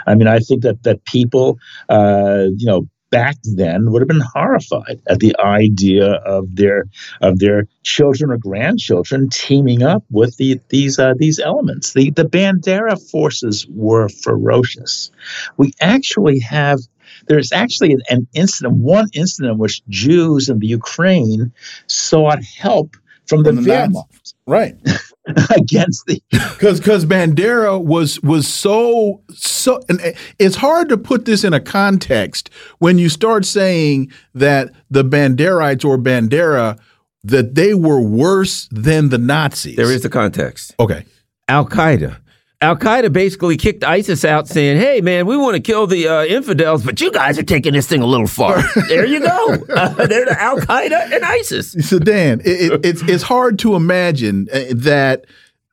I 0.08 0.16
mean, 0.16 0.28
I 0.28 0.40
think 0.40 0.64
that 0.64 0.82
that 0.84 1.06
people, 1.06 1.60
uh, 1.90 2.46
you 2.58 2.66
know, 2.66 2.88
back 3.12 3.38
then 3.44 3.92
would 3.92 4.02
have 4.02 4.08
been 4.08 4.24
horrified 4.34 5.02
at 5.08 5.20
the 5.20 5.36
idea 5.40 6.14
of 6.14 6.56
their 6.56 6.86
of 7.22 7.40
their 7.40 7.68
children 7.84 8.32
or 8.32 8.38
grandchildren 8.38 9.30
teaming 9.30 9.84
up 9.84 10.04
with 10.10 10.36
the, 10.38 10.60
these 10.70 11.00
uh, 11.00 11.14
these 11.18 11.40
elements. 11.40 11.94
The 11.94 12.12
the 12.12 12.26
Bandera 12.26 13.00
forces 13.12 13.68
were 13.70 14.10
ferocious. 14.10 15.12
We 15.58 15.74
actually 15.80 16.40
have 16.40 16.80
there's 17.28 17.52
actually 17.52 17.94
an, 17.94 18.02
an 18.10 18.28
incident, 18.34 18.76
one 18.76 19.08
incident 19.14 19.54
in 19.54 19.58
which 19.58 19.86
Jews 19.88 20.50
in 20.50 20.60
the 20.60 20.68
Ukraine 20.68 21.54
sought 21.88 22.44
help 22.44 22.98
from 23.28 23.44
the, 23.44 23.54
from 23.54 23.64
the 23.64 23.72
Wehrmacht. 23.72 24.34
Right. 24.46 24.76
against 25.56 26.06
the 26.06 26.22
because 26.32 26.80
because 26.80 27.06
Bandera 27.06 27.84
was 27.84 28.22
was 28.22 28.48
so 28.48 29.22
so 29.30 29.82
and 29.90 30.00
eh, 30.02 30.14
it's 30.40 30.56
hard 30.56 30.90
to 30.90 30.98
put 30.98 31.26
this 31.26 31.44
in 31.44 31.54
a 31.54 31.60
context 31.60 32.50
when 32.80 32.98
you 32.98 33.10
start 33.10 33.46
saying 33.46 34.12
that 34.34 34.72
the 34.90 35.04
Banderites 35.04 35.84
or 35.84 35.98
Bandera 35.98 36.80
that 37.24 37.56
they 37.56 37.74
were 37.74 38.00
worse 38.00 38.68
than 38.72 39.10
the 39.10 39.18
Nazis. 39.18 39.76
There 39.76 39.92
is 39.92 40.04
the 40.04 40.10
context. 40.10 40.76
Okay. 40.80 41.06
Al 41.48 41.66
Qaeda 41.66 42.18
Al 42.62 42.76
Qaeda 42.76 43.12
basically 43.12 43.58
kicked 43.58 43.84
ISIS 43.84 44.24
out, 44.24 44.48
saying, 44.48 44.80
"Hey, 44.80 45.02
man, 45.02 45.26
we 45.26 45.38
want 45.38 45.56
to 45.56 45.62
kill 45.62 45.88
the 45.88 46.08
uh, 46.08 46.26
infidels, 46.26 46.84
but 46.84 47.02
you 47.02 47.12
guys 47.12 47.38
are 47.38 47.44
taking 47.44 47.74
this 47.74 47.88
thing 47.88 48.02
a 48.02 48.06
little 48.06 48.28
far." 48.28 48.62
there 48.88 49.06
you 49.06 49.20
go. 49.20 49.58
Uh, 49.70 49.90
they're 50.08 50.26
the 50.26 50.36
Al 50.40 50.58
Qaeda 50.58 51.14
and 51.14 51.24
ISIS. 51.24 51.74
So, 51.88 52.00
Dan, 52.00 52.42
it, 52.42 52.74
it, 52.74 52.86
it's 52.86 53.02
it's 53.04 53.24
hard 53.24 53.60
to 53.60 53.76
imagine 53.76 54.48
uh, 54.54 54.64
that 54.72 55.26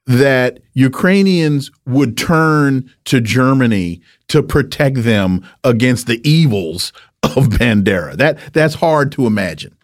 that 0.07 0.59
Ukrainians 0.75 1.71
would 1.87 2.17
turn 2.17 2.91
to 3.05 3.21
Germany 3.21 4.01
to 4.29 4.43
protect 4.43 5.03
them 5.05 5.47
against 5.63 6.07
the 6.09 6.21
evils 6.29 6.93
of 7.23 7.49
Bandera. 7.49 8.17
That 8.17 8.39
that's 8.53 8.75
hard 8.75 9.13
to 9.13 9.27
imagine. 9.27 9.77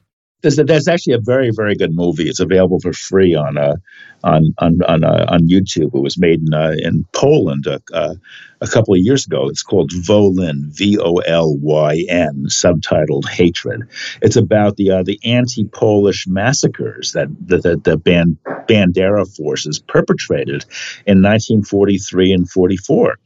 There's, 0.43 0.57
there's 0.57 0.89
actually 0.89 1.15
a 1.15 1.21
very 1.21 1.51
very 1.55 1.75
good 1.75 1.95
movie. 1.95 2.29
It's 2.29 2.41
available 2.41 2.79
for 2.81 2.93
free 2.93 3.35
on 3.35 3.57
uh, 3.57 3.75
on 4.23 4.55
on 4.59 4.81
on, 4.87 5.05
uh, 5.05 5.27
on 5.29 5.49
YouTube. 5.49 5.95
It 5.95 6.03
was 6.03 6.19
made 6.19 6.41
in 6.41 6.55
uh, 6.55 6.75
in 6.79 7.05
Poland 7.13 7.67
uh, 7.67 7.79
uh, 7.93 8.15
a 8.61 8.67
couple 8.69 8.95
of 8.95 9.01
years 9.01 9.27
ago. 9.27 9.49
It's 9.49 9.63
called 9.63 9.91
Volyn 9.91 10.77
V 10.77 10.99
O 10.99 11.17
L 11.17 11.57
Y 11.57 12.05
N, 12.09 12.45
subtitled 12.47 13.29
Hatred. 13.29 13.89
It's 14.23 14.37
about 14.37 14.77
the 14.77 14.93
uh, 14.93 15.03
the 15.03 15.19
anti-Polish 15.25 16.27
massacres 16.29 17.13
that 17.13 17.29
the 17.45 17.59
the, 17.59 17.77
the 17.77 17.97
band, 17.97 18.39
Bandera 18.69 19.27
forces 19.37 19.81
perpetrated 19.81 20.65
in 21.07 21.23
1943 21.23 22.33
and 22.33 22.51
44 22.51 23.19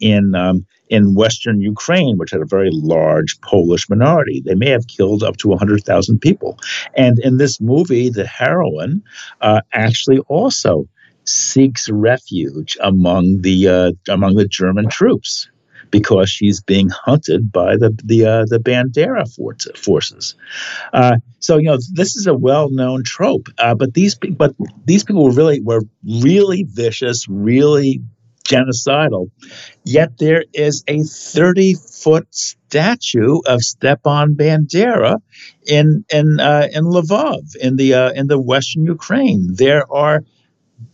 in 0.00 0.34
um, 0.34 0.66
in 0.92 1.14
Western 1.14 1.58
Ukraine, 1.62 2.18
which 2.18 2.32
had 2.32 2.42
a 2.42 2.54
very 2.56 2.68
large 2.70 3.40
Polish 3.40 3.88
minority. 3.88 4.42
They 4.44 4.54
may 4.54 4.68
have 4.68 4.86
killed 4.88 5.22
up 5.22 5.38
to 5.38 5.48
100,000 5.48 6.18
people. 6.18 6.58
And 6.94 7.18
in 7.18 7.38
this 7.38 7.62
movie, 7.62 8.10
the 8.10 8.26
heroine 8.26 9.02
uh, 9.40 9.62
actually 9.72 10.18
also 10.28 10.86
seeks 11.24 11.88
refuge 11.88 12.76
among 12.82 13.40
the 13.40 13.68
uh, 13.68 13.92
among 14.12 14.34
the 14.34 14.46
German 14.46 14.90
troops 14.90 15.48
because 15.90 16.28
she's 16.28 16.60
being 16.60 16.90
hunted 16.90 17.50
by 17.50 17.76
the 17.76 17.90
the 18.04 18.26
uh, 18.26 18.44
the 18.46 18.58
Bandera 18.58 19.24
forces. 19.76 20.34
Uh, 20.92 21.16
so 21.38 21.56
you 21.56 21.68
know 21.70 21.78
this 21.92 22.16
is 22.16 22.26
a 22.26 22.34
well 22.34 22.68
known 22.70 23.02
trope, 23.02 23.48
uh, 23.58 23.74
but 23.74 23.94
these 23.94 24.14
but 24.14 24.54
these 24.84 25.04
people 25.04 25.24
were 25.24 25.38
really 25.40 25.60
were 25.62 25.82
really 26.04 26.64
vicious, 26.68 27.26
really 27.28 28.02
genocidal. 28.44 29.30
Yet 29.84 30.18
there 30.18 30.44
is 30.52 30.84
a 30.86 31.02
30 31.02 31.74
foot 31.74 32.26
statue 32.30 33.40
of 33.46 33.62
Stepan 33.62 34.34
Bandera 34.34 35.16
in 35.66 36.04
in 36.12 36.40
uh, 36.40 36.68
in 36.72 36.84
Lvov 36.84 37.56
in 37.56 37.76
the 37.76 37.94
uh, 37.94 38.12
in 38.12 38.26
the 38.26 38.40
western 38.40 38.84
Ukraine. 38.84 39.54
There 39.54 39.90
are 39.92 40.24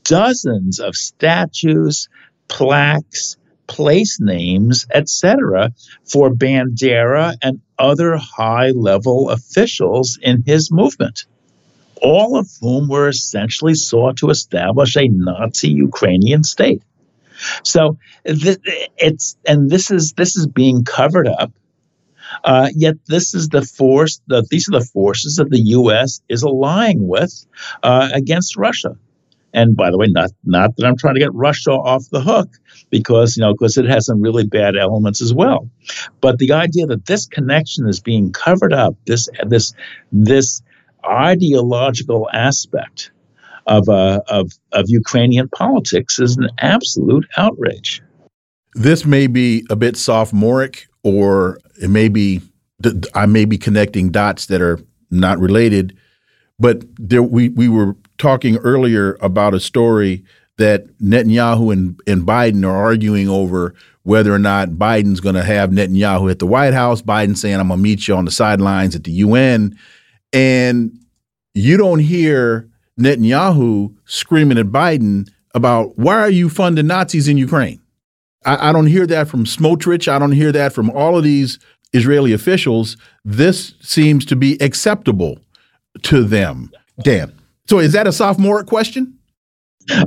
dozens 0.04 0.80
of 0.80 0.94
statues, 0.94 2.08
plaques, 2.48 3.36
place 3.66 4.18
names, 4.20 4.86
etc., 4.92 5.72
for 6.04 6.30
Bandera 6.30 7.36
and 7.42 7.60
other 7.78 8.16
high 8.16 8.70
level 8.70 9.30
officials 9.30 10.18
in 10.20 10.42
his 10.44 10.70
movement 10.70 11.26
all 12.00 12.38
of 12.38 12.48
whom 12.60 12.88
were 12.88 13.08
essentially 13.08 13.74
sought 13.74 14.18
to 14.18 14.30
establish 14.30 14.96
a 14.96 15.08
Nazi 15.08 15.70
Ukrainian 15.70 16.44
state. 16.44 16.82
So 17.62 17.98
th- 18.26 18.58
it's 18.96 19.36
and 19.46 19.70
this 19.70 19.90
is 19.90 20.12
this 20.12 20.36
is 20.36 20.46
being 20.46 20.84
covered 20.84 21.28
up. 21.28 21.52
Uh, 22.44 22.68
yet 22.74 22.96
this 23.06 23.34
is 23.34 23.48
the 23.48 23.62
force 23.62 24.20
that 24.26 24.48
these 24.48 24.68
are 24.68 24.78
the 24.78 24.84
forces 24.84 25.36
that 25.36 25.50
the 25.50 25.60
U.S. 25.60 26.20
is 26.28 26.42
allying 26.42 27.08
with 27.08 27.46
uh, 27.82 28.10
against 28.12 28.56
Russia. 28.56 28.96
And 29.54 29.76
by 29.76 29.90
the 29.90 29.96
way, 29.96 30.08
not 30.08 30.30
not 30.44 30.76
that 30.76 30.86
I'm 30.86 30.96
trying 30.96 31.14
to 31.14 31.20
get 31.20 31.32
Russia 31.32 31.70
off 31.70 32.08
the 32.10 32.20
hook, 32.20 32.50
because 32.90 33.36
you 33.36 33.42
know, 33.42 33.54
because 33.54 33.78
it 33.78 33.86
has 33.86 34.06
some 34.06 34.20
really 34.20 34.46
bad 34.46 34.76
elements 34.76 35.22
as 35.22 35.32
well. 35.32 35.70
But 36.20 36.38
the 36.38 36.52
idea 36.52 36.86
that 36.86 37.06
this 37.06 37.26
connection 37.26 37.88
is 37.88 38.00
being 38.00 38.32
covered 38.32 38.74
up, 38.74 38.94
this 39.06 39.28
this 39.46 39.72
this 40.12 40.62
ideological 41.04 42.28
aspect 42.32 43.10
of 43.68 43.88
uh, 43.88 44.20
of 44.28 44.52
of 44.72 44.86
Ukrainian 44.88 45.48
politics 45.50 46.18
is 46.18 46.36
an 46.36 46.48
absolute 46.58 47.26
outrage. 47.36 48.02
This 48.74 49.04
may 49.04 49.26
be 49.26 49.64
a 49.70 49.76
bit 49.76 49.96
sophomoric, 49.96 50.88
or 51.02 51.60
it 51.80 51.90
may 51.90 52.08
be 52.08 52.40
I 53.14 53.26
may 53.26 53.44
be 53.44 53.58
connecting 53.58 54.10
dots 54.10 54.46
that 54.46 54.60
are 54.60 54.80
not 55.10 55.38
related. 55.38 55.96
But 56.58 56.82
there, 56.96 57.22
we 57.22 57.50
we 57.50 57.68
were 57.68 57.94
talking 58.16 58.56
earlier 58.58 59.16
about 59.20 59.54
a 59.54 59.60
story 59.60 60.24
that 60.56 60.86
Netanyahu 60.98 61.72
and, 61.72 62.00
and 62.06 62.26
Biden 62.26 62.66
are 62.66 62.76
arguing 62.76 63.28
over 63.28 63.74
whether 64.02 64.34
or 64.34 64.38
not 64.38 64.70
Biden's 64.70 65.20
going 65.20 65.36
to 65.36 65.44
have 65.44 65.70
Netanyahu 65.70 66.30
at 66.30 66.40
the 66.40 66.46
White 66.46 66.74
House. 66.74 67.00
Biden 67.00 67.36
saying, 67.36 67.60
I'm 67.60 67.68
going 67.68 67.78
to 67.78 67.82
meet 67.82 68.08
you 68.08 68.16
on 68.16 68.24
the 68.24 68.30
sidelines 68.32 68.96
at 68.96 69.04
the 69.04 69.12
UN. 69.12 69.78
And 70.32 70.98
you 71.54 71.76
don't 71.76 72.00
hear 72.00 72.68
Netanyahu 72.98 73.94
screaming 74.04 74.58
at 74.58 74.66
Biden 74.66 75.28
about 75.54 75.98
why 75.98 76.14
are 76.14 76.30
you 76.30 76.48
funding 76.48 76.86
Nazis 76.86 77.28
in 77.28 77.38
Ukraine? 77.38 77.80
I, 78.44 78.68
I 78.68 78.72
don't 78.72 78.86
hear 78.86 79.06
that 79.06 79.28
from 79.28 79.44
Smotrich. 79.44 80.08
I 80.08 80.18
don't 80.18 80.32
hear 80.32 80.52
that 80.52 80.72
from 80.72 80.90
all 80.90 81.16
of 81.16 81.24
these 81.24 81.58
Israeli 81.92 82.32
officials. 82.32 82.96
This 83.24 83.74
seems 83.80 84.24
to 84.26 84.36
be 84.36 84.60
acceptable 84.60 85.38
to 86.02 86.24
them. 86.24 86.70
Dan. 87.02 87.32
So 87.68 87.78
is 87.78 87.92
that 87.92 88.06
a 88.06 88.12
sophomoric 88.12 88.66
question? 88.66 89.18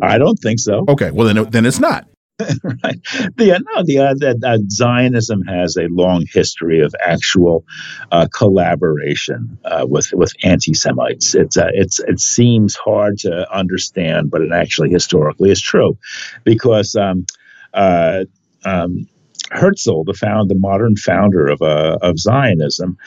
I 0.01 0.18
don't 0.18 0.38
think 0.38 0.59
so. 0.59 0.85
Okay, 0.88 1.11
well 1.11 1.34
then, 1.34 1.49
then 1.49 1.65
it's 1.65 1.80
not. 1.80 2.07
right. 2.84 2.99
The, 3.38 3.53
uh, 3.55 3.59
no, 3.76 3.84
the, 3.84 3.99
uh, 3.99 4.13
the 4.13 4.39
uh, 4.45 4.57
Zionism 4.69 5.43
has 5.43 5.77
a 5.77 5.88
long 5.89 6.26
history 6.31 6.81
of 6.81 6.93
actual 7.03 7.65
uh, 8.11 8.27
collaboration 8.35 9.57
uh, 9.65 9.85
with 9.88 10.11
with 10.13 10.34
anti-Semites. 10.43 11.35
It's 11.35 11.57
uh, 11.57 11.69
it's 11.73 11.99
it 11.99 12.19
seems 12.19 12.76
hard 12.76 13.18
to 13.19 13.51
understand, 13.53 14.31
but 14.31 14.41
it 14.41 14.51
actually 14.53 14.89
historically 14.91 15.51
is 15.51 15.61
true, 15.61 15.97
because 16.43 16.95
um, 16.95 17.26
um, 17.73 19.07
Herzl, 19.51 20.03
the 20.05 20.13
found 20.13 20.49
the 20.49 20.55
modern 20.55 20.95
founder 20.95 21.47
of 21.47 21.61
of 21.61 22.19
Zionism, 22.19 22.97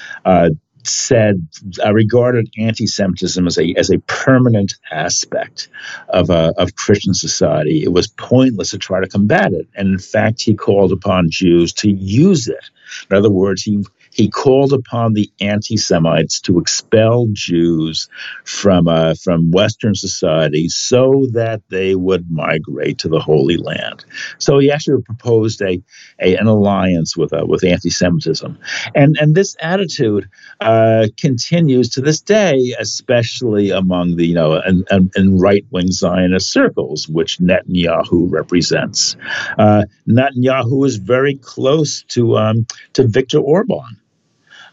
said 0.87 1.47
uh, 1.85 1.93
regarded 1.93 2.51
anti-Semitism 2.59 3.47
as 3.47 3.59
a 3.59 3.75
as 3.77 3.91
a 3.91 3.99
permanent 4.01 4.75
aspect 4.91 5.69
of 6.09 6.31
uh, 6.31 6.53
of 6.59 6.77
Christian 6.77 7.15
society. 7.15 7.83
It 7.83 7.93
was 7.93 8.07
pointless 8.07 8.71
to 8.71 8.79
try 8.79 9.01
to 9.01 9.09
combat 9.09 9.53
it, 9.53 9.67
and 9.75 9.89
in 9.89 9.99
fact, 9.99 10.43
he 10.43 10.55
called 10.55 10.93
upon 10.93 11.31
Jews 11.31 11.73
to 11.75 11.91
use 11.91 12.49
it. 12.49 12.65
In 13.11 13.17
other 13.17 13.31
words, 13.31 13.63
he 13.63 13.85
he 14.15 14.29
called 14.29 14.73
upon 14.73 15.15
the 15.15 15.29
anti-Semites 15.41 16.41
to 16.43 16.61
expel 16.61 17.27
Jews 17.33 18.09
from 18.45 18.87
uh, 18.87 19.15
from 19.15 19.51
Western 19.51 19.97
society 19.97 20.69
so 20.69 21.27
that 21.33 21.63
they 21.69 21.97
would 21.97 22.31
migrate 22.31 22.99
to 22.99 23.09
the 23.09 23.19
Holy 23.19 23.57
Land. 23.57 24.05
So 24.39 24.59
he 24.61 24.71
actually 24.71 25.03
proposed 25.03 25.61
a, 25.63 25.83
a 26.21 26.37
an 26.37 26.47
alliance 26.47 27.17
with 27.17 27.33
uh, 27.33 27.45
with 27.45 27.65
anti-Semitism, 27.65 28.57
and 28.95 29.17
and 29.21 29.35
this 29.35 29.57
attitude 29.61 30.29
uh, 30.61 31.09
continues 31.19 31.89
to 31.91 32.01
this 32.01 32.21
day, 32.21 32.73
especially 32.79 33.71
among 33.71 34.15
the 34.15 34.27
you 34.27 34.35
know 34.35 34.53
and, 34.53 34.87
and, 34.91 35.11
and 35.17 35.41
right 35.41 35.67
wing 35.73 35.91
Zionist 35.91 36.53
circles, 36.53 37.09
which 37.09 37.39
Netanyahu 37.39 38.31
represents. 38.31 39.17
Uh, 39.59 39.83
Netanyahu 40.09 40.87
is 40.87 40.97
very 40.99 41.35
close 41.35 42.05
to 42.05 42.37
um, 42.37 42.67
to 42.93 43.09
Viktor 43.09 43.41
Orban 43.41 44.01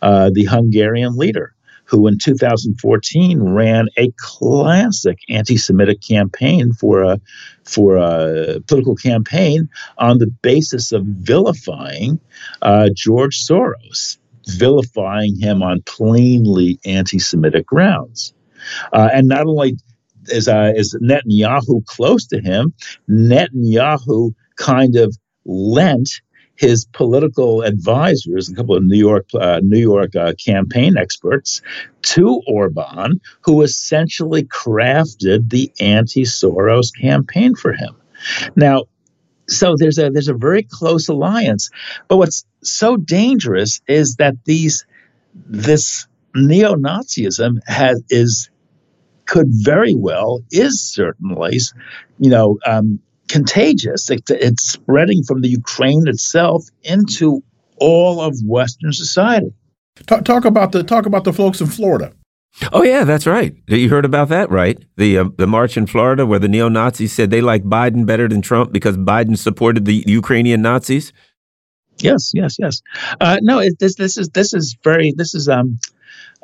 uh, 0.02 0.30
the 0.34 0.46
Hungarian 0.46 1.16
leader, 1.16 1.54
who 1.86 2.08
in 2.08 2.18
2014 2.18 3.42
ran 3.42 3.88
a 3.98 4.12
classic 4.18 5.20
anti-Semitic 5.30 6.02
campaign 6.02 6.74
for 6.74 7.04
a 7.04 7.20
for 7.66 7.98
a 7.98 8.60
political 8.68 8.96
campaign 8.96 9.70
on 9.98 10.18
the 10.18 10.28
basis 10.28 10.92
of 10.92 11.06
vilifying 11.06 12.20
uh, 12.62 12.90
George 12.96 13.44
Soros, 13.44 14.18
vilifying 14.48 15.40
him 15.40 15.62
on 15.62 15.82
plainly 15.84 16.80
anti-Semitic 16.86 17.66
grounds, 17.66 18.34
uh, 18.94 19.10
and 19.14 19.28
not 19.28 19.46
only 19.46 19.78
is 20.28 20.48
uh, 20.48 20.72
is 20.76 20.98
Netanyahu 21.02 21.86
close 21.86 22.26
to 22.28 22.40
him, 22.40 22.74
Netanyahu 23.10 24.34
kind 24.56 24.96
of 24.96 25.16
lent 25.46 26.22
his 26.62 26.86
political 26.86 27.64
advisors, 27.64 28.48
a 28.48 28.54
couple 28.54 28.76
of 28.76 28.84
New 28.84 28.98
York 28.98 29.26
uh, 29.34 29.60
New 29.64 29.80
York 29.80 30.16
uh, 30.16 30.34
campaign 30.34 30.96
experts, 30.96 31.64
to 32.04 32.40
Orban, 32.48 33.20
who 33.42 33.64
essentially 33.64 34.44
crafted 34.44 35.50
the 35.50 35.72
anti-Soros 35.80 36.92
campaign 36.96 37.56
for 37.56 37.74
him. 37.74 37.96
Now, 38.56 38.84
so 39.50 39.76
there's 39.76 39.98
a 39.98 40.12
there's 40.12 40.28
a 40.28 40.36
very 40.36 40.62
close 40.62 41.08
alliance, 41.10 41.72
but 42.08 42.18
what's 42.18 42.46
so 42.64 42.96
dangerous 42.96 43.82
is 43.88 44.18
that 44.18 44.36
these 44.46 44.86
this 45.34 46.08
neo-Nazism 46.36 47.58
has 47.66 48.04
is 48.12 48.52
could 49.26 49.48
very 49.50 49.96
well 49.96 50.42
is 50.52 50.80
certainly 50.80 51.58
you 52.20 52.30
know 52.30 52.60
um, 52.68 53.00
contagious. 53.32 54.10
It, 54.10 54.24
it's 54.30 54.64
spreading 54.64 55.24
from 55.24 55.42
the 55.42 55.50
Ukraine 55.50 56.08
itself 56.08 56.66
into 56.84 57.44
all 57.78 58.22
of 58.22 58.36
Western 58.46 58.94
society. 58.94 59.54
Talk, 60.06 60.26
talk, 60.26 60.46
about 60.46 60.72
the 60.72 60.84
talk 60.84 61.06
about 61.06 61.24
the 61.24 61.34
folks 61.34 61.62
in 61.62 61.68
Florida. 61.68 62.14
Oh 62.74 62.84
yeah, 62.84 63.04
that's 63.06 63.26
right. 63.26 63.56
You 63.68 63.90
heard 63.90 64.06
about 64.06 64.30
that, 64.30 64.50
right? 64.50 64.78
The 64.98 65.20
uh, 65.20 65.26
the 65.38 65.48
march 65.48 65.78
in 65.78 65.88
Florida 65.88 66.26
where 66.26 66.40
the 66.40 66.50
neo 66.50 66.70
Nazis 66.70 67.14
said 67.14 67.30
they 67.30 67.42
like 67.42 67.64
Biden 67.64 68.06
better 68.06 68.28
than 68.28 68.42
Trump 68.42 68.74
because 68.74 68.98
Biden 68.98 69.38
supported 69.38 69.86
the 69.86 70.04
Ukrainian 70.08 70.62
Nazis. 70.62 71.14
Yes, 72.00 72.32
yes, 72.34 72.58
yes. 72.60 72.82
Uh, 73.20 73.38
no, 73.42 73.60
it, 73.60 73.80
this 73.80 73.96
this 73.96 74.18
is 74.18 74.30
this 74.30 74.54
is 74.54 74.78
very 74.84 75.14
this 75.16 75.34
is 75.34 75.48
um 75.48 75.80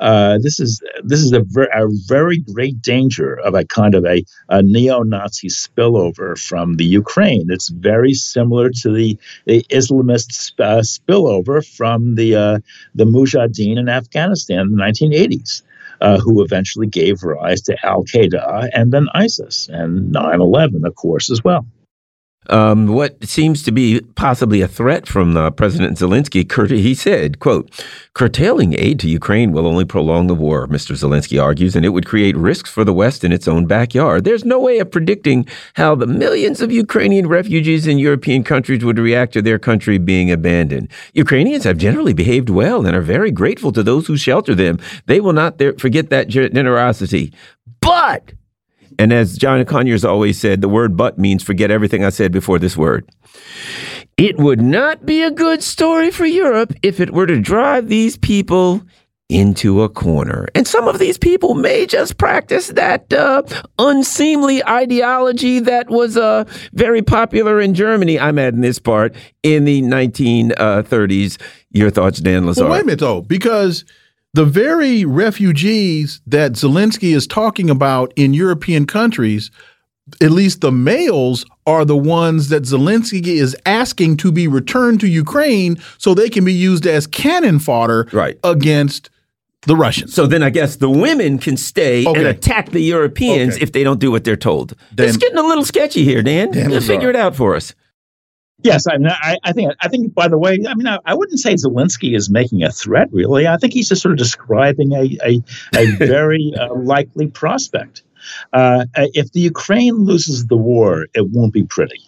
uh, 0.00 0.38
this 0.40 0.60
is 0.60 0.80
this 1.02 1.20
is 1.20 1.32
a, 1.32 1.40
ver- 1.40 1.70
a, 1.74 1.88
very 2.06 2.38
great 2.38 2.80
danger 2.80 3.34
of 3.34 3.54
a 3.54 3.64
kind 3.64 3.94
of 3.94 4.04
a, 4.04 4.24
a, 4.48 4.62
neo-Nazi 4.62 5.48
spillover 5.48 6.38
from 6.38 6.76
the 6.76 6.84
Ukraine. 6.84 7.46
It's 7.50 7.68
very 7.68 8.14
similar 8.14 8.70
to 8.82 8.92
the, 8.92 9.18
the 9.46 9.64
Islamist 9.70 10.32
sp- 10.38 10.60
uh, 10.60 10.82
spillover 10.82 11.66
from 11.66 12.14
the 12.14 12.36
uh, 12.36 12.58
the 12.94 13.04
Mujahideen 13.04 13.78
in 13.78 13.88
Afghanistan 13.88 14.60
in 14.60 14.76
the 14.76 14.82
1980s. 14.82 15.62
Uh, 16.00 16.16
who 16.16 16.44
eventually 16.44 16.86
gave 16.86 17.24
rise 17.24 17.60
to 17.60 17.76
Al 17.84 18.04
Qaeda 18.04 18.68
and 18.72 18.92
then 18.92 19.08
ISIS 19.14 19.68
and 19.68 20.12
9 20.12 20.40
11, 20.40 20.86
of 20.86 20.94
course, 20.94 21.28
as 21.28 21.42
well. 21.42 21.66
Um, 22.48 22.86
what 22.86 23.22
seems 23.24 23.62
to 23.64 23.72
be 23.72 24.00
possibly 24.14 24.62
a 24.62 24.68
threat 24.68 25.06
from 25.06 25.36
uh, 25.36 25.50
President 25.50 25.98
Zelensky, 25.98 26.44
he 26.70 26.94
said, 26.94 27.40
quote, 27.40 27.70
curtailing 28.14 28.74
aid 28.78 28.98
to 29.00 29.08
Ukraine 29.08 29.52
will 29.52 29.66
only 29.66 29.84
prolong 29.84 30.26
the 30.26 30.34
war, 30.34 30.66
Mr. 30.66 30.92
Zelensky 30.96 31.42
argues, 31.42 31.76
and 31.76 31.84
it 31.84 31.90
would 31.90 32.06
create 32.06 32.36
risks 32.36 32.70
for 32.70 32.84
the 32.84 32.94
West 32.94 33.22
in 33.22 33.32
its 33.32 33.46
own 33.46 33.66
backyard. 33.66 34.24
There's 34.24 34.44
no 34.44 34.58
way 34.58 34.78
of 34.78 34.90
predicting 34.90 35.46
how 35.74 35.94
the 35.94 36.06
millions 36.06 36.62
of 36.62 36.72
Ukrainian 36.72 37.28
refugees 37.28 37.86
in 37.86 37.98
European 37.98 38.44
countries 38.44 38.84
would 38.84 38.98
react 38.98 39.34
to 39.34 39.42
their 39.42 39.58
country 39.58 39.98
being 39.98 40.30
abandoned. 40.30 40.88
Ukrainians 41.12 41.64
have 41.64 41.76
generally 41.76 42.14
behaved 42.14 42.50
well 42.50 42.86
and 42.86 42.96
are 42.96 43.02
very 43.02 43.30
grateful 43.30 43.72
to 43.72 43.82
those 43.82 44.06
who 44.06 44.16
shelter 44.16 44.54
them. 44.54 44.78
They 45.06 45.20
will 45.20 45.34
not 45.34 45.58
forget 45.78 46.10
that 46.10 46.28
generosity. 46.28 47.32
But 47.80 48.32
and 48.98 49.12
as 49.12 49.38
John 49.38 49.64
Conyers 49.64 50.04
always 50.04 50.38
said, 50.38 50.60
the 50.60 50.68
word 50.68 50.96
but 50.96 51.18
means 51.18 51.42
forget 51.42 51.70
everything 51.70 52.04
I 52.04 52.10
said 52.10 52.32
before 52.32 52.58
this 52.58 52.76
word. 52.76 53.08
It 54.16 54.36
would 54.38 54.60
not 54.60 55.06
be 55.06 55.22
a 55.22 55.30
good 55.30 55.62
story 55.62 56.10
for 56.10 56.26
Europe 56.26 56.72
if 56.82 56.98
it 56.98 57.12
were 57.12 57.26
to 57.26 57.40
drive 57.40 57.88
these 57.88 58.16
people 58.16 58.82
into 59.28 59.82
a 59.82 59.88
corner. 59.88 60.48
And 60.54 60.66
some 60.66 60.88
of 60.88 60.98
these 60.98 61.18
people 61.18 61.54
may 61.54 61.86
just 61.86 62.16
practice 62.16 62.68
that 62.68 63.12
uh, 63.12 63.42
unseemly 63.78 64.64
ideology 64.64 65.60
that 65.60 65.90
was 65.90 66.16
uh, 66.16 66.44
very 66.72 67.02
popular 67.02 67.60
in 67.60 67.74
Germany. 67.74 68.18
I'm 68.18 68.38
adding 68.38 68.62
this 68.62 68.78
part 68.78 69.14
in 69.42 69.64
the 69.64 69.82
1930s. 69.82 71.40
Your 71.70 71.90
thoughts, 71.90 72.20
Dan 72.20 72.44
Lazare? 72.44 72.62
Well, 72.62 72.72
wait 72.72 72.82
a 72.82 72.84
minute, 72.86 73.00
though, 73.00 73.20
because 73.20 73.84
the 74.34 74.44
very 74.44 75.04
refugees 75.04 76.20
that 76.26 76.52
Zelensky 76.52 77.14
is 77.14 77.26
talking 77.26 77.70
about 77.70 78.12
in 78.16 78.34
European 78.34 78.86
countries, 78.86 79.50
at 80.22 80.30
least 80.30 80.60
the 80.60 80.72
males, 80.72 81.44
are 81.66 81.84
the 81.84 81.96
ones 81.96 82.48
that 82.48 82.62
Zelensky 82.62 83.26
is 83.26 83.56
asking 83.66 84.16
to 84.18 84.32
be 84.32 84.48
returned 84.48 85.00
to 85.00 85.08
Ukraine 85.08 85.78
so 85.98 86.14
they 86.14 86.30
can 86.30 86.44
be 86.44 86.52
used 86.52 86.86
as 86.86 87.06
cannon 87.06 87.58
fodder 87.58 88.08
right. 88.12 88.38
against 88.44 89.10
the 89.62 89.76
Russians. 89.76 90.14
So 90.14 90.26
then 90.26 90.42
I 90.42 90.50
guess 90.50 90.76
the 90.76 90.88
women 90.88 91.38
can 91.38 91.56
stay 91.56 92.06
okay. 92.06 92.18
and 92.18 92.28
attack 92.28 92.70
the 92.70 92.80
Europeans 92.80 93.54
okay. 93.54 93.62
if 93.62 93.72
they 93.72 93.82
don't 93.82 94.00
do 94.00 94.10
what 94.10 94.24
they're 94.24 94.36
told. 94.36 94.74
Dan, 94.94 95.08
it's 95.08 95.16
getting 95.16 95.38
a 95.38 95.42
little 95.42 95.64
sketchy 95.64 96.04
here, 96.04 96.22
Dan. 96.22 96.52
Dan 96.52 96.80
figure 96.80 97.10
it 97.10 97.16
out 97.16 97.34
for 97.34 97.54
us. 97.54 97.74
Yes, 98.62 98.86
I, 98.88 98.98
mean, 98.98 99.08
I, 99.08 99.38
I, 99.44 99.52
think. 99.52 99.72
I 99.80 99.88
think. 99.88 100.14
By 100.14 100.26
the 100.26 100.38
way, 100.38 100.58
I 100.68 100.74
mean, 100.74 100.88
I, 100.88 100.98
I, 101.04 101.14
wouldn't 101.14 101.38
say 101.38 101.54
Zelensky 101.54 102.16
is 102.16 102.28
making 102.28 102.64
a 102.64 102.72
threat. 102.72 103.08
Really, 103.12 103.46
I 103.46 103.56
think 103.56 103.72
he's 103.72 103.88
just 103.88 104.02
sort 104.02 104.12
of 104.12 104.18
describing 104.18 104.92
a 104.92 105.16
a, 105.22 105.42
a 105.76 105.86
very 105.96 106.52
uh, 106.58 106.74
likely 106.74 107.28
prospect. 107.28 108.02
Uh, 108.52 108.86
if 108.96 109.30
the 109.30 109.40
Ukraine 109.40 110.04
loses 110.04 110.46
the 110.46 110.56
war, 110.56 111.06
it 111.14 111.28
won't 111.30 111.52
be 111.52 111.62
pretty. 111.62 112.02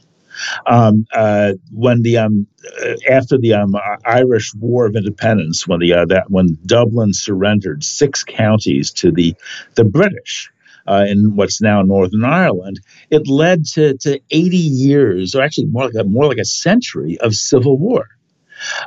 Um, 0.66 1.06
uh, 1.12 1.52
when 1.72 2.02
the 2.02 2.18
um, 2.18 2.46
uh, 2.82 2.94
after 3.08 3.38
the 3.38 3.54
um, 3.54 3.76
Irish 4.04 4.52
War 4.54 4.86
of 4.86 4.96
Independence, 4.96 5.68
when 5.68 5.78
the 5.78 5.92
uh, 5.92 6.04
that 6.06 6.30
when 6.30 6.58
Dublin 6.66 7.12
surrendered 7.12 7.84
six 7.84 8.24
counties 8.24 8.90
to 8.94 9.12
the 9.12 9.34
the 9.76 9.84
British. 9.84 10.50
Uh, 10.90 11.04
in 11.08 11.36
what's 11.36 11.60
now 11.60 11.82
Northern 11.82 12.24
Ireland, 12.24 12.80
it 13.10 13.28
led 13.28 13.64
to, 13.74 13.96
to 13.98 14.20
80 14.30 14.56
years, 14.56 15.34
or 15.34 15.42
actually 15.42 15.66
more 15.66 15.86
like 15.86 15.94
a, 15.94 16.04
more 16.04 16.26
like 16.26 16.38
a 16.38 16.44
century 16.44 17.16
of 17.20 17.34
civil 17.34 17.78
war. 17.78 18.08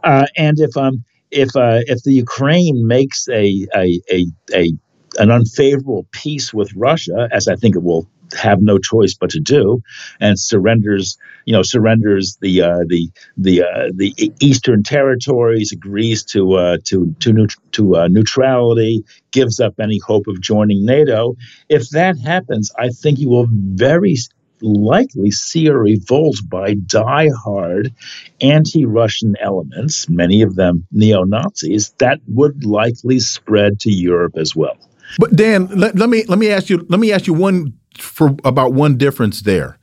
Uh, 0.03 0.25
and 0.38 0.59
if 0.59 0.75
um, 0.75 1.03
if 1.31 1.55
uh, 1.55 1.80
if 1.93 2.03
the 2.03 2.13
Ukraine 2.13 2.85
makes 2.95 3.27
a, 3.30 3.67
a 3.73 4.01
a 4.11 4.25
a 4.53 4.73
an 5.17 5.31
unfavorable 5.31 6.05
peace 6.11 6.53
with 6.53 6.69
Russia, 6.75 7.30
as 7.31 7.47
I 7.47 7.55
think 7.55 7.75
it 7.75 7.84
will 7.84 8.07
have 8.35 8.61
no 8.61 8.77
choice 8.77 9.14
but 9.14 9.30
to 9.31 9.39
do, 9.39 9.81
and 10.19 10.39
surrenders, 10.39 11.18
you 11.45 11.53
know, 11.53 11.64
surrenders 11.64 12.38
the 12.41 12.61
uh, 12.61 12.84
the 12.88 13.10
the 13.38 13.64
uh, 13.64 13.89
the 13.95 14.14
eastern 14.39 14.84
territories, 14.84 15.72
agrees 15.72 16.23
to 16.26 16.53
uh, 16.53 16.77
to 16.85 17.15
to 17.19 17.34
neut- 17.34 17.57
to 17.72 17.95
uh, 17.95 18.07
neutrality, 18.07 19.03
gives 19.31 19.60
up 19.60 19.73
any 19.80 19.99
hope 20.05 20.27
of 20.27 20.41
joining 20.41 20.85
NATO. 20.85 21.35
If 21.69 21.89
that 21.89 22.18
happens, 22.19 22.72
I 22.77 22.89
think 22.89 23.19
you 23.19 23.30
will 23.30 23.47
very 23.49 24.15
likely 24.61 25.30
see 25.31 25.68
a 25.68 25.76
revolt 25.76 26.38
by 26.47 26.76
die-hard 26.85 27.93
anti-Russian 28.41 29.35
elements, 29.41 30.07
many 30.07 30.41
of 30.41 30.55
them 30.55 30.88
neo-Nazis, 30.91 31.93
that 31.99 32.19
would 32.27 32.64
likely 32.64 33.19
spread 33.19 33.80
to 33.81 33.91
Europe 33.91 34.38
as 34.38 34.55
well. 34.55 34.77
But 35.19 35.35
Dan, 35.35 35.68
let, 35.68 35.95
let 35.95 36.10
me 36.10 36.23
let 36.27 36.39
me 36.39 36.49
ask 36.49 36.69
you 36.69 36.85
let 36.89 36.99
me 36.99 37.11
ask 37.11 37.27
you 37.27 37.34
one 37.34 37.73
for 37.97 38.35
about 38.43 38.73
one 38.73 38.97
difference 38.97 39.41
there. 39.41 39.77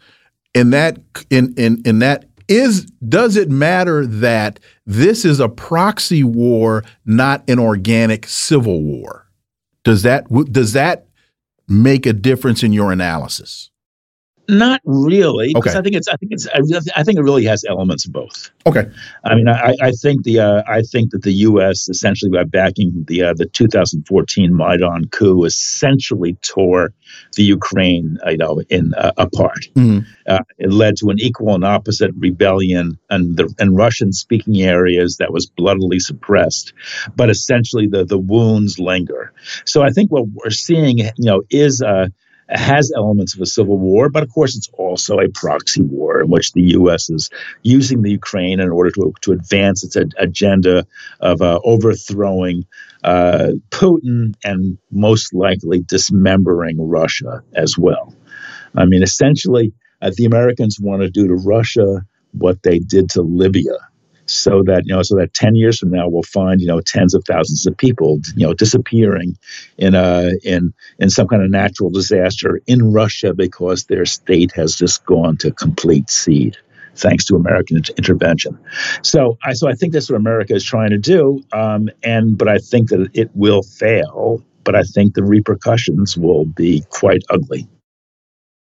and 0.54 0.72
that 0.72 0.98
in 1.30 1.54
in 1.56 1.80
in 1.84 2.00
that 2.00 2.24
is 2.48 2.84
does 3.08 3.36
it 3.36 3.48
matter 3.48 4.04
that 4.06 4.58
this 4.84 5.24
is 5.24 5.38
a 5.38 5.48
proxy 5.48 6.24
war, 6.24 6.82
not 7.06 7.48
an 7.48 7.58
organic 7.60 8.26
civil 8.26 8.82
war? 8.82 9.28
Does 9.84 10.02
that 10.02 10.26
does 10.52 10.72
that 10.72 11.06
make 11.68 12.06
a 12.06 12.12
difference 12.12 12.64
in 12.64 12.72
your 12.72 12.90
analysis? 12.90 13.70
Not 14.50 14.80
really, 14.84 15.52
because 15.54 15.72
Okay. 15.72 15.78
I 15.78 15.82
think 15.82 15.96
it's 15.96 16.08
I 16.08 16.16
think 16.16 16.32
it's 16.32 16.48
I 16.48 17.00
I 17.00 17.04
think 17.04 17.18
it 17.18 17.22
really 17.22 17.44
has 17.44 17.64
elements 17.68 18.06
of 18.06 18.12
both. 18.12 18.50
Okay. 18.66 18.86
I 19.24 19.34
mean, 19.34 19.48
I, 19.48 19.76
I 19.80 19.90
think 19.92 20.24
the 20.24 20.40
uh, 20.40 20.62
I 20.66 20.82
think 20.82 21.12
that 21.12 21.22
the 21.22 21.32
U.S. 21.32 21.88
essentially 21.88 22.30
by 22.30 22.44
backing 22.44 23.04
the 23.06 23.22
uh, 23.22 23.34
the 23.34 23.46
2014 23.46 24.54
Maidan 24.54 25.08
coup 25.08 25.44
essentially 25.44 26.34
tore 26.42 26.92
the 27.36 27.44
Ukraine, 27.44 28.18
you 28.26 28.36
know, 28.36 28.60
in 28.68 28.94
uh, 28.94 29.12
apart. 29.16 29.68
Mhm. 29.74 30.04
Uh, 30.26 30.40
it 30.58 30.72
led 30.72 30.96
to 30.98 31.10
an 31.10 31.18
equal 31.18 31.54
and 31.54 31.64
opposite 31.64 32.12
rebellion 32.16 32.98
and 33.08 33.36
the 33.36 33.52
in 33.58 33.74
Russian-speaking 33.74 34.60
areas 34.62 35.16
that 35.18 35.32
was 35.32 35.46
bloodily 35.46 36.00
suppressed, 36.00 36.72
but 37.16 37.30
essentially 37.30 37.86
the 37.86 38.04
the 38.04 38.18
wounds 38.18 38.78
linger. 38.78 39.32
So 39.64 39.82
I 39.82 39.90
think 39.90 40.10
what 40.10 40.26
we're 40.34 40.50
seeing, 40.50 40.98
you 40.98 41.10
know, 41.18 41.42
is 41.50 41.82
uh, 41.82 42.08
has 42.50 42.92
elements 42.96 43.34
of 43.34 43.40
a 43.40 43.46
civil 43.46 43.78
war, 43.78 44.08
but 44.08 44.22
of 44.22 44.30
course 44.30 44.56
it's 44.56 44.68
also 44.74 45.18
a 45.18 45.28
proxy 45.28 45.82
war 45.82 46.20
in 46.20 46.28
which 46.28 46.52
the 46.52 46.62
U.S. 46.78 47.10
is 47.10 47.30
using 47.62 48.02
the 48.02 48.10
Ukraine 48.10 48.60
in 48.60 48.70
order 48.70 48.90
to, 48.92 49.14
to 49.22 49.32
advance 49.32 49.84
its 49.84 49.96
a- 49.96 50.08
agenda 50.18 50.86
of 51.20 51.42
uh, 51.42 51.60
overthrowing 51.64 52.66
uh, 53.04 53.48
Putin 53.70 54.34
and 54.44 54.78
most 54.90 55.34
likely 55.34 55.80
dismembering 55.80 56.76
Russia 56.78 57.42
as 57.54 57.78
well. 57.78 58.14
I 58.76 58.84
mean, 58.86 59.02
essentially, 59.02 59.72
uh, 60.02 60.10
the 60.16 60.24
Americans 60.24 60.78
want 60.80 61.02
to 61.02 61.10
do 61.10 61.28
to 61.28 61.34
Russia 61.34 62.04
what 62.32 62.62
they 62.62 62.78
did 62.78 63.10
to 63.10 63.22
Libya. 63.22 63.76
So 64.30 64.62
that 64.64 64.84
you 64.86 64.94
know, 64.94 65.02
so 65.02 65.16
that 65.16 65.34
ten 65.34 65.54
years 65.54 65.78
from 65.78 65.90
now, 65.90 66.08
we'll 66.08 66.22
find 66.22 66.60
you 66.60 66.66
know 66.66 66.80
tens 66.80 67.14
of 67.14 67.24
thousands 67.26 67.66
of 67.66 67.76
people 67.76 68.20
you 68.36 68.46
know 68.46 68.54
disappearing 68.54 69.36
in 69.76 69.94
a 69.94 70.32
in 70.44 70.72
in 70.98 71.10
some 71.10 71.26
kind 71.26 71.42
of 71.42 71.50
natural 71.50 71.90
disaster 71.90 72.60
in 72.66 72.92
Russia 72.92 73.34
because 73.34 73.84
their 73.84 74.06
state 74.06 74.52
has 74.52 74.74
just 74.74 75.04
gone 75.04 75.36
to 75.38 75.50
complete 75.50 76.08
seed 76.10 76.56
thanks 76.94 77.24
to 77.24 77.36
American 77.36 77.82
intervention. 77.96 78.58
So 79.02 79.38
I 79.44 79.54
so 79.54 79.68
I 79.68 79.74
think 79.74 79.92
that's 79.92 80.10
what 80.10 80.16
America 80.16 80.54
is 80.54 80.64
trying 80.64 80.90
to 80.90 80.98
do, 80.98 81.42
um, 81.52 81.88
and 82.02 82.36
but 82.38 82.48
I 82.48 82.58
think 82.58 82.90
that 82.90 83.10
it 83.14 83.30
will 83.34 83.62
fail. 83.62 84.42
But 84.62 84.76
I 84.76 84.82
think 84.82 85.14
the 85.14 85.24
repercussions 85.24 86.16
will 86.16 86.44
be 86.44 86.84
quite 86.90 87.22
ugly. 87.30 87.66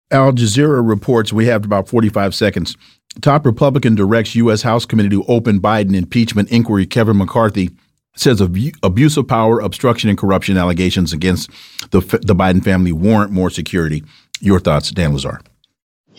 Al 0.09 0.31
Jazeera 0.31 0.88
reports 0.88 1.34
we 1.34 1.47
have 1.47 1.65
about 1.65 1.89
45 1.89 2.34
seconds. 2.34 2.77
Top 3.21 3.45
Republican 3.45 3.95
directs 3.95 4.35
U.S. 4.35 4.61
House 4.61 4.85
Committee 4.85 5.09
to 5.09 5.23
open 5.25 5.59
Biden 5.59 5.95
impeachment 5.95 6.49
inquiry. 6.49 6.85
Kevin 6.85 7.17
McCarthy 7.17 7.71
says 8.15 8.41
abu- 8.41 8.71
abuse 8.84 9.17
of 9.17 9.27
power, 9.27 9.59
obstruction, 9.59 10.09
and 10.09 10.17
corruption 10.17 10.57
allegations 10.57 11.11
against 11.11 11.49
the, 11.91 11.99
the 11.99 12.35
Biden 12.35 12.63
family 12.63 12.91
warrant 12.91 13.31
more 13.31 13.49
security. 13.49 14.03
Your 14.39 14.59
thoughts, 14.59 14.91
Dan 14.91 15.11
Lazare? 15.13 15.41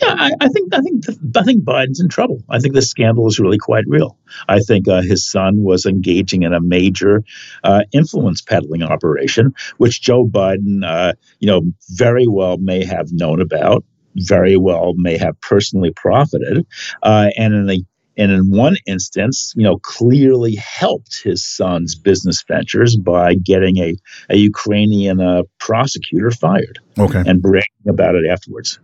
Yeah, 0.01 0.15
I, 0.17 0.31
I 0.39 0.47
think 0.47 0.73
I 0.73 0.81
think 0.81 1.03
I 1.35 1.43
think 1.43 1.63
Biden's 1.63 1.99
in 1.99 2.09
trouble. 2.09 2.41
I 2.49 2.59
think 2.59 2.73
the 2.73 2.81
scandal 2.81 3.27
is 3.27 3.39
really 3.39 3.57
quite 3.57 3.83
real. 3.87 4.17
I 4.47 4.59
think 4.59 4.87
uh, 4.87 5.01
his 5.01 5.29
son 5.29 5.63
was 5.63 5.85
engaging 5.85 6.43
in 6.43 6.53
a 6.53 6.61
major 6.61 7.23
uh, 7.63 7.81
influence 7.91 8.41
peddling 8.41 8.83
operation, 8.83 9.53
which 9.77 10.01
Joe 10.01 10.25
Biden, 10.25 10.85
uh, 10.85 11.13
you 11.39 11.47
know, 11.47 11.61
very 11.89 12.27
well 12.27 12.57
may 12.57 12.85
have 12.85 13.11
known 13.11 13.41
about, 13.41 13.83
very 14.15 14.55
well 14.57 14.93
may 14.95 15.17
have 15.17 15.39
personally 15.41 15.91
profited, 15.91 16.65
uh, 17.03 17.29
and 17.37 17.53
in 17.53 17.65
the 17.67 17.83
and 18.17 18.31
in 18.33 18.51
one 18.51 18.75
instance, 18.85 19.53
you 19.55 19.63
know, 19.63 19.77
clearly 19.77 20.55
helped 20.55 21.21
his 21.23 21.43
son's 21.43 21.95
business 21.95 22.43
ventures 22.45 22.97
by 22.97 23.33
getting 23.33 23.77
a, 23.77 23.95
a 24.29 24.35
Ukrainian 24.35 25.21
uh, 25.21 25.43
prosecutor 25.57 26.29
fired 26.29 26.79
Okay. 26.97 27.23
and 27.25 27.41
bragging 27.41 27.87
about 27.87 28.15
it 28.15 28.25
afterwards. 28.29 28.79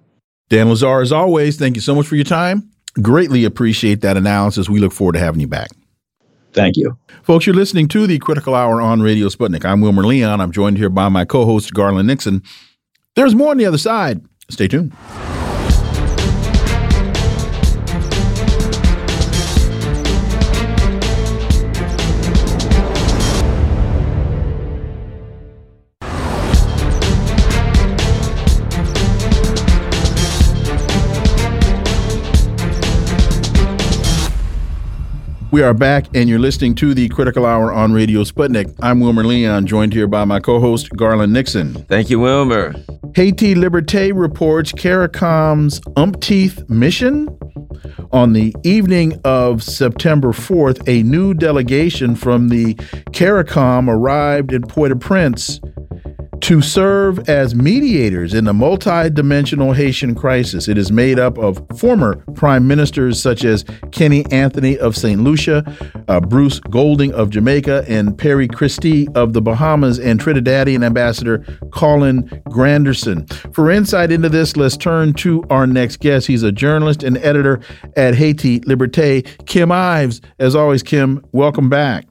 Dan 0.49 0.67
Lazare, 0.67 1.01
as 1.01 1.11
always, 1.11 1.57
thank 1.57 1.76
you 1.76 1.81
so 1.81 1.95
much 1.95 2.07
for 2.07 2.15
your 2.15 2.26
time. 2.26 2.69
Greatly 3.01 3.45
appreciate 3.45 4.01
that 4.01 4.15
analysis. 4.15 4.69
We 4.69 4.80
look 4.80 4.93
forward 4.93 5.13
to 5.13 5.19
having 5.19 5.41
you 5.41 5.47
back. 5.47 5.69
Thank 6.53 6.77
you. 6.77 6.97
Folks, 7.23 7.45
you're 7.45 7.55
listening 7.55 7.88
to 7.89 8.07
the 8.07 8.19
Critical 8.19 8.55
Hour 8.55 8.80
on 8.80 9.01
Radio 9.01 9.27
Sputnik. 9.27 9.65
I'm 9.65 9.81
Wilmer 9.81 10.03
Leon. 10.03 10.39
I'm 10.39 10.51
joined 10.51 10.77
here 10.77 10.89
by 10.89 11.09
my 11.09 11.26
co 11.26 11.45
host, 11.45 11.73
Garland 11.73 12.07
Nixon. 12.07 12.43
There's 13.15 13.35
more 13.35 13.51
on 13.51 13.57
the 13.57 13.65
other 13.65 13.77
side. 13.77 14.22
Stay 14.49 14.67
tuned. 14.67 14.93
We 35.56 35.61
are 35.61 35.73
back, 35.73 36.07
and 36.14 36.27
you're 36.27 36.38
listening 36.38 36.76
to 36.76 36.94
the 36.94 37.07
Critical 37.07 37.45
Hour 37.45 37.72
on 37.72 37.94
Radio 37.94 38.26
Sputnik. 38.26 38.76
I'm 38.82 38.99
Wilmer 38.99 39.23
Leon, 39.23 39.68
joined 39.68 39.94
here 39.94 40.06
by 40.06 40.26
my 40.26 40.41
co 40.41 40.60
host, 40.60 40.90
Garland 40.98 41.32
Nixon. 41.32 41.76
Thank 41.86 42.10
you, 42.10 42.19
Wilmer. 42.19 42.76
Haiti 43.15 43.56
Liberté 43.56 44.11
reports 44.14 44.73
CARICOM's 44.73 45.80
umpteenth 45.95 46.69
mission. 46.69 47.30
On 48.11 48.34
the 48.34 48.53
evening 48.65 49.18
of 49.23 49.64
September 49.64 50.34
4th, 50.34 50.86
a 50.90 51.03
new 51.03 51.34
delegation 51.34 52.18
from 52.18 52.49
the 52.49 52.73
CARICOM 53.14 53.88
arrived 53.88 54.52
in 54.52 54.61
Port 54.64 54.91
au 54.91 54.95
Prince 54.95 55.61
to 56.41 56.62
serve 56.62 57.28
as 57.30 57.56
mediators 57.56 58.34
in 58.34 58.45
the 58.45 58.53
multi-dimensional 58.53 59.74
Haitian 59.74 60.16
crisis. 60.16 60.68
It 60.68 60.78
is 60.78 60.91
made 60.91 61.20
up 61.20 61.38
of 61.38 61.62
former 61.78 62.18
prime 62.34 62.68
ministers 62.68 63.22
such 63.22 63.44
as 63.44 63.66
Kenny 63.91 64.26
Anthony 64.32 64.78
of 64.78 64.95
St. 64.95 65.22
Lucia, 65.22 65.64
uh, 66.07 66.20
Bruce 66.20 66.60
Golding 66.60 67.14
of 67.14 67.30
Jamaica, 67.30 67.86
and 67.88 68.18
Perry 68.18 68.48
Christie 68.48 69.07
of 69.16 69.34
the 69.34 69.41
Bahamas, 69.41 69.99
and 69.99 70.20
Trinidadian 70.20 70.84
Ambassador 70.84 71.40
Colin 71.72 72.24
Granderson. 72.49 73.32
For 73.53 73.72
insight 73.72 74.12
into 74.12 74.30
this, 74.30 74.56
let's 74.56 74.78
turn 74.78 75.14
to 75.16 75.44
our 75.49 75.66
next 75.66 75.99
guest. 75.99 76.28
He's 76.28 76.44
a 76.44 76.52
journalist 76.52 77.03
and 77.03 77.18
editor 77.18 77.60
at 77.95 78.16
Haiti 78.16 78.60
Liberté, 78.62 79.26
Kim 79.45 79.72
Ives. 79.72 80.22
As 80.40 80.56
always, 80.56 80.84
Kim, 80.84 81.26
welcome 81.32 81.70
back. 81.70 82.06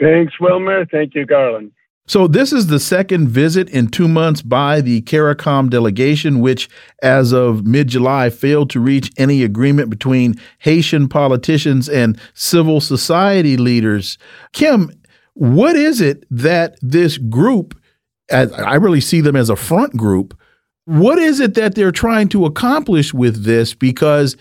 Thanks, 0.00 0.34
Wilmer. 0.40 0.84
Thank 0.86 1.14
you, 1.14 1.24
Garland. 1.24 1.72
So 2.08 2.28
this 2.28 2.52
is 2.52 2.68
the 2.68 2.78
second 2.78 3.28
visit 3.28 3.68
in 3.70 3.88
two 3.88 4.06
months 4.06 4.40
by 4.40 4.80
the 4.80 5.02
CARICOM 5.02 5.70
delegation, 5.70 6.40
which, 6.40 6.68
as 7.02 7.32
of 7.32 7.66
mid-July, 7.66 8.30
failed 8.30 8.70
to 8.70 8.80
reach 8.80 9.10
any 9.18 9.42
agreement 9.42 9.90
between 9.90 10.36
Haitian 10.60 11.08
politicians 11.08 11.88
and 11.88 12.20
civil 12.34 12.80
society 12.80 13.56
leaders. 13.56 14.18
Kim, 14.52 14.90
what 15.34 15.74
is 15.74 16.00
it 16.00 16.24
that 16.30 16.76
this 16.80 17.18
group, 17.18 17.76
I 18.32 18.76
really 18.76 19.00
see 19.00 19.20
them 19.20 19.36
as 19.36 19.50
a 19.50 19.56
front 19.56 19.96
group, 19.96 20.38
What 20.86 21.18
is 21.18 21.40
it 21.40 21.54
that 21.54 21.74
they're 21.74 21.92
trying 21.92 22.28
to 22.30 22.46
accomplish 22.46 23.12
with 23.12 23.44
this? 23.44 23.74
Because 23.74 24.36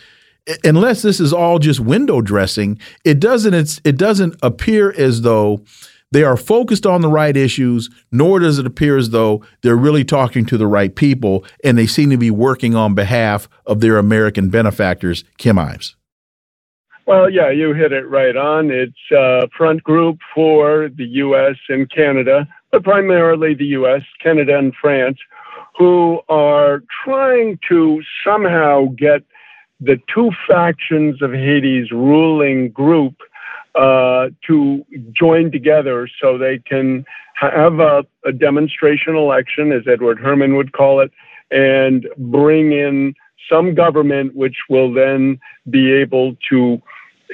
unless 0.64 1.02
this 1.02 1.20
is 1.20 1.34
all 1.34 1.58
just 1.58 1.80
window 1.80 2.22
dressing, 2.22 2.80
it 3.04 3.20
doesn't 3.20 3.82
it 3.84 3.98
doesn't 3.98 4.36
appear 4.44 4.94
as 4.96 5.22
though 5.22 5.64
they 6.16 6.24
are 6.24 6.38
focused 6.38 6.86
on 6.86 7.02
the 7.02 7.10
right 7.10 7.36
issues, 7.36 7.90
nor 8.10 8.40
does 8.40 8.58
it 8.58 8.66
appear 8.66 8.96
as 8.96 9.10
though 9.10 9.44
they're 9.64 9.76
really 9.76 10.06
talking 10.06 10.46
to 10.46 10.58
the 10.58 10.66
right 10.66 10.96
people, 10.96 11.44
and 11.62 11.78
they 11.78 11.86
seem 11.86 12.10
to 12.10 12.16
be 12.16 12.32
working 12.32 12.74
on 12.74 12.96
behalf 12.96 13.50
of 13.66 13.82
their 13.82 13.98
American 13.98 14.50
benefactors, 14.50 15.26
Kim 15.38 15.60
Ives. 15.60 15.98
Well, 17.06 17.30
yeah, 17.30 17.52
you 17.52 17.74
hit 17.74 17.92
it 17.92 18.10
right 18.10 18.38
on. 18.38 18.72
It's 18.72 19.12
a 19.12 19.50
front 19.58 19.84
group 19.84 20.20
for 20.34 20.88
the 20.88 21.04
U.S. 21.04 21.58
and 21.68 21.92
Canada, 21.92 22.48
but 22.72 22.86
primarily 22.86 23.54
the 23.54 23.66
U.S., 23.80 24.04
Canada, 24.24 24.58
and 24.58 24.74
France, 24.82 25.18
who 25.78 26.22
are 26.30 26.82
trying 27.04 27.60
to 27.68 28.02
somehow 28.26 28.86
get 28.98 29.22
the 29.82 30.00
two 30.14 30.32
factions 30.48 31.22
of 31.22 31.34
Haiti's 31.34 31.92
ruling 31.92 32.70
group 32.70 33.16
uh, 33.76 34.30
to 34.48 34.86
join 35.12 35.52
together 35.52 36.08
so 36.22 36.38
they 36.38 36.60
can 36.60 37.06
have 37.36 37.80
a, 37.80 38.06
a, 38.26 38.32
demonstration 38.32 39.16
election, 39.16 39.74
as 39.74 39.82
Edward 39.86 40.18
Herman 40.20 40.56
would 40.56 40.72
call 40.72 41.02
it, 41.02 41.12
and 41.52 42.08
bring 42.18 42.72
in 42.72 43.14
some 43.52 43.76
government 43.76 44.34
which 44.36 44.56
will 44.70 44.94
then 44.94 45.40
be 45.70 45.92
able 45.92 46.38
to 46.50 46.82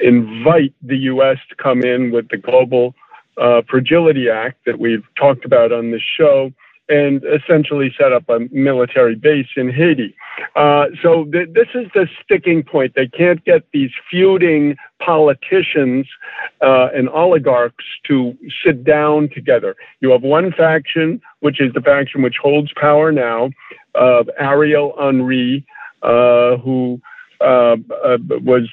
invite 0.02 0.74
the 0.82 0.96
U.S. 0.98 1.38
to 1.48 1.54
come 1.54 1.82
in 1.82 2.10
with 2.10 2.28
the 2.28 2.36
Global 2.36 2.94
uh, 3.40 3.62
Fragility 3.68 4.28
Act 4.28 4.64
that 4.66 4.78
we've 4.78 5.04
talked 5.16 5.44
about 5.44 5.72
on 5.72 5.92
this 5.92 6.02
show 6.02 6.52
and 6.88 7.22
essentially 7.24 7.94
set 7.98 8.12
up 8.12 8.28
a 8.28 8.40
military 8.50 9.14
base 9.14 9.46
in 9.56 9.72
Haiti. 9.72 10.14
Uh, 10.56 10.86
so 11.02 11.24
th- 11.26 11.48
this 11.52 11.68
is 11.74 11.86
the 11.94 12.08
sticking 12.22 12.62
point. 12.62 12.94
They 12.94 13.06
can't 13.06 13.44
get 13.44 13.62
these 13.72 13.90
feuding 14.10 14.76
politicians 15.00 16.06
uh, 16.60 16.88
and 16.94 17.08
oligarchs 17.08 17.84
to 18.08 18.36
sit 18.64 18.84
down 18.84 19.28
together. 19.30 19.76
You 20.00 20.10
have 20.10 20.22
one 20.22 20.52
faction, 20.52 21.20
which 21.40 21.60
is 21.60 21.72
the 21.72 21.80
faction 21.80 22.22
which 22.22 22.36
holds 22.42 22.72
power 22.74 23.12
now, 23.12 23.50
of 23.94 24.28
Ariel 24.38 24.94
Henry, 24.98 25.64
uh, 26.02 26.56
who 26.56 27.00
uh, 27.40 27.76
uh, 28.04 28.18
was 28.42 28.68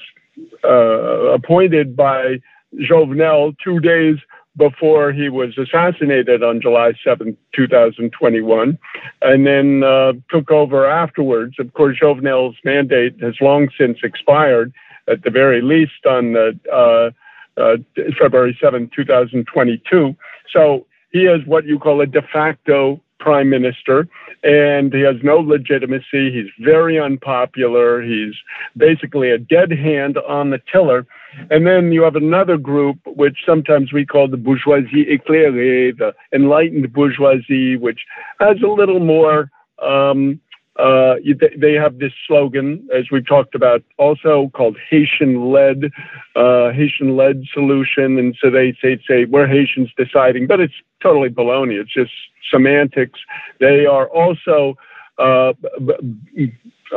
uh, 0.64 1.34
appointed 1.34 1.96
by 1.96 2.40
Jovenel 2.76 3.56
two 3.64 3.80
days 3.80 4.18
before 4.58 5.12
he 5.12 5.30
was 5.30 5.58
assassinated 5.58 6.44
on 6.44 6.62
July 6.62 6.94
7, 7.04 7.38
2021, 7.56 8.78
and 9.22 9.48
then 9.48 9.84
uh, 9.84 10.14
took 10.30 10.52
over 10.52 10.86
afterwards. 10.86 11.56
Of 11.60 11.74
course, 11.74 11.98
Jovenel's 12.02 12.58
mandate 12.64 13.16
has 13.22 13.36
long 13.42 13.70
since 13.78 14.00
expired, 14.04 14.74
at 15.08 15.24
the 15.24 15.30
very 15.30 15.62
least 15.62 16.06
on 16.06 16.36
uh, 16.36 17.12
uh, 17.60 17.78
February 18.20 18.58
7, 18.62 18.90
2022. 18.96 20.16
So 20.52 20.86
he 21.12 21.26
is 21.26 21.46
what 21.46 21.66
you 21.66 21.80
call 21.80 22.02
a 22.02 22.06
de 22.06 22.22
facto 22.22 23.02
prime 23.20 23.50
minister, 23.50 24.08
and 24.44 24.94
he 24.94 25.02
has 25.02 25.16
no 25.24 25.38
legitimacy. 25.38 26.32
He's 26.32 26.52
very 26.60 27.00
unpopular. 27.00 28.02
He's 28.02 28.34
basically 28.78 29.32
a 29.32 29.38
dead 29.38 29.72
hand 29.72 30.18
on 30.18 30.50
the 30.50 30.62
tiller. 30.72 31.06
And 31.52 31.68
then 31.68 31.92
you 31.92 32.02
have 32.04 32.16
another 32.16 32.58
group, 32.58 32.98
which 33.06 33.40
sometimes 33.46 33.94
we 33.94 34.06
call 34.06 34.28
the 34.28 34.38
bourgeoisie 34.38 35.06
éclairée, 35.06 35.98
the 35.98 36.14
enlightened 36.34 36.92
bourgeoisie, 36.92 37.76
which 37.78 38.00
has 38.40 38.58
a 38.64 38.68
little 38.68 39.00
more. 39.00 39.52
Um, 39.82 40.40
uh, 40.80 41.16
they 41.58 41.74
have 41.74 42.00
this 42.00 42.14
slogan, 42.26 42.88
as 42.96 43.12
we've 43.12 43.28
talked 43.28 43.54
about, 43.54 43.84
also 43.98 44.50
called 44.54 44.78
Haitian-led, 44.90 45.92
uh, 46.36 46.72
Haitian-led 46.72 47.44
solution, 47.54 48.18
and 48.18 48.36
so 48.42 48.50
they 48.50 48.78
say, 48.82 48.98
say 49.08 49.26
we're 49.26 49.48
Haitians 49.48 49.90
deciding, 49.98 50.48
but 50.48 50.62
it's 50.62 50.74
totally 51.04 51.30
baloney. 51.30 51.80
It's 51.82 51.94
just 51.94 52.12
semantics. 52.50 53.20
They 53.60 53.86
are 53.86 54.08
also 54.08 54.78
uh, 55.18 55.54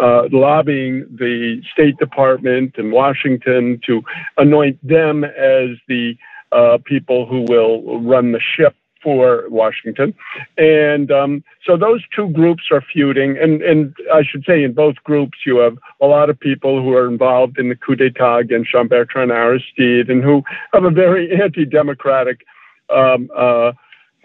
uh, 0.01 0.29
lobbying 0.31 1.05
the 1.11 1.61
State 1.73 1.97
Department 1.99 2.77
in 2.79 2.93
Washington 2.93 3.81
to 3.87 4.03
anoint 4.39 4.79
them 4.87 5.25
as 5.25 5.71
the 5.89 6.15
uh, 6.53 6.79
people 6.85 7.27
who 7.27 7.43
will 7.49 8.01
run 8.01 8.31
the 8.31 8.41
ship 8.41 8.77
for 9.03 9.45
Washington. 9.49 10.15
And 10.57 11.11
um, 11.11 11.45
so 11.67 11.77
those 11.77 12.03
two 12.15 12.29
groups 12.31 12.65
are 12.71 12.83
feuding. 12.93 13.37
And, 13.39 13.63
and 13.63 13.95
I 14.13 14.23
should 14.23 14.45
say, 14.45 14.63
in 14.63 14.73
both 14.73 14.97
groups, 15.05 15.39
you 15.45 15.59
have 15.59 15.79
a 16.01 16.07
lot 16.07 16.31
of 16.31 16.39
people 16.39 16.83
who 16.83 16.93
are 16.95 17.09
involved 17.09 17.59
in 17.59 17.69
the 17.69 17.77
coup 17.77 17.97
d'etat 17.97 18.39
against 18.39 18.71
Jean 18.71 18.89
Bertrand 18.89 19.31
Aristide 19.31 20.09
and 20.09 20.23
who 20.23 20.43
have 20.73 20.85
a 20.85 20.91
very 20.91 21.33
anti 21.43 21.65
democratic 21.65 22.41
um, 22.91 23.29
uh, 23.37 23.73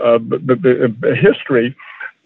uh, 0.03 0.17
b- 0.19 0.37
b- 0.37 0.55
b- 0.55 1.15
history. 1.15 1.75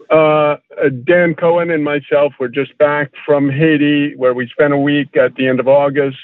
Uh, 0.10 0.58
Dan 1.06 1.36
Cohen 1.36 1.72
and 1.72 1.86
myself 1.86 2.34
were 2.38 2.50
just 2.50 2.78
back 2.78 3.12
from 3.26 3.50
Haiti, 3.50 4.14
where 4.16 4.34
we 4.34 4.48
spent 4.50 4.74
a 4.74 4.78
week 4.78 5.16
at 5.16 5.36
the 5.36 5.48
end 5.48 5.62
of 5.62 5.70
August. 5.70 6.18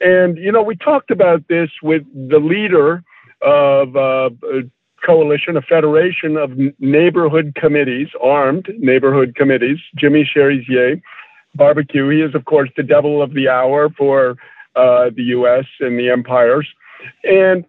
And, 0.00 0.36
you 0.36 0.50
know, 0.50 0.62
we 0.62 0.74
talked 0.74 1.12
about 1.12 1.46
this 1.48 1.70
with 1.82 2.02
the 2.12 2.40
leader 2.40 3.04
of 3.42 3.96
uh, 3.96 4.30
coalition, 5.04 5.56
a 5.56 5.62
federation 5.62 6.36
of 6.36 6.52
neighborhood 6.78 7.54
committees, 7.54 8.08
armed 8.22 8.68
neighborhood 8.78 9.34
committees, 9.34 9.78
Jimmy 9.96 10.24
Cherizier, 10.24 11.00
barbecue. 11.54 12.08
He 12.08 12.20
is, 12.20 12.34
of 12.34 12.44
course, 12.44 12.70
the 12.76 12.82
devil 12.82 13.22
of 13.22 13.34
the 13.34 13.48
hour 13.48 13.90
for 13.90 14.36
uh, 14.76 15.10
the 15.14 15.22
U.S. 15.24 15.66
and 15.80 15.98
the 15.98 16.10
empires. 16.10 16.68
And 17.24 17.64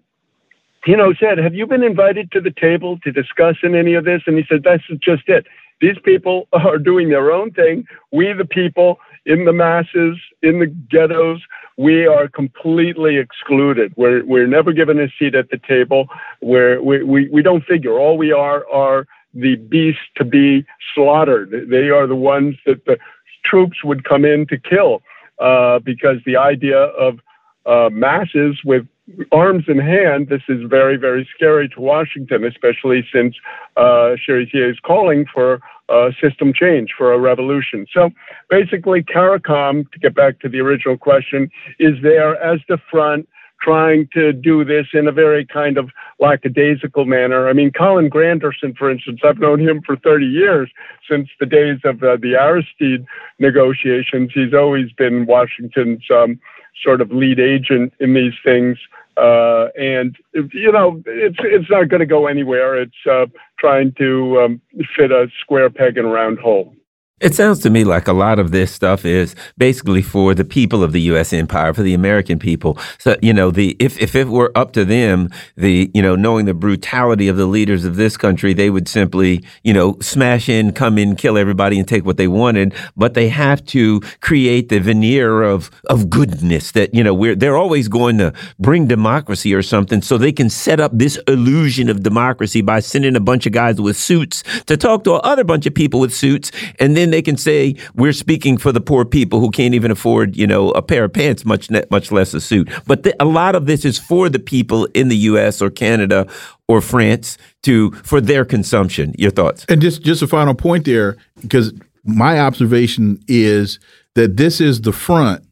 you 0.85 0.97
know, 0.97 1.13
said, 1.19 1.37
Have 1.37 1.53
you 1.53 1.67
been 1.67 1.83
invited 1.83 2.31
to 2.31 2.41
the 2.41 2.51
table 2.51 2.97
to 3.03 3.11
discuss 3.11 3.57
in 3.63 3.75
any 3.75 3.93
of 3.93 4.05
this? 4.05 4.21
And 4.25 4.37
he 4.37 4.43
said, 4.49 4.63
That's 4.63 4.83
just 4.99 5.23
it. 5.27 5.45
These 5.79 5.97
people 6.03 6.47
are 6.53 6.77
doing 6.77 7.09
their 7.09 7.31
own 7.31 7.51
thing. 7.51 7.85
We, 8.11 8.33
the 8.33 8.45
people 8.45 8.99
in 9.25 9.45
the 9.45 9.53
masses, 9.53 10.17
in 10.41 10.59
the 10.59 10.67
ghettos, 10.67 11.41
we 11.77 12.05
are 12.05 12.27
completely 12.27 13.17
excluded. 13.17 13.93
We're, 13.95 14.25
we're 14.25 14.47
never 14.47 14.73
given 14.73 14.99
a 14.99 15.07
seat 15.17 15.35
at 15.35 15.49
the 15.49 15.59
table. 15.67 16.07
We're, 16.41 16.81
we, 16.81 17.03
we, 17.03 17.29
we 17.29 17.41
don't 17.41 17.63
figure. 17.65 17.97
All 17.97 18.17
we 18.17 18.31
are 18.31 18.67
are 18.71 19.07
the 19.33 19.55
beasts 19.55 20.01
to 20.17 20.25
be 20.25 20.65
slaughtered. 20.93 21.67
They 21.69 21.89
are 21.89 22.07
the 22.07 22.15
ones 22.15 22.55
that 22.65 22.85
the 22.85 22.97
troops 23.45 23.83
would 23.83 24.03
come 24.03 24.25
in 24.25 24.47
to 24.47 24.57
kill 24.57 25.01
uh, 25.39 25.79
because 25.79 26.17
the 26.25 26.37
idea 26.37 26.77
of 26.77 27.19
uh, 27.65 27.89
masses 27.91 28.59
with 28.65 28.87
arms 29.31 29.65
in 29.67 29.79
hand, 29.79 30.29
this 30.29 30.41
is 30.47 30.61
very, 30.67 30.97
very 30.97 31.27
scary 31.35 31.69
to 31.69 31.81
Washington, 31.81 32.43
especially 32.43 33.07
since 33.13 33.35
uh, 33.77 34.15
Cherizier 34.25 34.69
is 34.69 34.79
calling 34.79 35.25
for 35.33 35.59
a 35.89 36.11
system 36.21 36.53
change, 36.53 36.93
for 36.97 37.11
a 37.13 37.19
revolution. 37.19 37.85
So 37.93 38.11
basically, 38.49 39.03
CARICOM, 39.03 39.91
to 39.91 39.99
get 39.99 40.15
back 40.15 40.39
to 40.39 40.49
the 40.49 40.59
original 40.59 40.97
question, 40.97 41.49
is 41.79 41.95
there 42.01 42.41
as 42.41 42.59
the 42.69 42.77
front 42.89 43.27
trying 43.61 44.09
to 44.13 44.33
do 44.33 44.65
this 44.65 44.87
in 44.93 45.07
a 45.07 45.11
very 45.11 45.45
kind 45.45 45.77
of 45.77 45.91
lackadaisical 46.19 47.05
manner. 47.05 47.47
I 47.47 47.53
mean, 47.53 47.71
Colin 47.71 48.09
Granderson, 48.09 48.75
for 48.75 48.89
instance, 48.89 49.19
I've 49.23 49.37
known 49.37 49.59
him 49.59 49.81
for 49.85 49.95
30 49.95 50.25
years, 50.25 50.69
since 51.09 51.29
the 51.39 51.45
days 51.45 51.79
of 51.83 52.01
uh, 52.01 52.17
the 52.17 52.35
Aristide 52.35 53.05
negotiations. 53.39 54.31
He's 54.33 54.53
always 54.53 54.91
been 54.93 55.25
Washington's 55.27 56.03
um, 56.09 56.39
sort 56.81 57.01
of 57.01 57.11
lead 57.11 57.39
agent 57.39 57.93
in 57.99 58.13
these 58.13 58.33
things. 58.43 58.77
Uh, 59.17 59.67
and 59.77 60.15
you 60.33 60.71
know, 60.71 61.01
it's 61.05 61.37
it's 61.39 61.69
not 61.69 61.89
going 61.89 61.99
to 61.99 62.05
go 62.05 62.27
anywhere. 62.27 62.81
It's 62.81 63.05
uh, 63.09 63.25
trying 63.59 63.93
to 63.97 64.41
um, 64.41 64.61
fit 64.95 65.11
a 65.11 65.27
square 65.41 65.69
peg 65.69 65.97
in 65.97 66.05
a 66.05 66.09
round 66.09 66.39
hole. 66.39 66.73
It 67.21 67.35
sounds 67.35 67.59
to 67.59 67.69
me 67.69 67.83
like 67.83 68.07
a 68.07 68.13
lot 68.13 68.39
of 68.39 68.49
this 68.49 68.71
stuff 68.71 69.05
is 69.05 69.35
basically 69.55 70.01
for 70.01 70.33
the 70.33 70.43
people 70.43 70.83
of 70.83 70.91
the 70.91 71.01
U.S. 71.01 71.33
empire, 71.33 71.71
for 71.71 71.83
the 71.83 71.93
American 71.93 72.39
people. 72.39 72.79
So, 72.97 73.15
you 73.21 73.31
know, 73.31 73.51
the 73.51 73.75
if, 73.79 74.01
if 74.01 74.15
it 74.15 74.27
were 74.27 74.51
up 74.55 74.73
to 74.73 74.83
them, 74.83 75.29
the, 75.55 75.91
you 75.93 76.01
know, 76.01 76.15
knowing 76.15 76.45
the 76.45 76.55
brutality 76.55 77.27
of 77.27 77.37
the 77.37 77.45
leaders 77.45 77.85
of 77.85 77.95
this 77.95 78.17
country, 78.17 78.55
they 78.55 78.71
would 78.71 78.87
simply, 78.87 79.43
you 79.63 79.71
know, 79.71 79.97
smash 80.01 80.49
in, 80.49 80.71
come 80.71 80.97
in, 80.97 81.15
kill 81.15 81.37
everybody 81.37 81.77
and 81.77 81.87
take 81.87 82.05
what 82.05 82.17
they 82.17 82.27
wanted. 82.27 82.73
But 82.97 83.13
they 83.13 83.29
have 83.29 83.63
to 83.67 84.01
create 84.21 84.69
the 84.69 84.79
veneer 84.79 85.43
of, 85.43 85.69
of 85.91 86.09
goodness 86.09 86.71
that, 86.71 86.95
you 86.95 87.03
know, 87.03 87.13
we're, 87.13 87.35
they're 87.35 87.57
always 87.57 87.87
going 87.87 88.17
to 88.17 88.33
bring 88.57 88.87
democracy 88.87 89.53
or 89.53 89.61
something 89.61 90.01
so 90.01 90.17
they 90.17 90.31
can 90.31 90.49
set 90.49 90.79
up 90.79 90.91
this 90.95 91.19
illusion 91.27 91.87
of 91.87 92.01
democracy 92.01 92.61
by 92.61 92.79
sending 92.79 93.15
a 93.15 93.19
bunch 93.19 93.45
of 93.45 93.51
guys 93.51 93.79
with 93.79 93.95
suits 93.95 94.43
to 94.63 94.75
talk 94.75 95.03
to 95.03 95.13
other 95.13 95.43
bunch 95.43 95.67
of 95.67 95.75
people 95.75 95.99
with 95.99 96.13
suits. 96.13 96.51
And 96.79 96.97
then 96.97 97.10
they 97.11 97.21
can 97.21 97.37
say 97.37 97.75
we're 97.95 98.13
speaking 98.13 98.57
for 98.57 98.71
the 98.71 98.81
poor 98.81 99.05
people 99.05 99.39
who 99.39 99.51
can't 99.51 99.73
even 99.73 99.91
afford, 99.91 100.35
you 100.35 100.47
know, 100.47 100.71
a 100.71 100.81
pair 100.81 101.03
of 101.03 101.13
pants, 101.13 101.45
much 101.45 101.69
much 101.89 102.11
less 102.11 102.33
a 102.33 102.41
suit. 102.41 102.69
But 102.87 103.07
a 103.19 103.25
lot 103.25 103.55
of 103.55 103.65
this 103.65 103.85
is 103.85 103.99
for 103.99 104.29
the 104.29 104.39
people 104.39 104.85
in 104.93 105.09
the 105.09 105.17
U.S. 105.17 105.61
or 105.61 105.69
Canada 105.69 106.27
or 106.67 106.81
France 106.81 107.37
to 107.63 107.91
for 108.03 108.19
their 108.21 108.45
consumption. 108.45 109.13
Your 109.17 109.31
thoughts? 109.31 109.65
And 109.69 109.81
just 109.81 110.01
just 110.01 110.21
a 110.21 110.27
final 110.27 110.55
point 110.55 110.85
there, 110.85 111.17
because 111.41 111.73
My 112.03 112.39
observation 112.39 113.19
is 113.27 113.79
that 114.15 114.37
this 114.37 114.59
is 114.59 114.81
the 114.81 114.91
front, 114.91 115.43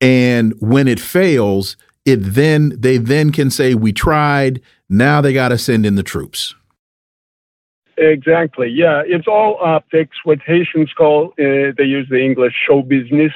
and 0.00 0.54
when 0.58 0.88
it 0.88 0.98
fails, 0.98 1.76
it 2.04 2.16
then 2.16 2.72
they 2.78 2.96
then 2.96 3.30
can 3.30 3.50
say 3.50 3.74
we 3.74 3.92
tried. 3.92 4.60
Now 4.88 5.20
they 5.20 5.32
got 5.32 5.48
to 5.48 5.58
send 5.58 5.86
in 5.86 5.94
the 5.94 6.02
troops. 6.02 6.54
Exactly. 7.98 8.68
Yeah, 8.68 9.02
it's 9.04 9.28
all 9.28 9.58
optics. 9.60 10.16
What 10.24 10.40
Haitians 10.46 10.92
call 10.96 11.34
uh, 11.38 11.72
they 11.76 11.84
use 11.84 12.08
the 12.08 12.20
English 12.20 12.54
show 12.66 12.82
business, 12.82 13.32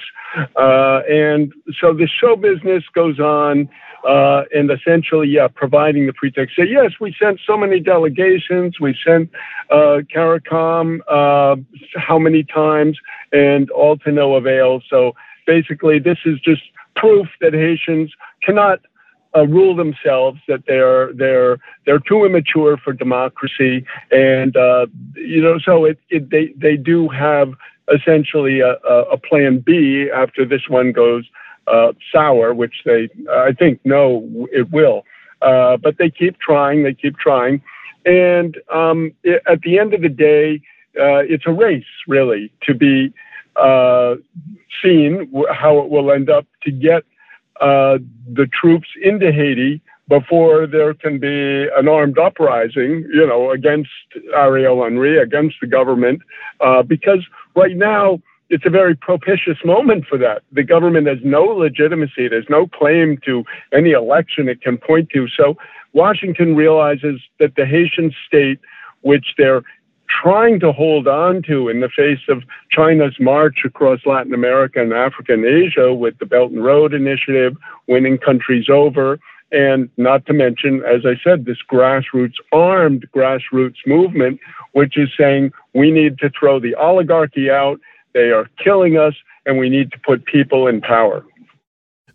uh, 0.57 1.03
and 1.09 1.53
so 1.79 1.93
the 1.93 2.09
show 2.09 2.37
business 2.37 2.83
goes 2.95 3.21
on. 3.21 3.69
Uh, 4.07 4.45
and 4.55 4.71
essentially, 4.71 5.27
yeah, 5.27 5.49
providing 5.49 6.07
the 6.07 6.13
pretext. 6.13 6.55
So 6.55 6.63
yes, 6.63 6.93
we 7.01 7.13
sent 7.21 7.41
so 7.45 7.57
many 7.57 7.81
delegations. 7.81 8.79
We 8.79 8.97
sent 9.05 9.31
uh, 9.69 10.03
CARICOM 10.15 11.01
uh, 11.09 11.57
how 11.97 12.19
many 12.19 12.45
times, 12.45 12.99
and 13.33 13.69
all 13.71 13.97
to 13.99 14.13
no 14.13 14.37
avail. 14.37 14.81
So 14.89 15.17
basically, 15.45 15.99
this 15.99 16.19
is 16.25 16.39
just 16.39 16.63
proof 16.95 17.27
that 17.41 17.53
Haitians 17.53 18.13
cannot 18.45 18.81
uh, 19.37 19.47
rule 19.47 19.75
themselves 19.77 20.41
that 20.49 20.65
they're 20.67 21.13
they're 21.13 21.59
they're 21.85 22.01
too 22.01 22.25
immature 22.25 22.77
for 22.77 22.93
democracy, 22.93 23.85
and 24.11 24.57
uh, 24.57 24.87
you 25.15 25.43
know, 25.43 25.59
so 25.59 25.85
it, 25.85 25.99
it 26.09 26.31
they 26.31 26.53
they 26.57 26.77
do 26.77 27.09
have 27.09 27.53
essentially 27.93 28.61
a, 28.61 28.73
a 29.13 29.17
plan 29.17 29.59
B 29.59 30.11
after 30.15 30.45
this 30.45 30.63
one 30.69 30.93
goes 30.93 31.25
uh, 31.67 31.93
sour, 32.13 32.55
which 32.55 32.83
they 32.85 33.09
I 33.31 33.53
think 33.53 33.85
know 33.85 34.49
it 34.53 34.71
will. 34.71 35.05
Uh, 35.43 35.77
but 35.77 35.99
they 35.99 36.09
keep 36.09 36.39
trying, 36.39 36.83
they 36.83 36.95
keep 36.95 37.19
trying, 37.19 37.63
and 38.07 38.57
um, 38.73 39.13
it, 39.23 39.43
at 39.47 39.61
the 39.61 39.79
end 39.79 39.93
of 39.93 40.01
the 40.01 40.09
day, 40.09 40.63
uh, 40.99 41.21
it's 41.29 41.45
a 41.47 41.53
race 41.53 41.85
really 42.09 42.51
to 42.63 42.73
be 42.73 43.13
uh, 43.57 44.15
seen 44.83 45.31
how 45.53 45.79
it 45.79 45.91
will 45.91 46.11
end 46.11 46.31
up 46.31 46.47
to 46.63 46.71
get 46.71 47.05
uh, 47.61 47.99
the 48.33 48.47
troops 48.47 48.89
into 49.03 49.33
Haiti 49.33 49.81
before 50.09 50.67
there 50.67 50.95
can 50.95 51.19
be 51.19 51.67
an 51.77 51.89
armed 51.89 52.19
uprising, 52.19 53.05
you 53.13 53.27
know, 53.27 53.51
against 53.51 53.91
Ariel 54.35 54.85
Henry, 54.85 55.19
against 55.19 55.57
the 55.61 55.67
government, 55.67 56.23
uh, 56.61 56.83
because 56.83 57.27
right 57.57 57.77
now 57.77 58.21
it's 58.49 58.65
a 58.65 58.71
very 58.71 58.95
propitious 58.95 59.59
moment 59.65 60.07
for 60.07 60.19
that. 60.19 60.43
The 60.53 60.63
government 60.63 61.09
has 61.09 61.19
no 61.25 61.43
legitimacy. 61.43 62.29
There's 62.29 62.49
no 62.49 62.69
claim 62.69 63.19
to 63.25 63.45
any 63.73 63.91
election 63.91 64.49
it 64.49 64.61
can 64.61 64.79
point 64.79 65.11
to. 65.11 65.27
So 65.29 65.57
Washington 65.93 66.55
realizes 66.55 67.21
that 67.41 67.57
the 67.57 67.67
Haitian 67.67 68.15
state, 68.27 68.61
which 69.01 69.35
they're 69.37 69.63
trying 70.09 70.61
to 70.61 70.73
hold 70.73 71.09
on 71.09 71.43
to 71.43 71.69
in 71.69 71.81
the 71.81 71.89
face 71.89 72.21
of 72.29 72.43
China's 72.71 73.17
march 73.21 73.59
across 73.65 74.01
Latin 74.07 74.35
America 74.35 74.81
and 74.81 74.93
Africa 74.93 75.33
and 75.33 75.45
Asia 75.45 75.95
with 75.95 76.19
the 76.19 76.27
Belt 76.27 76.53
and 76.53 76.65
Road 76.65 76.95
Initiative, 76.95 77.57
winning 77.87 78.19
countries 78.19 78.69
over, 78.69 79.19
and 79.53 79.89
not 79.97 80.27
to 80.27 80.33
mention, 80.33 80.83
as 80.85 81.03
I 81.05 81.15
said, 81.23 81.45
this 81.45 81.59
grassroots, 81.71 82.35
armed 82.53 83.07
grassroots 83.15 83.87
movement, 83.87 84.41
which 84.73 84.99
is 84.99 85.09
saying 85.19 85.53
we 85.75 85.91
need 85.91 86.19
to 86.19 86.31
throw 86.31 86.59
the 86.59 86.75
oligarchy 86.75 87.51
out, 87.51 87.81
they 88.13 88.31
are 88.31 88.49
killing 88.63 88.97
us, 88.97 89.15
and 89.45 89.59
we 89.59 89.69
need 89.69 89.93
to 89.93 89.99
put 90.01 90.25
people 90.25 90.67
in 90.67 90.81
power. 90.81 91.25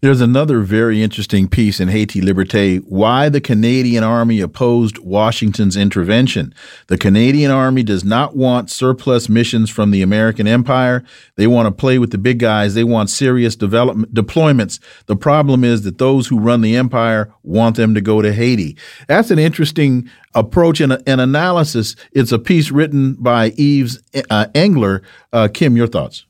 There's 0.01 0.19
another 0.19 0.61
very 0.61 1.03
interesting 1.03 1.47
piece 1.47 1.79
in 1.79 1.87
Haiti 1.87 2.21
Liberté 2.21 2.83
why 2.87 3.29
the 3.29 3.39
Canadian 3.39 4.03
Army 4.03 4.39
opposed 4.39 4.97
Washington's 4.97 5.77
intervention. 5.77 6.55
The 6.87 6.97
Canadian 6.97 7.51
Army 7.51 7.83
does 7.83 8.03
not 8.03 8.35
want 8.35 8.71
surplus 8.71 9.29
missions 9.29 9.69
from 9.69 9.91
the 9.91 10.01
American 10.01 10.47
Empire. 10.47 11.03
They 11.35 11.45
want 11.45 11.67
to 11.67 11.71
play 11.71 11.99
with 11.99 12.09
the 12.09 12.17
big 12.17 12.39
guys. 12.39 12.73
They 12.73 12.83
want 12.83 13.11
serious 13.11 13.55
development 13.55 14.11
deployments. 14.11 14.79
The 15.05 15.15
problem 15.15 15.63
is 15.63 15.83
that 15.83 15.99
those 15.99 16.25
who 16.25 16.39
run 16.39 16.61
the 16.61 16.75
empire 16.75 17.31
want 17.43 17.75
them 17.75 17.93
to 17.93 18.01
go 18.01 18.23
to 18.23 18.33
Haiti. 18.33 18.77
That's 19.07 19.29
an 19.29 19.37
interesting 19.37 20.09
approach 20.33 20.81
and 20.81 20.93
an 20.93 21.19
analysis. 21.19 21.95
It's 22.11 22.31
a 22.31 22.39
piece 22.39 22.71
written 22.71 23.13
by 23.19 23.53
Yves 23.55 24.01
uh, 24.31 24.47
Engler. 24.55 25.03
Uh, 25.31 25.47
Kim, 25.53 25.77
your 25.77 25.85
thoughts? 25.85 26.25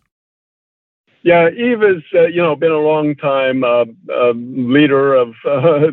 Yeah, 1.23 1.49
Yves 1.49 1.81
has 1.81 2.03
uh, 2.15 2.25
you 2.27 2.41
know 2.41 2.55
been 2.55 2.71
a 2.71 2.79
long 2.79 3.15
time 3.15 3.63
uh, 3.63 3.85
uh, 4.11 4.33
leader 4.33 5.13
of 5.13 5.35
uh, 5.45 5.91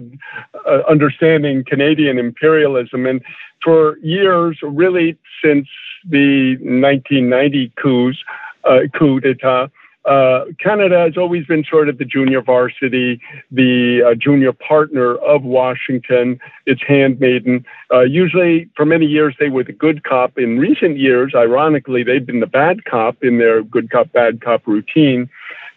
uh, 0.67 0.83
understanding 0.89 1.65
Canadian 1.65 2.19
imperialism, 2.19 3.05
and 3.05 3.21
for 3.63 3.99
years, 3.99 4.59
really 4.63 5.19
since 5.45 5.69
the 6.09 6.57
1990 6.61 7.73
coups, 7.77 8.17
uh, 8.65 8.81
coup 8.95 9.21
d'état, 9.21 9.71
uh, 10.05 10.45
Canada 10.59 10.99
has 10.99 11.17
always 11.17 11.45
been 11.47 11.65
sort 11.65 11.89
of 11.89 11.99
the 11.99 12.05
junior 12.05 12.41
varsity, 12.41 13.21
the 13.51 14.03
uh, 14.03 14.15
junior 14.15 14.53
partner 14.53 15.17
of 15.17 15.43
Washington, 15.43 16.41
its 16.67 16.81
handmaiden. 16.87 17.65
Uh, 17.93 18.01
usually, 18.01 18.69
for 18.75 18.87
many 18.87 19.07
years, 19.07 19.35
they 19.39 19.51
were 19.51 19.65
the 19.65 19.73
good 19.73 20.05
cop. 20.05 20.39
In 20.39 20.59
recent 20.59 20.99
years, 20.99 21.35
ironically, 21.35 22.03
they've 22.03 22.25
been 22.25 22.41
the 22.41 22.47
bad 22.47 22.85
cop 22.85 23.23
in 23.23 23.39
their 23.39 23.63
good 23.63 23.91
cop, 23.91 24.11
bad 24.13 24.41
cop 24.41 24.67
routine. 24.67 25.29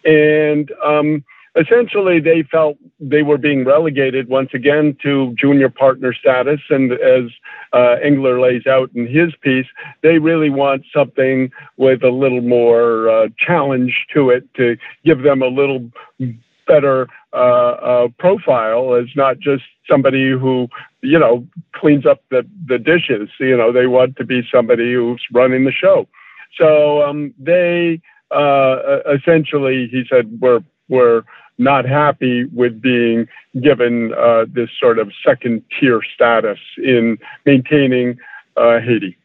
And 0.06 0.72
um, 0.84 1.23
essentially 1.56 2.19
they 2.19 2.44
felt 2.44 2.78
they 2.99 3.23
were 3.23 3.38
being 3.38 3.65
relegated 3.65 4.30
once 4.30 4.49
again 4.53 4.95
to 5.03 5.34
junior 5.38 5.69
partner 5.69 6.14
status. 6.14 6.61
And 6.69 6.94
as 6.94 7.32
uh, 7.73 7.98
Engler 8.03 8.40
lays 8.40 8.68
out 8.68 8.90
in 8.95 9.07
his 9.07 9.34
piece, 9.41 9.68
they 10.02 10.19
really 10.19 10.49
want 10.49 10.84
something 10.94 11.52
with 11.78 12.03
a 12.03 12.10
little 12.10 12.41
more 12.41 13.10
uh, 13.10 13.28
challenge 13.38 14.06
to 14.14 14.30
it 14.30 14.48
to 14.56 14.78
give 15.03 15.23
them 15.23 15.41
a 15.41 15.48
little 15.48 15.90
better 16.68 17.07
uh, 17.34 17.72
uh 17.82 18.07
profile 18.19 18.94
as 18.95 19.07
not 19.15 19.40
just 19.40 19.64
somebody 19.90 20.32
who, 20.32 20.69
you 21.02 21.19
know, 21.19 21.45
cleans 21.73 22.06
up 22.06 22.22
the, 22.30 22.48
the 22.68 22.78
dishes. 22.78 23.30
You 23.40 23.57
know, 23.57 23.73
they 23.73 23.88
want 23.88 24.15
to 24.18 24.26
be 24.26 24.48
somebody 24.53 24.94
who's 24.94 25.22
running 25.34 25.65
the 25.65 25.72
show. 25.72 26.07
So 26.57 27.02
um, 27.02 27.34
they 27.40 28.02
uh, 28.32 28.99
essentially, 29.14 29.88
he 29.91 30.03
said, 30.10 30.40
we're, 30.40 30.61
we're 30.88 31.23
not 31.57 31.86
happy 31.86 32.45
with 32.45 32.82
being 32.82 33.28
given 33.61 34.14
uh, 34.14 34.45
this 34.52 34.69
sort 34.80 34.99
of 34.99 35.11
second 35.26 35.64
tier 35.80 36.02
status 36.15 36.60
in 36.78 37.18
maintaining 37.45 38.18
uh, 38.57 38.80
Haiti. 38.80 39.18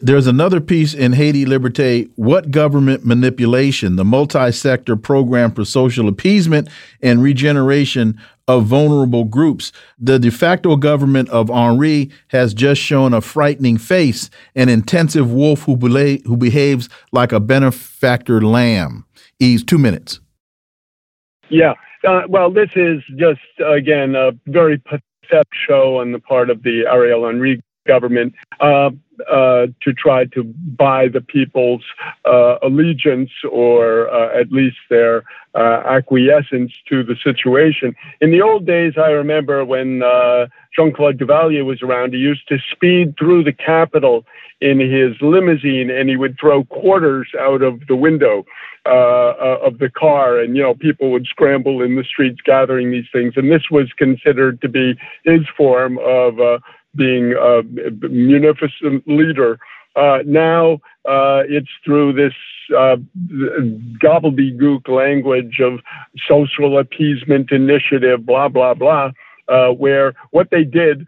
There's 0.00 0.28
another 0.28 0.60
piece 0.60 0.94
in 0.94 1.14
Haiti 1.14 1.44
Liberté 1.44 2.08
What 2.14 2.52
Government 2.52 3.04
Manipulation, 3.04 3.96
the 3.96 4.04
multi 4.04 4.52
sector 4.52 4.94
program 4.94 5.50
for 5.50 5.64
social 5.64 6.06
appeasement 6.06 6.68
and 7.02 7.20
regeneration 7.20 8.16
of 8.46 8.64
vulnerable 8.64 9.24
groups. 9.24 9.72
The 9.98 10.20
de 10.20 10.30
facto 10.30 10.76
government 10.76 11.30
of 11.30 11.48
Henry 11.48 12.10
has 12.28 12.54
just 12.54 12.80
shown 12.80 13.12
a 13.12 13.20
frightening 13.20 13.76
face, 13.76 14.30
an 14.54 14.68
intensive 14.68 15.32
wolf 15.32 15.62
who, 15.62 15.74
who 15.74 16.36
behaves 16.36 16.88
like 17.10 17.32
a 17.32 17.40
benefactor 17.40 18.40
lamb. 18.40 19.04
Ives, 19.42 19.64
two 19.64 19.78
minutes. 19.78 20.20
Yeah. 21.48 21.74
Uh, 22.06 22.22
well, 22.28 22.50
this 22.50 22.70
is 22.76 23.02
just, 23.16 23.40
again, 23.64 24.14
a 24.14 24.32
very 24.46 24.78
pathetic 24.78 25.48
show 25.52 25.98
on 25.98 26.12
the 26.12 26.18
part 26.18 26.50
of 26.50 26.62
the 26.62 26.84
Ariel 26.86 27.26
Henry 27.26 27.60
government 27.88 28.34
uh, 28.60 28.90
uh, 29.28 29.66
to 29.82 29.92
try 29.94 30.26
to 30.26 30.44
buy 30.44 31.08
the 31.08 31.20
people's 31.20 31.84
uh, 32.24 32.56
allegiance 32.62 33.30
or 33.50 34.08
uh, 34.14 34.38
at 34.38 34.52
least 34.52 34.76
their 34.90 35.24
uh, 35.56 35.82
acquiescence 35.86 36.72
to 36.88 37.02
the 37.02 37.16
situation. 37.24 37.96
In 38.20 38.30
the 38.30 38.42
old 38.42 38.64
days, 38.64 38.92
I 38.96 39.08
remember 39.08 39.64
when 39.64 40.00
Jean 40.76 40.92
Claude 40.92 41.18
Duvalier 41.18 41.64
was 41.64 41.82
around, 41.82 42.12
he 42.12 42.20
used 42.20 42.46
to 42.48 42.58
speed 42.70 43.14
through 43.18 43.42
the 43.42 43.52
Capitol 43.52 44.24
in 44.60 44.78
his 44.78 45.20
limousine 45.20 45.90
and 45.90 46.08
he 46.08 46.16
would 46.16 46.36
throw 46.38 46.64
quarters 46.64 47.28
out 47.40 47.62
of 47.62 47.80
the 47.88 47.96
window. 47.96 48.44
Uh, 48.88 49.58
of 49.62 49.78
the 49.80 49.90
car, 49.90 50.38
and 50.38 50.56
you 50.56 50.62
know, 50.62 50.72
people 50.72 51.10
would 51.10 51.26
scramble 51.26 51.82
in 51.82 51.96
the 51.96 52.04
streets 52.04 52.40
gathering 52.42 52.90
these 52.90 53.04
things, 53.12 53.34
and 53.36 53.52
this 53.52 53.64
was 53.70 53.92
considered 53.98 54.58
to 54.62 54.68
be 54.68 54.94
his 55.24 55.42
form 55.58 55.98
of 55.98 56.40
uh, 56.40 56.58
being 56.96 57.34
a 57.34 57.62
munificent 58.08 59.06
leader. 59.06 59.58
Uh, 59.96 60.18
now 60.24 60.74
uh, 61.08 61.42
it's 61.48 61.70
through 61.84 62.12
this 62.12 62.34
uh, 62.76 62.96
gobbledygook 64.02 64.88
language 64.88 65.60
of 65.60 65.80
social 66.28 66.78
appeasement 66.78 67.50
initiative, 67.50 68.24
blah, 68.24 68.48
blah, 68.48 68.74
blah, 68.74 69.10
uh, 69.48 69.68
where 69.68 70.14
what 70.30 70.50
they 70.50 70.64
did, 70.64 71.06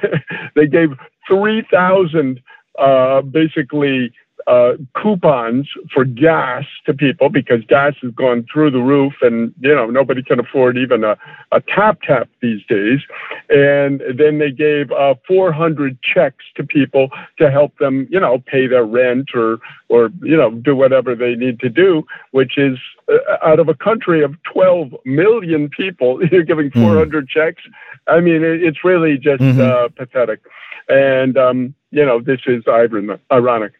they 0.56 0.66
gave 0.66 0.90
3,000 1.28 2.40
uh, 2.78 3.20
basically 3.22 4.12
uh, 4.46 4.72
coupons 5.00 5.68
for 5.92 6.04
gas 6.04 6.64
to 6.86 6.94
people 6.94 7.28
because 7.28 7.64
gas 7.68 7.94
has 8.02 8.12
gone 8.12 8.44
through 8.52 8.70
the 8.70 8.80
roof 8.80 9.12
and 9.22 9.54
you 9.60 9.74
know 9.74 9.86
nobody 9.86 10.22
can 10.22 10.40
afford 10.40 10.76
even 10.76 11.04
a, 11.04 11.16
a 11.52 11.60
tap 11.60 12.00
tap 12.02 12.28
these 12.40 12.60
days 12.68 13.00
and 13.48 14.02
then 14.16 14.38
they 14.38 14.50
gave 14.50 14.90
uh, 14.92 15.14
400 15.26 15.98
checks 16.02 16.44
to 16.56 16.64
people 16.64 17.08
to 17.38 17.50
help 17.50 17.76
them 17.78 18.06
you 18.10 18.18
know 18.18 18.38
pay 18.46 18.66
their 18.66 18.84
rent 18.84 19.30
or 19.34 19.58
or 19.88 20.10
you 20.22 20.36
know 20.36 20.50
do 20.50 20.74
whatever 20.74 21.14
they 21.14 21.34
need 21.34 21.60
to 21.60 21.68
do 21.68 22.04
which 22.32 22.58
is 22.58 22.78
uh, 23.08 23.36
out 23.46 23.60
of 23.60 23.68
a 23.68 23.74
country 23.74 24.22
of 24.22 24.34
12 24.52 24.94
million 25.04 25.68
people 25.68 26.24
you're 26.32 26.44
giving 26.44 26.70
hmm. 26.70 26.82
400 26.82 27.24
mm. 27.24 27.28
checks 27.28 27.62
i 28.08 28.20
mean 28.20 28.42
it, 28.42 28.62
it's 28.62 28.84
really 28.84 29.16
just 29.18 29.42
mm-hmm. 29.42 29.60
uh, 29.60 29.88
pathetic 29.88 30.40
and 30.88 31.36
um, 31.36 31.74
you 31.90 32.04
know 32.04 32.20
this 32.20 32.40
is 32.46 32.64
ironic 32.66 33.72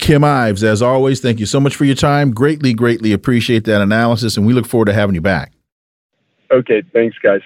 Kim 0.00 0.24
Ives, 0.24 0.64
as 0.64 0.82
always, 0.82 1.20
thank 1.20 1.38
you 1.38 1.46
so 1.46 1.60
much 1.60 1.76
for 1.76 1.84
your 1.84 1.94
time. 1.94 2.32
Greatly, 2.32 2.74
greatly 2.74 3.12
appreciate 3.12 3.64
that 3.64 3.80
analysis, 3.80 4.36
and 4.36 4.46
we 4.46 4.52
look 4.52 4.66
forward 4.66 4.86
to 4.86 4.92
having 4.92 5.14
you 5.14 5.20
back. 5.20 5.52
Okay, 6.50 6.82
thanks, 6.92 7.16
guys. 7.22 7.40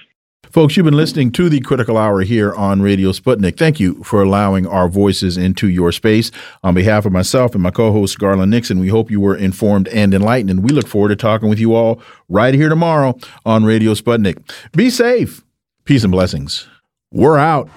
Folks, 0.51 0.77
you've 0.77 0.85
been 0.85 0.97
listening 0.97 1.31
to 1.33 1.51
the 1.51 1.61
Critical 1.61 1.99
Hour 1.99 2.23
here 2.23 2.55
on 2.55 2.81
Radio 2.81 3.13
Sputnik. 3.13 3.59
Thank 3.59 3.79
you 3.79 4.03
for 4.03 4.23
allowing 4.23 4.67
our 4.67 4.89
voices 4.89 5.37
into 5.37 5.69
your 5.69 5.93
space. 5.93 6.31
On 6.63 6.73
behalf 6.75 7.05
of 7.05 7.13
myself 7.13 7.53
and 7.53 7.63
my 7.63 7.71
co 7.71 7.93
host, 7.93 8.19
Garland 8.19 8.51
Nixon, 8.51 8.79
we 8.79 8.89
hope 8.89 9.11
you 9.11 9.21
were 9.21 9.37
informed 9.37 9.89
and 9.89 10.15
enlightened, 10.15 10.49
and 10.49 10.65
we 10.65 10.71
look 10.71 10.89
forward 10.89 11.11
to 11.11 11.17
talking 11.17 11.51
with 11.51 11.59
you 11.59 11.75
all 11.75 12.01
right 12.31 12.55
here 12.55 12.71
tomorrow 12.71 13.19
on 13.45 13.65
Radio 13.65 13.93
Sputnik. 13.93 14.39
Be 14.73 14.89
safe. 14.89 15.45
Peace 15.85 16.03
and 16.03 16.13
blessings. 16.13 16.67
We're 17.13 17.39
out. 17.39 17.69